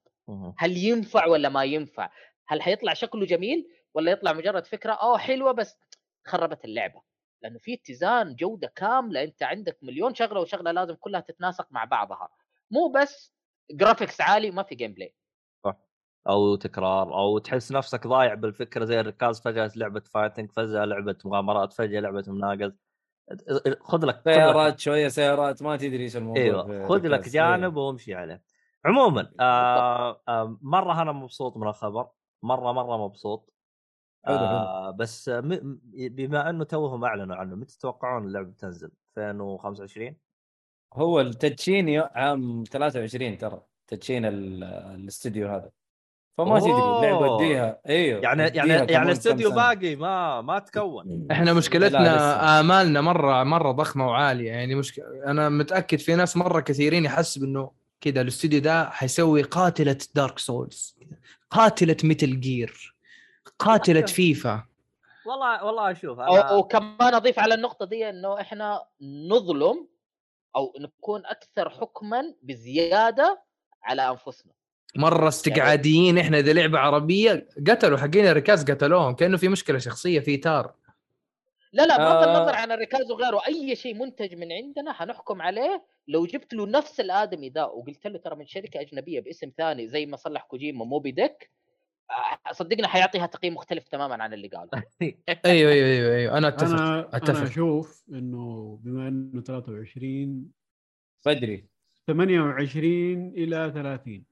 هل 0.57 0.77
ينفع 0.77 1.25
ولا 1.27 1.49
ما 1.49 1.63
ينفع؟ 1.63 2.09
هل 2.47 2.61
حيطلع 2.61 2.93
شكله 2.93 3.25
جميل 3.25 3.67
ولا 3.93 4.11
يطلع 4.11 4.33
مجرد 4.33 4.65
فكرة 4.65 4.93
اوه 4.93 5.17
حلوة 5.17 5.51
بس 5.51 5.77
خربت 6.27 6.65
اللعبة 6.65 7.01
لأنه 7.41 7.59
في 7.59 7.73
اتزان 7.73 8.35
جودة 8.35 8.73
كاملة 8.75 9.23
أنت 9.23 9.43
عندك 9.43 9.77
مليون 9.81 10.15
شغلة 10.15 10.39
وشغلة 10.39 10.71
لازم 10.71 10.95
كلها 10.95 11.19
تتناسق 11.19 11.67
مع 11.71 11.85
بعضها. 11.85 12.29
مو 12.71 12.87
بس 12.87 13.33
graphics 13.71 14.21
عالي 14.21 14.49
وما 14.49 14.63
في 14.63 14.75
gameplay 14.75 15.15
أو 16.29 16.55
تكرار 16.55 17.13
أو 17.13 17.37
تحس 17.37 17.71
نفسك 17.71 18.07
ضايع 18.07 18.33
بالفكرة 18.33 18.85
زي 18.85 18.99
الركاز 18.99 19.41
فجأة 19.41 19.71
لعبة 19.75 19.99
fighting 19.99 20.51
فجأة 20.51 20.85
لعبة 20.85 21.17
مغامرات 21.25 21.73
فجأة 21.73 21.99
لعبة 21.99 22.23
مناقز 22.27 22.71
خذ 23.81 24.05
لك 24.05 24.21
سيارات 24.23 24.79
شوية 24.79 25.07
سيارات 25.07 25.63
ما 25.63 25.77
تدري 25.77 26.03
إيش 26.03 26.17
الموضوع 26.17 26.43
إيوه 26.43 26.87
خذ 26.87 26.97
لك 26.97 27.05
الركاز. 27.05 27.33
جانب 27.33 27.75
وامشي 27.75 28.15
عليه. 28.15 28.43
عموما 28.85 29.31
آه 29.39 30.21
آه 30.27 30.57
مرة 30.61 31.01
أنا 31.01 31.11
مبسوط 31.11 31.57
من 31.57 31.67
الخبر 31.67 32.07
مرة 32.43 32.71
مرة 32.71 32.97
مبسوط. 32.97 33.53
آه 34.27 34.91
بس 34.91 35.29
م- 35.29 35.79
بما 35.93 36.49
أنه 36.49 36.63
توهم 36.63 37.03
أعلنوا 37.05 37.35
عنه 37.35 37.55
متى 37.55 37.77
تتوقعون 37.77 38.25
اللعبة 38.27 38.51
تنزل؟ 38.59 38.91
2025 39.17 40.15
هو 40.93 41.21
التدشين 41.21 41.99
عام 41.99 42.63
23 42.71 43.37
ترى 43.37 43.61
تدشين 43.87 44.25
ال- 44.25 44.63
الاستوديو 44.63 45.47
هذا. 45.47 45.69
فما 46.37 46.59
تدري 46.59 46.71
اللعبة. 46.71 47.35
اديها 47.35 47.79
إيوه 47.89 48.21
يعني 48.21 48.43
يعني 48.43 48.91
يعني 48.91 49.15
سنة. 49.15 49.49
باقي؟ 49.55 49.95
ما 49.95 50.41
ما 50.41 50.59
تكون. 50.59 51.27
إحنا 51.31 51.53
مشكلتنا. 51.53 52.59
آمالنا 52.59 53.01
مرة 53.01 53.43
مرة 53.43 53.71
ضخمة 53.71 54.07
وعالية. 54.07 54.49
يعني 54.51 54.75
مشك... 54.75 54.99
أنا 55.25 55.49
متأكد 55.49 55.99
في 55.99 56.15
ناس 56.15 56.37
مرة 56.37 56.59
كثيرين 56.59 57.05
يحسب 57.05 57.43
انه 57.43 57.71
كذا 58.01 58.21
الاستوديو 58.21 58.59
ده 58.61 58.89
حيسوي 58.89 59.41
قاتلة 59.41 59.97
Dark 60.15 60.39
Souls 60.39 60.97
قاتلة 61.49 61.97
Metal 62.03 62.39
Gear 62.39 62.95
قاتلة 63.59 64.01
فيفا. 64.05 64.63
والله 65.25 65.63
والله 65.65 65.93
شوف 65.93 66.17
أو- 66.19 66.21
أنا 66.21 66.51
وكمان 66.51 67.13
أضيف 67.15 67.39
على 67.39 67.53
النقطة 67.53 67.85
دي 67.85 68.09
إنه 68.09 68.41
إحنا 68.41 68.83
نظلم 69.01 69.87
أو 70.55 70.73
نكون 70.79 71.25
أكثر 71.25 71.69
حكما 71.69 72.33
بزيادة 72.43 73.41
على 73.83 74.09
أنفسنا. 74.09 74.53
مرة 74.95 75.27
استقعاديين 75.27 76.17
إحنا 76.17 76.39
إذا 76.39 76.53
لعبة 76.53 76.79
عربية 76.79 77.47
قتلوا 77.67 77.97
حقين 77.97 78.27
الركاز 78.27 78.71
قتلوهم 78.71 79.15
كأنه 79.15 79.37
في 79.37 79.47
مشكلة 79.47 79.77
شخصية 79.77 80.19
في 80.19 80.37
تار 80.37 80.73
لا 81.73 81.83
لا 81.85 81.97
بغض 81.97 82.27
آه. 82.27 82.37
النظر 82.37 82.55
عن 82.55 82.71
الركاز 82.71 83.11
وغيره 83.11 83.41
أي 83.47 83.75
شيء 83.75 83.93
منتج 83.93 84.35
من 84.35 84.51
عندنا 84.51 84.93
حنحكم 84.93 85.41
عليه. 85.41 85.83
لو 86.07 86.25
جبت 86.25 86.53
له 86.53 86.65
نفس 86.67 86.99
الآدمي 86.99 87.49
ذا 87.49 87.63
وقلت 87.63 88.07
له 88.07 88.17
ترى 88.19 88.35
من 88.35 88.45
شركة 88.47 88.81
أجنبية 88.81 89.19
باسم 89.19 89.51
ثاني 89.57 89.87
زي 89.87 90.05
ما 90.05 90.17
صلح 90.17 90.41
كوجيما 90.43 90.85
Moby 90.85 91.11
Dick 91.11 91.51
صدقني 92.51 92.87
حيعطيها 92.87 93.25
تقييم 93.25 93.53
مختلف 93.53 93.87
تماما 93.87 94.23
عن 94.23 94.33
اللي 94.33 94.47
قاله 94.47 94.69
أيوه 95.01 95.71
أيوه 95.71 95.71
أيوه, 95.87 96.15
أيوة. 96.15 96.37
أنا 96.37 96.47
أتفق 96.47 96.67
أنا 96.67 96.99
أنا 96.99 97.09
أتفق 97.17 97.41
أشوف 97.41 98.03
إنه 98.09 98.79
بما 98.83 99.07
إنه 99.07 99.41
23 99.41 100.45
بدري 101.25 101.67
28 102.07 103.27
إلى 103.29 103.71
30 103.75 104.23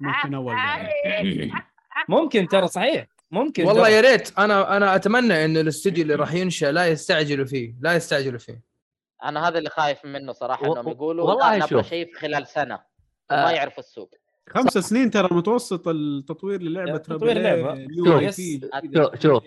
ممكن 0.00 0.34
أول. 0.34 0.54
ممكن 2.08 2.48
ترى 2.48 2.68
صحيح 2.68 3.06
ممكن 3.30 3.64
والله. 3.66 3.88
يا 3.88 4.00
ريت 4.00 4.38
أنا 4.38 4.76
أنا 4.76 4.94
أتمنى 4.96 5.44
انه 5.44 5.60
الاستوديو 5.60 6.02
اللي 6.02 6.14
راح 6.14 6.32
ينشأ 6.34 6.66
لا 6.66 6.86
يستعجلوا 6.86 7.46
فيه 7.46 7.74
لا 7.80 7.94
يستعجلوا 7.94 8.38
فيه 8.38 8.62
أنا 9.24 9.48
هذا 9.48 9.58
اللي 9.58 9.70
خايف 9.70 10.04
منه 10.04 10.32
صراحة 10.32 10.68
و- 10.68 10.72
إنهم 10.72 10.88
يقولوا 10.88 11.28
والله. 11.30 11.82
شيء 11.82 12.06
في 12.12 12.18
خلال 12.20 12.46
سنة 12.46 12.74
آه. 12.74 13.42
وما 13.42 13.52
يعرفوا 13.52 13.78
السوق 13.82 14.14
خمس 14.48 14.78
سنين 14.78 15.10
ترى 15.10 15.28
متوسط 15.30 15.88
التطوير 15.88 16.62
للعبة 16.62 16.96
تطوير 16.96 17.34
ترى 17.34 17.42
لعبة. 17.42 17.74
new 17.74 18.30
شوف. 18.30 19.20
شوف 19.22 19.44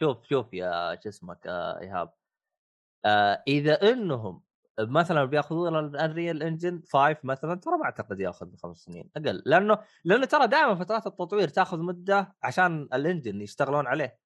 شوف 0.00 0.28
شوف 0.28 0.54
يا 0.54 0.98
شو 1.04 1.08
اسمك 1.08 1.46
آه 1.46 1.80
إيهاب. 1.80 2.10
آه 3.04 3.42
إذا 3.48 3.92
إنهم 3.92 4.42
مثلا 4.80 5.24
بيأخذون 5.24 5.78
ال 5.78 5.87
Unreal 5.87 6.42
Engine 6.42 6.82
5 6.92 7.16
مثلا 7.24 7.54
ترى 7.54 7.76
ما 7.76 7.84
أعتقد 7.84 8.20
يأخذ 8.20 8.56
خمس 8.56 8.76
سنين. 8.76 9.10
أقل. 9.16 9.42
لأنه 9.46 9.78
لأنه 10.04 10.26
ترى 10.26 10.46
دائما 10.46 10.74
فترات 10.74 11.06
التطوير 11.06 11.48
تأخذ 11.48 11.78
مدة 11.78 12.36
عشان 12.42 12.88
ال 12.94 13.01
engine 13.01 13.40
يشتغلون 13.40 13.86
عليه. 13.86 14.18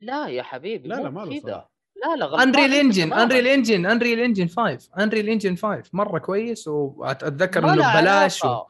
لا 0.00 0.28
يا 0.28 0.42
حبيبي 0.42 0.88
لا، 0.88 0.94
لا، 0.94 1.10
ما 1.10 1.20
له 1.20 1.40
كذا. 1.40 1.68
لا 2.04 2.16
لا 2.16 2.42
Unreal 2.42 2.74
Engine. 2.74 3.12
Unreal 3.12 3.46
engine 3.46 3.86
Unreal 3.86 4.20
Engine 4.20 4.48
5 4.48 4.90
Unreal 4.98 5.28
Engine 5.28 5.56
5 5.56 5.90
مرة 5.92 6.18
كويس 6.18 6.68
وأتذكر 6.68 7.72
إنه 7.72 8.00
ببلاش 8.00 8.44
و-. 8.44 8.66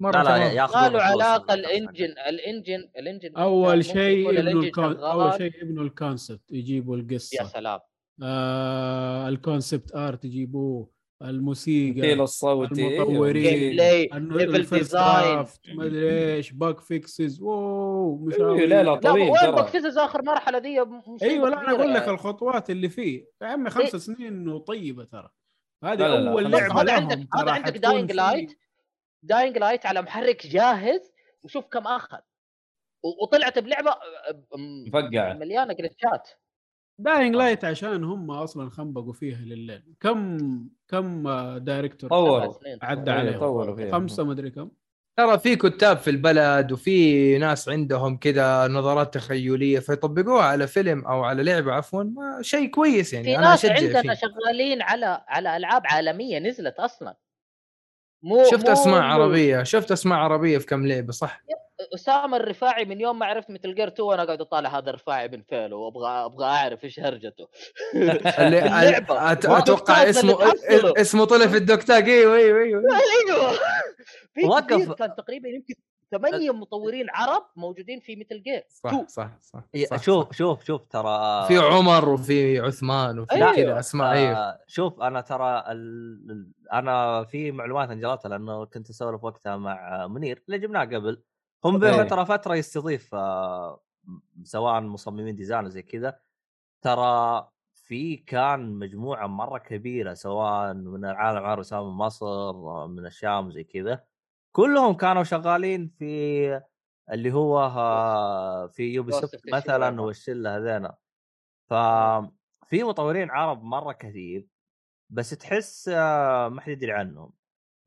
مرة 0.00 0.22
لا 0.22 0.38
لا 0.38 0.54
له 0.54 0.66
فلوس 0.66 1.02
علاقه 1.02 1.54
ال 1.54 1.63
engine 1.63 2.14
ال 2.28 2.37
engine 2.37 2.88
ال 2.98 3.03
engine 3.03 3.36
أول 3.36 3.84
شيء 3.84 4.38
ابنوا 4.38 4.62
ال 4.62 4.67
con... 4.67 4.96
أول 4.96 5.38
شيء 5.38 5.62
ابنوا 5.62 5.84
ال 5.84 5.93
concept 5.93 6.52
يجيبوا 6.52 6.96
يا 6.96 7.02
القصة 7.02 7.44
سلام. 7.44 7.80
آه 8.22 9.28
ال 9.28 9.36
concept 9.36 9.94
art 9.94 10.24
يجيبوه 10.24 10.98
الموسيقى 11.22 11.90
التمثيل 11.90 12.20
الصوتي 12.20 12.96
المطورين. 12.96 13.80
المطورين 13.80 14.50
level 14.50 14.78
design 14.78 15.46
أدري 15.78 16.34
إيش 16.34 16.52
bug 16.52 16.80
fixes 16.80 17.40
واو 17.40 18.18
إيه، 18.20 18.26
مشاوير 18.26 18.68
لا 18.68 18.82
لا 18.82 18.94
طويل 18.94 19.22
وين 19.22 19.40
ترى. 19.40 19.52
bug 19.52 19.69
fixes 19.69 19.98
آخر 19.98 20.22
مرحلة 20.22 20.58
دي 20.58 20.80
مصيبة 20.80 21.32
أيوه 21.32 21.50
لا 21.50 21.60
أنا 21.60 21.70
أقول 21.70 21.94
لك 21.94 22.00
يعني. 22.00 22.10
الخطوات 22.12 22.70
اللي 22.70 22.88
فيه. 22.88 23.26
يا 23.42 23.46
عمي 23.46 23.70
خمس 23.70 23.94
إيه. 23.94 24.00
سنين 24.00 24.48
وطيبه 24.48 25.04
ترى. 25.04 25.28
هذه 25.84 26.28
أول. 26.28 26.50
لعبة 26.50 26.80
هذا 26.80 26.82
لهم 26.82 27.10
عندك 27.10 27.28
هذا 27.34 27.50
عندك 27.50 27.76
Dying 27.76 28.12
Light 28.12 28.58
Dying 29.22 29.58
Light 29.58 29.86
على 29.86 30.02
محرك 30.02 30.46
جاهز 30.46 31.12
وشوف 31.42 31.64
كم 31.66 31.86
اخذ 31.86 32.18
وطلعت 33.22 33.58
بلعبة 33.58 33.94
مفقعة. 34.86 35.32
مليانة 35.34 35.72
جلتشات 35.74 36.28
Dying 37.00 37.34
Light 37.36 37.64
عشان 37.64 38.04
هم 38.04 38.30
أصلا 38.30 38.70
خنبقوا 38.70 39.12
فيها 39.12 39.38
لليل 39.40 39.94
كم 40.00 40.38
كم 40.88 41.26
آه، 41.26 41.58
director 41.58 42.10
طوروا. 42.10 42.52
سنين. 42.52 42.78
عدى 42.82 43.10
إيه، 43.10 43.18
عليهم 43.18 43.40
طوروا 43.40 43.76
فيها. 43.76 43.92
خمسة 43.92 44.24
ما 44.24 44.32
أدري 44.32 44.50
كم. 44.50 44.70
ترى 45.18 45.38
في 45.38 45.56
كتاب 45.56 45.96
في 45.98 46.10
البلد 46.10 46.72
وفي 46.72 47.38
ناس 47.38 47.68
عندهم 47.68 48.16
كذا 48.16 48.68
نظرات 48.68 49.14
تخيلية 49.14 49.78
فيطبقوها 49.78 50.42
على 50.44 50.66
فيلم 50.66 51.06
أو 51.06 51.24
على 51.24 51.42
لعبة 51.42 51.72
عفوا 51.72 52.02
ما 52.02 52.38
شيء 52.42 52.70
كويس 52.70 53.12
يعني. 53.12 53.24
في 53.24 53.36
ناس 53.36 53.64
عندنا 53.64 54.02
فيه. 54.02 54.14
شغالين 54.14 54.82
على 54.82 55.24
على 55.28 55.56
ألعاب 55.56 55.82
عالمية 55.86 56.38
نزلت 56.38 56.74
أصلا. 56.80 57.16
مو 58.22 58.44
شفت 58.50 58.66
مو 58.66 58.72
أسماء 58.72 58.98
إنه 58.98 59.06
عربية 59.06 59.62
شفت 59.62 59.92
أسماء 59.92 60.18
عربية 60.18 60.58
في 60.58 60.66
كم 60.66 60.86
لعبة 60.86 61.12
صح 61.12 61.42
أسامة 61.94 62.36
الرفاعي 62.36 62.84
من 62.84 63.00
يوم 63.00 63.18
ما 63.18 63.26
عرفت 63.26 63.50
مثل 63.50 63.74
جير 63.74 63.88
2 63.88 64.08
وأنا 64.08 64.24
قاعد 64.24 64.40
أطالع 64.40 64.78
هذا 64.78 64.90
الرفاعي 64.90 65.28
من 65.28 65.42
فيله 65.42 65.76
وابغى 65.76 66.08
أبغى 66.24 66.46
أعرف 66.46 66.84
إيش 66.84 67.00
هرجته. 67.00 67.48
والدكتور 67.94 69.58
أتوقع 69.58 70.10
اسمه. 70.10 70.54
اسمه 71.00 71.24
طلع 71.24 71.46
في 71.46 71.56
الدوكتاك 71.56 72.04
أيوه 72.04 72.36
أيوه 72.36 72.62
أيوه 72.62 72.82
أيوه 73.28 73.52
في 74.34 74.46
وقف. 74.46 74.92
كان 74.92 75.14
تقريبا 75.14 75.48
يمكن 75.48 75.74
ثمانية 76.10 76.50
مطورين 76.50 77.06
عرب 77.10 77.42
موجودين 77.56 78.00
في 78.00 78.16
مثل 78.16 78.42
جير 78.42 78.64
صح 78.68 78.90
صح 79.08 79.38
صح, 79.40 79.64
صح 79.90 80.02
شوف 80.02 80.26
صح. 80.26 80.32
شوف 80.32 80.64
شوف 80.64 80.84
ترى 80.84 81.44
في 81.48 81.58
عمر 81.58 82.08
وفي 82.08 82.58
عثمان 82.58 83.18
وفي 83.18 83.32
أيوة. 83.32 83.54
كذا 83.56 83.78
أسماء 83.78 84.12
أيوه 84.12 84.36
آه 84.36 84.58
شوف 84.66 85.00
أنا 85.00 85.20
ترى 85.20 85.64
ال... 85.68 86.52
أنا 86.72 87.24
في 87.24 87.52
معلومات 87.52 87.90
أنجلتها 87.90 88.28
لأنه 88.28 88.64
كنت 88.64 88.90
أسولف 88.90 89.24
وقتها 89.24 89.56
مع 89.56 90.06
منير 90.06 90.42
اللي 90.46 90.58
جبناه 90.58 90.84
قبل 90.84 91.22
هم 91.64 91.78
بين. 91.78 92.04
فترة 92.04 92.24
فتره 92.24 92.54
يستضيف 92.54 93.14
آه 93.14 93.80
سواء 94.42 94.80
مصممين 94.80 95.36
ديزاين 95.36 95.64
وزي 95.64 95.82
كذا 95.82 96.18
ترى 96.82 97.48
في 97.74 98.16
كان 98.16 98.74
مجموعة 98.74 99.26
مرة 99.26 99.58
كبيرة 99.58 100.14
سواء 100.14 100.74
من 100.74 101.04
العالم 101.04 101.38
العربي 101.38 101.62
سواء 101.62 101.84
من 101.84 101.90
مصر 101.90 102.26
آه، 102.26 102.86
من 102.86 103.06
الشام 103.06 103.50
زي 103.50 103.64
كذا 103.64 104.04
كلهم 104.52 104.94
كانوا 104.94 105.22
شغالين 105.24 105.88
في 105.98 106.62
اللي 107.12 107.32
هو 107.32 107.58
آه، 107.58 108.66
في 108.66 108.82
يوبي 108.82 109.12
سوفت. 109.12 109.40
مثلا 109.52 110.00
والشلة 110.00 110.56
هذينا 110.56 110.96
ففي 111.70 112.82
مطورين 112.84 113.30
عرب 113.30 113.62
مرة 113.62 113.92
كثير 113.92 114.46
بس 115.10 115.30
تحس 115.30 115.88
آه، 115.88 116.48
ما 116.48 116.60
حد 116.60 116.68
يدري 116.68 116.92
عنهم 116.92 117.32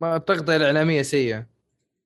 ما 0.01 0.15
التغطيه 0.15 0.55
الإعلامية 0.55 1.01
سيئة 1.01 1.47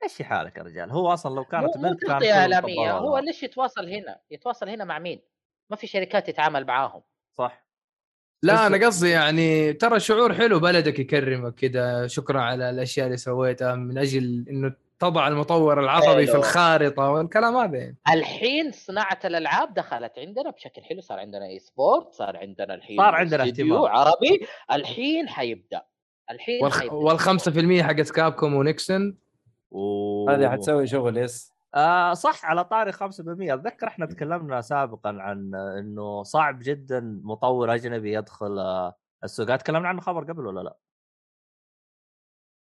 مشي 0.06 0.23
حالك 0.23 0.57
يا 0.57 0.64
رجال 0.64 0.91
هو 0.91 1.14
أصلا 1.14 1.36
لو 1.36 1.45
كانت 1.45 1.77
مو 1.77 1.94
تغطيه 1.94 2.34
إعلامية 2.34 2.91
هو. 2.98 3.18
ليش 3.18 3.44
يتواصل 3.44 3.90
هنا؟ 3.90 4.19
يتواصل 4.32 4.69
هنا 4.69 4.84
مع 4.84 4.99
مين؟ 4.99 5.22
ما 5.69 5.76
في 5.76 5.88
شركات 5.88 6.30
يتعامل 6.30 6.65
معاهم 6.65 7.03
صح 7.38 7.64
لا 8.44 8.68
أنا 8.68 8.86
قصدي 8.86 9.10
يعني 9.10 9.74
ترى 9.74 9.99
شعور 9.99 10.34
حلو 10.34 10.60
بلدك 10.60 10.99
يكرمك 10.99 11.56
كذا 11.56 12.07
شكرا 12.07 12.41
على 12.41 12.70
الأشياء 12.70 13.06
اللي 13.06 13.18
سويتها 13.18 13.76
من 13.76 13.98
أجل 13.98 14.45
إنه 14.49 14.74
تضع 14.99 15.28
المطور 15.28 15.80
العربي 15.80 16.28
في. 16.28 16.36
الخارطة 16.36 17.10
والكلام 17.10 17.56
هذا 17.56 17.78
يعني. 17.78 17.98
الحين 18.14 18.72
صناعة 18.72 19.20
الألعاب 19.26 19.74
دخلت 19.74 20.12
عندنا 20.18 20.49
بشكل 20.49 20.82
حلو. 20.82 21.02
صار 21.02 21.20
عندنا 21.20 21.45
e-sport 21.45 22.14
صار 22.14 22.38
عندنا 22.38 22.74
الحين 22.74 22.98
صار 22.98 23.16
عندنا 23.16 23.44
استديو 23.44 23.86
اهتمام. 23.86 23.98
عربي. 23.98 24.48
الحين 24.72 25.30
حيبدأ. 25.30 25.82
الحين 26.32 26.64
والخ... 26.64 26.80
حيبدأ. 26.80 26.95
وال 26.95 27.20
5% 27.20 27.84
حقت 27.84 28.10
Capcom 28.10 28.53
و 28.53 28.63
Nexon. 28.63 29.18
و... 29.72 30.30
هذه 30.30 30.49
حتسوي 30.49 30.88
شغل 30.88 31.18
yes. 31.18 31.55
آه 31.76 32.14
صح 32.14 32.45
على 32.45 32.64
طاري 32.64 32.91
5% 32.91 32.97
أتذكر 33.53 33.88
إحنا 33.88 34.06
تكلمنا 34.06 34.61
سابقا 34.61 35.10
عن 35.10 35.56
إنه 35.56 36.23
صعب 36.23 36.60
جدا 36.61 37.22
مطور 37.23 37.73
أجنبي 37.73 38.14
يدخل 38.14 38.60
آه، 38.60 38.95
السوق. 39.23 39.56
تكلمنا 39.56 39.88
عنه 39.88 40.02
خبر 40.02 40.23
قبل 40.23 40.47
ولا 40.47 40.61
لا؟ 40.61 40.77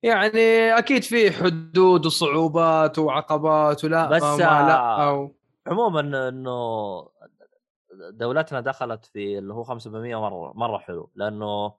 يعني 0.02 0.78
أكيد 0.78 1.02
في 1.02 1.30
حدود 1.30 2.06
وصعوبات 2.06 2.98
وعقبات 2.98 3.84
ولا 3.84 4.08
بس، 4.08 4.22
ما 4.22 4.36
لا 4.38 4.78
آه، 4.78 5.08
أو 5.10 5.34
عموما 5.66 6.28
إنه 6.28 7.08
دولتنا 8.10 8.60
دخلت 8.60 9.04
في 9.04 9.38
اللي 9.38 9.54
هو 9.54 9.64
5% 9.64 10.20
مرة 10.20 10.52
مرة 10.54 10.78
حلو. 10.78 11.10
لأنه 11.14 11.74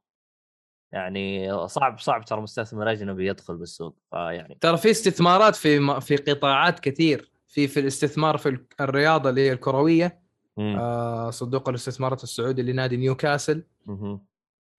يعني 0.92 1.52
صعب 1.68 2.00
صعب 2.00 2.26
ترى 2.26 2.42
مستثمر 2.42 2.92
أجنبي 2.92 3.28
يدخل 3.28 3.58
بالسوق 3.58 3.96
فيعني 4.12 4.58
ترى 4.62 4.78
في 4.78 4.92
استثمارات 4.92 5.56
في 5.56 6.02
في 6.02 6.16
قطاعات 6.16 6.80
كثير 6.80 7.32
في 7.48 7.68
في 7.68 7.80
الاستثمار 7.80 8.38
في 8.38 8.50
ال- 8.50 8.66
الرياضة 8.82 9.30
اللي 9.30 9.42
هي 9.42 9.52
الكروية 9.54 10.20
مم. 10.58 10.76
آه 10.80 11.30
صندوق 11.30 11.70
الاستثمارات 11.70 12.24
السعودي 12.24 12.62
لنادي 12.62 12.98
نيوكاسل. 12.98 13.64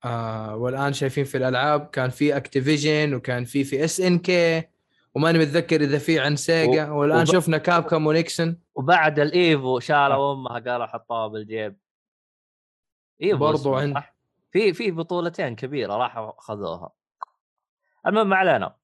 آه 0.05 0.57
والآن 0.57 0.93
شايفين 0.93 1.25
في 1.25 1.37
الألعاب 1.37 1.87
كان 1.87 2.11
في 2.11 2.37
Activision 2.37 3.15
وكان 3.15 3.45
في 3.45 3.65
في 3.65 3.85
SNK 3.85 4.63
وماني 5.15 5.39
متذكر 5.39 5.81
إذا 5.81 5.99
في 5.99 6.21
عن 6.21 6.37
Sega 6.37 6.91
و- 6.91 6.99
والآن 7.01 7.19
وب- 7.21 7.25
شفنا 7.25 7.59
Capcom 7.59 8.07
و 8.07 8.15
Nexon 8.15 8.57
وبعد 8.75 9.19
ال 9.19 9.34
EVO 9.34 9.79
شالوا 9.81 10.33
أمها 10.35 10.59
قالوا 10.59 10.87
حطوها 10.87 11.27
بالجيب 11.27 11.77
EVO 13.23 13.37
برضو 13.39 13.75
عند- 13.75 13.95
صح؟ 13.95 14.12
في 14.53 14.73
في 14.75 14.91
بطولتين 14.91 15.57
كبيرة 15.57 15.97
راحوا 15.97 16.39
أخذوها. 16.39 16.93
المهم 18.07 18.29
ما 18.29 18.37
علينا. 18.37 18.75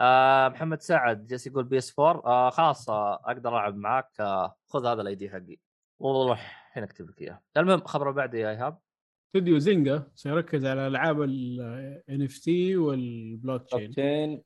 آه 0.00 0.48
محمد 0.48 0.80
سعد 0.82 1.26
جالس 1.26 1.46
يقول 1.46 1.64
PS 1.64 1.98
4 1.98 2.22
آه 2.26 2.50
خلاص 2.50 2.90
آه 2.90 3.14
أقدر 3.24 3.50
ألعب 3.50 3.76
معاك. 3.76 4.20
آه 4.20 4.56
خذ 4.68 4.86
هذا 4.86 5.02
ال 5.02 5.14
ID 5.14 5.30
حقي. 5.30 5.56
والله 5.98 6.38
هنا 6.72 6.84
اكتب 6.84 7.10
لك 7.10 7.20
إياه. 7.22 7.40
المهم 7.56 7.80
خبر 7.80 8.10
بعده 8.10 8.38
يا 8.38 8.50
إيهاب. 8.50 8.78
استوديو 9.28 9.58
Zynga 9.58 10.10
سيركز 10.14 10.66
على 10.66 10.86
ألعاب 10.86 11.22
ال 11.22 12.22
NFT 12.24 12.38
وال 12.38 12.76
blockchain 12.76 13.90
chain 13.90 14.42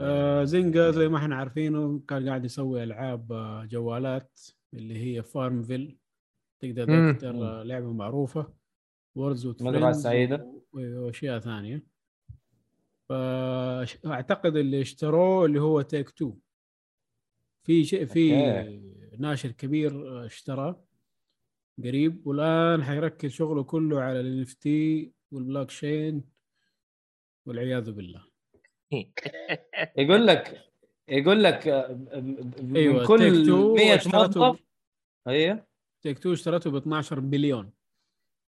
آه 0.00 0.44
Zynga 0.44 0.90
زي 0.90 1.08
ما 1.08 1.18
إحنا 1.18 1.36
عارفينه 1.36 2.00
كان 2.08 2.28
قاعد 2.28 2.44
يسوي 2.44 2.82
ألعاب 2.82 3.32
آه، 3.32 3.64
جوالات 3.64 4.40
اللي 4.74 4.96
هي 5.18 5.22
FarmVille. 5.22 5.98
تقدر. 6.60 7.12
تختار 7.12 7.34
آه، 7.34 7.62
لعبة 7.62 7.92
معروفة. 7.92 8.52
وورز 9.14 9.46
مزرعة 9.46 9.92
سعيدة. 9.92 10.62
وأشياء 10.72 11.38
ثانية. 11.38 11.82
فاعتقد 13.08 14.56
اللي 14.56 14.80
اشتروه 14.80 15.44
اللي 15.46 15.60
هو 15.60 15.82
Take-Two. 15.82 16.34
في 17.64 17.84
شيء 17.84 18.04
في 18.06 18.34
okay. 18.34 19.16
ناشر 19.18 19.50
كبير 19.50 20.24
اشتراه 20.26 20.84
قريب 21.84 22.26
والآن 22.26 22.84
حيركز 22.84 23.30
شغله 23.30 23.62
كله 23.62 24.00
على 24.00 24.20
ال 24.20 24.46
NFT 24.46 24.66
والبلوك 25.32 25.68
تشين 25.68 26.24
والعياذ 27.46 27.90
بالله. 27.92 28.24
يقول 29.98 30.26
لك 30.26 30.64
يقول 31.08 31.42
لك 31.44 31.68
آه، 31.68 31.92
من 32.62 32.76
أيوة، 32.76 33.06
كل 33.06 33.18
Take 33.18 33.46
Two 33.48 33.76
100 33.76 33.94
اشترته- 33.96 34.40
موظف 34.40 34.60
أيوه. 35.26 35.66
Take 36.02 36.18
Two 36.18 36.32
اشترته 36.32 36.70
ب 36.70 36.76
12 36.76 37.20
بليون. 37.20 37.70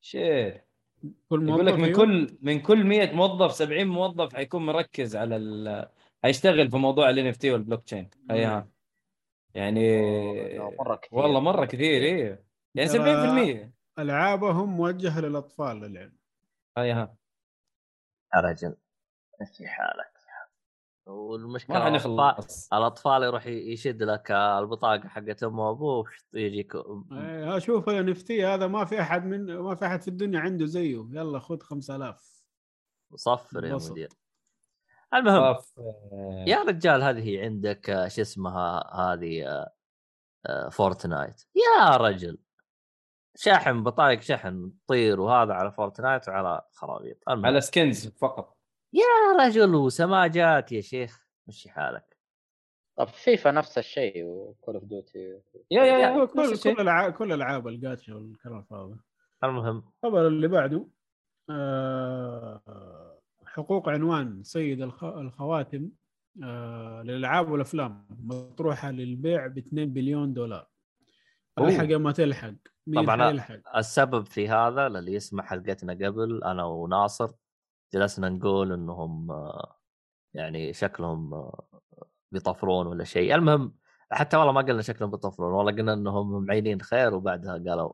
شيء 0.00 0.60
كل 1.28 1.40
موظف 1.44 1.48
يقول 1.48 1.66
لك 1.66 1.74
من. 1.74 1.92
كل 1.92 2.38
من 2.42 2.60
كل 2.60 2.84
100 2.86 3.12
موظف 3.12 3.52
70 3.52 3.86
موظف 3.86 4.34
حيكون 4.34 4.66
مركز 4.66 5.16
على 5.16 5.36
ال 5.36 5.88
حيشتغل 6.24 6.70
في 6.70 6.76
موضوع 6.76 7.10
ال 7.10 7.34
NFT 7.34 7.44
والبلوك 7.44 7.84
تشين 7.84 8.10
أيوه 8.30 8.68
يعني 9.54 9.80
مرة 10.58 10.96
كثير. 10.96 11.18
والله 11.18 11.40
مرة 11.40 11.64
كثير 11.64 12.02
إيه. 12.02 12.44
يعني 12.74 12.88
ترى 12.88 13.64
70% 13.66 13.72
ألعابهم 13.98 14.76
موجهة 14.76 15.20
للأطفال 15.20 15.76
للعلم. 15.80 16.16
أيوه 16.78 17.16
يا 18.34 18.40
رجل 18.40 18.76
مشي 19.40 19.68
حالك؟ 19.68 20.17
والمشكلة 21.08 22.06
ما 22.08 22.36
الأطفال 22.72 23.22
يروح 23.22 23.46
يشد 23.46 24.02
لك 24.02 24.30
البطاقة 24.30 25.08
حقت 25.08 25.42
امه 25.42 25.68
وأبوه 25.68 26.04
يجيك 26.32 26.74
آه، 26.76 27.58
شوف 27.58 27.88
ال 27.88 28.16
NFT 28.16 28.30
هذا 28.30 28.66
ما 28.66 28.84
في 28.84 29.00
أحد 29.00 29.24
من 29.24 29.56
ما 29.56 29.74
في 29.74 29.86
أحد 29.86 30.02
في 30.02 30.08
الدنيا 30.08 30.40
عنده 30.40 30.66
زيه. 30.66 31.08
يلا 31.10 31.38
خذ 31.38 31.60
5000 31.60 32.44
صفر 33.14 33.64
يا. 33.64 33.74
مدير. 33.90 34.08
المهم 35.14 35.42
آه، 35.42 35.64
يا 36.46 36.62
رجال 36.62 37.02
هذه 37.02 37.40
عندك 37.40 37.90
آه، 37.90 38.08
شو 38.08 38.22
اسمها 38.22 38.94
هذه 38.94 39.46
آه، 39.46 39.72
آه، 40.46 40.68
Fortnite. 40.68 41.42
يا 41.54 41.96
رجل 41.96 42.38
شاحن 43.36 43.82
بطايق 43.82 44.20
شحن 44.20 44.72
طير 44.86 45.20
وهذا 45.20 45.52
على 45.52 45.72
Fortnite 45.72 46.28
وعلى 46.28 46.62
خرابيط. 46.72 47.28
المهم. 47.28 47.46
على 47.46 47.60
skins 47.60 48.08
فقط. 48.08 48.57
يا 48.92 49.44
رجل 49.44 49.74
وسماجات 49.74 50.72
يا 50.72 50.80
شيخ 50.80 51.26
مشي 51.48 51.70
حالك 51.70 52.18
طب 52.96 53.08
فيفا 53.08 53.50
نفس 53.50 53.78
الشيء 53.78 54.24
و 54.24 54.34
Call 54.34 54.74
of 54.74 54.84
Duty 54.84 55.18
يا 55.70 55.84
يا 55.84 55.98
يا 55.98 56.24
كل. 56.26 56.58
كل 56.62 56.80
العاب 56.80 57.12
كل 57.12 57.32
العاب 57.32 57.68
الجاتشا 57.68 58.14
والكلام 58.14 58.58
الفاضي 58.58 58.96
المهم 59.44 59.82
الخبر 60.04 60.26
اللي 60.26 60.48
بعده 60.48 60.86
آه، 61.50 63.18
حقوق 63.46 63.88
عنوان 63.88 64.42
سيد 64.42 64.82
الخ- 64.82 65.04
الخواتم 65.04 65.90
آه، 66.44 67.02
للألعاب 67.02 67.50
والأفلام 67.50 68.06
مطروحة 68.10 68.90
للبيع 68.90 69.46
ب 69.46 69.58
2 69.58 69.92
بليون 69.92 70.32
دولار. 70.34 70.68
الحق 71.58 71.84
ما 71.84 72.12
تلحق 72.12 72.52
مين 72.86 73.04
طبعاً. 73.04 73.26
حيلحق 73.26 73.76
السبب 73.76 74.26
في 74.26 74.48
هذا 74.48 74.88
للي 74.88 75.12
يسمع 75.14 75.44
حلقتنا 75.44 75.92
قبل 75.92 76.44
أنا 76.44 76.64
وناصر 76.64 77.30
جلسنا 77.94 78.28
نقول 78.28 78.72
إنهم 78.72 79.28
يعني 80.34 80.72
شكلهم 80.72 81.50
بيطفرون 82.32 82.86
ولا 82.86 83.04
شيء 83.04 83.34
المهم 83.34 83.74
حتى 84.10 84.36
والله 84.36 84.52
ما 84.52 84.60
قلنا 84.60 84.82
شكلهم 84.82 85.10
بيطفرون 85.10 85.52
والله 85.52 85.72
قلنا 85.72 85.92
إنهم 85.92 86.44
معينين 86.46 86.80
خير 86.80 87.14
وبعدها 87.14 87.52
قالوا 87.52 87.92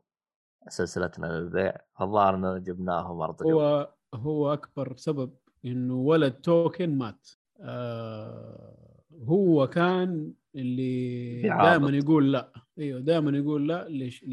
سلسلتنا 0.69 1.27
للبيع 1.27 1.77
فالظاهر 1.99 2.35
اننا 2.35 2.59
جبناهم 2.59 3.21
أرض. 3.21 3.43
هو 3.43 3.95
هو 4.15 4.53
أكبر 4.53 4.97
سبب 4.97 5.35
إنه 5.65 5.95
ولد 5.95 6.33
توكن 6.33 6.99
مات 6.99 7.29
آه 7.61 9.01
هو 9.25 9.66
كان 9.66 10.33
اللي. 10.55 11.43
دائما 11.43 11.91
يقول 11.91 12.33
لا 12.33 12.53
إيوه 12.79 13.01
دائما 13.01 13.39
يقول 13.39 13.69
لا 13.69 13.89
ليش 13.89 14.25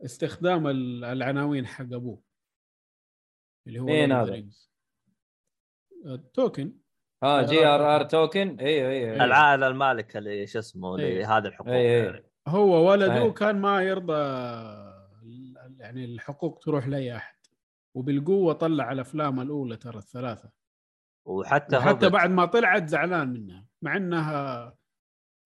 لاستخدام 0.00 0.66
ال- 0.66 1.04
العناوين 1.04 1.66
حق 1.66 1.84
أبوه 1.92 2.22
اللي 3.66 3.80
هو 3.80 3.84
مين 3.84 4.12
هذا؟ 4.12 4.36
Rings. 4.36 4.68
آه، 6.06 6.20
توكن 6.34 6.72
آه 7.22 7.42
J.R.R. 7.42 8.04
Tolkien 8.04 8.56
أيوه 8.60 8.90
أيوه 8.90 9.24
العائلة 9.24 9.66
المالكة 9.66 10.18
اللي 10.18 10.46
شو 10.46 10.58
اسمه. 10.58 10.98
لهذه 10.98 11.46
الحقوق 11.46 11.68
إيه. 11.72 12.04
يعني. 12.04 12.24
هو 12.48 12.90
ولده 12.90 13.20
صحيح. 13.20 13.34
كان 13.34 13.60
ما 13.60 13.82
يرضى 13.82 14.12
يعني 15.78 16.04
الحقوق 16.04 16.58
تروح 16.58 16.88
لأي 16.88 17.16
أحد 17.16 17.36
وبالقوة 17.94 18.52
طلع 18.52 18.92
الأفلام 18.92 19.40
الأولى 19.40 19.76
ترى 19.76 19.98
الثلاثة 19.98 20.50
وحتى 21.26 21.76
هوبت 21.76 22.04
بعد 22.04 22.30
ما 22.30 22.44
طلعت 22.44 22.88
زعلان 22.88 23.32
منها 23.32 23.66
مع 23.82 23.96
إنها 23.96 24.74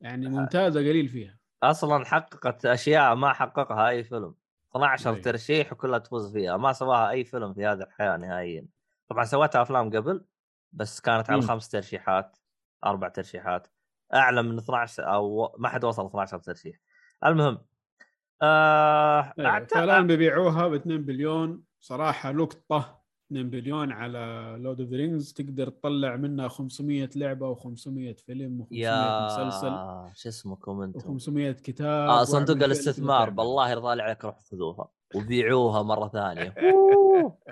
يعني 0.01 0.28
ممتازة 0.28 0.80
قليل 0.80 1.09
فيها 1.09 1.38
أصلا 1.62 2.05
حققت 2.05 2.66
أشياء 2.66 3.14
ما 3.14 3.32
حققها 3.32 3.88
أي 3.88 4.05
فيلم 4.05 4.34
12 4.76 5.14
أي. 5.14 5.20
ترشيح 5.20 5.72
وكلها 5.72 5.98
تفوز 5.98 6.32
فيها 6.32 6.56
ما 6.56 6.72
سواها 6.72 7.10
أي 7.10 7.24
فيلم 7.24 7.54
في 7.54 7.66
هذه 7.66 7.82
الحياة 7.82 8.16
نهائيا 8.16 8.66
طبعا 9.08 9.24
سوتها 9.24 9.62
أفلام 9.62 9.90
قبل 9.90 10.24
بس 10.72 11.00
كانت 11.00 11.30
على. 11.30 11.42
خمس 11.42 11.68
ترشيحات 11.68 12.36
أربع 12.84 13.08
ترشيحات 13.08 13.66
أعلى 14.14 14.42
من 14.42 14.58
12 14.58 15.12
أو 15.14 15.54
ما 15.58 15.68
حد 15.68 15.84
وصل 15.84 16.06
12 16.06 16.38
ترشيح 16.38 16.76
المهم 17.26 17.58
آه 18.42 19.32
أيوة. 19.38 19.58
أعت- 19.60 19.74
فالآن 19.74 20.06
بيبيعوها 20.06 20.68
ب 20.68 20.72
2 20.74 21.04
بليون 21.04 21.62
صراحة 21.80 22.32
لقطة 22.32 23.02
2 23.32 23.50
بليون 23.50 23.92
على 23.92 24.56
Lord 24.58 24.80
of 24.80 24.92
Rings 24.92 25.32
تقدر 25.32 25.68
تطلع 25.68 26.16
منها 26.16 26.48
500 26.48 27.10
لعبة 27.16 27.54
و500 27.54 28.24
فيلم 28.26 28.64
و500 28.64 28.68
يا 28.70 29.26
مسلسل 29.26 29.70
شو 30.14 30.28
اسمكم 30.28 30.80
أنتم 30.80 31.18
و500 31.18 31.60
كتاب 31.60 32.08
آه 32.08 32.24
صندوق 32.24 32.56
الاستثمار. 32.56 33.30
بالله 33.30 33.70
يرضى 33.70 33.96
لي 33.96 34.02
عليك 34.02 34.24
روح 34.24 34.38
خذوها 34.40 34.88
وبيعوها 35.14 35.82
مرة 35.82 36.08
ثانية. 36.08 36.54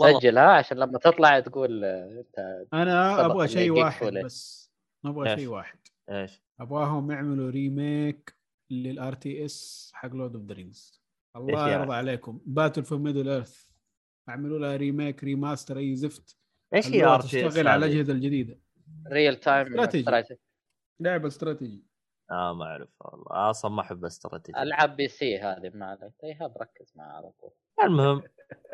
سجلها 0.00 0.50
عشان 0.50 0.76
لما 0.76 0.98
تطلع 0.98 1.40
تقول 1.40 1.84
آه، 1.84 2.20
أنت 2.20 2.66
أنا 2.72 3.26
أبغى 3.26 3.48
شيء 3.48 3.70
واحد 3.70 4.04
فولي. 4.04 4.22
بس 4.22 4.70
أبغى؟ 5.06 5.36
شيء 5.36 5.48
واحد 5.48 5.78
إيش 6.10 6.42
أبغاهم 6.60 7.10
يعملوا 7.10 7.50
remake 7.50 8.36
لل 8.70 9.12
RTS 9.12 9.90
حق 9.94 10.14
Lord 10.14 10.36
of 10.36 10.44
the 10.44 10.54
Rings 10.54 11.02
الله 11.36 11.68
يعني؟ 11.68 11.82
يرضى 11.82 11.94
عليكم 11.94 12.40
Battle 12.46 12.84
for 12.84 12.98
Middle-earth 12.98 13.69
اعملوا 14.28 14.58
لها 14.58 14.76
remake 14.76 15.24
remaster 15.24 15.78
أي 15.78 15.96
زفت. 15.96 16.36
إيش 16.74 16.86
هي 16.86 17.04
RT 17.04 17.48
تشتغل 17.48 17.68
على 17.68 17.86
الأجهزة 17.86 18.12
الجديدة. 18.12 18.60
real 19.06 19.36
time 19.36 19.80
strategy. 19.80 20.40
لعبة 21.00 21.28
استراتيجي 21.28 21.84
آه 22.30 22.54
ما 22.54 22.64
أعرف 22.64 22.88
والله. 23.00 23.50
أصلا 23.50 23.70
ما 23.70 23.80
أحب 23.80 24.04
استراتيجي 24.04 24.58
العاب 24.58 24.96
PC 24.96 25.38
هذه 25.38 25.70
ما 25.74 25.86
عليك 25.86 26.12
ايهاب 26.24 26.58
ركز 26.62 26.92
معها 26.96 27.12
على 27.12 27.30
طول. 27.30 27.50
المهم 27.84 28.22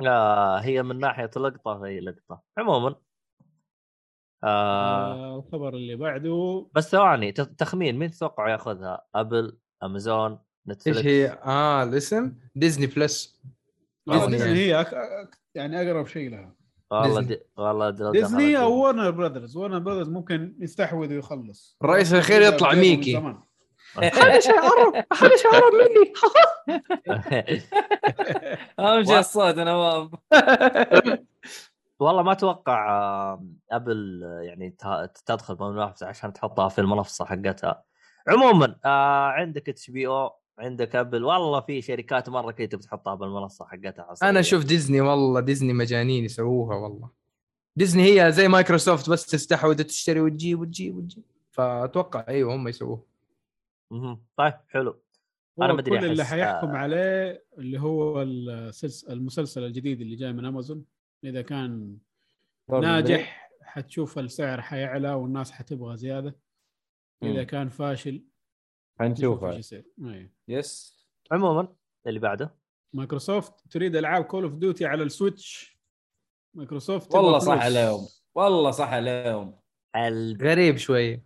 آه 0.06 0.58
هي 0.58 0.82
من 0.82 0.98
ناحية 0.98 1.30
لقطة 1.36 1.80
فهي 1.80 2.00
لقطة. 2.00 2.42
عموما 2.58 2.96
آه 4.44 5.14
آه 5.14 5.38
الخبر 5.38 5.74
اللي 5.74 5.96
بعده. 5.96 6.66
بس 6.74 6.90
ثواني 6.90 7.32
تخمين 7.32 7.98
مين 7.98 8.10
تتوقع 8.10 8.48
يأخذها؟ 8.48 9.06
Apple، 9.14 9.58
Amazon، 9.82 10.38
Netflix 10.68 10.96
إيش 10.96 11.06
هي؟ 11.06 11.28
آه 11.28 11.82
الاسم 11.82 12.38
Disney 12.54 12.86
Plus 12.86 13.42
آه، 13.44 13.55
Disney 14.06 14.30
Disney. 14.30 14.52
هي 14.54 14.80
أك... 14.80 14.94
أك... 14.94 15.38
يعني 15.54 15.82
أقرب 15.82 16.06
شيء 16.06 16.30
لها 16.30 16.54
والله. 16.90 17.20
دي... 17.22 17.40
والله 17.56 17.90
دي... 17.90 18.10
ديزني 18.10 18.58
أو 18.58 18.72
Warner 18.82 19.10
Brothers 19.10 19.56
Warner 19.56 19.78
Brothers 19.78 20.08
ممكن 20.08 20.56
يستحوذ 20.60 21.14
ويخلص 21.14 21.76
الرئيس 21.84 22.12
الأخير 22.12 22.42
يطلع 22.42 22.72
من 22.72 22.78
ميكي. 22.80 23.12
زمان. 23.12 23.40
هذا 24.02 24.40
شعر 24.40 25.72
مني 25.72 26.12
امشي 28.80 29.12
و- 29.14 29.18
الصوت 29.18 29.54
نواف 29.58 30.10
والله 32.00 32.22
ما 32.22 32.32
أتوقع 32.32 32.88
آه، 32.90 33.44
Apple 33.72 34.20
آه، 34.24 34.40
يعني 34.42 34.76
تدخل 35.26 35.54
بالمنافسه 35.54 36.06
عشان 36.06 36.32
تحطها 36.32 36.68
في 36.68 36.80
المنصه 36.80 37.24
حقتها. 37.24 37.82
عموما 38.28 38.76
آه 38.84 39.26
عندك 39.28 39.68
HBO 39.68 40.30
عندك 40.58 40.96
Apple 40.96 41.24
والله 41.24 41.60
في 41.60 41.82
شركات 41.82 42.28
مرة 42.28 42.50
كي 42.50 42.66
تبي 42.66 42.82
تحطها 42.82 43.14
بالمنصة 43.14 43.64
حقتها 43.66 44.06
حصرياً. 44.10 44.30
أنا 44.30 44.40
أشوف 44.40 44.64
ديزني 44.64 45.00
والله 45.00 45.40
ديزني 45.40 45.72
مجانين 45.72 46.24
يسووها 46.24 46.76
والله 46.76 47.10
ديزني 47.76 48.02
هي 48.02 48.32
زي 48.32 48.48
مايكروسوفت 48.48 49.10
بس 49.10 49.26
تستحوذ 49.26 49.80
وتشتري 49.80 50.20
وتجيب 50.20 50.60
وتجيب 50.60 50.96
وتجيب 50.96 51.24
فأتوقع 51.50 52.24
إيوه 52.28 52.54
هم 52.54 52.68
يسووها. 52.68 53.02
طيب 54.36 54.54
حلو 54.68 54.90
هو 54.90 55.66
ما 55.66 55.78
أدري 55.80 55.98
كل 55.98 56.04
اللي 56.04 56.24
حيحكم 56.24 56.68
آه. 56.68 56.76
عليه 56.76 57.44
اللي 57.58 57.80
هو 57.80 58.22
المسلسل 59.08 59.64
الجديد 59.64 60.00
اللي 60.00 60.16
جاي 60.16 60.32
من 60.32 60.44
امازون 60.44 60.84
إذا 61.24 61.42
كان 61.42 61.96
ناجح 62.70 63.50
حتشوف 63.62 64.18
السعر 64.18 64.60
حيعلى 64.60 65.12
والناس 65.14 65.50
حتبغى 65.52 65.96
زيادة 65.96 66.36
إذا. 67.22 67.44
كان 67.44 67.68
فاشل 67.68 68.22
حنشوف 68.98 69.44
إيش. 69.44 69.58
يصير. 69.58 69.84
yes 70.48 70.96
عموما 71.32 71.68
اللي 72.06 72.20
بعده. 72.20 72.54
مايكروسوفت 72.92 73.52
تريد 73.70 73.96
ألعاب 73.96 74.24
Call 74.24 74.44
of 74.44 74.52
Duty 74.52 74.86
على 74.86 75.02
ال 75.02 75.12
Switch. 75.12 75.76
مايكروسوفت 76.54 77.14
والله 77.14 77.38
صح. 77.38 77.64
عليهم. 77.64 78.06
والله 78.34 78.70
صح 78.70 78.92
عليهم. 78.92 79.54
ال... 79.96 80.38
غريب 80.42 80.76
شوي. 80.76 81.22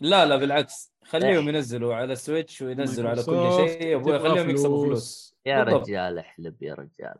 لا 0.00 0.26
لا 0.26 0.36
بالعكس. 0.36 0.92
خليهم 1.04 1.48
إيه. 1.48 1.54
ينزلوا 1.54 1.94
على 1.94 2.12
ال 2.12 2.19
Switch 2.19 2.62
وينزلوا 2.62 3.10
على 3.10 3.22
كل 3.22 3.56
شيء 3.56 3.96
أبوي 3.96 4.18
تبغى 4.18 4.30
خليهم 4.30 4.50
يكسبوا 4.50 4.86
فلوس. 4.86 5.36
يا. 5.46 5.62
رجال 5.62 6.18
احلب 6.18 6.62
يا 6.62 6.74
رجال. 6.74 7.14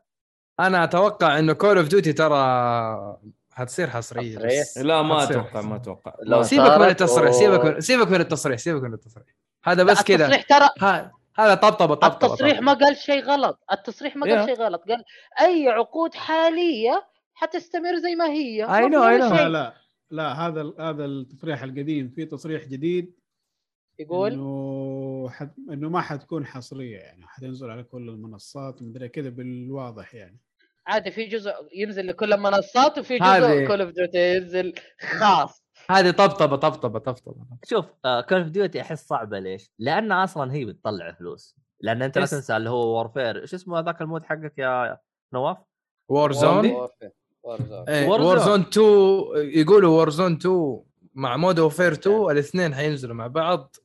أنا 0.60 0.84
أتوقع 0.84 1.38
انه 1.38 1.52
Call 1.52 1.78
of 1.78 1.88
Duty 1.88 2.12
ترى 2.12 3.18
حتصير 3.50 3.90
حصريه 3.90 4.38
لا 4.76 5.02
ما 5.02 5.24
أتوقع 5.24 5.60
ما 5.60 5.76
أتوقع. 5.76 6.42
سيبك 6.42 6.70
من 6.70 6.88
التصريح 6.88 7.30
سيبك 7.30 7.64
من 7.64 7.80
سيبك 7.80 8.08
من 8.08 8.20
التصريح 8.20 8.58
سيبك 8.58 8.82
من 8.82 8.94
التصريح. 8.94 9.26
هذا 9.64 9.82
بس 9.82 10.02
كذا. 10.02 10.26
التصريح 10.26 10.42
ترى 10.42 11.10
هذا 11.36 11.54
طبطبة 11.54 11.94
طبطبة 11.94 12.32
التصريح. 12.32 12.60
ما 12.60 12.72
قال 12.72 12.96
شيء 12.96 13.24
غلط. 13.24 13.64
التصريح 13.72 14.16
ما. 14.16 14.26
قال 14.26 14.46
شيء 14.46 14.54
غلط. 14.54 14.82
قال 14.88 15.04
أي 15.40 15.68
عقود 15.68 16.14
حالية 16.14 17.06
حتستمر 17.34 17.96
زي 17.96 18.14
ما 18.14 18.26
هي. 18.26 18.66
Know, 18.66 18.70
I 18.70 18.84
ولا 18.84 19.28
know. 19.28 19.32
لا. 19.32 19.48
لا 19.48 19.74
لا 20.10 20.32
هذا 20.32 20.72
هذا 20.80 21.04
التصريح 21.04 21.62
القديم. 21.62 22.12
في 22.16 22.24
تصريح 22.26 22.64
جديد 22.64 23.14
يقول؟ 23.98 24.32
إنه 24.32 25.28
حد... 25.30 25.54
إنه 25.70 25.88
ما 25.88 26.00
حتكون 26.00 26.46
حصرية 26.46 26.98
يعني. 26.98 27.26
حتنزل 27.26 27.70
على 27.70 27.82
كل 27.82 28.08
المنصات. 28.08 28.82
ومدري 28.82 29.08
كذا 29.08 29.28
بالواضح 29.28 30.14
يعني. 30.14 30.40
عادي 30.86 31.10
في 31.10 31.24
جزء 31.24 31.52
ينزل 31.74 32.06
لكل 32.06 32.32
المنصات 32.32 32.98
وفي 32.98 33.18
جزء 33.18 33.66
Call 33.66 33.80
of 33.80 33.90
Duty 33.90 34.36
ينزل 34.36 34.74
خاص 35.00 35.63
هذه 35.90 36.10
طبطبة 36.10 36.56
طبطبة 36.56 36.98
طبطبة. 36.98 37.46
شوف 37.64 37.84
Call 38.04 38.38
of 38.38 38.48
Duty 38.48 38.80
أحس 38.80 39.06
صعبة 39.06 39.38
ليش؟ 39.38 39.70
لأن 39.78 40.12
أصلا 40.12 40.52
هي 40.52 40.64
بتطلع 40.64 41.12
فلوس. 41.12 41.56
لأن 41.80 42.02
أنت 42.02 42.18
لا. 42.18 42.26
تنسى 42.26 42.56
اللي 42.56 42.70
هو 42.70 42.96
Warfare 42.96 43.40
إيش 43.42 43.54
اسمه 43.54 43.78
هذاك 43.78 44.00
ال 44.02 44.07
mode 44.07 44.24
حقك 44.24 44.58
يا 44.58 44.98
نواف؟ 45.32 45.56
وور 46.08 46.32
زون 46.32 46.70
وورزون 46.70 47.84
Warzone. 47.86 48.08
وور 48.20 48.38
زون 48.38 48.60
2 48.60 48.84
يقولوا 49.36 49.90
Warzone 49.96 50.32
2 50.32 50.80
مع 51.14 51.36
Modern 51.36 51.58
Warfare 51.58 51.92
2 51.92 52.30
الاثنين 52.30 52.74
حينزلوا 52.74 53.14
مع 53.14 53.26
بعض. 53.26 53.76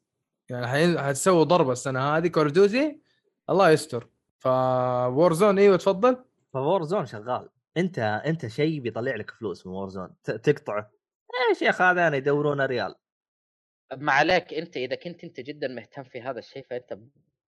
يعني 0.50 0.68
حين- 0.68 1.00
حتسووا 1.00 1.44
ضربة 1.44 1.72
السنة 1.72 2.18
هذه 2.18 2.28
Call 2.28 2.44
of 2.44 2.54
Duty 2.54 3.02
الله 3.50 3.70
يستر. 3.70 4.08
Warzone 4.40 5.60
إيوه 5.60 5.78
تفضل. 5.78 6.18
Warzone 6.54 7.06
شغال. 7.06 7.50
أنت 7.78 8.00
أنت 8.26 8.48
شيء 8.48 8.80
بيطلع 8.80 9.16
لك 9.16 9.32
فلوس 9.32 9.68
من 9.68 9.74
Warzone 9.74 10.10
ت- 10.24 10.32
تقطعه. 10.32 10.92
يا 11.62 11.72
هذين 11.72 12.14
يدورون 12.14 12.62
ريال. 12.62 12.96
ما 13.98 14.12
عليك 14.12 14.54
أنت 14.54 14.78
إذا 14.78 14.96
كنت 14.96 15.24
أنت 15.24 15.40
جدا 15.40 15.68
مهتم 15.68 16.04
في 16.04 16.22
هذا 16.22 16.40
الشيء 16.40 16.66
فأنت 16.70 16.98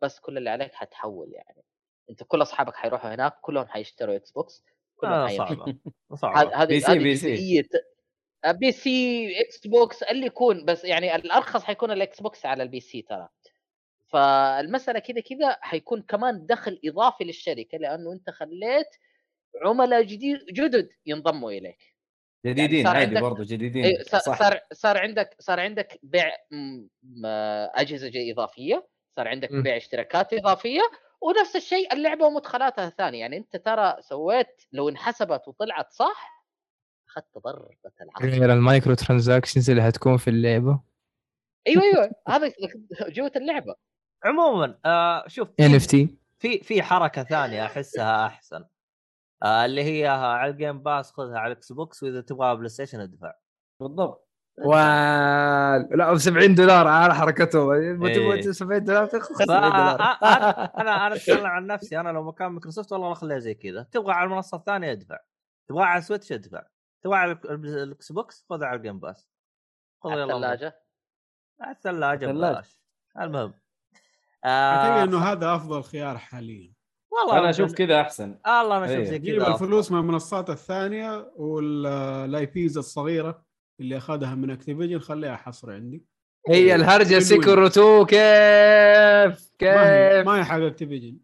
بس 0.01 0.19
كل 0.19 0.37
اللي 0.37 0.49
عليك 0.49 0.73
حتحول 0.73 1.33
يعني. 1.33 1.63
أنت 2.09 2.23
كل 2.23 2.41
أصحابك 2.41 2.75
حيروحوا 2.75 3.15
هناك 3.15 3.33
كلهم 3.41 3.67
حيشتروا 3.67 4.15
Xbox 4.15 4.63
كلهم 4.95 5.13
آه. 5.13 5.27
صعبة 5.37 5.65
هذه 5.65 6.15
صعبة. 6.15 6.55
هذه 6.63 6.67
بي 6.67 6.79
سي- 6.79 6.99
بي 6.99 7.15
سي. 7.15 7.63
بي 8.45 8.71
سي 8.71 9.27
إكس 9.41 9.67
بوكس 9.67 10.03
اللي 10.03 10.25
يكون 10.25 10.65
بس 10.65 10.83
يعني 10.85 11.15
الأرخص 11.15 11.63
حيكون 11.63 11.91
ال 11.91 12.21
Xbox 12.21 12.45
على 12.45 12.63
ال 12.63 12.79
PC 12.79 13.01
ترى. 13.01 13.27
فالمسألة 14.07 14.99
كذا 14.99 15.21
كذا 15.21 15.57
حيكون 15.61 16.01
كمان 16.01 16.45
دخل 16.45 16.79
إضافي 16.85 17.23
للشركة 17.23 17.77
لأنه 17.77 18.13
أنت 18.13 18.29
خليت 18.29 18.87
عملاء 19.65 20.03
جديد 20.03 20.45
جدد 20.45 20.89
ينضموا 21.05 21.51
إليك. 21.51 21.90
جديدين 22.45 22.83
صار 22.85 22.95
عادي 22.95 23.07
عندك- 23.07 23.21
برضو 23.21 23.43
جديدين 23.43 23.85
إيه، 23.85 24.03
صار 24.03 24.19
صح. 24.21 24.39
صار 24.39 24.59
صار 24.73 24.97
عندك 24.97 25.35
صار 25.39 25.59
عندك 25.59 25.99
بيع 26.03 26.31
م- 26.51 26.87
أجهزة 27.75 28.07
ج- 28.09 28.29
إضافية 28.31 28.87
صار 29.15 29.27
عندك. 29.27 29.53
بيع 29.53 29.77
اشتراكات 29.77 30.33
إضافية 30.33 30.81
ونفس 31.21 31.55
الشيء 31.55 31.93
اللعبة 31.93 32.25
ومدخلاتها 32.25 32.87
الثانية. 32.87 33.19
يعني 33.19 33.37
أنت 33.37 33.55
ترى 33.55 33.95
سويت 33.99 34.61
لو 34.71 34.89
انحسبت 34.89 35.47
وطلعت 35.47 35.91
صح 35.93 36.45
أخذت 37.09 37.37
ضربة 37.37 37.69
العصر 38.01 38.39
غير 38.39 38.53
المايكرو 38.53 38.93
transactions 38.93 39.69
اللي 39.69 39.81
حتكون 39.83 40.17
في 40.17 40.29
اللعبة. 40.29 40.79
أيوه 41.67 41.83
أيوه. 41.83 42.11
هذا 42.29 42.51
جوة 43.09 43.31
اللعبة. 43.35 43.75
عموما 44.23 44.79
آه 44.85 45.23
شوف 45.27 45.47
إن 45.59 45.69
في- 45.69 45.75
FT. 45.77 46.17
في 46.39 46.59
في 46.59 46.81
حركة 46.83 47.23
ثانية 47.23 47.65
أحسها 47.65 48.25
أحسن. 48.25 48.65
آه 49.43 49.65
اللي 49.65 49.83
هي 49.83 50.07
على 50.07 50.51
ال 50.51 50.57
Game 50.57 50.83
Pass 50.83 51.11
خذها 51.11 51.39
على 51.39 51.51
ال 51.51 51.71
Xbox 51.71 52.03
وإذا 52.03 52.21
تبغى 52.21 52.55
PlayStation 52.55 52.99
ادفع. 52.99 53.33
بالضبط. 53.79 54.27
و 54.65 54.73
لا 55.95 56.17
70 56.17 56.55
دولار 56.55 56.87
على 56.87 57.15
حركتهم. 57.15 57.69
إيه. 57.71 57.93
تبغى 57.93 58.53
70 58.53 58.83
دولار؟ 58.83 59.05
تاخذ 59.05 59.35
فا- 59.35 59.45
70 59.45 59.61
دولار. 59.61 60.01
آه، 60.01 60.03
آه، 60.03 60.81
أنا 60.81 61.07
أنا 61.07 61.15
أتكلم 61.15 61.45
عن 61.45 61.67
نفسي. 61.67 61.99
أنا 61.99 62.09
لو 62.09 62.23
مكان 62.23 62.47
مايكروسوفت 62.47 62.91
والله 62.91 63.11
اخليها 63.11 63.39
زي 63.39 63.53
كذا. 63.53 63.83
تبغى 63.91 64.13
على 64.13 64.25
المنصة 64.27 64.57
الثانية 64.57 64.91
ادفع. 64.91 65.17
تبغى 65.69 65.83
على 65.83 65.99
ال 65.99 66.04
Switch 66.04 66.31
ادفع. 66.31 66.63
تبغى 67.03 67.17
على 67.17 67.31
ال- 67.31 67.77
ال 67.83 68.11
Xbox 68.11 68.45
خذها 68.49 68.67
على 68.67 68.77
ال 68.77 68.81
Game 68.81 68.99
Pass 68.99 69.29
خذ 70.03 70.09
على 70.11 70.21
يلا. 70.21 70.35
الثلاجة. 70.35 70.81
على 71.61 71.71
الثلاجة. 71.75 72.25
ببلاش. 72.27 72.81
المهم. 73.21 73.53
أعتقد 74.45 74.91
آه 74.99 75.03
إنه 75.03 75.17
هذا 75.23 75.55
أفضل 75.55 75.83
خيار 75.83 76.17
حاليا. 76.17 76.73
والله 77.11 77.39
أنا 77.39 77.49
أشوف 77.49 77.73
كذا 77.73 78.01
أحسن. 78.01 78.37
الله 78.47 78.77
أنا 78.77 78.85
أشوف 78.85 78.97
إيه. 78.97 79.03
زي 79.03 79.19
جيب 79.19 79.43
كذا 79.43 79.53
الفلوس 79.53 79.91
من 79.91 79.99
المنصات 79.99 80.49
الثانية 80.49 81.31
وال 81.35 82.45
IPs 82.45 82.77
الصغيرة 82.77 83.41
اللي 83.79 83.97
أخذها 83.97 84.35
من 84.35 84.51
Activision 84.51 84.99
خليها 84.99 85.35
حصر 85.35 85.71
عندي. 85.71 86.05
هي 86.49 86.75
الهرجة 86.75 87.13
وين 87.13 87.21
Sekiro 87.21 87.67
2 87.67 88.05
كيف؟ 88.05 89.51
كيف؟ 89.59 90.25
ما 90.27 90.39
هي 90.39 90.43
حق 90.43 90.59
Activision. 90.59 91.17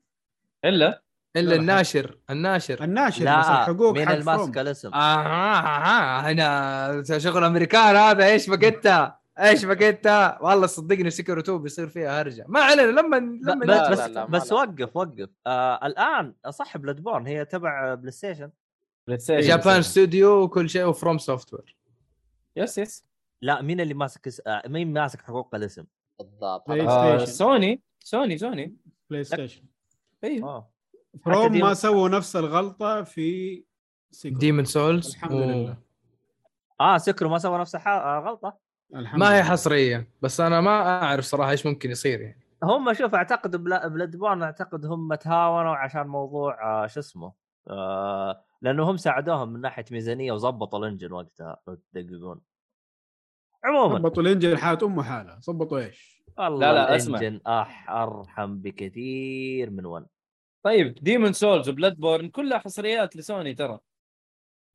إلا؟ 0.65 1.01
إلا 1.37 1.55
الناشر 1.55 2.17
الناشر. 2.29 2.83
الناشر 2.83 3.19
بس 3.19 3.25
لا 3.25 3.39
الحقوق 3.39 3.93
مين 3.93 4.09
الماسك. 4.09 4.57
الاسم. 4.57 4.93
آه 4.93 4.97
آه 4.97 5.59
آه 5.59 6.19
هنا 6.31 7.17
شغل 7.17 7.43
أمريكان 7.43 7.95
هذا 7.95 8.25
إيش 8.25 8.49
بقيتها 8.49 9.19
إيش 9.39 9.65
بقيتها 9.65 10.41
والله 10.41 10.67
صدقني 10.67 11.09
Sekiro 11.09 11.41
2 11.41 11.57
بيصير 11.57 11.87
فيها 11.87 12.21
هرجة. 12.21 12.45
ما 12.47 12.59
علينا 12.59 13.01
لما 13.01 13.15
لما 13.17 13.65
لا، 13.65 13.91
بس 13.91 13.99
لا، 13.99 14.05
بس, 14.05 14.11
لا، 14.11 14.25
ما 14.25 14.25
بس 14.25 14.51
لا. 14.51 14.57
وقف 14.57 14.95
وقف. 14.97 15.29
آه 15.47 15.85
الآن 15.85 16.33
صح 16.49 16.77
Bloodborne 16.77 17.27
هي 17.27 17.45
تبع 17.45 17.93
PlayStation 17.93 18.51
PlayStation 19.07 19.47
Japan 19.47 19.81
Studio 19.81 20.41
وكل 20.41 20.69
شيء 20.69 20.85
و 20.85 21.17
FromSoftware 21.17 21.75
yes 22.55 22.77
yes. 22.77 23.05
لا 23.41 23.61
مين 23.61 23.81
اللي 23.81 23.93
ماسك 23.93 24.27
اس... 24.27 24.41
آه 24.47 24.63
مين 24.67 24.93
ماسك 24.93 25.21
حقوق 25.21 25.55
الاسم؟ 25.55 25.85
بالضبط. 26.19 26.69
آه 26.69 27.17
Station. 27.17 27.33
سوني. 27.33 27.81
سوني 27.99 28.37
سوني. 28.37 28.75
بلاي 29.09 29.23
ستيشن 29.23 29.63
أيوه 30.23 30.69
From 31.25 31.59
ما 31.59 31.73
سووا 31.73 32.09
نفس 32.09 32.35
الغلطة 32.35 33.03
في 33.03 33.63
Demon's 34.25 34.65
Souls 34.65 35.15
الحمد 35.15 35.31
لله. 35.31 35.77
آه 36.81 36.97
Sekiro 36.97 37.29
ما 37.29 37.37
سوى 37.37 37.59
نفس 37.59 37.75
الح... 37.75 37.87
الحمد 38.95 39.19
ما 39.19 39.35
هي. 39.37 39.43
حصرية 39.43 40.07
بس 40.21 40.41
أنا 40.41 40.61
ما 40.61 41.03
أعرف 41.03 41.25
صراحة 41.25 41.51
إيش 41.51 41.65
ممكن 41.65 41.91
يصير 41.91 42.21
يعني 42.21 42.39
هم 42.63 42.93
شوف 42.93 43.15
أعتقد 43.15 43.55
Blo... 43.55 43.87
Bloodborne 43.87 44.43
أعتقد 44.43 44.85
هم 44.85 45.15
تهاونوا 45.15 45.75
عشان 45.75 46.07
موضوع 46.07 46.83
آه 46.83 46.87
شو 46.87 46.99
اسمه 46.99 47.33
آه 47.69 48.43
لأنه 48.61 48.91
هم 48.91 48.97
ساعدوهم 48.97 49.49
من 49.53 49.61
ناحية 49.61 49.85
ميزانية 49.91 50.31
وظبطوا 50.31 50.79
ال 50.79 50.84
engine 50.84 51.11
وقتها 51.11 51.57
لو 51.67 51.77
تدققون 51.93 52.41
عموما 53.63 53.97
ضبطوا 53.97 54.23
ال 54.23 54.28
engine 54.28 54.57
حالة 54.57 54.87
امه 54.87 55.03
حالة 55.03 55.39
ضبطوا 55.49 55.79
إيش؟ 55.79 56.23
والله 56.37 56.59
لا، 56.71 56.73
لا، 56.73 56.95
أسمع. 56.95 57.19
الإنجن 57.19 57.41
أح 57.47 57.89
أرحم 57.89 58.57
بكثير 58.57 59.69
من 59.69 59.85
ون 59.85 60.05
طيب 60.63 60.95
Demon's 61.01 61.33
Souls 61.33 61.69
و 61.69 61.95
Bloodborne 61.95 62.29
كلها 62.29 62.57
حصريات 62.57 63.15
لسوني 63.15 63.53
ترى 63.53 63.79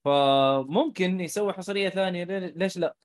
فممكن 0.05 1.20
يسوي 1.20 1.52
حصرية 1.52 1.89
ثانية 1.89 2.24
ليش 2.24 2.78
لا؟ 2.78 2.97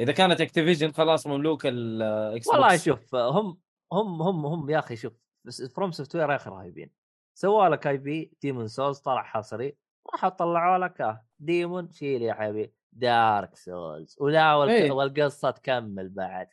إذا 0.00 0.12
كانت 0.12 0.40
Activision 0.40 0.92
خلاص 0.92 1.26
مملوكه 1.26 1.68
ال 1.68 2.08
X 2.08 2.48
والله 2.48 2.76
شوف 2.76 3.14
هم 3.14 3.58
هم 3.92 4.22
هم 4.22 4.46
هم 4.46 4.70
يا 4.70 4.78
أخي 4.78 4.96
شوف 4.96 5.12
بس 5.46 5.62
FromSoftware 5.62 6.30
يا 6.30 6.36
أخي 6.36 6.50
رهيبين. 6.50 6.90
سووا 7.38 7.68
لك 7.68 7.86
IP 7.86 8.32
Demon's 8.42 8.68
Souls 8.68 8.98
طلع 8.98 9.22
حصري 9.22 9.76
راحوا 10.12 10.28
طلعوا 10.28 10.78
لك 10.78 11.20
Demon 11.38 11.90
شيل 11.90 12.22
يا 12.22 12.34
حبيبي. 12.34 12.74
Dark 12.92 13.56
Souls 13.56 14.16
ولا. 14.20 14.64
إيه. 14.64 14.90
والقصة 14.90 15.50
تكمل 15.50 16.08
بعد. 16.08 16.48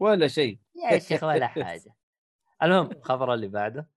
ولا 0.00 0.28
شيء. 0.28 0.58
يا 0.90 0.98
شيخ 0.98 1.24
ولا 1.24 1.46
حاجة. 1.46 1.94
المهم 2.62 2.90
الخبر 2.92 3.34
اللي 3.34 3.48
بعده. 3.48 3.90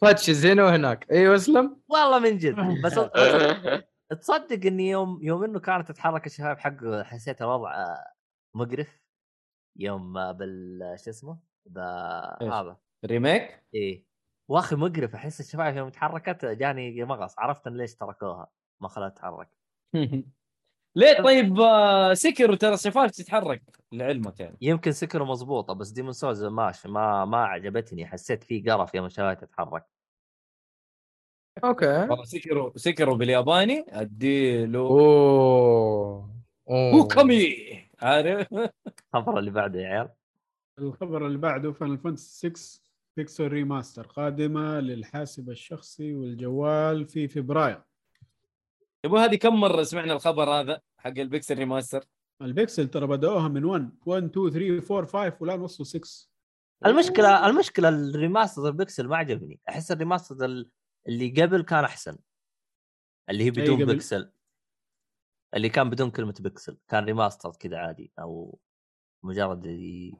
فتشز 0.00 0.46
هنا 0.46 0.64
وهناك 0.64 1.10
أيوه 1.10 1.36
اسلم 1.36 1.80
والله 1.88 2.18
من 2.18 2.38
جد. 2.38 2.56
بس 2.84 2.94
تصدق 4.20 4.66
إني 4.66 4.90
يوم 4.90 5.18
يوم 5.22 5.44
إنه 5.44 5.60
كانت 5.60 5.88
تتحرك 5.88 6.26
الشباب 6.26 6.58
حقه 6.58 7.02
حسيت 7.04 7.42
الوضع 7.42 7.96
مقرف 8.56 9.00
يوم 9.76 10.32
بال 10.32 10.96
شو 11.04 11.10
اسمه؟ 11.10 11.38
هذا. 12.42 12.76
remake؟ 13.04 13.64
إيه. 13.74 14.04
واخي 14.48 14.76
مقرف 14.76 15.14
أحس 15.14 15.40
الشفايف 15.40 15.76
يوم 15.76 15.88
تحركت 15.88 16.44
جاني 16.44 17.04
مغص 17.04 17.38
عرفت 17.38 17.66
إن 17.66 17.76
ليش 17.76 17.94
تركوها 17.94 18.50
ما 18.80 18.88
خلوها 18.88 19.08
تتحرك. 19.08 19.48
ليه؟ 20.96 21.22
طيب 21.22 21.56
Sekiro 22.14 22.54
ترى 22.54 22.74
الشفايف 22.74 23.10
تتحرك 23.10 23.62
لعلمك 23.92 24.40
يعني. 24.40 24.56
يمكن 24.60 24.92
Sekiro 24.92 25.24
مضبوطة 25.24 25.72
بس 25.74 25.90
Demon's 25.90 26.12
Souls 26.12 26.44
ماشي 26.44 26.88
ما 26.88 27.24
ما 27.24 27.44
عجبتني 27.44 28.06
حسيت 28.06 28.44
في 28.44 28.60
قرف 28.60 28.94
يوم 28.94 29.06
الشفايف 29.06 29.40
تتحرك. 29.40 29.86
okay. 31.64 31.86
والله 31.86 32.24
Sekiro 32.24 32.70
Sekiro 32.76 33.16
بالياباني 33.16 33.84
أديله. 33.88 34.78
أوه. 34.78 36.36
أوه. 36.70 36.92
هوكامي 36.92 37.85
عارف؟ 38.02 38.48
الخبر 39.14 39.38
اللي 39.38 39.50
بعده 39.50 39.80
يا 39.80 39.86
عيال. 39.88 40.08
الخبر 40.78 41.26
اللي 41.26 41.38
بعده 41.38 41.72
Final 41.72 41.98
Fantasy 41.98 42.50
6 42.50 42.80
Pixel 43.16 43.48
Remaster 43.48 44.06
قادمة 44.06 44.80
للحاسب 44.80 45.50
الشخصي 45.50 46.14
والجوال 46.14 47.04
في 47.06 47.28
فبراير. 47.28 47.82
يبغى 49.04 49.20
هذه 49.24 49.34
كم 49.36 49.54
مرة 49.60 49.82
سمعنا 49.82 50.12
الخبر 50.12 50.50
هذا 50.50 50.80
حق 50.98 51.08
ال 51.18 51.25
Pixel 51.25 51.58
Remaster 51.58 52.04
البيكسل 52.42 52.88
ترى 52.88 53.06
بدأوها 53.06 53.48
من 53.48 53.64
1 53.64 53.90
1 54.06 54.24
2 54.24 54.50
3 54.50 54.96
4 54.98 55.30
5 55.30 55.36
والآن 55.40 55.60
وصلوا 55.60 55.86
6 55.86 56.28
المشكلة 56.86 57.46
المشكلة 57.46 57.88
ال 57.88 57.97
remaster 57.97 58.66
ال 58.68 58.74
pixel 58.74 59.06
ما 59.08 59.16
عجبني. 59.16 59.60
أحس 59.68 59.92
ال 59.92 59.98
remaster 59.98 60.44
ال- 60.44 60.70
اللي 61.08 61.42
قبل 61.42 61.62
كان 61.62 61.84
أحسن. 61.84 62.16
اللي 63.30 63.44
هي 63.44 63.50
بدون 63.50 63.82
قبل؟ 63.82 63.92
اللي 65.56 65.68
كان 65.68 65.90
بدون 65.90 66.10
كلمة 66.10 66.34
بكسل 66.40 66.78
كان 66.88 67.04
ريماستر 67.04 67.50
كذا 67.50 67.78
عادي 67.78 68.12
أو 68.18 68.58
مجرد 69.22 69.66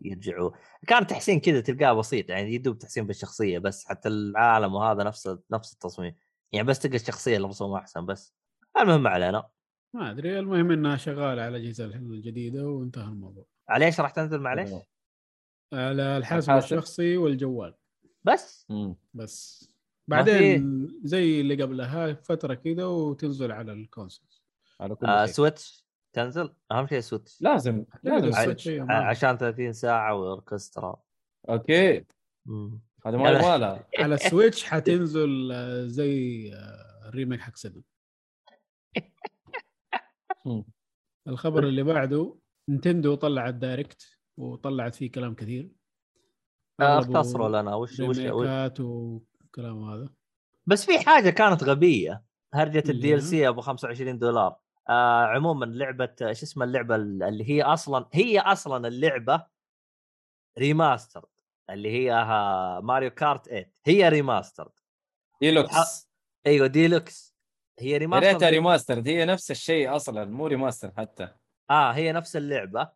يرجعوا 0.00 0.50
كان 0.86 1.06
تحسين 1.06 1.40
كذا 1.40 1.60
تلقاه 1.60 1.92
بسيط 1.92 2.30
يعني 2.30 2.54
يدوب 2.54 2.78
تحسين 2.78 3.06
بالشخصية 3.06 3.58
بس 3.58 3.84
حتى 3.84 4.08
العالم 4.08 4.74
وهذا 4.74 5.02
نفس 5.02 5.38
نفس 5.50 5.72
التصميم. 5.72 6.14
يعني 6.52 6.66
بس 6.66 6.78
تلقى 6.78 6.96
الشخصية 6.96 7.36
اللي 7.36 7.46
مرسومه 7.46 7.78
أحسن 7.78 8.06
بس. 8.06 8.34
المهم 8.80 9.02
ما 9.02 9.10
علينا. 9.10 9.48
ما 9.94 10.10
أدري 10.10 10.38
المهم 10.38 10.70
إنها 10.70 10.96
شغالة 10.96 11.42
على 11.42 11.48
الاجهزه 11.48 11.84
الجديدة 11.84 12.68
وانتهى 12.68 13.04
الموضوع. 13.04 13.46
على 13.68 13.86
إيش 13.86 14.00
راح 14.00 14.10
تنزل 14.10 14.40
معليش؟ 14.40 14.70
على 15.72 16.16
الحاسب. 16.16 16.52
الشخصي 16.52 17.16
والجوال. 17.16 17.74
بس. 18.24 18.66
مم. 18.70 18.96
بس. 19.14 19.68
بعدين 20.08 20.88
زي 21.02 21.40
اللي 21.40 21.62
قبلها 21.62 22.14
فترة 22.14 22.54
كذا 22.54 22.84
وتنزل 22.84 23.52
على 23.52 23.72
ال 23.72 23.78
console. 23.78 24.28
على 24.80 24.94
كل 24.94 25.06
آه 25.06 25.26
شيء. 25.26 25.34
Switch. 25.34 25.86
تنزل؟ 26.12 26.54
أهم 26.72 26.86
شيء 26.86 27.00
Switch. 27.00 27.42
لازم 27.42 27.84
لازم 28.02 28.84
ما- 28.86 28.94
عشان 28.94 29.36
30 29.38 29.72
ساعة 29.72 30.14
وأوركسترا. 30.14 31.02
okay. 31.48 32.04
هذا 33.06 33.16
ما. 33.16 33.30
يبغى 33.30 33.44
على 33.98 34.14
ال 34.14 34.21
Switch 34.21 34.64
حتنزل 34.64 35.52
آه، 35.52 35.86
زي 35.86 36.50
آه، 36.54 37.08
ال 37.08 37.13
remake 37.13 37.40
حق 37.40 37.56
7 37.56 37.82
مم. 40.46 40.64
الخبر 41.28 41.64
اللي 41.68 41.82
بعده 41.82 42.36
Nintendo 42.68 43.14
طلعت 43.14 43.54
Direct 43.54 44.18
وطلعت 44.36 44.94
فيه 44.94 45.10
كلام 45.10 45.34
كثير. 45.34 45.70
آه، 46.80 46.98
اختصروا 46.98 47.48
لنا. 47.62 47.74
وش 47.74 48.00
وش 48.00 48.18
وكلام 48.80 49.84
هذا. 49.84 50.08
بس 50.66 50.86
في 50.86 50.98
حاجة 50.98 51.30
كانت 51.30 51.64
غبية. 51.64 52.24
هرجة 52.54 52.90
ال 52.90 53.14
DLC 53.14 53.48
أبو 53.48 53.60
25 53.60 54.18
دولار. 54.18 54.56
آه 54.88 55.26
عموما 55.26 55.64
لعبة 55.64 56.14
إيش 56.22 56.42
اسمها 56.42 56.66
اللعبة 56.66 56.94
اللي 56.94 57.50
هي 57.50 57.62
أصلا 57.62 58.08
هي 58.12 58.40
أصلا 58.40 58.88
اللعبة 58.88 59.46
remaster 60.58 61.26
اللي 61.70 61.90
هي 61.90 62.24
Mario 62.82 63.10
Kart 63.10 63.48
8 63.48 63.72
هي 63.86 64.08
remaster 64.08 64.72
Deluxe. 65.40 66.10
أيوه 66.46 66.66
ديلوكس. 66.66 67.36
هي 67.78 67.90
يا 67.90 67.98
remaster 67.98 68.32
ريتها 68.32 68.50
remaster 68.50 69.02
هي 69.06 69.24
نفس 69.24 69.50
الشيء 69.50 69.96
أصلا 69.96 70.24
مو 70.24 70.46
remaster 70.46 70.92
حتى. 70.96 71.28
آه 71.70 71.90
هي 71.90 72.12
نفس 72.12 72.36
اللعبة. 72.36 72.90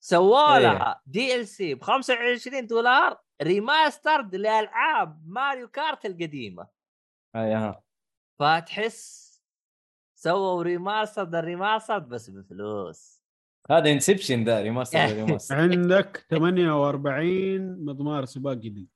سووا 0.00 0.56
إيه. 0.56 0.62
لها 0.62 1.00
DLC 1.06 1.74
ب 1.74 1.82
25 1.82 2.66
دولار 2.66 3.20
remastered 3.42 4.34
لألعاب 4.34 5.22
Mario 5.26 5.68
Kart 5.68 6.06
القديمة. 6.06 6.68
ها. 7.34 7.82
فتحس 8.38 9.31
سووا 10.22 10.62
remaster 10.62 11.22
ال 11.22 11.30
remaster 11.30 11.98
بس 11.98 12.30
بفلوس. 12.30 13.22
هذا 13.70 13.92
Inception 13.92 14.44
ده 14.44 14.62
remaster 14.62 14.98
remaster. 14.98 15.54
عندك 15.62 16.26
48 16.30 17.84
مضمار 17.84 18.24
سباق 18.24 18.52
جديد. 18.52 18.88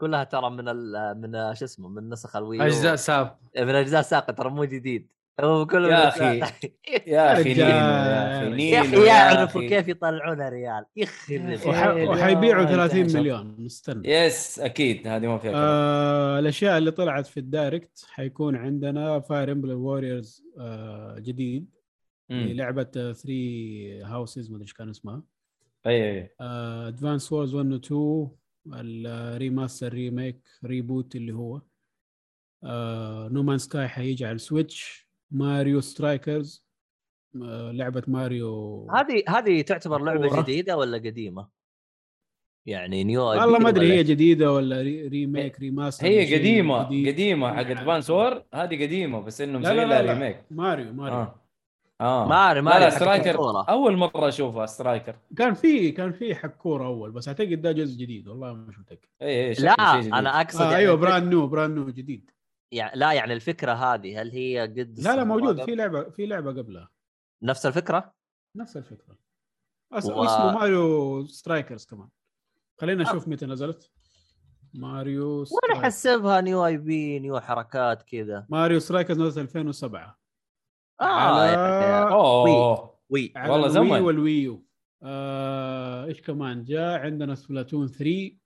كلها 0.00 0.24
ترى 0.24 0.50
من 0.50 0.68
ال 0.68 1.14
من 1.20 1.54
شو 1.54 1.64
اسمه 1.64 1.88
من 1.88 2.10
نسخ 2.10 2.36
ال 2.36 2.40
Wii 2.40 2.53
U. 2.53 2.62
أجزاء 2.62 2.96
ساب 2.96 3.38
من 3.56 3.74
أجزاء 3.74 4.02
سابقة 4.02 4.38
ترى 4.38 4.50
مو 4.50 4.64
جديد. 4.64 5.12
هو 5.40 5.66
كله 5.66 5.88
يا. 5.88 6.10
أجزاء- 6.10 6.54
يا 7.06 7.32
أخي. 7.32 7.54
نينو 7.54 7.60
يا 7.66 8.38
أخي 8.38 8.44
يا 8.44 8.48
نينو 8.48 8.80
أخي 8.84 8.96
يا 8.96 9.04
يعرفوا. 9.06 9.60
كيف 9.68 9.88
يطلعونها 9.88 10.48
ريال 10.48 10.84
يخرب 10.96 12.08
وحيبيعوا 12.08 12.64
لا، 12.64 12.70
30 12.70 13.00
انتهى. 13.00 13.20
مليون. 13.20 13.56
مستنى 13.58 14.08
يس 14.10 14.58
أكيد. 14.60 15.06
هذه 15.08 15.26
ما 15.26 15.38
فيها 15.38 15.52
آه 15.54 16.38
الأشياء 16.38 16.78
اللي 16.78 16.90
طلعت 16.90 17.26
في 17.26 17.40
الدايركت 17.40 18.06
حيكون 18.10 18.56
عندنا 18.56 19.20
فاير 19.20 19.52
امبلم 19.52 19.78
ووريرز 19.84 20.44
آه 20.58 21.18
جديد 21.18 21.70
مم. 22.30 22.46
لعبه 22.52 22.82
3 22.82 23.30
هاوسز 24.04 24.50
ما 24.50 24.56
أدري 24.56 24.62
إيش 24.64 24.72
كان 24.74 24.88
اسمها. 24.90 25.22
أي 25.86 26.18
أي 26.20 26.30
ادفانس 26.40 27.32
وورز 27.32 27.54
1 27.54 27.72
و 27.72 27.76
2 27.76 28.28
الريماستر 28.74 29.92
ريميك 29.92 30.40
ريبوت 30.64 31.16
اللي 31.16 31.32
هو. 31.32 31.60
No 33.32 33.42
Man's 33.42 33.58
Sky 33.58 33.88
حيجي 33.88 34.24
على 34.26 34.34
ال 34.34 34.44
Switch 34.44 35.05
Mario 35.30 35.80
Strikers 35.80 36.66
آه 37.42 37.70
لعبة 37.72 38.02
ماريو 38.08 38.86
هذه 38.90 39.22
هذه 39.28 39.62
تعتبر 39.62 40.02
لعبة 40.02 40.20
مشهورة. 40.26 40.42
جديدة 40.42 40.76
ولا 40.76 40.98
قديمة؟ 40.98 41.48
يعني 42.66 43.04
new 43.04 43.32
IP 43.32 43.38
والله 43.38 43.58
ما 43.58 43.68
أدري 43.68 43.92
هي؟ 43.92 44.02
جديدة 44.02 44.52
ولا 44.52 44.82
re- 44.82 45.08
remake 45.08 45.60
remaster 45.60 46.06
هي 46.06 46.34
قديمة 46.38 46.86
جديد. 46.86 47.08
قديمة 47.14 47.48
حق 47.48 47.62
يعني 47.62 47.72
Advance 47.80 48.10
War 48.10 48.42
هذه 48.54 48.84
قديمة 48.84 49.20
بس 49.20 49.40
انه 49.40 49.52
لا 49.52 49.58
مسوي 49.58 49.74
لا 49.76 49.84
لها 49.86 50.02
لا, 50.02 50.12
remake 50.12 50.36
لا. 50.36 50.42
Mario 50.56 50.92
Mario 50.92 51.14
آه 51.16 51.34
آه 52.00 52.28
ماري- 52.28 52.60
لا 52.60 52.64
ماري 52.64 52.84
لا 52.84 52.90
حق 52.90 52.96
Striker. 52.96 53.38
أول 53.70 53.96
مرة 53.96 54.28
أشوفها 54.28 54.66
سترايكر 54.66 55.16
كان 55.38 55.54
في 55.54 55.90
كان 55.90 56.12
في 56.12 56.34
حق 56.34 56.48
كورة 56.56 56.86
أول 56.86 57.10
بس 57.10 57.28
أعتقد 57.28 57.62
ده 57.62 57.72
جزء 57.72 57.98
جديد 58.00 58.28
والله 58.28 58.52
مش 58.52 58.78
متأكد 58.78 59.08
اي 59.22 59.48
اي 59.48 59.52
لا. 59.54 59.72
أنا 60.18 60.40
أقصد 60.40 60.60
آه 60.60 60.64
يعني 60.64 60.76
أيوه 60.76 60.94
brand 60.94 61.28
new 61.28 61.46
brand 61.46 61.78
new 61.78 61.90
جديد 61.90 62.30
يعني 62.72 62.98
لا 62.98 63.12
يعني 63.12 63.32
الفكرة 63.32 63.72
هذه 63.72 64.22
هل 64.22 64.30
هي 64.30 64.60
قد 64.60 64.98
لا 64.98 65.16
لا 65.16 65.24
موجود 65.24 65.64
في 65.64 65.74
لعبة 65.74 66.10
في 66.10 66.26
لعبة 66.26 66.50
قبلها. 66.50 66.90
نفس 67.42 67.66
الفكرة؟ 67.66 68.14
نفس 68.56 68.76
الفكرة. 68.76 69.16
أس... 69.92 70.06
و- 70.06 70.24
اسمه 70.24 70.52
Mario 70.52 71.26
Strikers 71.26 71.84
كمان. 71.86 72.08
خلينا 72.80 73.02
نشوف 73.02 73.28
متى 73.28 73.46
نزلت. 73.46 73.90
ماريو 74.74 75.38
وأنا 75.38 75.80
أحسبها 75.84 76.40
new 76.40 76.66
IP 76.66 77.18
new 77.18 77.40
حركات 77.40 78.02
كذا؟ 78.02 78.46
Mario 78.48 78.78
Strikers 78.78 79.20
نزلت 79.20 79.38
2007 79.38 80.18
آه 81.00 81.04
على- 81.04 81.58
يعني 81.58 82.12
أوه. 82.12 82.96
Wii 83.10 83.32
على 83.36 83.52
والله 83.52 83.68
زمن. 83.68 83.90
وال 84.02 84.20
Wii 84.20 84.48
U. 84.48 84.66
آه، 85.02 86.04
إيش 86.04 86.22
كمان 86.22 86.64
جاء؟ 86.64 86.98
عندنا 87.00 87.34
سبلاتون 87.34 87.86
3 87.88 88.36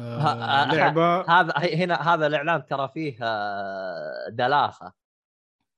آه 0.00 0.18
ها- 0.18 0.62
ها- 0.70 0.74
لعبة. 0.74 1.20
هذا 1.40 1.52
هنا 1.58 2.14
هذا 2.14 2.26
الإعلان 2.26 2.66
ترى 2.66 2.88
فيه 2.94 3.18
آه، 3.22 4.28
دلاخه 4.28 4.92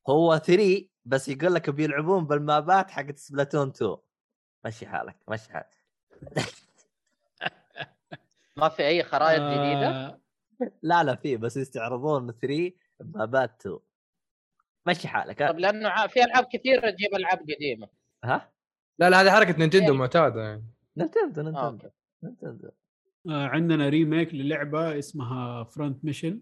هو 0.08 0.38
3 0.38 0.88
بس 1.04 1.28
يقول 1.28 1.54
لك 1.54 1.70
بيلعبون 1.70 2.26
بالمابات 2.26 2.90
حقت 2.90 3.18
سبلاتون 3.18 3.68
2 3.68 3.96
مشي 4.64 4.86
حالك 4.86 5.16
مشي 5.28 5.52
حالك. 5.52 5.74
ما 8.56 8.68
في 8.68 8.86
أي 8.86 9.02
خرائط 9.02 9.40
جديدة؟ 9.42 9.88
آه 9.90 10.18
لا 10.82 11.02
لا 11.04 11.14
فيه 11.14 11.36
بس 11.36 11.56
يستعرضون 11.56 12.32
3 12.32 12.72
بمابات 13.00 13.60
2 13.60 13.78
مشي 14.86 15.08
حالك. 15.08 15.38
طب 15.48 15.58
لأنه 15.58 15.88
ع- 15.88 16.06
في 16.06 16.24
ألعاب 16.24 16.44
كثيرة 16.52 16.90
تجيب 16.90 17.14
ألعاب 17.14 17.38
قديمة. 17.38 17.88
ها؟ 18.24 18.50
لا 18.98 19.10
لا 19.10 19.20
هذه 19.22 19.30
حركة 19.30 19.58
Nintendo 19.58 19.94
معتادة 19.94 20.42
يعني. 20.42 20.64
Nintendo 20.96 21.42
Nintendo 21.42 21.88
Nintendo. 22.22 22.70
عندنا 23.28 23.88
remake 23.88 24.34
للعبة 24.34 24.98
اسمها 24.98 25.64
Front 25.64 26.04
Mission. 26.04 26.40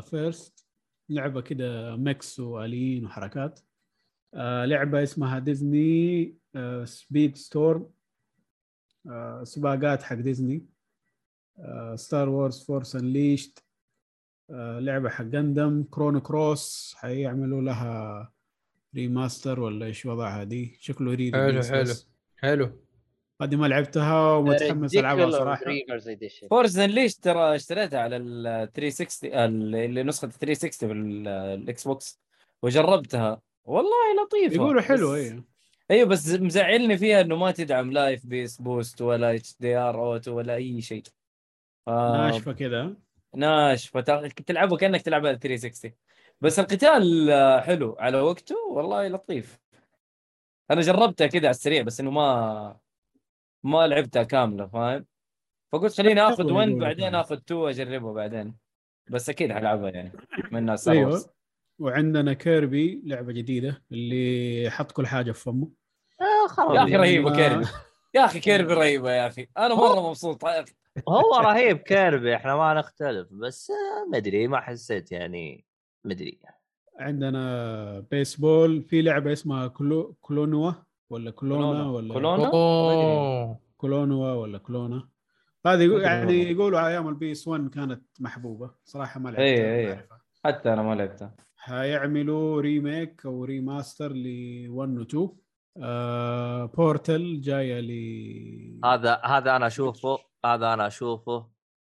first 0.00 0.66
لعبة 1.08 1.40
كده 1.40 1.96
mechs 1.96 2.40
وآليين 2.40 3.04
وحركات. 3.04 3.60
آه 4.34 4.64
لعبة 4.64 5.02
اسمها 5.02 5.38
ديزني 5.38 6.34
آه 6.54 6.84
Speedstorm 6.84 7.90
آه 9.10 9.44
سباقات 9.44 10.02
حق 10.02 10.16
ديزني 10.16 10.66
آه 11.58 11.96
Star 11.96 12.28
Wars 12.28 12.64
Force 12.64 12.96
Unleashed 12.96 13.64
آه 14.50 14.78
لعبة 14.78 15.08
حق 15.08 15.24
Gundam 15.24 15.84
Chrono 15.90 16.20
Cross 16.20 16.94
حيعملوا 16.98 17.62
لها 17.62 18.32
remaster 18.94 19.60
ولا 19.60 19.86
إيش 19.86 20.06
وضعها 20.06 20.44
دي؟ 20.44 20.76
شكله 20.80 21.14
re- 21.14 21.32
حلو. 21.32 21.62
حلو. 21.62 21.94
حلو. 22.36 22.85
هذه 23.42 23.56
ما 23.56 23.66
لعبتها 23.66 24.32
ومتحمس 24.32 24.96
العبها 24.96 25.30
صراحة. 25.30 25.64
Dreamers 25.64 26.08
Edition 26.08 26.48
Force 26.48 26.80
ليش 26.80 27.14
ترى 27.14 27.54
اشتريتها 27.54 28.00
على 28.00 28.16
ال 28.16 28.72
360 28.72 29.30
اللي 29.74 30.02
نسخة 30.02 30.28
360 30.28 30.88
بال 30.88 31.88
Xbox. 31.88 32.20
وجربتها. 32.62 33.40
والله 33.64 33.90
لطيفة. 34.24 34.54
يقولوا 34.54 34.82
حلو 34.82 35.12
بس- 35.12 35.18
أيوه 35.18 35.44
أيوه 35.90 36.08
بس 36.08 36.28
مزعلني 36.28 36.98
فيها 36.98 37.20
إنه 37.20 37.36
ما 37.36 37.50
تدعم 37.50 37.92
لا 37.92 38.26
FPS 38.26 38.60
boost 38.62 39.02
ولا 39.02 39.34
HDR 39.34 39.98
auto 40.12 40.36
ولا 40.36 40.54
أي 40.54 40.80
شيء. 40.80 41.02
آه 41.88 42.16
ناشفة 42.16 42.52
كذا. 42.52 42.94
ناشفة. 43.34 44.00
تلعبه 44.46 44.76
كأنك 44.76 45.02
تلعب 45.02 45.26
على 45.26 45.38
360 45.38 45.92
بس 46.40 46.58
القتال 46.58 47.30
حلو 47.64 47.96
على 47.98 48.20
وقته 48.20 48.56
والله 48.70 49.08
لطيف. 49.08 49.58
أنا 50.70 50.80
جربتها 50.80 51.26
كذا 51.26 51.40
على 51.40 51.50
السريع 51.50 51.82
بس 51.82 52.00
إنه 52.00 52.10
ما 52.10 52.76
ما 53.66 53.86
لعبتها 53.86 54.22
كاملة 54.22 54.66
فاهم؟ 54.66 55.06
فقلت 55.72 55.96
خليني 55.98 56.20
آخذ 56.20 56.40
يقولوا 56.40 56.56
1 56.58 56.68
يقولوا 56.68 56.86
بعدين. 56.86 57.14
آخذ 57.14 57.36
2 57.36 57.68
اجربه 57.68 58.12
بعدين. 58.12 58.56
بس 59.10 59.30
أكيد 59.30 59.52
حلعبها 59.52 59.90
يعني 59.90 60.12
من 60.52 60.58
الناس 60.58 60.88
أيوه. 60.88 61.30
وعندنا 61.78 62.32
كيربي 62.32 63.02
لعبة 63.04 63.32
جديدة 63.32 63.82
اللي 63.92 64.70
حط 64.70 64.92
كل 64.92 65.06
حاجة 65.06 65.32
في 65.32 65.40
فمه. 65.40 65.70
آه 66.20 66.48
خلاص 66.48 66.76
يا 66.76 66.82
أخي 66.84 66.96
رهيبة 66.96 67.30
ما- 67.30 67.36
كيربي 67.36 67.66
يا 68.14 68.24
أخي 68.24 68.40
كيربي 68.46 68.74
رهيبة 68.74 69.10
يا 69.12 69.26
أخي. 69.26 69.46
أنا 69.58 69.74
مرة 69.74 70.08
مبسوط. 70.08 70.44
هو 71.08 71.36
رهيب 71.40 71.76
Kirby 71.78 72.36
إحنا 72.36 72.56
ما 72.56 72.74
نختلف. 72.74 73.28
بس 73.30 73.70
آه، 73.70 74.10
ما 74.10 74.16
أدري 74.18 74.48
ما 74.48 74.60
حسيت 74.60 75.12
يعني 75.12 75.64
ما 76.04 76.12
أدري. 76.12 76.40
عندنا 77.00 78.00
بيسبول 78.10 78.82
في 78.82 79.02
لعبة 79.02 79.32
اسمها 79.32 79.66
Klo 79.68 80.16
Klonoa 80.20 80.72
ولا 81.10 81.30
Klona. 81.30 81.86
ولا 81.90 82.14
Kolona؟ 82.14 82.46
أوه 82.46 83.60
Klonoa 83.76 84.32
ولا 84.32 84.58
Klona 84.58 85.08
هذه 85.66 85.98
يعني 86.02 86.32
يقولوا 86.50 86.86
أيام 86.88 87.08
ال 87.08 87.32
PS 87.32 87.48
1 87.48 87.68
كانت 87.70 88.02
محبوبة 88.20 88.70
صراحة 88.84 89.20
ما 89.20 89.28
لعبتها 89.28 89.44
إيه. 89.44 89.92
أعرفها. 89.94 90.18
حتى 90.44 90.72
أنا 90.72 90.82
ما 90.82 90.94
لعبتها 90.94 91.34
حيعملوا 91.56 92.60
remake 92.60 93.26
أو 93.26 93.44
remaster 93.44 94.12
ل 94.12 94.26
1 94.68 94.98
و 94.98 95.02
2 95.02 95.28
آه 95.82 96.64
Portal 96.64 97.40
جاية 97.40 97.80
ل 97.80 97.90
هذا 98.84 99.20
هذا 99.24 99.56
أنا 99.56 99.66
أشوفه 99.66 100.18
هذا 100.44 100.74
أنا 100.74 100.86
أشوفه 100.86 101.48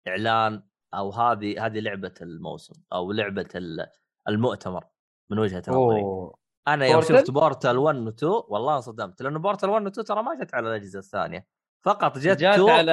إعلان 0.08 0.64
أو 0.94 1.10
هذه 1.12 1.66
هذه 1.66 1.80
لعبة 1.80 2.14
الموسم 2.22 2.74
أو 2.94 3.12
لعبة 3.12 3.48
ال- 3.56 3.88
المؤتمر 4.30 4.84
من 5.30 5.40
وجهة 5.40 5.64
نظري 5.68 6.02
أوه 6.02 6.41
أنا 6.68 6.86
يوم 6.86 6.94
Portal؟ 7.00 7.18
شفت 7.18 7.32
Portal 7.32 7.78
1 7.78 7.96
و 7.96 8.10
2 8.10 8.32
والله 8.48 8.76
انصدمت 8.76 9.22
لأنه 9.22 9.40
Portal 9.40 9.70
1 9.70 9.86
و 9.86 9.88
2 9.88 10.06
ترى 10.06 10.24
ما 10.24 10.44
جت 10.44 10.54
على 10.54 10.70
الأجهزة 10.70 11.00
الثانية 11.00 11.46
فقط 11.84 12.18
جت 12.18 12.38
جات 12.40 12.54
2 12.60 12.70
على 12.70 12.92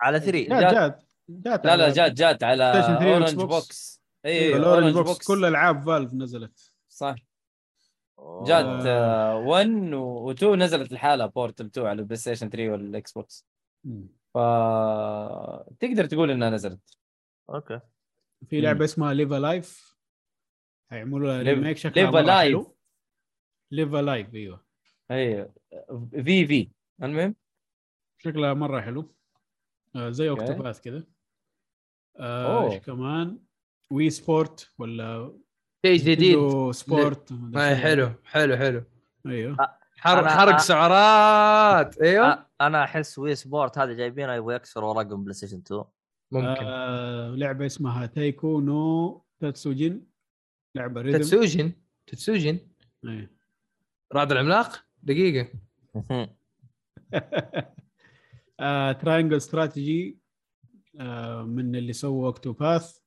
على 0.00 0.20
3 0.20 0.48
جات 0.48 0.60
جات- 0.60 0.72
جات 0.74 1.04
جات 1.28 1.66
لا 1.66 1.76
لا 1.76 1.88
على- 1.90 1.94
جات 1.94 2.12
جات 2.12 2.42
على 2.44 2.72
PlayStation 2.72 2.98
3 2.98 3.12
Orange 3.14 3.34
Box. 3.34 3.54
Box 3.54 4.02
اي 4.24 4.64
Orange 4.64 4.94
Box, 4.94 5.08
Box 5.10 5.26
كل 5.26 5.44
ألعاب 5.44 5.82
Valve 5.86 6.14
نزلت 6.14 6.72
صح. 6.88 7.14
جات 8.46 8.86
1 9.46 9.66
و2 9.94 10.42
نزلت 10.44 10.92
الحالة 10.92 11.26
Portal 11.26 11.66
2 11.66 11.86
على 11.86 11.98
ال 12.00 12.16
PlayStation 12.16 12.50
3 12.50 12.70
وال 12.70 13.12
Xbox. 13.12 13.46
ف 14.34 14.38
تقدر 15.80 16.04
تقول 16.06 16.30
إنها 16.30 16.50
نزلت 16.50 16.98
okay 17.50 17.80
في 18.48 18.60
لعبة 18.60 18.84
اسمها 18.84 19.14
Live 19.14 19.34
A 19.34 19.46
Live 19.46 19.96
هيعملوا 20.90 21.28
لها 21.28 21.42
remake 21.42 21.76
شكلها 21.76 22.06
Live 22.06 22.18
A 22.18 22.22
Live. 22.22 22.40
حلو 22.56 22.74
Live 23.70 23.96
A 23.96 24.04
Live 24.04 24.34
أيوه. 24.34 24.64
أي 25.10 25.48
في 26.10 26.46
في. 26.46 26.70
المهم؟ 27.02 27.34
شكلها 28.18 28.54
مرة 28.54 28.80
حلو. 28.80 29.14
آه 29.96 30.10
زي. 30.10 30.28
Octopath 30.28 30.80
كذا 30.80 31.04
آه 32.16 32.62
أوه. 32.62 32.72
إيش 32.72 32.82
كمان؟ 32.82 33.38
Wii 33.92 34.10
Sport 34.10 34.70
ولا 34.78 35.38
شيء 35.86 35.98
جديد. 35.98 36.70
sport 36.70 37.28
show. 37.28 37.74
حلو 37.74 38.12
حلو 38.24 38.56
حلو. 38.56 38.84
أيوه. 39.26 39.56
حرق 39.96 40.26
حرق 40.26 40.56
سعرات. 40.56 41.98
أيوه. 41.98 42.46
أنا 42.60 42.84
أحس 42.84 43.18
Wii 43.18 43.34
Sport 43.34 43.78
هذا 43.78 43.92
جايبينه 43.92 44.34
يبغى 44.34 44.54
يكسروا 44.54 44.92
رقم 44.92 45.22
PlayStation 45.22 45.58
2 45.58 45.84
ممكن. 46.32 46.64
آه 46.64 47.30
لعبة 47.30 47.66
اسمها 47.66 48.06
Taiko 48.06 48.60
no 48.60 49.24
Tatsujin 49.40 50.06
لعبة 50.74 51.00
rhythm 51.00 51.18
Tatsujin. 51.18 51.72
Tatsujin. 52.06 52.58
إيه. 53.04 53.37
رعد 54.14 54.32
العملاق؟ 54.32 54.84
دقيقة. 55.02 55.48
آه 58.60 58.92
Triangle 58.92 59.36
Strategy 59.36 60.18
آه 61.00 61.42
من 61.42 61.76
اللي 61.76 61.92
سووا 61.92 62.26
Octopath 62.26 62.98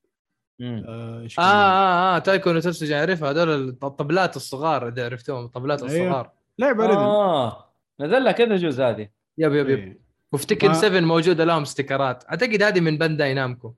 مم. 0.60 0.84
آه 0.88 1.22
إيش 1.22 1.40
آه؟ 1.40 1.41
آه 1.44 2.15
آه 2.15 2.19
Taiko 2.19 2.45
no 2.45 2.55
Tatsujin 2.57 2.95
اعرفها 2.95 3.32
هذول 3.32 3.69
الطبلات 3.69 4.36
الصغار 4.36 4.88
اذا 4.88 5.06
عرفتهم 5.06 5.45
الطبلات 5.45 5.84
أيوه. 5.84 6.07
الصغار. 6.07 6.32
لعبه 6.60 6.86
rhythm 6.85 6.99
آه 6.99 7.72
نزل 7.99 8.23
لها 8.23 8.32
كذا 8.32 8.56
جزء 8.56 8.84
هذه. 8.84 9.10
yep 9.38 9.53
yep 9.53 9.69
yep. 9.69 9.80
إيه. 9.80 9.99
وفي 10.32 10.45
Tekken 10.47 10.68
ما- 10.68 10.73
7 10.73 10.99
موجودة 10.99 11.44
لهم 11.45 11.65
ستيكرات. 11.65 12.23
أعتقد 12.30 12.64
هذه 12.64 12.80
من 12.80 12.98
Bandai 12.97 13.34
Namco 13.34 13.73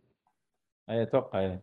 أي 0.89 1.03
أتوقع 1.03 1.39
اي 1.39 1.59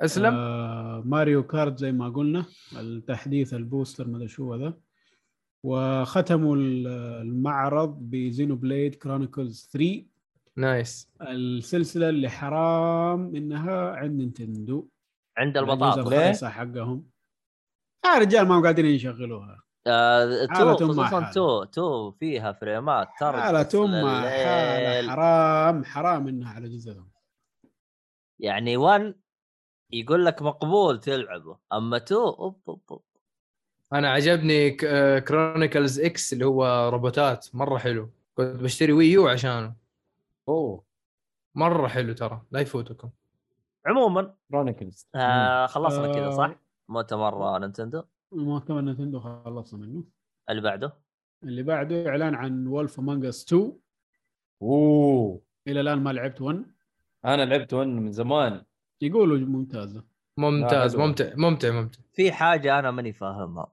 أسلم. 0.00 0.34
آه 0.34 1.02
Mario 1.06 1.42
Kart 1.46 1.78
زي 1.78 1.92
ما 1.92 2.08
قلنا 2.08 2.44
التحديث 2.76 3.54
ال 3.54 3.61
booster 3.61 4.08
ما 4.08 4.26
شو 4.26 4.54
هذا. 4.54 4.74
وختموا 5.64 6.56
ال- 6.56 6.86
المعرض 7.22 7.98
ب 8.00 8.56
Xenoblade 8.56 8.94
Chronicles 8.94 9.68
3 9.72 10.06
nice. 10.56 11.10
السلسلة 11.22 12.08
اللي 12.08 12.28
حرام 12.28 13.36
إنها 13.36 13.90
عند 13.96 14.12
Nintendo. 14.20 14.88
عند 15.38 15.56
الأجهزة 15.58 15.94
البطاطا. 16.00 16.10
ليه؟ 16.10 16.48
حقهم. 16.50 17.06
آه 18.04 18.18
رجال 18.18 18.48
ما 18.48 18.58
هم 18.58 18.62
قاعدين 18.62 18.86
يشغلوها 18.86 19.62
آه، 19.86 20.46
تو 20.46 20.74
خصوصا 20.76 21.04
حالة. 21.04 21.30
تو. 21.32 21.64
تو 21.64 22.10
فيها 22.10 22.52
فريمات 22.52 23.08
ترى 23.20 23.40
حالة 23.40 23.58
حالة 23.58 23.84
الليل. 23.84 25.10
حرام 25.10 25.84
حرام 25.84 26.28
إنها 26.28 26.52
على 26.52 26.66
اجهزتهم 26.66 27.10
يعني 28.40 28.76
1 28.76 29.14
يقول 29.92 30.24
لك 30.24 30.42
مقبول 30.42 31.00
تلعبه 31.00 31.58
أما 31.72 31.96
2 31.96 32.20
أوب 32.20 32.60
أوب 32.68 32.80
أوب. 32.90 33.02
أنا 33.92 34.10
عجبني 34.10 34.70
Chronicles 35.20 36.00
X 36.00 36.32
اللي 36.32 36.46
هو 36.46 36.88
روبوتات 36.88 37.46
مرة 37.54 37.78
حلو. 37.78 38.10
كنت 38.34 38.62
بشتري 38.62 38.92
Wii 38.92 39.06
U 39.06 39.28
عشانه. 39.28 39.74
أوه. 40.48 40.84
مرة 41.54 41.88
حلو 41.88 42.12
ترى 42.12 42.42
لا 42.50 42.60
يفوتكم. 42.60 43.10
عموما 43.86 44.34
Chronicles 44.50 45.08
آه 45.14 45.66
خلصنا 45.66 46.12
كذا 46.12 46.26
آه. 46.26 46.30
صح؟ 46.30 46.54
مؤتمر 46.88 47.58
Nintendo. 47.58 48.02
مؤتمر 48.32 48.80
Nintendo 48.80 49.20
خلصنا 49.20 49.80
منه. 49.80 50.04
اللي 50.50 50.62
بعده؟ 50.62 50.94
اللي 51.42 51.62
بعده 51.62 52.08
إعلان 52.08 52.34
عن 52.34 52.66
Wolf 52.66 52.98
Among 52.98 53.24
Us 53.24 53.44
2 53.44 53.72
أوه. 54.62 55.40
إلى 55.68 55.80
الآن 55.80 55.98
ما 55.98 56.10
لعبت 56.10 56.40
1 56.40 56.64
أنا 57.24 57.42
لعبت 57.44 57.74
one 57.74 57.96
من 57.96 58.12
زمان. 58.12 58.64
يقولوا 59.02 59.38
ممتازة. 59.38 60.04
ممتاز. 60.38 60.96
ممتع 60.96 61.32
ممتع 61.36 61.70
ممتع. 61.70 62.00
في 62.12 62.32
حاجة 62.32 62.78
أنا 62.78 62.90
ماني 62.90 63.12
فاهمها. 63.12 63.72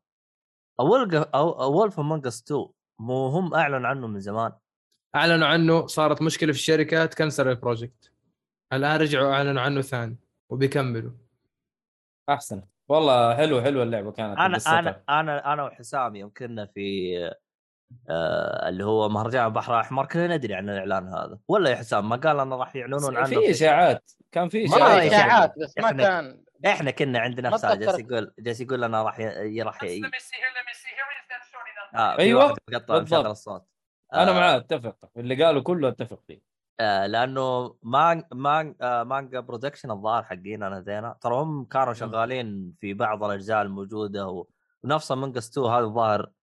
اول 0.80 1.16
أو 1.16 1.74
Wolf 1.74 2.00
Among 2.00 2.28
Us 2.28 2.44
2 2.44 2.68
مو 3.00 3.28
هم 3.28 3.54
أعلن 3.54 3.86
عنه 3.86 4.08
من 4.08 4.20
زمان؟ 4.20 4.52
أعلنوا 5.16 5.48
عنه 5.48 5.88
صارت 5.88 6.22
مشكلة 6.22 6.52
في 6.52 6.60
الشركة 6.60 7.06
تكنسل 7.06 7.48
ال 7.48 7.55
project. 7.55 8.12
الآن 8.74 9.00
رجعوا 9.00 9.34
أعلنوا 9.34 9.62
عنه 9.62 9.82
ثاني 9.82 10.18
وبيكملوا. 10.50 11.12
أحسن. 12.30 12.64
والله 12.90 13.36
حلو 13.36 13.62
حلو 13.62 13.84
اللعبة 13.84 14.12
كانت 14.12 14.40
أنا. 14.40 14.58
أنا 14.80 15.04
أنا 15.10 15.54
أنا 15.54 15.64
وحسام 15.64 16.16
يوم 16.16 16.32
كنا 16.38 16.66
في 16.66 17.12
آه 18.10 18.70
اللي 18.70 18.86
هو 18.86 19.10
مهرجان 19.10 19.46
البحر 19.46 19.74
الأحمر 19.76 20.06
كنا 20.06 20.38
ندري 20.38 20.54
عن 20.54 20.70
الإعلان 20.70 21.08
هذا. 21.08 21.40
ولا 21.48 21.70
يا 21.70 21.76
حسام 21.76 22.10
ما 22.10 22.16
قال 22.16 22.40
انه 22.40 22.56
راح 22.56 22.76
يعلنون 22.76 23.18
عنه 23.18 23.26
في 23.26 23.52
إشاعات 23.52 24.12
كان 24.32 24.50
في 24.50 24.66
مرة 24.66 24.78
إشاعات 25.08 25.54
بس 25.60 25.74
ما 25.78 25.90
إحنا- 25.90 25.96
كان. 25.98 26.44
إحنا 26.66 26.92
كنا 26.92 27.20
عند 27.20 27.42
ما 27.42 27.50
نفسها 27.50 27.76
جالس. 27.76 28.00
يقول 28.00 28.34
جالس 28.40 28.62
يقول 28.62 28.82
لنا 28.82 29.04
راح 29.04 29.20
ي... 29.20 29.62
راح 29.62 29.84
ي... 29.84 30.02
آه 31.96 32.18
مقطع 32.34 32.56
بالضبط. 32.70 32.92
مشغل 33.02 33.28
الصوت. 33.32 33.66
أنا 34.14 34.32
آه، 34.32 34.34
معاه 34.34 34.58
أتفق. 34.58 34.96
اللي 35.18 35.44
قالوا 35.44 35.62
كله 35.62 35.88
أتفق 35.88 36.20
فيه. 36.28 36.42
آه 36.80 37.06
لأنه 37.08 37.76
Man 37.84 38.24
Man 38.34 38.76
آه 38.82 39.04
Manga 39.04 39.40
Production 39.40 39.92
الظاهر 39.92 40.24
حقين 40.24 40.64
أنا 40.64 40.80
زينا 40.82 41.16
ترى 41.22 41.36
هم 41.36 41.66
كانوا 41.66 41.94
شغالين 41.94 42.74
في 42.80 42.94
بعض 42.94 43.24
الأجزاء 43.24 43.62
الموجودة 43.62 44.28
و... 44.28 44.48
ونفس 44.84 45.12
مانجا 45.12 45.40
2 45.40 45.68
هذا 45.68 45.80
الظاهر 45.86 46.22
آه 46.22 46.34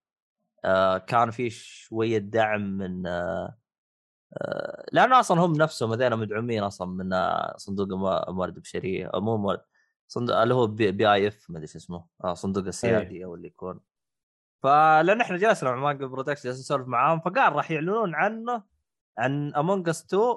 كان 1.06 1.30
في 1.30 1.50
شوية 1.50 2.18
دعم 2.18 2.60
من 2.78 3.06
آه 3.06 3.56
آه 4.42 4.86
لأنه 4.92 5.20
أصلا 5.20 5.40
هم 5.40 5.52
نفسهم 5.52 5.92
هذين 5.92 6.16
مدعومين 6.16 6.62
أصلا 6.62 6.88
من 6.88 7.12
آه 7.12 7.54
صندوق 7.56 7.86
المو- 7.88 8.28
الموارد 8.28 8.54
البشريه 8.56 9.06
أو 9.06 9.20
مو 9.20 9.36
موارد 9.36 9.60
صندوق 10.08 10.36
اللي 10.36 10.54
هو 10.54 10.66
P, 10.66 10.92
PIF 10.92 11.50
ما 11.50 11.56
أدري 11.56 11.66
شو 11.66 11.78
اسمه 11.78 12.06
آه 12.24 12.34
صندوق 12.34 12.64
السيادي 12.66 13.24
أو 13.24 13.34
اللي 13.34 13.46
يكون. 13.48 13.80
فلأن 14.62 15.20
إحنا 15.20 15.36
جلسنا 15.36 15.70
مع 15.70 15.76
Manga 15.76 16.06
Production 16.06 16.42
جالسين 16.44 16.60
نسولف 16.60 16.88
معاهم 16.88 17.20
فقال 17.20 17.52
راح 17.52 17.70
يعلنون 17.70 18.14
عنه 18.14 18.62
عن 19.18 19.54
Among 19.54 19.88
Us 19.88 20.04
2 20.04 20.36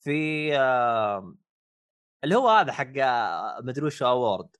في 0.00 0.50
آه، 0.58 1.34
اللي 2.24 2.34
هو 2.36 2.48
هذا 2.48 2.72
حق 2.72 2.92
آه، 2.98 3.60
مدري 3.62 3.86
وش 3.86 4.02
Award 4.02 4.56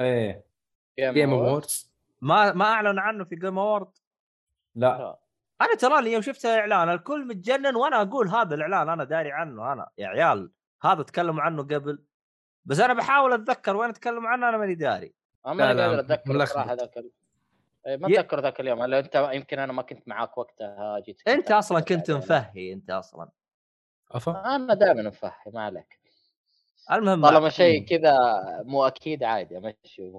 إيه. 0.00 0.46
Game 0.98 1.30
Awards 1.30 1.93
ما 2.24 2.52
ما 2.52 2.64
أعلن 2.64 2.98
عنه 2.98 3.24
في 3.24 3.36
Game 3.36 3.58
Award 3.58 3.88
لا. 4.74 5.18
أنا 5.60 5.74
ترى 5.74 6.12
يوم 6.12 6.22
شفت 6.22 6.46
الاعلان 6.46 6.90
الكل 6.90 7.26
متجنن 7.26 7.76
وأنا 7.76 8.02
أقول 8.02 8.28
هذا 8.28 8.54
الإعلان 8.54 8.88
أنا 8.88 9.04
داري 9.04 9.32
عنه 9.32 9.72
أنا. 9.72 9.88
يا 9.98 10.08
عيال 10.08 10.50
هذا 10.82 11.02
تكلموا 11.02 11.42
عنه 11.42 11.62
قبل. 11.62 12.04
بس 12.64 12.80
أنا 12.80 12.94
بحاول 12.94 13.32
أتذكر 13.32 13.76
وين 13.76 13.92
تكلموا 13.92 14.28
عنه 14.28 14.48
أنا 14.48 14.56
ماني 14.56 14.74
داري. 14.74 15.14
أنا 15.46 15.66
قادر 15.66 16.00
أتذكر. 16.00 16.44
صراحة 16.44 16.74
ذاك 16.74 17.04
إيه، 17.86 17.96
ما 17.96 18.08
أتذكر 18.08 18.40
ذاك 18.40 18.60
اليوم 18.60 18.84
لأن 18.84 19.04
أنت 19.04 19.30
يمكن 19.32 19.58
أنا 19.58 19.72
ما 19.72 19.82
كنت 19.82 20.08
معاك 20.08 20.38
وقتها 20.38 21.00
جيت 21.00 21.28
أنت 21.28 21.50
أصلا 21.50 21.80
كنت 21.80 22.10
مفهي 22.10 22.72
أنت 22.72 22.90
أصلا. 22.90 23.30
افا 24.10 24.56
أنا 24.56 24.74
دائما 24.74 25.02
مفهي 25.02 25.52
ما 25.52 25.62
عليك. 25.62 26.03
المهم 26.92 27.22
طالما 27.22 27.48
شيء 27.48 27.84
كذا 27.90 28.14
مو 28.64 28.86
أكيد 28.86 29.22
عادي 29.22 29.58
أمشي 29.58 30.12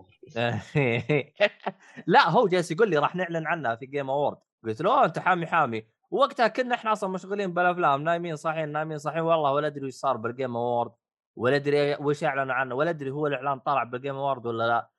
لا 2.08 2.30
هو 2.30 2.48
جالس 2.48 2.72
يقول 2.72 2.90
لي 2.90 2.98
راح 2.98 3.16
نعلن 3.16 3.48
عنها 3.48 3.76
في 3.76 3.86
Game 3.86 4.10
Award 4.10 4.38
قلت 4.66 4.82
له 4.82 4.92
"أوه، 4.94 5.06
أنت 5.06 5.20
حامي 5.20 5.48
حامي. 5.48 5.88
وقتها 6.12 6.48
كنا 6.48 6.76
إحنا 6.76 6.92
أصلا 6.92 7.10
مشغولين 7.10 7.54
بالأفلام 7.54 8.02
نايمين 8.04 8.36
صاحيين 8.36 8.70
نايمين 8.72 8.98
صاحيين. 8.98 9.24
والله 9.24 9.52
ولا 9.54 9.68
أدري 9.68 9.86
وش 9.86 9.94
صار 9.94 10.18
بال 10.18 10.31
Game 10.31 10.56
Award 10.58 10.92
ولا 11.36 11.56
أدري 11.56 11.96
وش 11.96 12.24
اعلنوا 12.24 12.54
عنه 12.56 12.76
ولا 12.76 12.90
أدري 12.90 13.12
هو 13.12 13.28
الإعلان 13.28 13.60
طلع 13.60 13.84
بال 13.84 13.94
Game 13.94 14.16
Award 14.16 14.46
ولا 14.46 14.68
لا. 14.68 14.90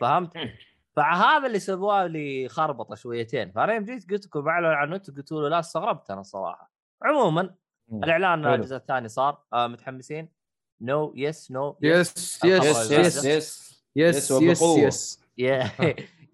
فهمت؟ 0.00 0.32
فهذا 0.96 1.46
اللي 1.46 1.58
سواه 1.58 2.06
لي 2.06 2.48
خربطة 2.48 2.94
شويتين. 2.94 3.52
فأنا 3.52 3.74
يوم 3.74 3.84
جيت 3.84 4.10
قلت 4.10 4.26
لكم 4.26 4.48
أعلن 4.48 4.66
عنه 4.66 4.98
قلتوا 4.98 5.42
له 5.42 5.48
لا 5.48 5.58
استغربت 5.58 6.10
أنا 6.10 6.20
الصراحه 6.20 6.72
عموما 7.02 7.54
الإعلان. 7.92 8.46
الجزء 8.54 8.76
الثاني 8.76 9.08
صار 9.08 9.42
آه 9.52 9.66
متحمسين. 9.66 10.41
no 10.82 11.12
yes 11.16 11.50
no 11.50 11.76
yes 11.82 12.40
yes، 12.44 12.44
yes 12.44 12.92
yes 12.92 13.24
yes 13.24 13.72
yes 13.96 14.30
yes 14.30 14.62
yes. 14.62 15.22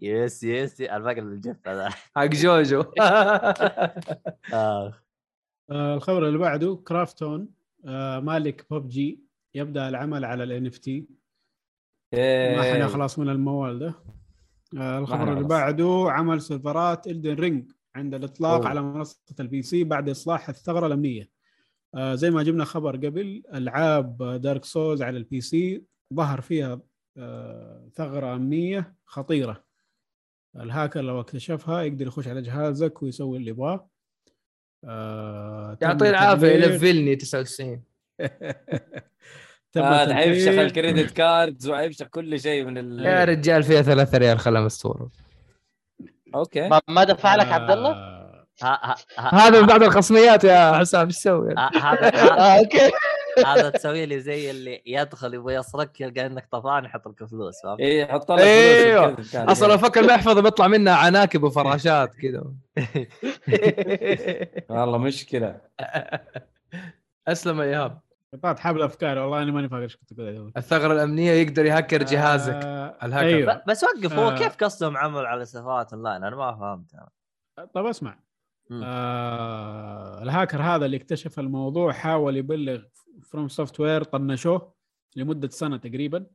yes 0.00 0.44
yes 0.44 0.44
yes 0.44 0.80
الباقي 0.80 1.20
ال 1.20 1.32
GIF 1.32 1.68
هذا 1.68 1.88
حق 1.88 2.24
JoJo 2.24 2.84
الخبر 5.70 6.28
اللي 6.28 6.38
بعده 6.38 6.82
Krafton 6.88 7.48
آه 7.86 8.20
مالك 8.20 8.66
ببجي 8.70 9.20
يبدأ 9.54 9.88
العمل 9.88 10.24
على 10.24 10.44
ال 10.44 10.66
NFT 10.66 11.00
ما 12.12 12.18
إيه. 12.18 12.74
حنخلص 12.74 13.18
من 13.18 13.28
الموال 13.28 13.78
ده. 13.78 13.94
آه 14.76 14.98
الخبر 14.98 15.32
اللي. 15.32 15.44
بعده 15.44 16.06
عمل 16.08 16.42
سيرفرات 16.42 17.06
Elden 17.06 17.34
Ring 17.34 17.72
عند 17.94 18.14
الإطلاق. 18.14 18.66
على 18.66 18.82
منصة 18.82 19.20
ال 19.40 19.62
PC 19.62 19.84
بعد 19.84 20.08
إصلاح 20.08 20.48
الثغرة 20.48 20.86
الأمنية. 20.86 21.37
آه 21.94 22.14
زي 22.14 22.30
ما 22.30 22.42
جبنا 22.42 22.64
خبر 22.64 22.96
قبل 22.96 23.42
ألعاب 23.54 24.22
Dark 24.42 24.64
Souls 24.64 25.02
على 25.02 25.16
ال 25.16 25.40
PC 25.40 25.82
ظهر 26.14 26.40
فيها 26.40 26.80
آه 27.18 27.88
ثغرة 27.94 28.34
أمنية 28.34 28.94
خطيرة. 29.06 29.64
الهاكر 30.56 31.00
لو 31.00 31.20
اكتشفها 31.20 31.82
يقدر 31.82 32.06
يخش 32.06 32.28
على 32.28 32.42
جهازك 32.42 33.02
ويسوي 33.02 33.38
اللي 33.38 33.50
يبغاه. 33.50 33.88
آه 34.84 35.78
يعطيه 35.82 36.10
العافية 36.10 36.46
يلفلني 36.46 37.16
99 37.16 37.82
تم 39.72 39.82
آه 39.82 40.04
ال 40.04 40.19
credit 40.19 41.10
cards 41.10 41.68
وحيفشخ 41.68 42.06
كل 42.06 42.40
شيء 42.40 42.64
من 42.64 42.78
ال 42.78 43.04
يا 43.04 43.24
رجال 43.24 43.62
فيها 43.62 43.82
3 43.82 44.18
ريال 44.18 44.38
خلها 44.38 44.60
مستوره 44.60 45.10
أوكي. 46.34 46.68
ما, 46.68 46.80
ما 46.88 47.04
دفع 47.04 47.34
لك 47.34 47.46
عبد 47.46 47.70
الله؟ 47.70 48.17
هذا 49.18 49.60
من 49.60 49.66
بعد 49.66 49.82
الخصميات 49.82 50.44
يا 50.44 50.72
حسام 50.78 51.06
إيش 51.06 51.16
تسوي؟ 51.16 51.52
آه 51.58 52.58
أوكي 52.58 52.90
هذا 53.46 53.70
تسوي 53.70 54.06
لي 54.06 54.20
زي 54.20 54.50
اللي 54.50 54.82
يدخل 54.86 55.34
يبغى 55.34 55.54
يسرق 55.54 55.90
يلقى 56.00 56.26
إنك 56.26 56.48
طفان 56.52 56.84
يحط 56.84 57.08
لك 57.08 57.24
فلوس 57.24 57.62
فهمت؟ 57.62 57.80
إيه 57.80 58.06
حط 58.12 58.32
لك 58.32 58.38
أيوه 58.40 59.02
فلوس 59.06 59.10
ال 59.18 59.20
credit 59.20 59.32
card. 59.32 59.50
أصلا 59.50 59.68
لو 59.68 59.78
فك 59.78 59.98
المحفظة 59.98 60.40
بيطلع 60.42 60.66
منها 60.68 60.94
عناكب 60.94 61.42
وفراشات 61.42 62.14
كذا 62.14 62.44
والله 64.70 64.98
مشكلة 64.98 65.60
أسلم 67.28 67.60
يا 67.60 67.64
إيهاب 67.64 67.98
قطعت 68.34 68.58
حبل 68.58 68.82
افكاري 68.82 69.20
والله 69.20 69.42
أنا 69.42 69.52
ماني 69.52 69.68
فاكر 69.68 69.82
إيش 69.82 69.96
كنت 69.96 70.12
أقول 70.20 70.52
الثغرة 70.56 70.92
الأمنية 70.92 71.30
يقدر 71.32 71.66
يهكر 71.66 72.02
جهازك 72.02 72.60
آه، 72.64 72.96
الهاكر. 73.02 73.26
أيوه 73.26 73.54
ب- 73.54 73.62
بس 73.68 73.84
وقف 73.84 74.12
هو 74.12 74.28
آه. 74.30 74.34
كيف 74.38 74.56
قصدهم 74.56 74.96
عمل 74.96 75.26
على 75.26 75.44
سيرفرات 75.44 75.92
اونلاين 75.92 76.24
أنا 76.24 76.36
ما 76.36 76.56
فهمت. 76.56 76.90
طب 77.74 77.86
أسمع. 77.86 78.18
آه 78.72 80.22
الهاكر 80.22 80.62
هذا 80.62 80.86
اللي 80.86 80.96
اكتشف 80.96 81.38
الموضوع 81.38 81.92
حاول 81.92 82.36
يبلغ 82.36 82.82
FromSoftware 83.22 84.02
طنشوه 84.02 84.74
لمدة 85.16 85.48
سنة 85.48 85.76
تقريبا. 85.76 86.26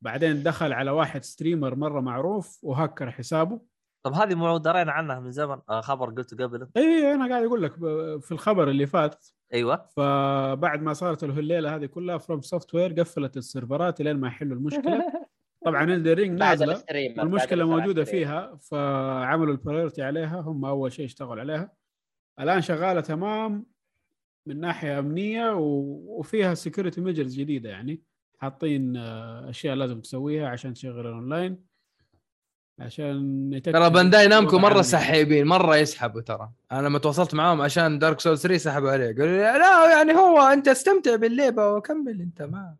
بعدين 0.00 0.42
دخل 0.42 0.72
على 0.72 0.90
واحد 0.90 1.24
streamer 1.24 1.74
مرة 1.74 2.00
معروف 2.00 2.58
وهكر 2.62 3.10
حسابه. 3.10 3.60
طب 4.02 4.12
هذه 4.12 4.34
مو 4.34 4.56
درينا 4.56 4.92
عنها 4.92 5.20
من 5.20 5.30
زمن 5.30 5.58
آه 5.70 5.80
خبر 5.80 6.10
قلته 6.10 6.44
قبل. 6.44 6.68
اي 6.76 7.14
أنا 7.14 7.28
قاعد 7.28 7.44
أقول 7.44 7.62
لك 7.62 7.74
في 8.20 8.32
الخبر 8.32 8.70
اللي 8.70 8.86
فات. 8.86 9.26
أيوه. 9.54 9.86
فبعد 9.96 10.82
ما 10.82 10.92
صارت 10.92 11.24
له 11.24 11.38
الليلة 11.38 11.76
هذه 11.76 11.86
كلها 11.86 12.18
FromSoftware 12.18 12.92
قفلت 12.92 13.36
السيرفرات 13.36 14.00
لين 14.00 14.16
ما 14.16 14.28
يحلوا 14.28 14.56
المشكلة. 14.56 15.04
طبعا 15.64 15.84
الرينج 15.84 16.38
بعد 16.38 16.62
نازلة 16.62 16.84
والمشكلة 17.18 17.62
الفرع 17.64 17.76
موجودة. 17.76 18.04
فيها 18.04 18.56
فعملوا 18.56 19.52
ال 19.52 19.58
priority 19.58 20.02
عليها 20.02 20.40
هم 20.40 20.64
أول 20.64 20.92
شيء 20.92 21.04
اشتغلوا 21.04 21.40
عليها 21.40 21.72
الآن 22.40 22.60
شغالة 22.60 23.00
تمام 23.00 23.66
من 24.46 24.60
ناحية 24.60 24.98
أمنية 24.98 25.54
وفيها 25.56 26.54
security 26.54 27.00
measures 27.00 27.34
جديدة 27.34 27.70
يعني 27.70 28.02
حاطين 28.38 28.96
آه، 28.96 29.50
أشياء 29.50 29.74
لازم 29.74 30.00
تسويها 30.00 30.48
عشان 30.48 30.74
تشغل 30.74 31.00
الاونلاين 31.06 31.69
عشان 32.80 33.60
ترى 33.64 33.90
Bandai 33.90 34.26
Namco 34.26 34.58
مرة. 34.58 34.82
سحيبين 34.82 35.46
مرة 35.46 35.76
يسحبوا 35.76 36.20
ترى. 36.20 36.50
أنا 36.72 36.86
لما 36.86 36.98
تواصلت 36.98 37.34
معاهم 37.34 37.60
عشان 37.60 37.98
Dark 37.98 38.20
Souls 38.20 38.38
3 38.38 38.56
سحبوا 38.56 38.90
عليه. 38.90 39.06
قالوا 39.06 39.26
لي 39.26 39.58
لا 39.58 39.90
يعني 39.90 40.12
هو 40.12 40.40
أنت 40.40 40.68
استمتع 40.68 41.16
باللعبة 41.16 41.68
وكمل 41.68 42.20
أنت 42.20 42.42
ما 42.42 42.74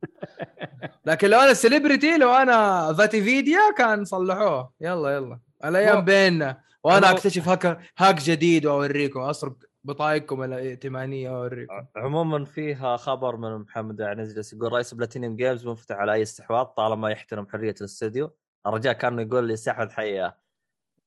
لكن 1.07 1.29
لو 1.31 1.41
أنا 1.41 1.55
celebrity 1.55 2.17
لو 2.19 2.33
أنا 2.33 2.93
VaatiVidya 2.93 3.61
كان 3.79 4.05
صلحوه. 4.05 4.73
يلا 4.81 5.11
يلا. 5.11 5.39
الأيام 5.65 6.05
بيننا. 6.05 6.61
وأنا 6.85 7.11
أكتشف 7.11 7.49
hack 7.49 7.79
hack 7.99 8.23
جديد 8.23 8.67
وأوريكم. 8.67 9.21
اسرق 9.21 9.57
بطايقكم 9.85 10.43
الائتمانيه 10.43 11.31
وأوريكم. 11.31 11.75
عموما 11.97 12.45
فيها 12.45 12.97
خبر 12.97 13.37
من 13.37 13.59
محمد 13.59 14.01
يعني 14.01 14.35
يقول 14.53 14.73
رئيس 14.73 14.95
PlatinumGames 14.95 15.67
منفتح 15.67 15.97
على 15.97 16.13
أي 16.13 16.23
استحواذ 16.23 16.65
طالما 16.65 17.11
يحترم 17.11 17.47
حرية 17.47 17.75
الاستوديو. 17.81 18.31
الرجال 18.67 18.93
كان 18.93 19.19
يقول 19.19 19.47
لي 19.47 19.55
استحوذ 19.55 19.91
حياه 19.91 20.37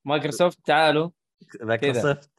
مايكروسوفت 0.05 0.59
تعالوا. 0.65 1.09
مايكروسوفت. 1.61 2.29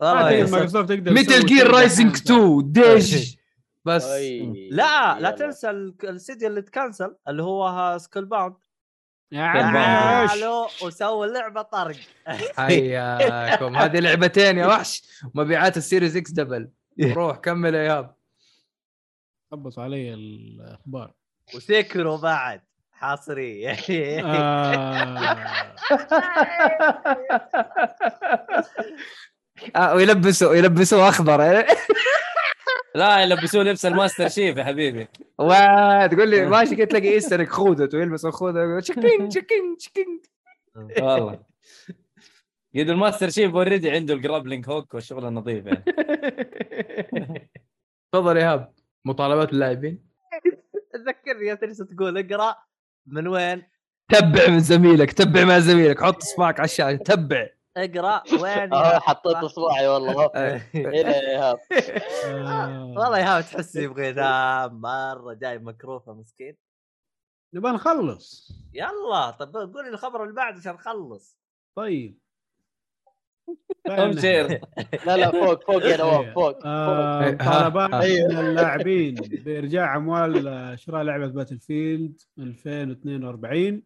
والله. 0.00 0.22
مايكروسوفت 0.22 0.88
تقدر 0.88 1.12
Metal 1.12 1.46
Gear 1.46 1.66
Rising 1.70 2.12
دحين. 2.24 2.36
2 2.36 2.72
ديج. 2.72 3.36
بس. 3.84 4.04
أي، 4.04 4.68
لا 4.70 5.20
لا. 5.20 5.30
تنسى 5.30 5.70
ال- 5.70 5.94
الاستديو 6.04 6.48
اللي 6.48 6.62
تكنسل 6.62 7.16
اللي 7.28 7.42
هو 7.42 7.98
سكول 7.98 8.24
باوند. 8.24 8.54
تعالوا 9.32 10.66
وسووا 10.84 11.26
لعبة 11.26 11.62
طرق. 11.62 11.96
حياكم. 12.58 13.76
هذه 13.76 13.98
لعبتين 13.98 14.58
يا 14.58 14.66
وحش. 14.66 15.02
مبيعات 15.34 15.76
السيريز 15.76 16.16
إكس 16.16 16.30
دبل. 16.30 16.70
روح 17.16 17.36
كمل 17.36 17.74
يا 17.74 17.82
ايهاب 17.82 18.16
خبصوا 19.52 19.82
علي 19.82 20.14
الأخبار. 20.14 21.12
وسيكرو 21.54 22.16
بعد. 22.16 22.60
حصري 22.98 23.70
آه، 23.70 23.74
آه 29.76 29.94
ويلبسوا 29.94 30.54
يلبسوا 30.54 31.08
أخضر. 31.08 31.40
لا 32.94 33.18
يلبسوه 33.22 33.62
لبس 33.62 33.86
ال 33.86 33.92
Master 33.92 34.28
Chief 34.28 34.56
يا 34.56 34.64
حبيبي. 34.64 35.08
وتقول 35.38 36.28
لي 36.28 36.46
ماشي 36.46 36.76
كده 36.76 36.86
تلاقي 36.86 37.08
ايسترك 37.08 37.48
خودت 37.48 37.94
ويلبس 37.94 38.24
الخوذه 38.24 38.80
تشكين 38.80 39.28
تشكين 39.28 39.76
تشكين 39.78 40.22
والله. 40.76 41.32
قد 42.76 42.90
ال 42.90 42.96
Master 42.96 43.30
Chief 43.30 43.54
already 43.54 43.90
عنده 43.90 44.14
ال 44.14 44.19
grappling 44.19 44.68
hook 44.68 44.94
والشغل 44.94 45.26
النظيف 45.26 45.66
يعني. 45.66 45.84
تفضل 48.12 48.36
يا 48.36 48.42
ايهاب 48.42 48.72
مطالبات 49.04 49.52
اللاعبين. 49.52 50.06
تذكرني 50.92 51.46
يا 51.46 51.54
تجلس 51.54 51.78
تقول 51.78 52.18
اقرأ. 52.18 52.56
من 53.06 53.28
وين؟ 53.28 53.62
تبع 54.12 54.48
من 54.48 54.60
زميلك 54.60 55.12
تبع 55.12 55.44
مع 55.44 55.58
زميلك 55.58 56.02
حط 56.04 56.16
اصبعك 56.16 56.60
على 56.60 56.64
الشاشة 56.64 56.96
تبع. 56.96 57.48
اقرأ 57.76 58.22
وين 58.42 58.74
آه 58.74 58.98
حطيت 58.98 59.36
اصبعي 59.36 59.88
والله. 59.88 60.30
آه. 60.34 60.60
هنا 60.74 61.16
يا 61.16 61.30
إيهاب. 61.30 61.58
آه، 62.24 62.86
والله 62.98 63.18
يا 63.18 63.40
تحس 63.40 63.76
يبغى 63.76 64.08
ينام 64.08 64.80
مرة 64.80 65.32
جاي 65.34 65.58
مكروفة 65.58 66.12
مسكين. 66.12 66.56
نبغى 67.54 67.72
نخلص. 67.72 68.52
يلا 68.74 69.30
طب 69.30 69.56
قول 69.56 69.84
لي 69.84 69.90
الخبر 69.90 70.22
اللي 70.22 70.34
بعده 70.34 70.58
عشان 70.58 70.72
نخلص. 70.74 71.38
طيب. 71.76 72.18
هم 73.88 74.18
شير 74.18 74.60
لا 75.06 75.16
لا 75.16 75.30
فوق 75.30 75.64
فوق 75.66 75.84
يا 75.84 75.96
نواف 75.96 76.34
فوق 76.34 76.66
آه، 76.66 77.24
إيه، 77.24 77.36
طالبات 77.36 77.94
ها. 77.94 78.28
من 78.28 78.38
اللاعبين 78.38 79.14
بإرجاع 79.14 79.96
أموال 79.96 80.48
آه، 80.48 80.74
شراء 80.74 81.02
لعبة 81.02 81.26
Battlefield 81.26 82.20
2042 82.38 83.82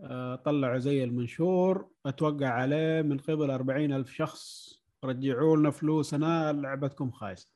آه، 0.00 0.36
طلعوا 0.36 0.78
زي 0.78 1.04
المنشور. 1.04 1.90
أتوقع 2.06 2.48
عليه 2.48 3.02
من 3.02 3.18
قبل 3.18 3.50
40 3.50 3.92
ألف 3.92 4.12
شخص. 4.12 4.74
رجعوا 5.04 5.56
لنا 5.56 5.70
فلوسنا 5.70 6.52
لعبتكم 6.52 7.10
خايسة. 7.10 7.52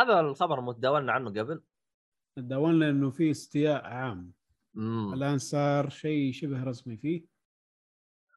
هذا 0.00 0.20
الخبر 0.20 0.60
متداولنا 0.60 1.12
عنه 1.12 1.30
قبل. 1.30 1.62
تداولنا 2.36 2.90
إنه 2.90 3.10
في 3.10 3.30
استياء 3.30 3.84
عام. 3.84 4.32
الآن 5.14 5.38
صار 5.38 5.88
شيء 5.88 6.32
شبه 6.32 6.64
رسمي 6.64 6.96
فيه 6.96 7.24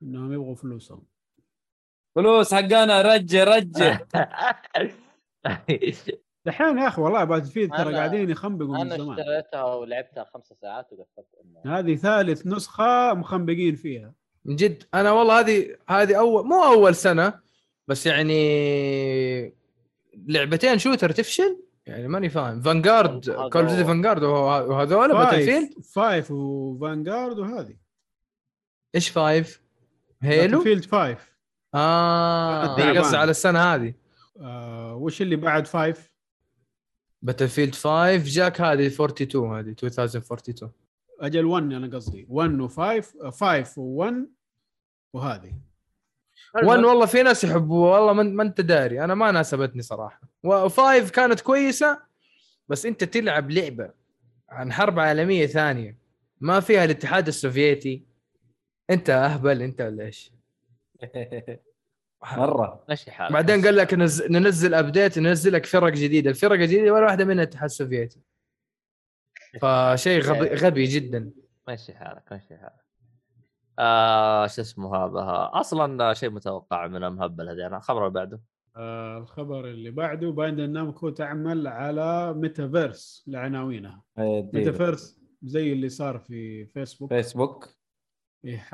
إنهم 0.03 0.33
يبغوا 0.33 0.55
فلوسهم. 0.55 1.05
فلوس 2.17 2.53
حقنا 2.53 3.01
رجع 3.01 3.43
رجع. 3.43 3.99
دحين 6.45 6.77
يا 6.77 6.87
أخي 6.87 7.01
والله 7.01 7.23
باتل 7.23 7.45
فيلد 7.45 7.71
ترى 7.77 7.95
قاعدين 7.95 8.29
يخنبقوا 8.29 8.73
من 8.73 8.81
أنا 8.81 8.97
زمان. 8.97 9.19
اشتريتها 9.19 9.63
ولعبتها 9.63 10.23
خمس 10.23 10.53
ساعات 10.61 10.87
وقفلت 10.91 11.25
هذه 11.65 11.95
ثالث 11.95 12.47
نسخة 12.47 13.13
مخنبقين 13.13 13.75
فيها. 13.75 14.13
من 14.45 14.55
جد 14.55 14.83
أنا 14.93 15.11
والله 15.11 15.39
هذه 15.39 15.75
هذه 15.89 16.19
اول 16.19 16.45
مو 16.45 16.63
أول 16.63 16.95
سنة 16.95 17.39
بس 17.87 18.05
يعني 18.05 19.53
لعبتين 20.27 20.77
shooter 20.77 21.11
تفشل؟ 21.11 21.63
يعني 21.85 22.07
ماني 22.07 22.29
فاهم. 22.29 22.61
Vanguard 22.61 23.29
Call 23.29 23.65
of 23.65 23.71
هو. 23.71 23.87
Vanguard 23.87 24.23
وهذول 24.23 25.13
Battlefield 25.13 25.73
five 25.73 25.91
five 25.93 26.31
و 26.31 26.43
Vanguard 26.43 27.39
وهذه. 27.39 27.75
إيش 28.95 29.09
five؟ 29.09 29.61
Halo؟ 30.21 30.61
Field 30.61 30.85
five 30.85 31.36
آه. 31.75 32.77
تعبان. 32.77 32.97
قصدي 32.97 33.17
على 33.17 33.31
السنة 33.31 33.59
هذه. 33.59 33.93
آه 34.41 34.95
وش 34.95 35.21
اللي 35.21 35.35
بعد 35.35 35.67
five؟ 35.67 36.11
Battlefield 37.21 37.75
5 37.75 38.17
جاك 38.17 38.61
هذه 38.61 38.87
42 38.87 39.59
هذه 39.59 39.69
2042 39.69 40.71
أجل 41.21 41.45
1 41.45 41.63
أنا 41.63 41.95
قصدي. 41.95 42.25
1 42.29 42.69
و5 42.69 43.29
5 43.29 43.63
و1 43.63 44.13
وهذه. 45.13 45.53
1 46.63 46.83
والله 46.83 47.05
في 47.05 47.23
ناس 47.23 47.43
يحبوه 47.43 47.91
والله 47.91 48.13
ما 48.13 48.23
ما 48.23 48.43
أنت 48.43 48.61
داري. 48.61 49.03
أنا 49.03 49.15
ما 49.15 49.31
ناسبتني 49.31 49.81
صراحة. 49.81 50.21
و5 50.47 51.11
كانت 51.11 51.41
كويسة 51.41 51.99
بس 52.69 52.85
أنت 52.85 53.03
تلعب 53.03 53.51
لعبة 53.51 53.91
عن 54.49 54.73
حرب 54.73 54.99
عالمية 54.99 55.45
ثانية. 55.45 55.97
ما 56.41 56.59
فيها 56.59 56.83
الاتحاد 56.83 57.27
السوفيتي. 57.27 58.05
أنت 58.89 59.09
أهبل 59.09 59.61
أنت 59.61 59.81
ولا 59.81 60.05
إيش؟ 60.05 60.36
مرة. 62.37 62.85
ماشي 62.89 63.11
حالك. 63.11 63.33
بعدين 63.33 63.65
قال 63.65 63.75
لك 63.75 63.93
نز... 63.93 64.23
ننزل 64.23 64.73
update 64.73 65.19
ننزل 65.19 65.53
لك 65.53 65.65
فرق 65.65 65.93
جديده، 65.93 66.29
الفرق 66.29 66.51
الجديده 66.51 66.93
ولا 66.93 67.05
واحدة 67.05 67.25
منها 67.25 67.43
الاتحاد 67.43 67.63
السوفيتي. 67.63 68.21
فشيء 69.61 70.21
غبي 70.21 70.55
غبي 70.55 70.85
جدا. 70.85 71.31
ماشي 71.67 71.93
حالك 71.93 72.23
ماشي 72.31 72.57
حالك. 72.57 72.87
آه 73.79 74.47
شو 74.47 74.61
اسمه 74.61 74.95
هذا؟ 74.95 75.49
أصلا 75.53 76.13
شيء 76.13 76.29
متوقع 76.29 76.87
من 76.87 77.03
المهبل 77.03 77.49
هذه 77.49 77.67
أنا 77.67 77.77
الخبر 77.77 78.07
اللي 78.07 78.13
بعده؟ 78.13 78.41
آه 78.75 79.17
الخبر 79.17 79.67
اللي 79.67 79.91
بعده 79.91 80.29
Bandai 80.29 80.69
Namco 80.69 81.09
تعمل 81.09 81.67
على 81.67 82.33
ميتافيرس 82.33 83.23
لعناوينها. 83.27 84.03
ميتافيرس 84.53 85.21
زي 85.43 85.73
اللي 85.73 85.89
صار 85.89 86.19
في 86.19 86.65
فيسبوك 86.65 87.09
فيسبوك 87.09 87.76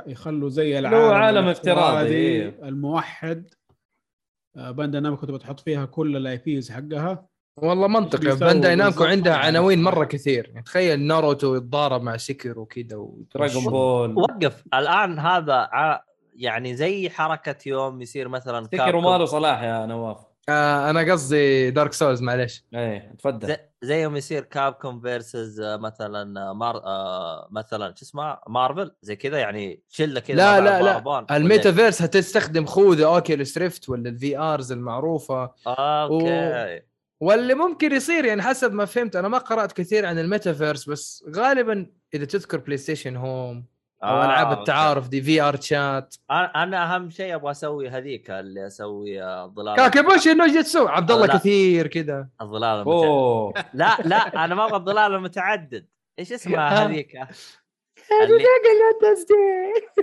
يخلوا 0.07 0.49
زي 0.49 0.80
العالم 0.80 1.14
عالم 1.14 1.48
افتراضي، 1.48 2.07
إيه. 2.15 2.60
الموحد. 2.64 3.53
آه، 4.57 4.72
Bandai 4.71 5.01
Namco 5.01 5.25
تبغى 5.26 5.40
تحط 5.40 5.60
فيها 5.60 5.85
كل 5.85 6.18
ال 6.17 6.38
IPs 6.38 6.71
حقها. 6.72 7.27
والله 7.57 7.88
منطقي. 7.88 8.35
Bandai 8.35 8.75
Namco 8.75 9.03
عندها 9.03 9.35
عناوين. 9.35 9.84
مرة 9.84 10.06
كثير. 10.06 10.49
يعني 10.49 10.64
تخيل 10.64 10.99
ناروتو 10.99 11.56
يتضارب 11.56 12.02
مع 12.02 12.18
سكر 12.18 12.60
وكذا 12.60 13.07
Dragon 13.35 13.63
Ball. 13.63 14.17
وقف. 14.18 14.64
الآن 14.73 15.19
هذا 15.19 15.53
ع... 15.53 16.03
يعني 16.35 16.76
زي 16.76 17.10
حركة 17.10 17.56
يوم 17.65 18.02
يصير 18.02 18.27
مثلا 18.27 18.68
Capcom- 18.67 18.95
وماله 18.95 19.26
صلاح 19.26 19.64
يا 19.64 19.85
نواف. 19.85 20.32
آه 20.49 20.89
أنا 20.89 21.11
قصدي 21.11 21.71
Dark 21.71 21.93
Souls 21.93 22.21
معلش 22.21 22.65
إيه 22.73 23.15
تفضل. 23.19 23.47
زي, 23.47 23.57
زي 23.81 24.01
يوم 24.01 24.15
يصير 24.15 24.43
Capcom 24.43 25.01
versus 25.01 25.61
مثلا 25.61 26.49
آه، 26.49 26.53
مار 26.53 26.77
آه 26.77 27.47
مثلا 27.51 27.93
شو 27.95 28.05
اسمه 28.05 28.37
مارفل 28.47 28.91
زي 29.01 29.15
كذا 29.15 29.37
يعني 29.37 29.83
شلة 29.89 30.19
كذا 30.19 30.35
لا 30.37 30.59
لا 30.59 30.81
لا. 31.01 31.25
الميتافيرس 31.37 32.01
هتستخدم 32.01 32.65
خوذة 32.65 33.05
Oculus 33.05 33.57
Rift 33.57 33.89
ولا 33.89 34.09
ال 34.09 34.38
VRs 34.38 34.71
المعروفة. 34.71 35.51
okay. 35.67 36.81
واللي 37.19 37.53
ممكن 37.53 37.91
يصير 37.91 38.25
يعني 38.25 38.41
حسب 38.41 38.73
ما 38.73 38.85
فهمت 38.85 39.15
أنا 39.15 39.27
ما 39.27 39.37
قرأت 39.37 39.71
كثير 39.71 40.05
عن 40.05 40.19
الميتافيرس 40.19 40.89
بس 40.89 41.25
غالبا 41.35 41.87
إذا 42.13 42.25
تذكر 42.25 42.57
PlayStation 42.57 43.15
Home 43.15 43.65
أو 44.03 44.09
آه، 44.21 44.25
ألعاب. 44.25 44.59
التعارف 44.59 45.07
دي 45.09 45.21
VRChat 45.21 46.15
أنا 46.31 46.63
أنا 46.63 46.95
أهم 46.95 47.09
شيء 47.09 47.35
أبغى 47.35 47.51
أسوي 47.51 47.89
هذيك 47.89 48.31
اللي 48.31 48.67
أسوي 48.67 49.23
آه، 49.23 49.47
ظلال. 49.47 49.75
Kage 49.75 49.97
Bunshin 49.97 50.34
no 50.34 50.49
Jutsu 50.49 50.88
عبد 50.88 51.11
الله. 51.11 51.27
كثير 51.27 51.88
كذا. 51.88 52.27
الظلال 52.41 52.80
المتعدد. 52.81 53.65
لا 53.73 53.97
لا 54.05 54.45
أنا 54.45 54.55
ما 54.55 54.65
أبغى 54.65 54.77
الظلال 54.77 55.13
المتعدد. 55.15 55.85
إيش 56.19 56.31
اسمها 56.31 56.69
هذيك؟ 56.85 57.15
اللي 58.23 58.43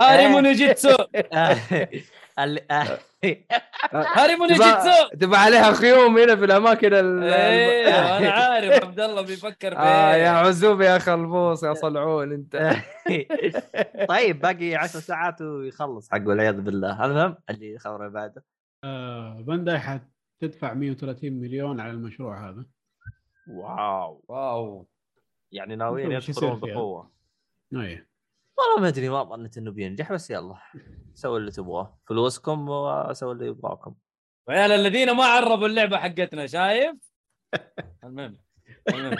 هاري. 0.01 0.27
مونوجيتسو 0.27 0.95
اللي 1.15 1.29
آه، 1.33 1.57
هاري 4.17 4.35
مونوجيتسو 4.35 5.07
تبى 5.11 5.17
تبى 5.19 5.35
عليها 5.35 5.71
خيوم 5.71 6.17
هنا 6.17 6.35
في 6.35 6.45
الأماكن 6.45 6.93
ال 6.93 7.23
إيه 7.23 8.17
أنا 8.17 8.31
عارف 8.31 8.83
عبد 8.83 8.99
الله 8.99 9.21
بيفكر 9.21 9.71
في 9.71 9.77
آه 9.77 10.15
يا 10.15 10.15
إيه. 10.15 10.29
عزوب 10.29 10.81
يا 10.81 10.97
خلبوص 10.97 11.63
يا 11.63 11.73
صلعون 11.73 12.31
أنت. 12.33 12.75
طيب 14.09 14.39
باقي 14.39 14.75
10 14.75 14.99
ساعات 14.99 15.41
ويخلص 15.41 16.11
حق 16.11 16.21
والعياذ 16.27 16.61
بالله. 16.61 17.05
المهم 17.05 17.35
اللي 17.49 17.79
خبر 17.79 17.95
اللي 17.95 18.13
بعده. 18.13 18.43
آه 18.83 19.41
بانداي 19.41 19.79
حتدفع 19.79 20.73
130 20.73 21.33
مليون 21.33 21.79
على 21.79 21.91
المشروع 21.91 22.49
هذا. 22.49 22.65
واو. 23.47 24.23
واو. 24.27 24.87
يعني 25.51 25.75
ناويين 25.75 26.11
يدخلون. 26.11 26.59
بقوة. 26.59 27.11
إيه. 27.73 28.10
والله 28.61 28.81
ما 28.81 28.87
أدري 28.87 29.09
ما 29.09 29.23
ظنيت 29.23 29.57
إنه 29.57 29.71
بينجح 29.71 30.13
بس 30.13 30.29
يلا 30.29 30.55
سووا 31.13 31.37
اللي 31.37 31.51
تبغاه 31.51 31.99
فلوسكم 32.09 32.69
وسووا 32.69 33.33
اللي 33.33 33.47
يبغاكم. 33.47 33.95
عيال 34.49 34.71
الذين 34.71 35.11
ما 35.11 35.23
عربوا 35.25 35.67
اللعبة 35.67 35.97
حقتنا 35.97 36.47
شايف؟ 36.47 36.95
المهم 38.03 38.37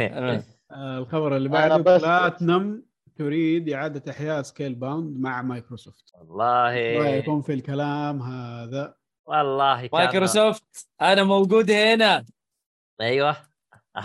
المهم. 0.00 0.42
آه 0.70 0.98
الخبر 0.98 1.36
اللي 1.36 1.48
بعده 1.48 1.76
بلاتنم 1.76 2.82
تريد 3.16 3.68
إعادة 3.70 4.12
إحياء 4.12 4.42
سكيل 4.42 4.74
باوند 4.74 5.20
مع 5.20 5.42
مايكروسوفت 5.42 6.12
والله. 6.14 6.98
رأيكم 6.98 7.42
في 7.42 7.52
الكلام 7.54 8.22
هذا؟ 8.22 8.94
والله 9.26 9.88
مايكروسوفت 9.92 10.88
أنا 11.00 11.22
موجود 11.22 11.70
هنا. 11.70 12.24
أيوه 13.00 13.36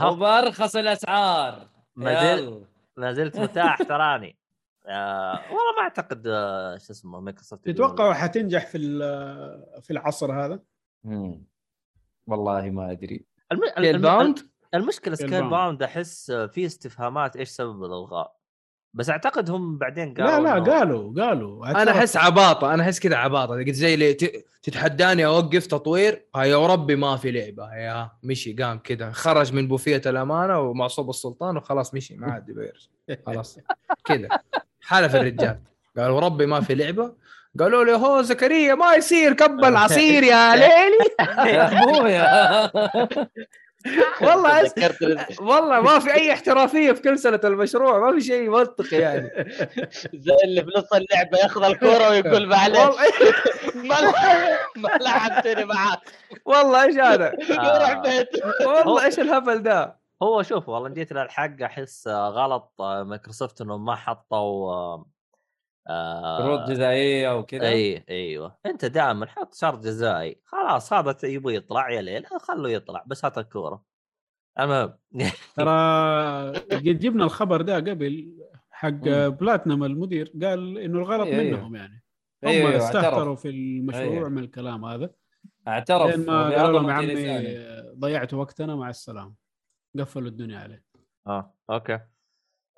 وبارخص 0.03 0.75
الأسعار. 0.75 1.69
ما. 1.95 2.66
ما 2.97 3.13
زلت 3.13 3.39
متاح 3.39 3.83
تراني 3.83 4.37
آه 4.85 5.33
والله 5.33 5.75
ما 5.77 5.81
أعتقد 5.81 6.27
آه 6.27 6.77
شو 6.77 6.93
اسمه 6.93 7.19
مايكروسوفت 7.19 7.65
تتوقعوا 7.65 8.13
حتنجح 8.13 8.65
في 8.67 8.77
ال- 8.77 9.81
في 9.81 9.91
العصر 9.93 10.45
هذا؟ 10.45 10.59
مم. 11.03 11.43
والله 12.27 12.69
ما 12.69 12.91
أدري 12.91 13.25
الم... 13.51 13.61
الم... 13.77 14.01
باوند 14.01 14.39
المشكلة 14.73 15.15
سكيل 15.15 15.29
باوند. 15.29 15.49
باوند 15.51 15.83
احس 15.83 16.31
في 16.31 16.65
استفهامات 16.65 17.35
إيش 17.35 17.49
سبب 17.49 17.83
الإلغاء 17.83 18.36
بس 18.93 19.09
أعتقد 19.09 19.49
هم 19.49 19.77
بعدين 19.77 20.13
لا 20.17 20.25
قالوا 20.25 20.47
لا 20.47 20.65
إنه- 20.65 20.69
قالوا 20.69 21.23
قالوا. 21.25 21.81
أنا 21.81 21.91
أحس 21.91 22.17
عباطة 22.17 22.73
أنا 22.73 22.83
أحس 22.83 22.99
كذا 22.99 23.15
عباطة. 23.15 23.53
قلت 23.55 23.69
زي 23.69 23.93
اللي 23.93 24.13
ت- 24.13 24.45
تتحداني 24.63 25.25
أوقف 25.25 25.67
تطوير 25.67 26.25
يا 26.37 26.67
ربي 26.67 26.95
ما 26.95 27.17
في 27.17 27.31
لعبة. 27.31 27.73
يا 27.75 28.11
مشي 28.23 28.53
قام 28.53 28.79
كذا. 28.79 29.11
خرج 29.11 29.53
من 29.53 29.67
بوفية 29.67 30.01
الأمانة 30.05 30.59
ومعصوب 30.59 31.09
السلطان 31.09 31.57
وخلاص 31.57 31.93
مشي. 31.93 32.15
ما 32.15 32.31
عاد 32.31 32.49
يبغى 32.49 32.65
يرجع 32.65 33.21
خلاص. 33.25 33.59
كذا. 34.05 34.27
حلف 34.81 35.15
الرجال. 35.15 35.59
قال 35.97 36.09
وربي 36.11 36.45
ما 36.45 36.61
في 36.61 36.75
لعبة. 36.75 37.13
قالوا 37.59 37.83
له 37.83 37.95
هو 37.95 38.21
زكريا 38.21 38.75
ما 38.75 38.93
يصير 38.95 39.33
كبل 39.33 39.75
عصير 39.75 40.23
يا 40.23 40.55
ليلي. 40.55 41.09
يا 41.55 41.83
أبويا. 41.83 42.71
والله 44.21 44.65
أس... 44.65 44.73
والله 45.41 45.81
ما 45.81 45.99
في 45.99 46.13
أي 46.13 46.33
احترافية 46.33 46.91
في 46.91 47.01
كل 47.01 47.19
سنة 47.19 47.39
المشروع 47.43 47.99
ما 47.99 48.13
في 48.19 48.21
شيء 48.25 48.49
منطقي 48.49 48.97
يعني. 48.97 49.29
زي 50.25 50.35
اللي 50.43 50.61
في 50.63 50.71
نص 50.77 50.93
اللعبة 50.93 51.37
ياخذ 51.37 51.63
الكورة 51.63 52.09
ويقول 52.09 52.47
معلش 52.49 52.77
والله. 52.77 52.95
ما 53.75 53.93
لعب- 53.93 54.57
ما 54.75 54.87
لعبتني 55.01 55.65
معاك. 55.65 55.99
والله 56.45 56.83
إيش 56.83 56.95
هذا؟ 56.95 57.33
آه. 57.59 58.01
والله 58.67 59.05
إيش 59.05 59.19
الهبل 59.19 59.63
ده؟ 59.63 59.97
هو 60.23 60.43
شوف 60.43 60.69
والله 60.69 60.89
جيت 60.89 61.13
للحق 61.13 61.61
أحس 61.63 62.07
آه، 62.07 62.29
غلط 62.29 62.73
آه، 62.79 63.03
مايكروسوفت 63.03 63.61
إنهم 63.61 63.85
ما 63.85 63.95
حطوا 63.95 64.97
آه، 65.87 66.37
آه 66.37 66.39
شروط 66.39 66.69
جزائيه 66.69 67.37
وكذا 67.37 67.67
أي 67.67 68.03
أيوه. 68.09 68.57
أنت 68.65 68.85
دائما 68.85 69.25
حط 69.25 69.53
شرط 69.53 69.79
جزائي. 69.79 70.41
خلاص 70.45 70.93
هذا 70.93 71.15
يبغى 71.23 71.55
يطلع 71.55 71.89
يا 71.89 72.01
ليل. 72.01 72.25
خلوه 72.25 72.69
يطلع 72.69 73.03
بس 73.07 73.25
هات 73.25 73.37
الكوره 73.37 73.83
المهم. 74.59 74.93
ترى 75.55 75.71
قد 76.87 76.99
جبنا 76.99 77.23
الخبر 77.23 77.61
ده 77.61 77.75
قبل 77.75 78.37
حق. 78.71 78.89
بلاتنم 79.27 79.83
المدير. 79.83 80.33
قال 80.43 80.77
إنه 80.77 80.99
الغلط 80.99 81.27
أيوه، 81.27 81.39
أيوه. 81.39 81.57
منهم 81.57 81.75
يعني. 81.75 82.03
هم 82.43 82.49
أيوه، 82.49 82.77
استهتروا 82.77 83.19
اعترف. 83.19 83.41
في 83.41 83.49
المشروع 83.49 84.03
أيوه. 84.03 84.29
من 84.29 84.43
الكلام 84.43 84.85
هذا. 84.85 85.09
اعترف. 85.67 86.27
ما 86.27 86.43
قالوا 86.43 86.79
لهم 86.79 86.89
يا 86.89 86.93
عمي. 86.93 87.99
ضيعتوا 87.99 88.39
وقتنا 88.39 88.75
مع 88.75 88.89
السلامة. 88.89 89.33
قفلوا 89.99 90.27
الدنيا 90.27 90.59
عليه. 90.59 90.83
آه 91.27 91.53
أوكي. 91.69 91.99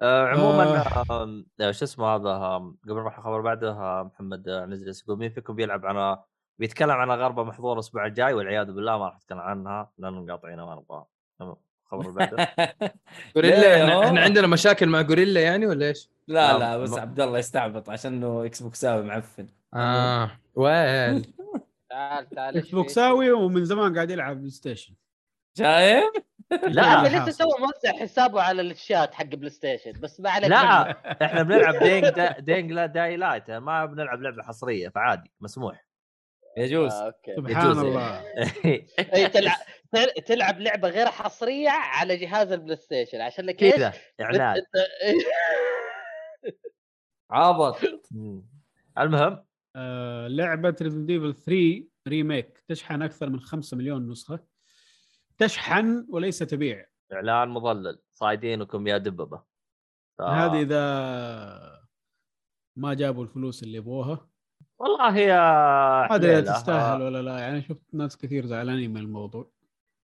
آه 0.01 0.27
عموما 0.27 0.63
آه. 0.63 1.05
آه. 1.11 1.43
آه 1.61 1.71
شو 1.71 1.85
اسمه 1.85 2.07
هذا 2.07 2.29
آه 2.29 2.75
قبل 2.83 2.93
ما 2.93 2.99
نروح 3.01 3.17
الخبر 3.17 3.41
بعده 3.41 3.71
آه 3.71 4.03
محمد 4.03 4.47
آه 4.47 4.65
نزل 4.65 5.03
يقول 5.03 5.19
مين 5.19 5.29
فيكم 5.29 5.55
بيلعب 5.55 5.85
على 5.85 6.23
بيتكلم 6.59 6.91
عن 6.91 7.11
غربة 7.11 7.43
محظور 7.43 7.73
الأسبوع 7.73 8.05
الجاي 8.05 8.33
والعياذ 8.33 8.71
بالله 8.71 8.97
ما 8.97 9.05
راح 9.05 9.15
أتكلم 9.15 9.39
عنها 9.39 9.91
لأنه 9.97 10.21
مقاطعينها 10.21 10.65
ما 10.65 10.75
نبغاها 10.75 11.07
تمام 11.39 11.55
الخبر 11.85 12.09
اللي 12.09 12.13
بعده 12.13 12.53
غوريلا؟ 13.35 14.03
إحنا, 14.05 14.21
عندنا 14.21 14.47
مشاكل 14.47 14.89
مع 14.89 15.01
غوريلا 15.01 15.41
يعني 15.41 15.65
ولا 15.65 15.87
إيش؟ 15.87 16.09
لا 16.27 16.53
لا، 16.53 16.59
لا 16.59 16.77
بس 16.77 16.93
عبد 16.93 17.19
الله 17.19 17.39
يستعبط 17.39 17.89
عشان 17.89 18.13
إنه 18.13 18.45
إكس 18.45 18.63
بوكساوي 18.63 19.03
معفن 19.03 19.47
آه 19.73 20.31
وين 20.55 21.21
تعال 21.89 22.29
تعال 22.29 22.57
إكس 22.57 22.69
بوكساوي 22.69 23.31
ومن 23.31 23.65
زمان 23.65 23.95
قاعد 23.95 24.11
يلعب 24.11 24.37
بلاي 24.37 24.49
ستيشن 24.49 24.93
شايف؟ 25.57 26.03
لا. 26.51 27.07
لسه 27.07 27.31
سوى 27.31 27.51
موزع 27.59 27.99
حسابه 27.99 28.41
على 28.41 28.61
الشات 28.61 29.13
حق 29.13 29.25
بلاي 29.25 29.49
ستيشن 29.49 29.91
بس 29.91 30.19
ما 30.19 30.29
عليك 30.29 30.49
لا 30.49 30.83
منه. 30.83 30.91
إحنا 31.21 31.43
بنلعب 31.43 31.73
دينج 31.83 32.09
دا 32.09 32.39
دينج 32.39 32.71
لا 32.71 32.85
داي 32.85 33.17
لايت 33.17 33.51
ما 33.51 33.85
بنلعب 33.85 34.21
لعبة 34.21 34.43
حصرية 34.43 34.89
فعادي 34.89 35.31
مسموح. 35.41 35.85
يجوز. 36.57 36.91
آه، 36.93 37.05
أوكي. 37.05 37.35
سبحان 37.35 37.65
يجوز. 37.71 37.77
الله. 37.79 38.23
اي 39.15 39.27
تلعب 39.29 39.57
تل- 39.91 40.21
تلعب 40.25 40.59
لعبة 40.59 40.89
غير 40.89 41.07
حصرية 41.07 41.69
على 41.69 42.17
جهاز 42.17 42.51
البلاي 42.51 42.75
ستيشن 42.75 43.21
عشان 43.21 43.45
لك 43.45 43.63
إيش؟ 43.63 43.75
كذا 43.75 43.93
اعلان 44.21 44.61
عابط 47.31 47.77
مم. 48.11 48.45
المهم؟ 48.99 49.45
آه، 49.75 50.27
لعبة 50.27 50.75
ريزنت 50.81 51.09
ايفل 51.09 51.33
3 51.35 51.83
remake 52.07 52.63
تشحن 52.67 53.01
أكثر 53.01 53.29
من 53.29 53.39
5 53.39 53.77
مليون 53.77 54.09
نسخة. 54.09 54.39
تشحن 55.39 56.05
وليس 56.09 56.39
تبيع. 56.39 56.85
إعلان 57.13 57.49
مضلل 57.49 58.01
صايدينكم 58.13 58.87
يا 58.87 58.97
دببة. 58.97 59.43
ف... 60.17 60.21
هذه 60.21 60.61
إذا 60.61 61.79
ما 62.75 62.93
جابوا 62.93 63.23
الفلوس 63.23 63.63
اللي 63.63 63.77
يبغوها. 63.77 64.29
والله 64.79 65.15
هي 65.15 65.37
ما 66.09 66.15
أدري. 66.15 66.41
تستاهل 66.41 67.01
ولا 67.01 67.21
لا. 67.21 67.39
يعني 67.39 67.61
شفت 67.61 67.93
ناس 67.93 68.17
كثير 68.17 68.45
زعلانين 68.45 68.93
من 68.93 69.01
الموضوع. 69.01 69.51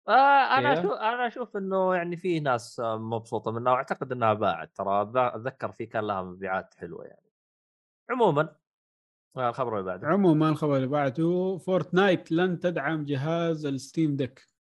آه 0.07 0.57
أنا. 0.57 0.74
أشوف 0.74 0.91
أنا 0.91 1.28
أشوف 1.28 1.57
إنه 1.57 1.95
يعني 1.95 2.18
في 2.18 2.40
ناس 2.40 2.80
آه، 2.80 2.98
مبسوطة 2.98 3.52
منها. 3.52 3.74
وأعتقد 3.74 4.12
إنها 4.12 4.34
باعت. 4.34 4.76
ترى 4.76 5.12
أتذكر 5.16 5.72
في 5.72 5.86
كان 5.86 6.07
لها 6.07 6.24
مبيعات 6.24 6.74
حلوة 6.74 7.06
يعني. 7.06 7.32
عموما 8.10 8.56
آه، 9.38 9.49
الخبر 9.49 9.74
اللي 9.74 9.86
بعده. 9.86 10.07
عموما 10.07 10.49
الخبر 10.49 10.76
اللي 10.76 10.88
بعده 10.88 11.57
فورتنايت 11.57 12.32
لن 12.32 12.60
تدعم 12.60 13.06
جهاز 13.06 13.66
الستيم 13.66 14.16
ديك. 14.16 14.55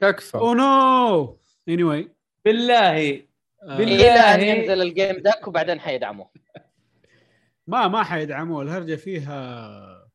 تكفى. 0.00 0.38
أو 0.38 0.54
no 0.54 1.38
anyway 1.68 2.08
بالله 2.44 3.22
بالله. 3.62 3.94
إلى 3.94 4.10
أن 4.10 4.40
ينزل 4.40 4.82
ال 4.82 4.90
game 4.90 5.22
داك 5.22 5.48
وبعدين 5.48 5.80
حيدعموه. 5.80 6.30
ما 7.66 7.88
ما 7.88 8.02
حيدعموا 8.02 8.62
الهرجة 8.62 8.94
فيها 8.94 10.08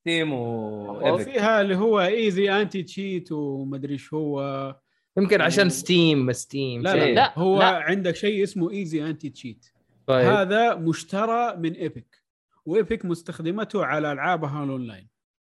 ستيم 0.00 0.32
وايبك 0.32 1.20
فيها 1.20 1.60
اللي 1.60 1.76
هو 1.76 2.00
ايزي 2.00 2.52
انتي 2.52 2.82
تشيت 2.82 3.32
ومدري 3.32 3.92
إيش 3.92 4.14
هو. 4.14 4.76
يمكن 5.16 5.40
عشان 5.40 5.70
ستيم 5.70 6.32
ستيم 6.32 6.82
لا. 6.82 6.94
لا. 6.96 7.14
لا 7.14 7.38
هو 7.38 7.58
لا. 7.58 7.66
عندك 7.66 8.16
شيء 8.16 8.42
اسمه 8.42 8.70
ايزي 8.70 9.04
انتي 9.04 9.30
تشيت 9.30 9.66
طيب. 10.06 10.26
هذا 10.26 10.74
مشترى 10.74 11.56
من 11.56 11.72
ايبك 11.72 12.22
وايبك 12.66 13.04
مستخدمته 13.04 13.84
على 13.84 14.12
العابها 14.12 14.64
الاونلاين 14.64 15.08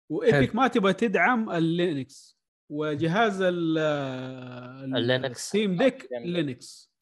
وايبك 0.09 0.55
ما 0.55 0.69
تبغى 0.69 0.93
تدعم 0.93 1.51
اللينكس 1.51 2.40
وجهاز 2.71 3.43
ال 3.43 3.79
اللينكس. 4.97 5.49
ستيم 5.49 5.77
ديك 5.77 6.09
آه، 6.13 6.19
لينكس 6.19 6.93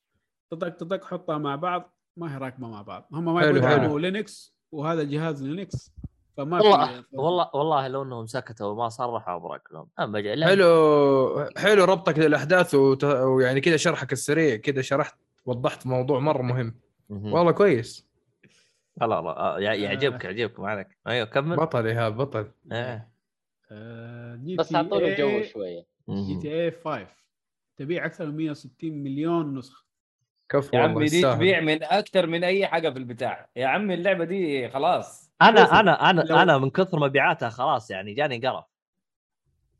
تطق 0.51 0.69
تطق 0.69 1.05
حطها 1.05 1.39
مع 1.39 1.57
بعض. 1.57 1.95
ما 2.17 2.35
هي 2.35 2.39
راكبة 2.39 2.69
مع 2.69 2.83
بعض. 2.83 3.09
هم 3.13 3.35
ما. 3.35 3.43
يدعموا 3.45 4.01
لينكس 4.01 4.55
وهذا 4.73 5.03
جهاز 5.03 5.43
لينكس 5.43 5.93
فما 6.37 6.61
والله 6.61 6.87
في 7.03 7.07
والله 7.13 7.51
والله 7.55 7.89
لو 7.89 8.03
إنهم 8.03 8.27
سكتوا 8.27 8.67
وما 8.67 8.89
صرحوا 8.89 9.37
ابرك 9.37 9.73
لهم 9.73 9.89
أما 10.01 10.21
جاي 10.21 10.45
حلو 10.45 11.51
حلو 11.57 11.85
ربطك 11.85 12.19
للأحداث 12.19 12.75
وت... 12.75 13.05
ويعني 13.05 13.61
كذا 13.61 13.77
شرحك 13.77 14.13
السريع. 14.13 14.57
كذا 14.57 14.83
شرحت 14.83 15.15
وضحت 15.47 15.87
موضوع 15.87 16.19
مرة 16.21 16.43
مهم. 16.43 16.75
والله 17.33 17.53
كويس. 17.53 18.09
لا 19.01 19.07
لا 19.07 19.17
آه، 19.17 19.61
يع- 19.61 19.75
يعجبك 19.75 20.25
يعجبك 20.25 20.61
ما 20.61 20.69
عليك. 20.69 20.99
أيوه 21.07 21.27
كمل. 21.27 21.57
بطل 21.57 21.87
إيهاب 21.87 22.17
بطل. 22.17 22.51
إيه. 22.73 22.79
آه، 22.79 23.09
بس 24.59 24.69
تي 24.69 24.77
اعطونا 24.77 25.17
جو 25.19 25.41
إيه- 25.43 25.47
شوية. 25.53 25.87
جي. 26.11 26.39
تي 26.43 26.65
اي 26.65 26.71
5 26.71 27.07
تبيع 27.77 28.07
أكثر 28.07 28.27
من 28.27 28.37
160 28.37 28.93
مليون 29.03 29.55
نسخة. 29.59 29.85
كفو 30.49 30.77
يا 30.77 30.83
عمي 30.83 31.07
دي. 31.09 31.23
تبيع 31.23 31.61
من 31.61 31.83
أكثر 31.83 32.27
من 32.27 32.45
أي 32.45 32.67
حاجة 32.67 32.91
في 32.91 32.99
البتاع. 32.99 33.49
يا 33.57 33.67
عمي 33.67 33.95
اللعبة 33.95 34.25
دي 34.25 34.69
خلاص. 34.69 35.31
أنا 35.43 35.81
أنا 35.81 36.11
أنا 36.11 36.21
لو- 36.21 36.37
أنا 36.37 36.59
من 36.59 36.71
كثر 36.71 36.99
مبيعاتها 36.99 37.49
خلاص 37.49 37.91
يعني 37.91 38.15
جاني 38.15 38.47
قرف. 38.47 38.65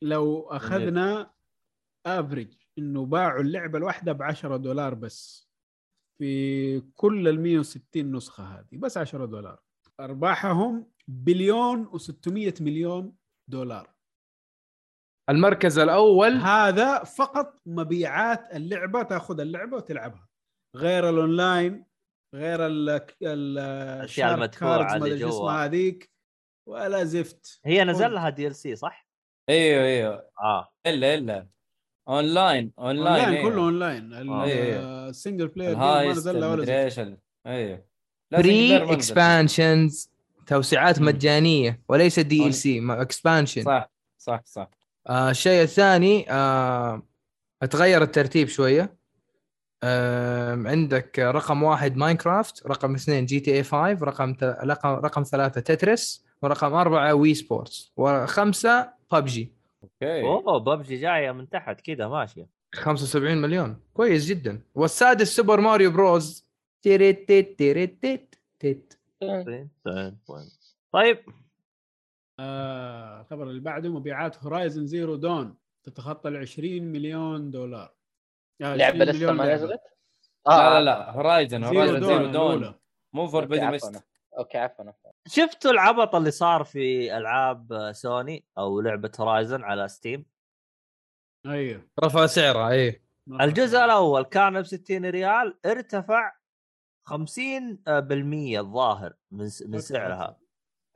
لو 0.03 0.41
أخذنا 0.51 1.31
average 2.07 2.49
إنه 2.79 3.07
باعوا 3.07 3.41
اللعبة 3.41 3.79
الواحدة 3.79 4.13
ب 4.13 4.23
10 4.23 4.57
دولار 4.57 4.95
بس 4.95 5.49
في 6.19 6.81
كل 6.81 7.29
ال 7.29 7.41
160 7.41 8.13
نسخة 8.13 8.45
هذه 8.45 8.67
بس 8.79 8.97
10 8.99 9.25
دولار. 9.25 9.59
أرباحهم 10.01 10.87
بليون 11.09 11.87
و600 11.87 12.61
مليون 12.63 13.13
دولار 13.49 13.95
المركز 15.31 15.79
الأول 15.79 16.33
هذا 16.33 17.05
فقط 17.05 17.61
مبيعات 17.67 18.55
اللعبة 18.57 19.03
تأخذ 19.03 19.41
اللعبة 19.41 19.77
وتلعبها 19.77 20.29
غير 20.77 21.09
الأونلاين 21.11 21.85
غير 22.35 22.67
ال 22.67 22.89
ال 23.23 23.59
ال 24.05 24.10
shark 24.10 24.35
المدفوعة 24.35 24.79
cards 24.79 25.01
ما 25.01 25.07
اللي 25.07 25.19
جوا. 25.19 25.29
اسمها 25.29 25.65
هذيك 25.65 26.11
ولا 26.69 27.05
زفت 27.05 27.61
هي 27.65 27.85
نزل. 27.85 28.13
لها 28.13 28.29
DLC 28.31 28.77
صح؟ 28.77 29.09
أيوه 29.49 29.85
أيوه 29.85 30.31
آه 30.43 30.69
إلا 30.87 31.15
إلا 31.15 31.49
online 32.09 32.73
online 32.79 32.79
online 32.79 33.29
أيوه. 33.35 33.51
كله 33.51 33.63
أونلاين 33.63 34.13
آه. 34.31 34.45
أيوه. 34.45 35.09
ال 35.09 35.14
single 35.14 35.49
player 35.49 35.77
ما 35.77 36.05
نزل 36.11 36.41
له 36.41 36.51
ولا 36.51 36.89
زفت 36.89 37.19
أيوه 37.47 37.85
نزل. 38.33 38.93
expansions 38.93 40.11
توسيعات 40.49 41.01
مم. 41.01 41.07
مجانية 41.07 41.81
وليس 41.89 42.19
DLC 42.19 42.83
expansion 42.91 43.63
صح 43.63 43.91
صح 44.19 44.43
صح. 44.45 44.71
آه 45.07 45.31
الشيء 45.31 45.63
الثاني 45.63 46.27
آه 46.31 47.03
تغير 47.71 48.03
الترتيب 48.03 48.49
شوية. 48.49 48.99
آه 49.83 50.53
عندك 50.65 51.19
رقم 51.19 51.63
واحد 51.63 51.97
ماينكرافت 51.97 52.67
رقم 52.67 52.95
اثنين 52.95 53.27
جي 53.27 53.41
تي 53.41 53.55
اي 53.55 53.63
5 53.63 54.05
رقم 54.05 54.35
ت... 54.35 54.45
رقم 54.45 54.89
رقم 54.89 55.23
ثلاثة 55.23 55.61
تترس 55.61 56.25
ورقم 56.43 56.75
أربعة 56.75 57.15
وي 57.15 57.35
سبورتس 57.35 57.93
وخمسه 57.97 58.89
ببجي 59.13 59.53
أوكي. 59.83 60.23
أوه 60.23 60.59
ببجي 60.59 60.97
جاية 60.97 61.33
من 61.33 61.49
تحت 61.49 61.81
كذا 61.81 62.09
ماشية. 62.09 62.49
75 62.75 63.37
مليون. 63.39 63.77
كويس 63.95 64.27
جدا. 64.27 64.63
والسادس 64.75 65.37
سوبر 65.37 65.61
ماريو 65.61 65.91
بروز 65.91 66.47
تيريت 66.83 67.29
تيت 67.29 67.59
تيريت 67.59 68.03
تيت 68.03 68.35
تيت. 68.61 68.98
طيب. 70.93 71.25
آه، 72.41 73.21
الخبر 73.21 73.51
اللي 73.51 73.61
بعده 73.61 73.89
مبيعات 73.89 74.45
هورايزن 74.45 74.87
زيرو 74.87 75.17
دون 75.17 75.57
تتخطى 75.83 76.29
ال 76.29 76.37
20 76.37 76.83
مليون 76.83 77.51
دولار. 77.51 77.95
آه، 78.63 78.77
لعبه 78.77 79.03
20 79.03 79.09
لسه 79.09 79.33
ما. 79.33 79.55
نزلت؟ 79.55 79.81
لا 80.47 80.81
لا 80.81 80.85
لا 80.85 81.11
هورايزن 81.11 81.63
زيرو 81.63 81.81
هورايزن 81.81 82.01
دون 82.01 82.33
زيرو 82.33 82.59
دون. 82.59 82.75
مو 83.13 83.23
عفواً. 83.25 83.71
ميست 83.71 84.05
أوكي 84.39 84.59
عفوا 84.59 84.93
شفتوا 85.29 85.71
العبط 85.71 86.15
اللي 86.15 86.31
صار 86.31 86.65
في 86.65 87.17
ألعاب 87.17 87.93
سوني 87.93 88.45
أو 88.59 88.81
لعبة 88.81 89.11
هورايزن 89.21 89.63
على 89.63 89.89
ستيم 89.89 90.27
أيوه. 91.47 91.89
رفع 92.05 92.27
سعرها 92.27 92.71
إيه. 92.71 93.03
الجزء 93.41 93.85
الأول 93.85 94.23
كان 94.23 94.61
ب 94.61 94.65
60 94.65 95.07
ريال 95.07 95.59
ارتفع 95.67 96.33
50% 97.09 98.59
الظاهر 98.59 99.15
من 99.31 99.49
س- 99.49 99.63
من. 99.63 99.79
سعرها 99.81 100.39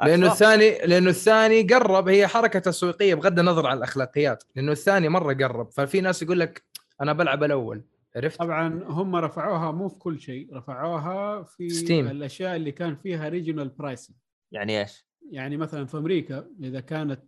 لأنه. 0.05 0.27
الثاني 0.33 0.79
لأنه 0.87 1.11
الثاني 1.11 1.63
قرب 1.63 2.09
هي 2.09 2.27
حركة 2.27 2.59
تسويقية 2.59 3.15
بغض 3.15 3.39
النظر 3.39 3.67
عن 3.67 3.77
الأخلاقيات 3.79 4.45
لأنه 4.57 4.73
الثاني 4.73 5.09
مرة 5.09 5.35
قرب 5.35 5.71
ففي 5.71 6.01
ناس 6.01 6.23
يقول 6.23 6.41
لك 6.41 6.65
أنا 7.01 7.13
بلعب 7.13 7.45
الأول 7.45 7.85
عرفت؟ 8.17 8.39
طبعا 8.39 8.85
هم 8.87 9.17
رفعوها 9.17 9.71
مو 9.71 9.89
في 9.89 9.99
كل 9.99 10.21
شيء 10.21 10.55
رفعوها 10.57 11.43
في 11.43 11.69
ستيم. 11.69 12.09
الأشياء 12.09 12.57
اللي 12.57 12.73
كان 12.73 12.97
فيها 12.97 13.29
regional 13.29 13.69
pricing 13.69 14.17
يعني 14.53 14.81
إيش؟ 14.81 15.07
يعني 15.31 15.57
مثلا 15.57 15.87
في 15.87 15.97
أمريكا 15.97 16.47
إذا 16.63 16.81
كانت 16.81 17.23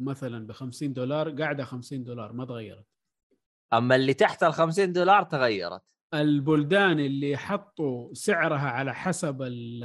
مثلا 0.00 0.46
ب 0.46 0.52
50 0.52 0.92
دولار 0.92 1.30
قاعدة 1.30 1.64
50 1.64 2.04
دولار 2.04 2.32
ما 2.32 2.44
تغيرت 2.44 2.86
أما 3.72 3.94
اللي 3.96 4.14
تحت 4.14 4.42
ال 4.42 4.52
50 4.52 4.92
دولار 4.92 5.22
تغيرت 5.22 5.82
البلدان 6.14 7.00
اللي 7.00 7.36
حطوا 7.36 8.14
سعرها 8.14 8.68
على 8.70 8.94
حسب 8.94 9.42
ال- 9.42 9.84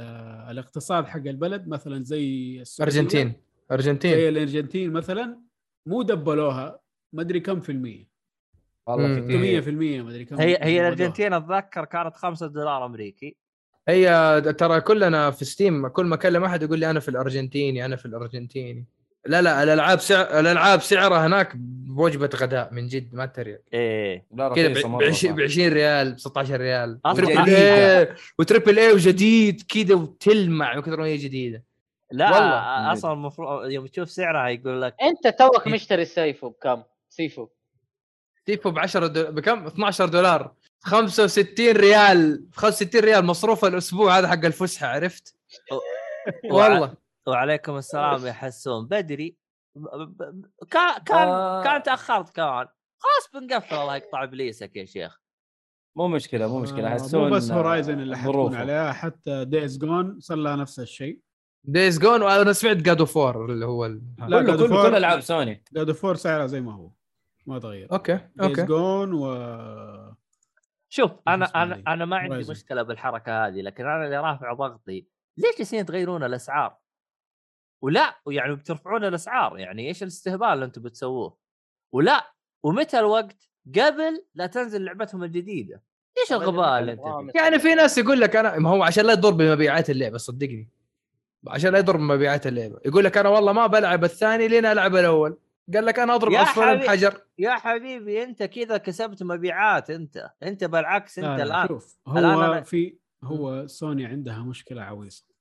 الاقتصاد 0.50 1.06
حق 1.06 1.16
البلد 1.26 1.68
مثلا 1.68 2.04
زي 2.04 2.58
السعودية، 2.60 2.92
أرجنتين. 2.98 3.28
زي 3.28 3.34
ارجنتين 3.74 4.28
الأرجنتين 4.28 4.92
مثلا 4.92 5.38
مو 5.86 6.02
دبلوها 6.02 6.80
ما 7.12 7.22
أدري 7.22 7.40
كم 7.40 7.60
في 7.60 7.72
المية. 7.72 8.08
والله 8.86 9.06
مم. 9.06 9.14
600 9.14 9.38
كثير 9.38 9.62
في 9.62 9.70
المية 9.70 10.02
ما 10.02 10.10
أدري 10.10 10.24
كم 10.24 10.36
هي 10.40 10.58
هي. 10.60 10.80
الأرجنتين 10.80 11.32
أتذكر 11.32 11.84
كانت 11.84 12.16
5 12.16 12.46
دولار 12.46 12.86
أمريكي. 12.86 13.36
هي 13.88 14.40
ترى 14.58 14.80
كلنا 14.80 15.30
في 15.30 15.44
ستيم 15.44 15.88
كل 15.88 16.06
ما 16.06 16.14
أكلم 16.14 16.44
أحد 16.44 16.62
يقول 16.62 16.78
لي 16.78 16.90
أنا 16.90 17.00
في 17.00 17.08
الأرجنتيني 17.08 17.84
أنا 17.84 17.96
في 17.96 18.06
الأرجنتيني. 18.06 18.86
لا 19.26 19.42
لا 19.42 19.62
الألعاب 19.62 20.00
سعر 20.00 20.40
الألعاب 20.40 20.80
سعرها 20.80 21.26
هناك 21.26 21.52
بوجبة 21.56 22.30
غداء 22.36 22.72
من 22.72 22.86
جد 22.86 23.14
ما 23.14 23.26
تريق 23.26 23.60
إيه. 23.72 24.26
كذا 24.54 24.68
ب 24.68 24.86
مرة 24.86 25.06
20 25.06 25.34
ب 25.34 25.40
20 25.40 25.72
ريال 25.72 26.12
ب 26.12 26.18
16 26.18 26.60
ريال 26.60 27.00
تربل 27.02 27.42
جديدة. 27.42 28.00
اي 28.00 28.14
وتربل 28.38 28.78
اي 28.78 28.92
وجديد 28.92 29.62
كذا 29.68 29.94
وتلمع 29.94 30.82
هي 30.88 31.16
جديدة. 31.16 31.62
لا 32.12 32.30
والله. 32.30 32.92
أصلا 32.92 33.12
المفروض 33.12 33.70
يوم 33.70 33.86
تشوف 33.86 34.10
سعرها 34.10 34.48
يقول 34.48 34.82
لك 34.82 34.94
أنت 35.02 35.38
توك 35.38 35.66
مشتري 35.66 36.04
Sifu 36.04 36.48
بكم؟ 36.48 36.82
Sifu. 37.08 37.48
Sifu 38.46 38.70
ب 38.70 38.78
10 38.78 39.06
دو... 39.06 39.32
بكم؟ 39.32 39.66
12 39.66 40.08
دولار. 40.08 40.52
65 40.80 41.70
ريال. 41.70 42.44
65 42.52 43.00
ريال 43.00 43.24
مصروف 43.24 43.64
الأسبوع 43.64 44.18
هذا 44.18 44.28
حق 44.28 44.44
الفسحة 44.44 44.86
عرفت؟ 44.86 45.34
والله. 46.50 47.03
وعليكم 47.26 47.76
السلام 47.76 48.26
يا 48.26 48.32
حسون 48.32 48.86
بدري 48.86 49.36
كان 50.70 50.98
كان 51.06 51.28
آه. 51.28 51.62
كان 51.64 51.82
تأخرت 51.82 52.36
كمان 52.36 52.66
خلاص 52.98 53.42
بنقفل 53.42 53.74
الله 53.76 53.96
يقطع 53.96 54.22
إبليسك 54.22 54.76
يا 54.76 54.84
شيخ 54.84 55.20
مو 55.96 56.08
مشكلة 56.08 56.48
مو 56.48 56.60
مشكلة 56.60 56.88
آه، 56.90 56.94
حسون 56.94 57.28
مو 57.28 57.36
بس 57.36 57.50
Horizon 57.50 58.00
اللي 58.00 58.16
حتكون. 58.18 58.54
عليها 58.54 58.92
حتى 58.92 59.44
Days 59.44 59.78
Gone 59.78 60.20
صار 60.20 60.36
لها 60.38 60.56
نفس 60.56 60.80
الشيء 60.80 61.20
Days 61.64 61.98
Gone 61.98 62.22
وأنا 62.22 62.52
سمعت 62.52 62.76
God 62.76 63.06
of 63.06 63.21
War 63.21 63.44
اللي 63.52 63.66
هو 63.66 63.86
ال... 63.86 64.02
لا، 64.28 64.42
كله 64.42 64.82
كل 64.82 64.94
العاب 64.96 65.20
Sony 65.20 65.64
God 65.72 65.92
of 65.92 66.01
War 66.01 66.14
سعرها 66.14 66.46
زي 66.46 66.60
ما 66.60 66.74
هو 66.74 66.90
ما 67.46 67.58
تغير 67.58 67.92
okay 67.92 68.12
Days 68.36 68.50
okay 68.50 68.62
Gone 68.64 69.12
و 69.12 70.14
شوف 70.88 71.10
أنا 71.28 71.44
أنا؟ 71.44 71.82
أنا 71.88 72.04
ما 72.04 72.16
عندي. 72.16 72.50
مشكلة 72.50 72.82
بالحركة 72.82 73.46
هذه 73.46 73.60
لكن 73.62 73.86
أنا 73.86 74.04
اللي 74.04 74.16
رافع 74.16 74.52
ضغطي 74.52 75.06
ليش 75.36 75.58
جالسين 75.58 75.86
تغيرون 75.86 76.24
الأسعار؟ 76.24 76.78
ولا 77.84 78.20
ويعني 78.26 78.54
بترفعون 78.54 79.04
الأسعار 79.04 79.58
يعني 79.58 79.88
إيش 79.88 80.02
الاستهبال 80.02 80.48
اللي 80.48 80.64
أنتم 80.64 80.82
بتسووه؟ 80.82 81.36
ولا 81.92 82.34
ومتى 82.62 82.98
الوقت؟ 82.98 83.50
قبل 83.76 84.24
لا 84.34 84.46
تنزل 84.46 84.84
لعبتهم 84.84 85.24
الجديدة 85.24 85.82
إيش 86.18 86.32
الغباء 86.32 86.80
اللي 86.80 86.92
أنت 86.92 87.00
فيه؟ 87.00 87.40
يعني 87.40 87.58
في 87.58 87.74
ناس 87.74 87.98
يقول 87.98 88.20
لك 88.20 88.36
أنا 88.36 88.58
ما 88.58 88.70
هو 88.70 88.82
عشان 88.82 89.04
لا 89.04 89.12
يضر 89.12 89.30
بمبيعات 89.30 89.90
اللعبة 89.90 90.18
صدقني 90.18 90.68
عشان 91.48 91.72
لا 91.72 91.78
يضر 91.78 91.96
بمبيعات 91.96 92.46
اللعبة 92.46 92.80
يقول 92.86 93.04
لك 93.04 93.16
أنا 93.16 93.28
والله 93.28 93.52
ما 93.52 93.66
بلعب 93.66 94.04
الثاني 94.04 94.48
لين 94.48 94.66
ألعب 94.66 94.96
الأول 94.96 95.38
قال 95.74 95.86
لك 95.86 95.98
أنا 95.98 96.14
أضرب 96.14 96.34
حبيبي. 96.34 96.86
بحجر 96.86 97.20
يا 97.38 97.50
حبيبي 97.50 98.22
أنت 98.22 98.42
كذا 98.42 98.76
كسبت 98.76 99.22
مبيعات 99.22 99.90
أنت 99.90 100.30
أنت 100.42 100.64
بالعكس 100.64 101.18
أنت 101.18 101.26
لا 101.26 101.36
لا 101.36 101.44
الآن 101.44 101.68
شوف 101.68 101.98
هو 102.08 102.18
الآن 102.18 102.60
أنا- 102.62 102.64
في 102.64 102.98
هو 103.24 103.66
سوني 103.66 104.06
عندها 104.06 104.38
مشكلة 104.38 104.82
عويصة 104.82 105.33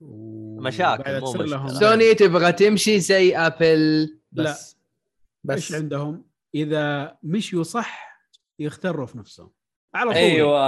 و- 0.00 0.60
مشاكل، 0.60 1.20
مو. 1.20 1.32
لهم- 1.42 1.68
سوني 1.68 2.14
تبغى 2.14 2.52
تمشي 2.52 3.00
زي 3.00 3.36
Apple؟ 3.36 4.18
بس. 4.32 4.76
إيش 5.50 5.68
بس 5.68 5.74
عندهم؟ 5.74 6.24
إذا 6.54 7.16
مشيوا 7.22 7.62
صح 7.62 8.18
يختروا 8.58 9.06
في 9.06 9.18
نفسهم. 9.18 9.50
على 9.94 10.10
طول. 10.10 10.18
أيوه. 10.18 10.60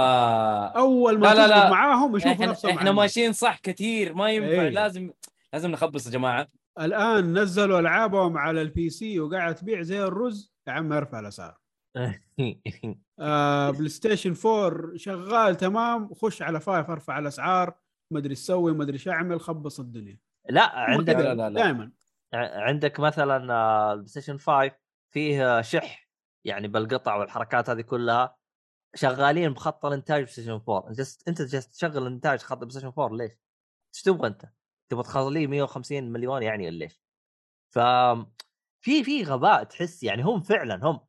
أول 0.67 1.19
ما 1.19 1.27
لا، 1.27 1.33
لا، 1.33 1.47
لا. 1.47 1.69
معاهم 1.69 2.15
يشوفوا 2.17 2.45
نفسهم 2.45 2.77
إحنا. 2.77 2.91
ماشيين 2.91 3.33
صح 3.33 3.59
كثير 3.59 4.13
ما 4.13 4.31
ينفع. 4.31 4.47
إيه. 4.61 4.69
لازم 4.69 5.11
لازم 5.53 5.71
نخبص 5.71 6.05
يا 6.05 6.11
جماعة. 6.11 6.47
الآن 6.79 7.39
نزلوا 7.39 7.79
ألعابهم 7.79 8.37
على 8.37 8.61
ال 8.61 8.89
PC 8.89 9.19
وقاعد 9.19 9.55
تبيع 9.55 9.81
زي 9.81 10.03
الرز. 10.03 10.53
يا 10.67 10.71
عم 10.73 10.93
ارفع 10.93 11.19
الأسعار. 11.19 11.57
آه 13.19 13.69
PlayStation 13.71 14.33
4 14.45 14.91
شغال 14.97 15.57
تمام. 15.57 16.13
خش 16.13 16.41
على 16.41 16.59
five 16.59 16.89
ارفع 16.89 17.19
الأسعار. 17.19 17.73
ما 18.11 18.19
أدري 18.19 18.31
إيش 18.31 18.39
أسوي 18.39 18.73
ما 18.73 18.83
أدري 18.83 18.93
إيش 18.93 19.07
أعمل 19.07 19.39
خبص 19.41 19.79
الدنيا 19.79 20.19
لا 20.49 20.79
عندك 20.79 21.15
لا، 21.15 21.33
لا، 21.33 21.49
لا. 21.49 21.49
دائما 21.49 21.91
عندك 22.33 22.99
مثلا 22.99 23.53
آه، 23.53 23.91
ال 23.93 24.07
PlayStation 24.07 24.37
5 24.37 24.71
فيه 25.13 25.61
شح 25.61 26.09
يعني 26.45 26.67
بالقطع 26.67 27.15
والحركات 27.15 27.69
هذه 27.69 27.81
كلها 27.81 28.37
شغالين 28.95 29.53
بخط 29.53 29.85
الإنتاج 29.85 30.21
PlayStation 30.21 30.51
4 30.51 30.87
أنت 30.89 30.97
جالس- 30.97 31.23
انت 31.27 31.41
جالس 31.41 31.67
تشغل 31.67 32.07
انتاج 32.07 32.39
خط 32.41 32.57
PlayStation 32.57 32.87
4 32.87 33.15
ليش؟ 33.17 33.31
إيش 33.95 34.01
تبغى 34.03 34.27
أنت؟ 34.27 34.45
تبغى 34.89 35.03
تخليه 35.03 35.47
150 35.47 36.11
مليون 36.11 36.43
يعني 36.43 36.67
ولا 36.67 36.77
ليش؟ 36.77 37.01
ف 37.73 37.79
في 38.81 39.03
في 39.03 39.23
غباء 39.23 39.63
تحس 39.63 40.03
يعني 40.03 40.23
هم 40.23 40.41
فعلا 40.41 40.85
هم 40.89 40.99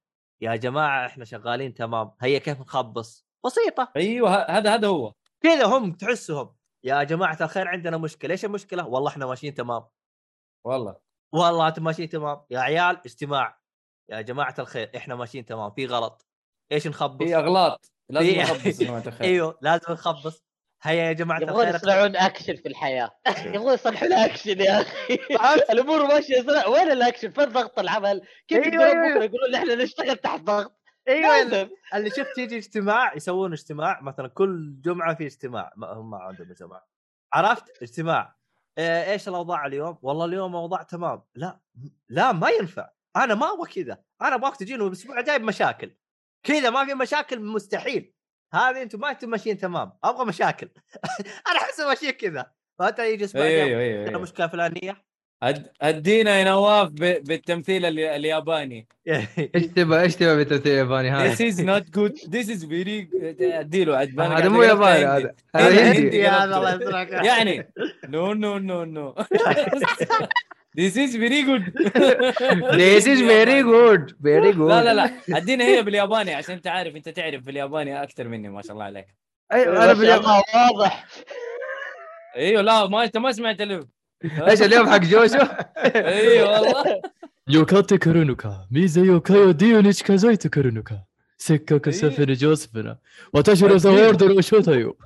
يا 0.41 0.57
جماعة 0.57 1.07
إحنا 1.07 1.25
شغالين 1.25 1.75
تمام 1.75 2.13
هيا 2.21 2.39
كيف 2.39 2.61
نخبص؟ 2.61 3.27
بسيطة 3.47 3.93
أيوه 3.97 4.37
هذا 4.51 4.75
هذا 4.75 4.89
هو 4.89 5.13
كذا 5.41 5.67
هم 5.67 5.93
تحسهم 5.93 6.55
يا 6.85 7.03
جماعة 7.03 7.39
الخير 7.41 7.69
عندنا 7.69 7.97
مشكلة 7.97 8.33
إيش 8.33 8.45
المشكلة؟ 8.45 8.87
والله 8.87 9.09
إحنا 9.11 9.27
ماشيين 9.27 9.55
تمام. 9.55 9.85
والله. 10.67 10.97
والله 11.33 11.69
أنتم 11.69 11.85
ماشيين 11.85 12.09
تمام. 12.09 12.41
يا 12.51 12.61
عيال 12.61 13.01
اجتماع. 13.07 13.61
يا 14.11 14.21
جماعة 14.21 14.55
الخير 14.59 14.91
إحنا 14.97 15.15
ماشيين 15.15 15.45
تمام. 15.45 15.71
في 15.71 15.87
غلط. 15.87 16.27
إيش 16.73 16.87
نخبص؟ 16.87 17.27
في 17.27 17.37
أغلاط. 17.37 17.93
لازم 18.11 18.27
في- 18.33 18.39
نخبص 18.43 18.81
يا 18.81 18.87
جماعة 18.87 19.03
الخير. 19.07 19.27
أيوه 19.29 19.59
لازم 19.63 19.93
نخبص. 19.93 20.45
هيا 20.83 21.05
يا 21.05 21.13
جماعة 21.13 21.41
يبغون 21.41 21.61
الخير. 21.63 21.75
يصنعون 21.75 22.17
اكشن 22.17 22.57
في 22.57 22.69
الحياة. 22.69 23.11
يبغون 23.47 23.75
يصلحون 23.75 24.13
اكشن 24.13 24.61
يا 24.61 24.81
أخي. 24.81 25.15
الأمور 25.73 26.07
ماشية 26.07 26.45
وين 26.69 26.91
الاكشن 26.93 27.31
فين 27.31 27.45
ضغط 27.45 27.79
العمل؟ 27.79 28.21
كيف 28.49 28.59
يقدرون 28.67 28.83
أيوة. 28.83 29.09
بكرة 29.15 29.25
يقولون 29.25 29.55
إحنا 29.55 29.75
نشتغل 29.75 30.17
تحت 30.17 30.41
ضغط؟ 30.41 30.78
إيوه 31.09 31.71
اللي 31.95 32.11
شفت 32.11 32.39
يجي 32.39 32.57
اجتماع 32.57 33.15
يسوون 33.15 33.53
اجتماع 33.53 34.01
مثلا 34.01 34.29
كل 34.29 34.81
جمعة 34.81 35.15
في 35.15 35.27
اجتماع 35.27 35.73
ما 35.77 35.87
هم 35.93 36.11
ما 36.11 36.19
عندهم 36.19 36.51
اجتماع. 36.51 36.85
عرفت؟ 37.33 37.83
اجتماع. 37.83 38.37
إيه، 38.79 39.13
إيش 39.13 39.29
الأوضاع 39.29 39.67
اليوم؟ 39.67 39.99
والله 40.03 40.25
اليوم 40.25 40.57
أوضاع 40.57 40.83
تمام. 40.83 41.23
لا 41.35 41.61
لا 42.09 42.33
ما 42.33 42.49
ينفع. 42.51 42.89
أنا 43.17 43.35
ما 43.35 43.53
أبغى 43.53 43.71
كذا. 43.85 44.03
أنا 44.23 44.35
أبغاك 44.35 44.57
تجيني 44.57 44.85
الأسبوع 44.87 45.19
الجاي 45.19 45.39
بمشاكل. 45.39 45.97
كذا 46.43 46.71
ما 46.71 46.85
في 46.85 46.95
مشاكل 46.95 47.41
مستحيل. 47.41 48.15
هذه 48.55 48.83
أنتم 48.83 49.01
ما 49.01 49.11
أنتم 49.11 49.31
ماشيين 49.31 49.59
تمام. 49.59 49.93
أبغى 50.05 50.25
مشاكل. 50.27 50.69
أنا 51.49 51.57
أحس 51.59 51.81
ماشيين 51.81 52.13
كذا. 52.13 52.53
فأنت 52.79 52.99
يجي 52.99 53.15
الأسبوع 53.15 53.43
أيوه 53.43 53.63
الجاي 53.65 53.81
أيوه 53.81 53.99
عندنا 53.99 54.09
أيوه. 54.11 54.23
مشكلة 54.23 54.47
فلانية. 54.47 54.93
أد- 54.93 54.97
أدينا 55.83 56.39
يا 56.39 56.45
نواف 56.45 56.89
ب- 56.89 57.25
بالتمثيل 57.25 57.85
ال- 57.85 57.99
الياباني. 57.99 58.87
إيش 59.55 59.67
تبغى 59.77 60.01
إيش 60.03 60.17
تبغى 60.17 60.37
بالتمثيل 60.37 60.73
الياباني؟ 60.73 61.11
هذا؟ 61.11 61.35
This 61.35 61.39
is 61.55 61.59
not 61.59 61.91
good. 61.91 62.13
This 62.31 62.49
is 62.49 62.65
very 62.65 63.03
good. 63.13 63.43
أديله. 63.43 63.97
عاد 63.97 64.21
أنا 64.21 64.39
هذا 64.39 64.49
مو 64.49 64.63
ياباني. 64.63 65.05
هذا 65.57 65.93
هندي. 65.93 66.29
هذا. 66.29 66.45
الله 66.59 66.75
يسلمك 66.75 67.11
يعني. 67.11 67.69
no 68.09 68.33
no 68.33 68.59
no 68.59 68.85
no 68.85 69.15
This 70.79 70.97
is 70.97 71.13
very 71.25 71.43
good. 71.49 71.65
This 72.83 73.05
is 73.13 73.21
very 73.35 73.63
good. 73.73 74.03
Very 74.21 74.53
good 74.53 74.69
لا 74.69 74.85
لا. 74.85 74.95
لا 74.95 75.11
أدينا 75.37 75.65
هي 75.65 75.83
بالياباني 75.83 76.35
عشان 76.35 76.55
أنت 76.55 76.67
عارف. 76.67 76.97
أنت 76.97 77.09
تعرف 77.09 77.43
بالياباني 77.43 78.03
أكثر 78.03 78.29
مني 78.29 78.49
ما 78.49 78.63
شاء 78.63 78.73
الله 78.73 78.85
عليك. 78.85 79.07
ما 79.53 79.63
أنا 79.63 79.75
شاء 79.87 79.95
باليابان 79.95 80.25
الله 80.25 80.73
واضح. 80.73 81.07
أيوه 82.37 82.63
لا 82.63 82.87
ما 82.87 83.05
أنت 83.05 83.17
ما 83.17 83.33
سمعت 83.33 83.61
له 83.63 83.98
إيش 84.49 84.63
اليوم 84.63 84.89
حق 84.91 84.99
جوشو؟ 84.99 85.39
إي 85.77 86.43
والله. 86.43 87.03
يوكاتي 87.55 87.99
كرونوكا 87.99 88.67
ميزا 88.71 89.01
يوكايو 89.01 89.51
ديونيش 89.51 90.03
كازايت 90.03 90.47
كرونوكا. 90.47 91.05
سكة 91.41 91.79
كسفن 91.79 92.33
جوسفنا 92.33 92.99
وتشرو 93.35 93.77
ذا 93.85 93.91
وورد 93.91 94.23
وشوتايو 94.23 94.97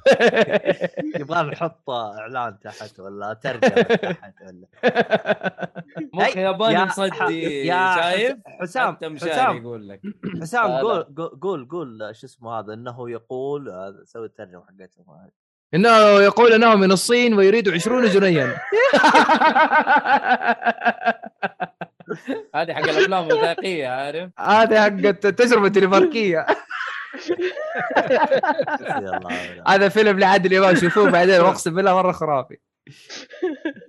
يبغى 1.16 1.42
نحط 1.42 1.90
إعلان 1.90 2.58
تحت 2.60 3.00
ولا 3.00 3.32
ترجمة 3.32 3.82
تحت 3.82 4.34
ولا؟ 4.42 4.66
مخ 6.14 6.36
ياباني 6.36 6.84
مصدي 6.84 7.66
شايف؟ 7.66 8.36
حسام 8.60 8.96
حسام 9.16 9.56
يقول 9.56 9.88
لك. 9.88 10.00
حسام 10.40 10.70
قول 10.70 11.02
قول 11.40 11.68
قول 11.68 12.16
شو 12.16 12.26
اسمه 12.26 12.58
هذا 12.58 12.74
إنه 12.74 13.10
يقول 13.10 13.72
سوي 14.04 14.26
الترجمة 14.26 14.62
حقتهم 14.62 15.04
إنه 15.74 16.20
يقول 16.20 16.52
أنه 16.52 16.74
من 16.74 16.92
الصين 16.92 17.34
ويريد 17.34 17.68
20 17.68 18.04
جنيا. 18.06 18.56
هذه 22.54 22.72
حق 22.72 22.82
الأفلام 22.82 23.24
الوثائقيه 23.30 23.88
عارف؟ 23.88 24.30
هذه 24.38 24.80
حق 24.80 24.86
التجربة 25.26 25.66
الدنماركيه 25.66 26.46
يلا 29.00 29.20
هذا 29.68 29.88
فيلم 29.88 30.18
لعادل 30.18 30.54
امام 30.54 30.74
شوفوه 30.76 31.10
بعدين 31.10 31.34
اقسم 31.40 31.74
بالله 31.74 31.94
مرة 31.94 32.12
خرافي. 32.12 32.56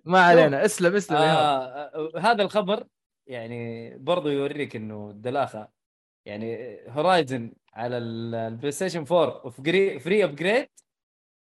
ما 0.05 0.22
علينا 0.22 0.65
اسلم 0.65 0.95
اسلم 0.95 1.18
آه 1.18 2.11
هذا 2.19 2.43
الخبر 2.43 2.84
يعني 3.27 3.93
برضو 3.97 4.30
يوريك 4.30 4.76
إنه 4.76 5.10
الدلاخة. 5.10 5.68
يعني 6.26 6.77
Horizon 6.89 7.53
على 7.73 7.97
ال- 7.97 8.35
ال 8.35 8.72
PlayStation 8.72 9.05
4 9.11 9.49
free 9.99 10.23
upgrade 10.23 10.68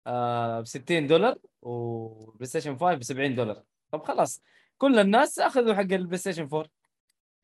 ب 0.06 0.64
60 0.64 1.06
دولار 1.06 1.38
و 1.62 2.46
PlayStation 2.46 2.76
5 2.78 2.94
ب 2.94 3.02
70 3.02 3.34
دولار. 3.34 3.62
طب 3.90 4.02
خلاص 4.02 4.42
كل 4.78 4.98
الناس 4.98 5.38
أخذوا 5.38 5.74
حق 5.74 5.80
ال 5.80 6.16
PlayStation 6.16 6.42
4 6.42 6.66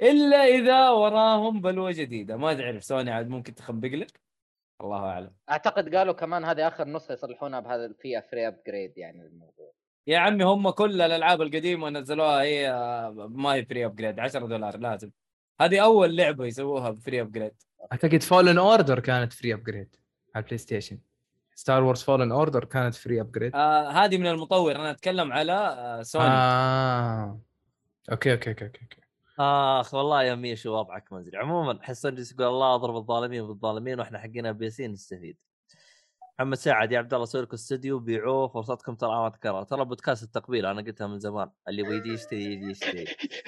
إلا 0.01 0.37
إذا 0.37 0.91
وراهم 0.91 1.61
بلوه 1.61 1.93
جديدة. 1.93 2.37
ما 2.37 2.55
تعرف 2.55 2.85
سوني 2.85 3.11
عاد 3.11 3.29
ممكن 3.29 3.55
تخبص 3.55 3.89
لك؟ 3.89 4.21
الله 4.81 5.05
أعلم. 5.05 5.31
أعتقد 5.51 5.95
قالوا 5.95 6.15
كمان 6.15 6.45
هذه 6.45 6.69
آخر 6.69 6.89
نسخة 6.89 7.13
يصلحونها 7.13 7.61
بهذا 7.61 7.93
فيها 7.99 8.21
free 8.21 8.49
upgrade 8.49 8.99
يعني 8.99 9.23
الموضوع 9.23 9.73
يا 10.07 10.19
عمي 10.19 10.45
هم 10.45 10.71
كل 10.71 11.01
الألعاب 11.01 11.43
القديمة 11.43 11.91
نزلوها 11.91 12.43
هي 12.43 12.71
آه، 12.71 13.29
ما 13.31 13.55
هي 13.55 13.65
free 13.65 13.87
upgrade 13.87 14.21
10 14.21 14.47
دولار 14.47 14.77
لازم. 14.77 15.11
هذه 15.61 15.83
أول 15.83 16.17
لعبة 16.17 16.45
يسووها 16.47 16.91
ب 16.91 16.97
free 16.97 17.21
upgrade 17.21 17.53
أعتقد 17.93 18.23
Fallen 18.23 18.59
Order 18.59 19.01
كانت 19.01 19.33
free 19.33 19.55
upgrade 19.55 19.97
على 20.35 20.43
ال 20.43 20.59
PlayStation 20.59 20.99
Star 21.59 21.83
Wars 21.85 22.03
Fallen 22.03 22.33
Order 22.33 22.65
كانت 22.65 22.95
free 22.95 23.21
upgrade 23.21 23.55
آه 23.55 23.91
هذه 23.91 24.19
من 24.19 24.27
المطور. 24.27 24.77
أنا 24.77 24.91
أتكلم 24.91 25.33
على 25.33 25.53
آه 25.53 26.03
سوني 26.03 26.25
آه. 26.25 26.29
آه 26.29 27.41
okay 28.13 28.33
okay 28.33 28.51
okay 28.51 28.65
okay. 28.65 28.81
okay. 28.83 28.99
آخ 29.81 29.95
والله 29.95 30.23
يا 30.23 30.35
ميشو 30.35 30.79
وضعك 30.79 31.13
ما 31.13 31.19
أدري. 31.19 31.37
عموما 31.37 31.79
حسن 31.83 32.15
جالس 32.15 32.33
يقول 32.33 32.47
الله 32.47 32.75
أضرب 32.75 32.97
الظالمين 32.97 33.47
بالظالمين 33.47 34.01
وإحنا 34.01 34.19
حقنا 34.19 34.53
PC 34.53 34.89
نستفيد. 34.89 35.37
محمد 36.39 36.57
سعد 36.57 36.93
يا 36.93 36.99
عبد 36.99 37.15
الله 37.15 37.25
سوي 37.27 37.43
لكم 37.43 37.55
استوديو 37.55 37.99
بيعوه 37.99 38.49
فرصتكم 38.49 38.95
ترى 38.95 39.11
ما 39.11 39.29
تكرر 39.29 39.63
ترى 39.63 39.85
بودكاست 39.85 40.23
التقبيل 40.23 40.67
أنا 40.67 40.83
قلتها 40.83 41.07
من 41.07 41.19
زمان. 41.19 41.51
اللي 41.69 41.83
يبغى 41.83 41.97
يجي 41.97 42.13
يشتري 42.13 42.45
يجي 42.45 42.71
يشتري. 42.71 43.05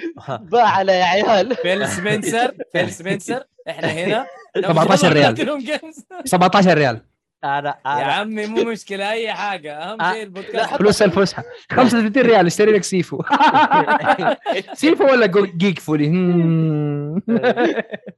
باع 0.52 0.68
على 0.68 0.92
يا 0.92 1.04
عيال. 1.04 1.56
Phil 1.62 1.88
Spencer 1.88 2.54
Phil 2.72 2.90
Spencer 2.90 3.44
إحنا 3.68 3.88
هنا 3.88 4.26
17 4.68 5.12
ريال. 5.12 5.24
Platinum 5.34 5.58
Games. 5.58 6.06
17 6.24 6.74
ريال. 6.74 7.00
أنا 7.44 7.78
يا 7.86 7.90
عمي 7.90 8.46
مو 8.46 8.64
مشكلة 8.64 9.10
أي 9.10 9.32
حاجة. 9.32 9.78
أهم 9.78 10.12
شيء 10.12 10.22
البودكاست 10.22 10.74
فلوس 10.74 11.02
الفسحة. 11.02 11.44
35 11.72 12.22
ريال 12.22 12.46
اشتري 12.46 12.72
لك 12.72 12.84
Sifu. 12.84 13.22
Sifu 14.74 15.04
ولا 15.04 15.26
جيك 15.56 15.78
فولي. 15.78 16.10